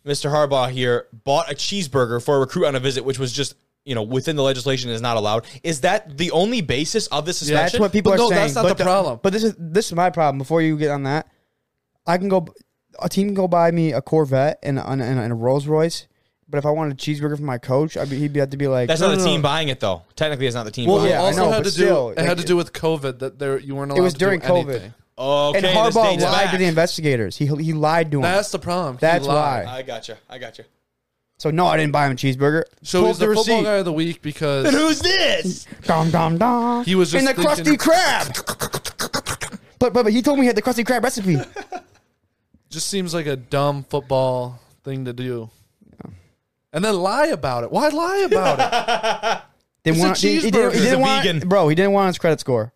Mr. 0.05 0.31
Harbaugh 0.31 0.71
here 0.71 1.07
bought 1.25 1.51
a 1.51 1.55
cheeseburger 1.55 2.23
for 2.23 2.37
a 2.37 2.41
recruit 2.41 2.67
on 2.67 2.75
a 2.75 2.81
visit, 2.81 3.05
which 3.05 3.19
was 3.19 3.33
just 3.33 3.55
you 3.85 3.95
know 3.95 4.03
within 4.03 4.37
the 4.37 4.43
legislation 4.43 4.91
is 4.91 5.01
not 5.01 5.17
allowed. 5.17 5.47
Is 5.63 5.81
that 5.83 6.17
the 6.17 6.31
only 6.31 6.61
basis 6.63 7.07
of 7.09 7.27
this 7.27 7.39
suspension? 7.39 7.65
That's 7.65 7.79
what 7.81 7.93
people 7.93 8.13
But 8.13 8.21
are 8.21 8.23
no, 8.25 8.29
saying. 8.31 8.41
that's 8.43 8.55
not 8.55 8.63
but 8.65 8.79
the 8.79 8.85
problem. 8.85 9.21
But 9.23 9.33
this 9.33 9.45
is 9.45 9.55
this 9.59 9.87
is 9.87 9.93
my 9.93 10.11
problem. 10.11 10.39
Before 10.39 10.63
you 10.63 10.77
get 10.79 10.91
on 10.91 11.03
that, 11.05 11.29
I 12.07 12.19
can 12.19 12.29
go. 12.29 12.47
A 13.03 13.09
team 13.09 13.27
can 13.29 13.35
go 13.35 13.49
buy 13.49 13.73
me 13.73 13.93
a 13.93 14.01
Corvette 14.01 14.61
and, 14.63 14.79
and, 14.79 15.03
and, 15.03 15.19
and 15.19 15.33
a 15.33 15.35
Rolls 15.35 15.67
Royce. 15.67 16.07
But 16.49 16.59
if 16.59 16.67
I 16.67 16.71
wanted 16.71 16.93
a 16.93 16.97
cheeseburger 16.97 17.37
from 17.37 17.47
my 17.47 17.59
coach, 17.59 17.97
I'd 17.97 18.09
be, 18.09 18.17
he'd 18.17 18.33
be 18.33 18.39
have 18.39 18.51
to 18.51 18.57
be 18.57 18.69
like, 18.69 18.87
That's 18.87 19.01
no, 19.01 19.09
not 19.09 19.17
no, 19.17 19.23
the 19.25 19.29
team 19.29 19.41
no. 19.41 19.49
buying 19.49 19.69
it 19.69 19.81
though. 19.81 20.03
Technically, 20.15 20.47
it's 20.47 20.55
not 20.55 20.65
the 20.65 20.71
team 20.71 20.89
well, 20.89 20.99
buying 20.99 21.09
it 21.09 21.15
yeah, 21.15 21.23
I 21.23 21.25
also 21.27 21.45
know, 21.47 21.51
had 21.51 21.65
but 21.65 21.71
to 21.71 21.77
do. 21.77 21.85
still, 21.85 22.11
it 22.11 22.19
had 22.19 22.39
to 22.39 22.45
do 22.45 22.57
with 22.57 22.73
COVID 22.73 23.19
that 23.19 23.39
there 23.41 23.59
you 23.59 23.75
weren't 23.75 23.91
allowed. 23.91 23.99
It 24.01 24.03
was 24.05 24.13
to 24.13 24.19
do 24.21 24.25
during 24.27 24.41
COVID. 24.41 24.69
anything. 24.71 24.95
Okay, 25.19 25.59
And 25.59 25.67
Harbaugh 25.67 25.95
lied 25.95 26.21
back. 26.21 26.51
to 26.53 26.59
the 26.59 26.65
investigators. 26.67 27.37
He 27.37 27.47
he 27.47 27.73
lied 27.73 28.11
to 28.13 28.19
him. 28.19 28.23
That's 28.23 28.51
the 28.53 28.59
problem. 28.61 28.97
He 28.97 29.01
That's 29.01 29.27
lied. 29.27 29.67
why. 29.67 29.73
I 29.73 29.83
gotcha. 29.83 30.19
I 30.29 30.39
gotcha. 30.39 30.65
So 31.39 31.51
no, 31.51 31.67
I 31.67 31.77
didn't 31.77 31.93
buy 31.93 32.07
him 32.07 32.13
a 32.13 32.15
cheeseburger. 32.15 32.65
So 32.83 33.01
Pull 33.01 33.09
he's 33.09 33.19
the 33.19 33.27
the 33.29 33.35
football 33.35 33.57
receipt. 33.57 33.65
guy 33.65 33.75
of 33.77 33.85
the 33.85 33.93
week 33.93 34.23
because 34.23 34.67
And 34.67 34.75
who's 34.75 35.01
this? 35.01 35.67
Dom 35.85 36.11
dom 36.11 36.39
dom. 36.39 36.85
He 36.85 36.95
was 36.95 37.11
just 37.11 37.21
in 37.29 37.35
the 37.37 37.43
thinking- 37.43 37.75
Krusty 37.75 37.79
Krab. 37.79 39.59
but, 39.79 39.93
but 39.93 40.05
but 40.05 40.13
he 40.13 40.23
told 40.23 40.39
me 40.39 40.43
he 40.45 40.47
had 40.47 40.57
the 40.57 40.63
Krusty 40.63 40.85
Krab 40.85 41.03
recipe. 41.03 41.37
just 42.71 42.89
seems 42.89 43.15
like 43.15 43.27
a 43.27 43.37
dumb 43.37 43.85
football 43.85 44.61
thing 44.83 45.05
to 45.05 45.13
do. 45.13 45.51
And 46.73 46.85
then 46.85 46.97
lie 46.97 47.27
about 47.27 47.63
it. 47.63 47.71
Why 47.71 47.89
lie 47.89 48.25
about 48.27 48.59
it? 48.59 49.43
Didn't 49.85 49.97
It's 49.97 50.03
a 50.05 50.07
want, 50.07 50.19
he, 50.19 50.35
he 50.41 50.51
didn't, 50.51 50.55
cheeseburger. 50.71 50.73
he 50.73 50.79
He's 50.79 50.85
didn't 50.89 50.99
a 50.99 51.03
want, 51.03 51.25
vegan. 51.25 51.49
bro. 51.49 51.69
He 51.69 51.75
didn't 51.77 51.93
want 51.93 52.07
his 52.09 52.19
credit 52.19 52.41
score. 52.41 52.73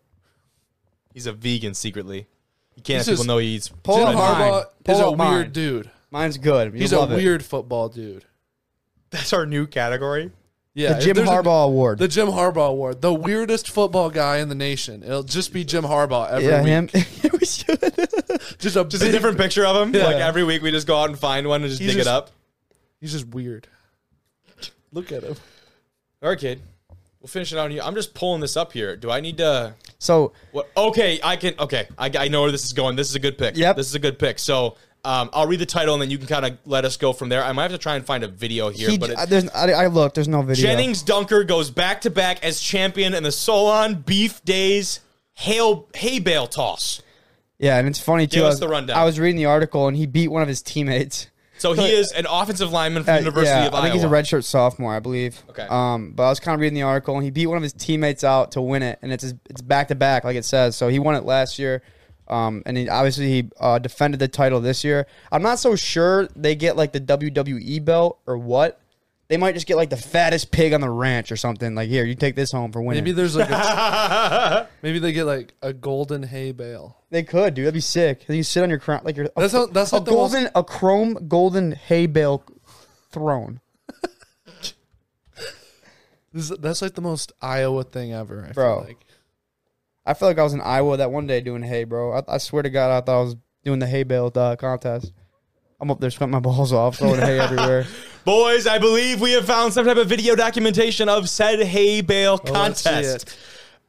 He's 1.13 1.25
a 1.25 1.33
vegan 1.33 1.73
secretly. 1.73 2.27
You 2.75 2.83
can't 2.83 2.99
He's 2.99 3.07
have 3.07 3.15
people 3.15 3.25
know 3.25 3.39
he 3.39 3.47
eats. 3.55 3.67
Pull 3.67 3.97
Jim 3.97 4.07
up 4.09 4.15
mine. 4.15 4.51
Harbaugh 4.51 4.65
Pull 4.85 4.95
is 4.95 5.01
a 5.01 5.07
up 5.07 5.17
mine. 5.17 5.33
weird 5.33 5.53
dude. 5.53 5.91
Mine's 6.11 6.37
good. 6.37 6.73
He's 6.75 6.91
You'll 6.91 6.99
a 6.99 7.01
love 7.01 7.11
it. 7.11 7.15
weird 7.15 7.43
football 7.43 7.89
dude. 7.89 8.23
That's 9.11 9.33
our 9.33 9.45
new 9.45 9.65
category. 9.67 10.31
Yeah, 10.75 10.93
The 10.93 11.01
Jim 11.01 11.15
there's 11.15 11.27
a- 11.27 11.31
Harbaugh 11.31 11.65
Award. 11.65 11.97
the 11.97 12.07
Jim 12.07 12.27
Harbaugh 12.27 12.69
Award, 12.69 13.01
the 13.01 13.13
weirdest 13.13 13.69
football 13.69 14.09
guy 14.09 14.37
in 14.37 14.49
the 14.49 14.55
nation. 14.55 15.03
It'll 15.03 15.23
just 15.23 15.51
be 15.51 15.65
Jim 15.65 15.83
Harbaugh 15.83 16.29
every 16.29 16.47
yeah, 16.47 16.81
week. 16.83 16.91
him. 16.91 17.31
we 17.33 17.39
should. 17.45 17.79
Just 18.59 18.75
a 18.75 18.85
Just 18.85 18.95
a 19.03 19.05
big- 19.07 19.11
different 19.11 19.37
picture 19.37 19.65
of 19.65 19.75
him. 19.75 19.93
Yeah. 19.93 20.05
Like 20.05 20.17
every 20.17 20.43
week, 20.43 20.61
we 20.61 20.71
just 20.71 20.87
go 20.87 20.95
out 20.97 21.09
and 21.09 21.17
find 21.19 21.47
one 21.47 21.61
and 21.63 21.69
just 21.69 21.81
He's 21.81 21.91
dig 21.93 22.01
it 22.01 22.07
up. 22.07 22.29
He's 23.01 23.11
just 23.11 23.27
weird. 23.29 23.67
Look 24.91 25.11
at 25.11 25.23
him. 25.23 25.35
All 26.21 26.29
right, 26.29 26.39
kid. 26.39 26.61
We'll 27.19 27.27
finish 27.27 27.51
it 27.51 27.57
on 27.57 27.71
you. 27.71 27.81
I'm 27.81 27.95
just 27.95 28.13
pulling 28.13 28.39
this 28.39 28.55
up 28.55 28.71
here. 28.71 28.95
Do 28.95 29.11
I 29.11 29.19
need 29.19 29.37
to? 29.39 29.73
So 29.97 30.31
What? 30.51 30.69
Okay, 30.77 31.19
I 31.21 31.35
can. 31.35 31.53
Okay, 31.59 31.87
I, 31.97 32.09
I 32.17 32.27
know 32.29 32.43
where 32.43 32.51
this 32.51 32.63
is 32.63 32.71
going. 32.73 32.95
This 32.95 33.09
is 33.09 33.15
a 33.15 33.19
good 33.19 33.37
pick. 33.37 33.57
Yep. 33.57 33.75
This 33.75 33.87
is 33.87 33.95
a 33.95 33.99
good 33.99 34.17
pick. 34.17 34.39
So 34.39 34.77
um, 35.03 35.29
I'll 35.33 35.47
read 35.47 35.59
the 35.59 35.65
title 35.65 35.93
and 35.93 36.01
then 36.01 36.09
you 36.09 36.17
can 36.17 36.27
kind 36.27 36.45
of 36.45 36.57
let 36.65 36.85
us 36.85 36.97
go 36.97 37.13
from 37.13 37.29
there. 37.29 37.43
I 37.43 37.51
might 37.51 37.63
have 37.63 37.71
to 37.71 37.77
try 37.77 37.95
and 37.95 38.05
find 38.05 38.23
a 38.23 38.27
video 38.27 38.69
here, 38.69 38.89
he, 38.89 38.97
but 38.97 39.11
it, 39.11 39.17
uh, 39.17 39.25
there's, 39.25 39.49
I, 39.49 39.71
I 39.71 39.87
looked. 39.87 40.15
There's 40.15 40.27
no 40.27 40.41
video. 40.41 40.63
Gennings 40.63 41.01
Dunker 41.03 41.43
goes 41.43 41.71
back 41.71 42.01
to 42.01 42.09
back 42.09 42.43
as 42.43 42.59
champion 42.59 43.13
in 43.13 43.23
the 43.23 43.31
Solon 43.31 43.95
Beef 43.95 44.43
Days 44.43 44.99
hail 45.33 45.87
hay 45.95 46.19
bale 46.19 46.47
toss. 46.47 47.01
Yeah, 47.57 47.77
and 47.77 47.87
it's 47.87 47.99
funny 47.99 48.27
too. 48.27 48.37
Give 48.37 48.45
I 48.45 48.47
us 48.47 48.53
was, 48.53 48.59
the 48.61 48.67
rundown. 48.67 48.97
I 48.97 49.03
was 49.03 49.19
reading 49.19 49.37
the 49.37 49.45
article, 49.45 49.87
and 49.87 49.95
he 49.95 50.05
beat 50.05 50.29
one 50.29 50.41
of 50.41 50.47
his 50.47 50.61
teammates. 50.61 51.27
So 51.57 51.73
he 51.73 51.91
is 51.91 52.13
an 52.13 52.25
offensive 52.25 52.71
lineman 52.71 53.03
from 53.03 53.15
Uh, 53.15 53.17
the 53.17 53.23
University 53.23 53.53
yeah, 53.53 53.67
of 53.67 53.73
I 53.75 53.81
think 53.81 53.93
he's 53.93 54.05
a 54.05 54.07
redshirt 54.07 54.45
sophomore, 54.45 54.95
I 54.95 55.01
believe. 55.01 55.43
Okay. 55.49 55.67
Um, 55.69 56.13
but 56.15 56.23
I 56.23 56.29
was 56.29 56.39
kind 56.39 56.55
of 56.55 56.61
reading 56.61 56.75
the 56.75 56.83
article, 56.83 57.15
and 57.15 57.23
he 57.25 57.31
beat 57.31 57.47
one 57.47 57.57
of 57.57 57.63
his 57.63 57.73
teammates 57.73 58.23
out 58.23 58.53
to 58.53 58.61
win 58.61 58.81
it, 58.81 58.97
and 59.01 59.11
it's 59.11 59.23
his, 59.23 59.33
it's 59.49 59.61
back 59.61 59.89
to 59.89 59.95
back, 59.95 60.23
like 60.23 60.37
it 60.37 60.45
says. 60.45 60.77
So 60.77 60.87
he 60.87 60.99
won 60.99 61.15
it 61.15 61.25
last 61.25 61.59
year, 61.59 61.81
um, 62.29 62.63
and 62.65 62.77
he 62.77 62.87
obviously 62.89 63.27
he 63.27 63.49
uh, 63.59 63.79
defended 63.79 64.19
the 64.19 64.27
title 64.27 64.61
this 64.61 64.83
year. 64.83 65.07
I'm 65.31 65.41
not 65.41 65.59
so 65.59 65.75
sure 65.75 66.27
they 66.35 66.55
get 66.55 66.75
like 66.77 66.91
the 66.91 67.01
WWE 67.01 67.83
belt 67.83 68.19
or 68.25 68.37
what. 68.37 68.79
They 69.27 69.37
might 69.37 69.53
just 69.53 69.67
get 69.67 69.75
like 69.77 69.91
the 69.91 69.97
fattest 69.97 70.51
pig 70.51 70.73
on 70.73 70.81
the 70.81 70.89
ranch 70.89 71.31
or 71.31 71.35
something. 71.37 71.75
Like 71.75 71.87
here, 71.87 72.03
you 72.03 72.15
take 72.15 72.35
this 72.35 72.51
home 72.51 72.71
for 72.71 72.81
winning. 72.81 73.03
Maybe 73.03 73.11
there's 73.11 73.35
like 73.35 73.49
a, 73.51 74.67
maybe 74.81 74.97
they 74.97 75.11
get 75.11 75.25
like 75.25 75.53
a 75.61 75.71
golden 75.71 76.23
hay 76.23 76.51
bale. 76.51 76.97
they 77.11 77.21
could, 77.21 77.53
dude. 77.53 77.65
That'd 77.65 77.75
be 77.75 77.79
sick. 77.79 78.25
You 78.27 78.41
sit 78.41 78.63
on 78.63 78.71
your 78.71 78.79
crown, 78.79 79.01
like 79.03 79.17
your 79.17 79.29
That's 79.35 79.53
how, 79.53 79.67
that's 79.67 79.93
a 79.93 79.99
the 79.99 80.11
most, 80.11 80.33
golden, 80.33 80.49
a 80.55 80.63
chrome 80.63 81.27
golden 81.27 81.73
hay 81.73 82.07
bale 82.07 82.43
throne, 83.11 83.59
this 86.33 86.49
that's 86.59 86.81
like 86.81 86.93
the 86.95 87.01
most 87.01 87.31
Iowa 87.41 87.83
thing 87.83 88.13
ever. 88.13 88.47
I 88.49 88.53
Bro. 88.53 88.79
feel 88.79 88.87
like. 88.87 89.05
I 90.09 90.15
feel 90.15 90.27
like 90.27 90.39
I 90.39 90.43
was 90.43 90.53
in 90.53 90.61
Iowa 90.61 90.97
that 90.97 91.11
one 91.11 91.27
day 91.27 91.39
doing 91.39 91.61
hay, 91.61 91.83
bro. 91.83 92.13
I, 92.13 92.23
I 92.27 92.37
swear 92.39 92.63
to 92.63 92.69
God, 92.71 92.89
I 92.89 93.05
thought 93.05 93.19
I 93.19 93.23
was 93.23 93.35
doing 93.63 93.77
the 93.77 93.85
hay 93.85 94.01
bale 94.01 94.31
uh, 94.33 94.55
contest. 94.55 95.13
I'm 95.79 95.91
up 95.91 95.99
there 95.99 96.09
sweating 96.09 96.31
my 96.31 96.39
balls 96.39 96.73
off, 96.73 96.97
throwing 96.97 97.19
hay 97.19 97.39
everywhere. 97.39 97.85
Boys, 98.25 98.65
I 98.65 98.79
believe 98.79 99.21
we 99.21 99.33
have 99.33 99.45
found 99.45 99.71
some 99.71 99.85
type 99.85 99.97
of 99.97 100.09
video 100.09 100.35
documentation 100.35 101.09
of 101.09 101.29
said 101.29 101.61
hay 101.61 102.01
bale 102.01 102.41
Oh, 102.43 102.51
contest. 102.51 103.37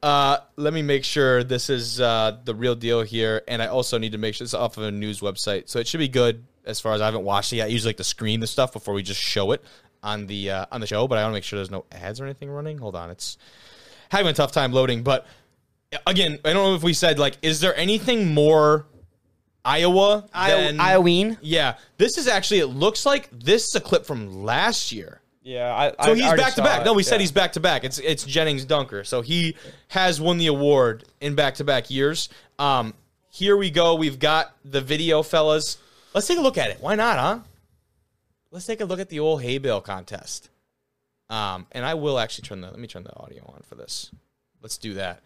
Uh, 0.03 0.37
let 0.57 0.73
me 0.73 0.83
make 0.83 1.03
sure 1.03 1.43
this 1.43 1.71
is 1.71 1.99
uh, 1.99 2.37
the 2.45 2.53
real 2.53 2.75
deal 2.75 3.01
here, 3.01 3.41
and 3.47 3.59
I 3.59 3.67
also 3.67 3.97
need 3.97 4.11
to 4.11 4.19
make 4.19 4.35
sure 4.35 4.45
it's 4.45 4.53
off 4.53 4.77
of 4.77 4.83
a 4.83 4.91
news 4.91 5.21
website, 5.21 5.69
so 5.69 5.79
it 5.79 5.87
should 5.87 5.99
be 5.99 6.07
good. 6.07 6.45
As 6.65 6.79
far 6.79 6.93
as 6.93 7.01
I 7.01 7.05
haven't 7.05 7.23
watched 7.23 7.51
it 7.51 7.55
yet, 7.55 7.65
I 7.65 7.67
usually 7.69 7.89
like 7.89 7.97
to 7.97 8.03
screen 8.03 8.41
the 8.41 8.47
stuff 8.47 8.73
before 8.73 8.93
we 8.93 9.01
just 9.01 9.19
show 9.19 9.53
it 9.53 9.63
on 10.03 10.27
the 10.27 10.51
uh, 10.51 10.65
on 10.71 10.81
the 10.81 10.87
show. 10.87 11.07
But 11.07 11.17
I 11.17 11.23
want 11.23 11.31
to 11.31 11.37
make 11.37 11.43
sure 11.43 11.57
there's 11.57 11.71
no 11.71 11.85
ads 11.91 12.21
or 12.21 12.25
anything 12.25 12.51
running. 12.51 12.77
Hold 12.77 12.95
on, 12.95 13.09
it's 13.09 13.39
having 14.09 14.27
a 14.29 14.33
tough 14.33 14.51
time 14.51 14.71
loading. 14.71 15.01
But 15.01 15.25
again, 16.07 16.39
I 16.45 16.53
don't 16.53 16.69
know 16.71 16.75
if 16.75 16.83
we 16.83 16.93
said 16.93 17.19
like, 17.19 17.37
is 17.41 17.59
there 17.59 17.75
anything 17.75 18.33
more 18.33 18.85
Iowa 19.63 20.25
than 20.33 20.77
Ioween? 20.77 21.37
yeah, 21.41 21.77
this 21.97 22.17
is 22.17 22.27
actually. 22.27 22.59
It 22.59 22.67
looks 22.67 23.05
like 23.05 23.29
this 23.31 23.63
is 23.63 23.75
a 23.75 23.81
clip 23.81 24.05
from 24.05 24.43
last 24.43 24.91
year. 24.91 25.21
Yeah, 25.43 25.93
I, 25.99 26.05
So 26.05 26.13
he's 26.13 26.33
back 26.33 26.53
to 26.55 26.63
back. 26.63 26.85
No, 26.85 26.93
we 26.93 27.03
said 27.03 27.19
he's 27.19 27.31
back 27.31 27.53
to 27.53 27.59
back. 27.59 27.83
It's 27.83 27.99
it's 27.99 28.23
Gennings 28.23 28.65
Dunker. 28.65 29.03
So 29.03 29.21
he 29.21 29.55
has 29.89 30.21
won 30.21 30.37
the 30.37 30.47
award 30.47 31.03
in 31.19 31.35
back 31.35 31.55
to 31.55 31.63
back 31.63 31.89
years. 31.89 32.29
Um, 32.59 32.93
here 33.31 33.57
we 33.57 33.71
go. 33.71 33.95
We've 33.95 34.19
got 34.19 34.55
the 34.63 34.81
video, 34.81 35.23
fellas. 35.23 35.77
Let's 36.13 36.27
take 36.27 36.37
a 36.37 36.41
look 36.41 36.57
at 36.57 36.69
it. 36.69 36.77
Why 36.81 36.95
not, 36.95 37.17
huh? 37.17 37.39
Let's 38.51 38.65
take 38.65 38.81
a 38.81 38.85
look 38.85 38.99
at 38.99 39.09
the 39.09 39.19
old 39.19 39.41
hay 39.41 39.57
bale 39.57 39.81
contest. 39.81 40.49
Um, 41.29 41.65
and 41.71 41.85
I 41.85 41.93
will 41.93 42.19
actually 42.19 42.43
turn 42.43 42.61
the. 42.61 42.67
Let 42.67 42.79
me 42.79 42.87
turn 42.87 43.03
the 43.03 43.15
audio 43.15 43.43
on 43.47 43.61
for 43.67 43.75
this. 43.75 44.11
Let's 44.61 44.77
do 44.77 44.95
that. 44.95 45.21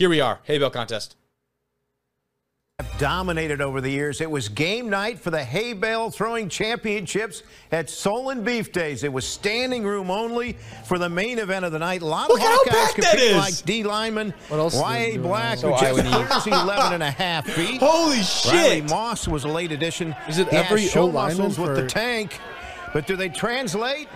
Here 0.00 0.08
we 0.08 0.22
are, 0.22 0.38
hay 0.44 0.56
bale 0.56 0.70
contest. 0.70 1.14
dominated 2.96 3.60
over 3.60 3.82
the 3.82 3.90
years. 3.90 4.22
It 4.22 4.30
was 4.30 4.48
game 4.48 4.88
night 4.88 5.18
for 5.18 5.28
the 5.30 5.44
hay 5.44 5.74
bale 5.74 6.10
throwing 6.10 6.48
championships 6.48 7.42
at 7.70 7.90
Solon 7.90 8.42
Beef 8.42 8.72
Days. 8.72 9.04
It 9.04 9.12
was 9.12 9.26
standing 9.26 9.84
room 9.84 10.10
only 10.10 10.56
for 10.86 10.98
the 10.98 11.10
main 11.10 11.38
event 11.38 11.66
of 11.66 11.72
the 11.72 11.78
night. 11.78 12.00
A 12.00 12.06
lot 12.06 12.30
Look 12.30 12.40
of 12.40 12.46
how 12.46 12.64
Hawkeyes 12.64 12.72
back 12.72 12.94
competing 12.94 13.36
like 13.36 13.62
D 13.66 13.84
Lyman, 13.84 14.32
What 14.48 14.56
else 14.56 14.72
is 14.72 14.80
Yahya 14.80 15.18
Black, 15.18 15.58
So 15.58 15.74
who 15.74 15.78
just 15.78 16.08
Iowa 16.08 16.26
clears 16.26 16.46
11 16.46 16.92
and 16.94 17.02
a 17.02 17.10
half 17.10 17.46
feet. 17.46 17.78
Holy 17.82 18.22
shit! 18.22 18.54
Riley! 18.54 18.80
Moss 18.80 19.28
was 19.28 19.44
a 19.44 19.48
late 19.48 19.70
addition. 19.70 20.16
Is 20.30 20.38
it 20.38 20.48
He 20.48 20.56
every 20.56 20.86
show 20.86 21.02
O-lineman 21.02 21.48
muscles 21.48 21.58
with 21.58 21.76
the 21.76 21.86
tank, 21.86 22.40
but 22.94 23.06
do 23.06 23.16
they 23.16 23.28
translate? 23.28 24.08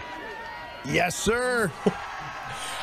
Yes, 0.87 1.15
sir. 1.15 1.71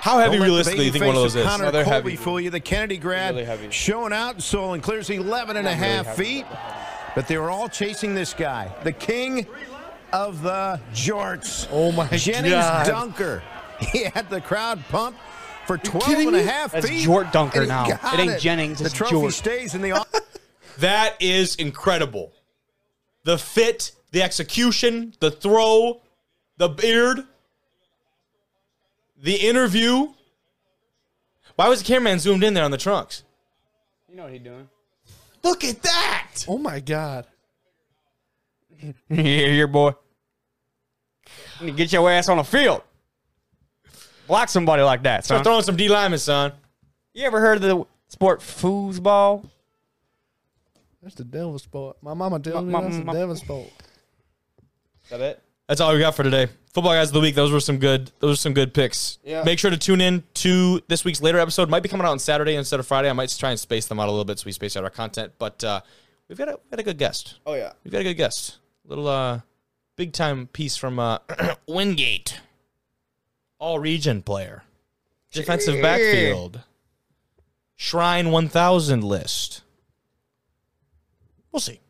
How 0.02 0.18
heavy, 0.18 0.38
Don't 0.38 0.40
let 0.42 0.46
the 0.48 0.52
realistically, 0.52 0.86
you 0.86 0.92
think 0.92 1.06
one 1.06 1.16
of 1.16 1.22
those 1.22 1.36
is? 1.36 1.46
Connor 1.46 1.66
No, 1.66 1.72
they're 1.72 1.84
Colby 1.84 2.12
heavy. 2.12 2.16
fool 2.16 2.42
you. 2.42 2.50
The 2.50 2.60
Kennedy 2.60 2.98
grad 2.98 3.36
Really 3.36 3.46
heavy. 3.46 3.70
showing 3.70 4.12
out 4.14 4.36
in 4.36 4.42
Solon 4.42 4.82
clears 4.82 5.10
11 5.12 5.58
and 5.58 5.68
a 5.68 5.76
half 5.76 6.16
feet. 6.16 6.46
But 7.14 7.28
they 7.28 7.38
were 7.38 7.52
all 7.52 7.68
chasing 7.70 8.16
this 8.16 8.34
guy, 8.34 8.74
the 8.84 8.92
king 8.94 9.46
of 10.14 10.42
the 10.42 10.80
jorts. 10.94 11.68
Oh 11.72 11.92
my 11.92 12.08
Gennings 12.08 12.54
God. 12.56 12.86
Dunker. 12.88 13.44
He 13.92 14.04
had 14.04 14.30
the 14.30 14.40
crowd 14.42 14.84
pumped 14.90 15.20
for 15.66 15.78
12 15.78 16.08
and 16.10 16.28
a 16.30 16.32
me? 16.34 16.44
half 16.44 16.72
That's 16.72 16.88
feet. 16.88 17.08
Jort 17.08 17.32
Dunker 17.32 17.66
now. 17.66 17.86
It 17.88 18.20
ain't 18.20 18.40
Gennings, 18.40 18.78
The 18.80 18.86
it's 18.86 18.94
trophy 18.94 19.16
Jort. 19.16 19.32
stays 19.34 19.74
in 19.76 19.82
the 19.82 19.92
office. 19.94 20.22
That 20.78 21.16
is 21.20 21.56
incredible. 21.58 22.32
The 23.24 23.38
fit, 23.38 23.92
the 24.12 24.24
execution, 24.24 25.14
the 25.20 25.30
throw, 25.30 26.02
the 26.58 26.70
beard, 26.70 27.20
the 29.22 29.36
interview. 29.36 30.08
Why 31.56 31.70
was 31.70 31.82
the 31.82 31.86
cameraman 31.88 32.20
zoomed 32.20 32.44
in 32.44 32.54
there 32.54 32.64
on 32.64 32.72
the 32.72 32.78
trunks? 32.78 33.24
You 34.10 34.16
know 34.16 34.24
what 34.24 34.34
he's 34.34 34.42
doing. 34.42 34.68
Look 35.44 35.64
at 35.64 35.82
that. 35.84 36.46
Oh 36.48 36.58
my 36.58 36.80
god. 36.80 37.26
Here, 38.78 38.94
here, 39.10 39.68
boy. 39.68 39.94
You 41.60 41.68
need 41.68 41.72
to 41.74 41.78
get 41.78 41.94
your 41.94 42.10
ass 42.10 42.30
on 42.30 42.38
the 42.38 42.44
field. 42.44 42.82
Block 44.28 44.50
somebody 44.50 44.82
like 44.82 45.04
that, 45.04 45.26
Start 45.26 45.44
throwing 45.44 45.64
some 45.64 45.76
D 45.76 45.88
linemen, 45.90 46.20
son. 46.20 46.54
You 47.14 47.26
ever 47.26 47.40
heard 47.40 47.58
of 47.58 47.62
the 47.64 47.84
sport 48.08 48.40
foosball? 48.40 49.48
That's 51.04 51.16
the 51.16 51.24
devil's 51.24 51.64
sport. 51.64 51.98
My 52.02 52.14
mama 52.14 52.40
tells 52.40 52.64
me 52.64 52.72
My- 52.72 52.82
that's 52.82 52.96
my- 53.04 53.14
the 53.14 53.20
devil's 53.20 53.40
sport. 53.42 53.68
Is 55.06 55.10
that 55.10 55.20
it? 55.22 55.44
That's 55.68 55.82
all 55.82 55.94
we 55.94 56.00
got 56.00 56.16
for 56.16 56.24
today. 56.24 56.48
Football 56.74 56.94
guys 56.94 57.10
of 57.10 57.14
the 57.14 57.20
week. 57.20 57.36
Those 57.36 57.52
were 57.52 57.60
some 57.60 57.80
good. 57.80 58.12
Those 58.20 58.32
were 58.32 58.36
some 58.38 58.54
good 58.54 58.74
picks. 58.74 59.20
Yeah. 59.26 59.44
Make 59.44 59.60
sure 59.60 59.70
to 59.72 59.78
tune 59.78 60.00
in 60.00 60.24
to 60.36 60.82
this 60.88 61.04
week's 61.04 61.22
later 61.22 61.38
episode. 61.40 61.70
Might 61.70 61.84
be 61.84 61.90
coming 61.90 62.08
out 62.08 62.12
on 62.12 62.20
Saturday 62.20 62.56
instead 62.56 62.80
of 62.80 62.88
Friday. 62.88 63.10
I 63.10 63.14
might 63.14 63.30
try 63.38 63.50
and 63.50 63.60
space 63.60 63.88
them 63.88 64.00
out 64.00 64.08
a 64.08 64.12
little 64.12 64.24
bit 64.26 64.40
so 64.40 64.46
we 64.46 64.54
space 64.54 64.78
out 64.78 64.84
our 64.86 64.90
content. 64.90 65.34
But 65.38 65.62
uh, 65.66 65.82
we've 66.30 66.38
got 66.38 66.48
a, 66.48 66.52
we've 66.52 66.72
got 66.72 66.80
a 66.80 66.84
good 66.84 66.98
guest. 66.98 67.40
Oh 67.46 67.56
yeah. 67.56 67.74
We've 67.84 67.92
got 67.92 68.00
a 68.00 68.06
good 68.06 68.14
guest. 68.16 68.58
Little 68.86 69.08
uh, 69.10 69.42
big 69.98 70.14
time 70.14 70.48
piece 70.48 70.78
from 70.78 70.98
uh, 70.98 71.18
Wingate. 71.68 72.40
All 73.60 73.78
region 73.78 74.22
player. 74.22 74.64
Defensive 75.34 75.76
Yeah. 75.76 75.82
backfield. 75.82 76.62
Shrine 77.76 78.32
1000 78.32 79.04
list. 79.04 79.62
We'll 81.52 81.60
see. 81.60 81.81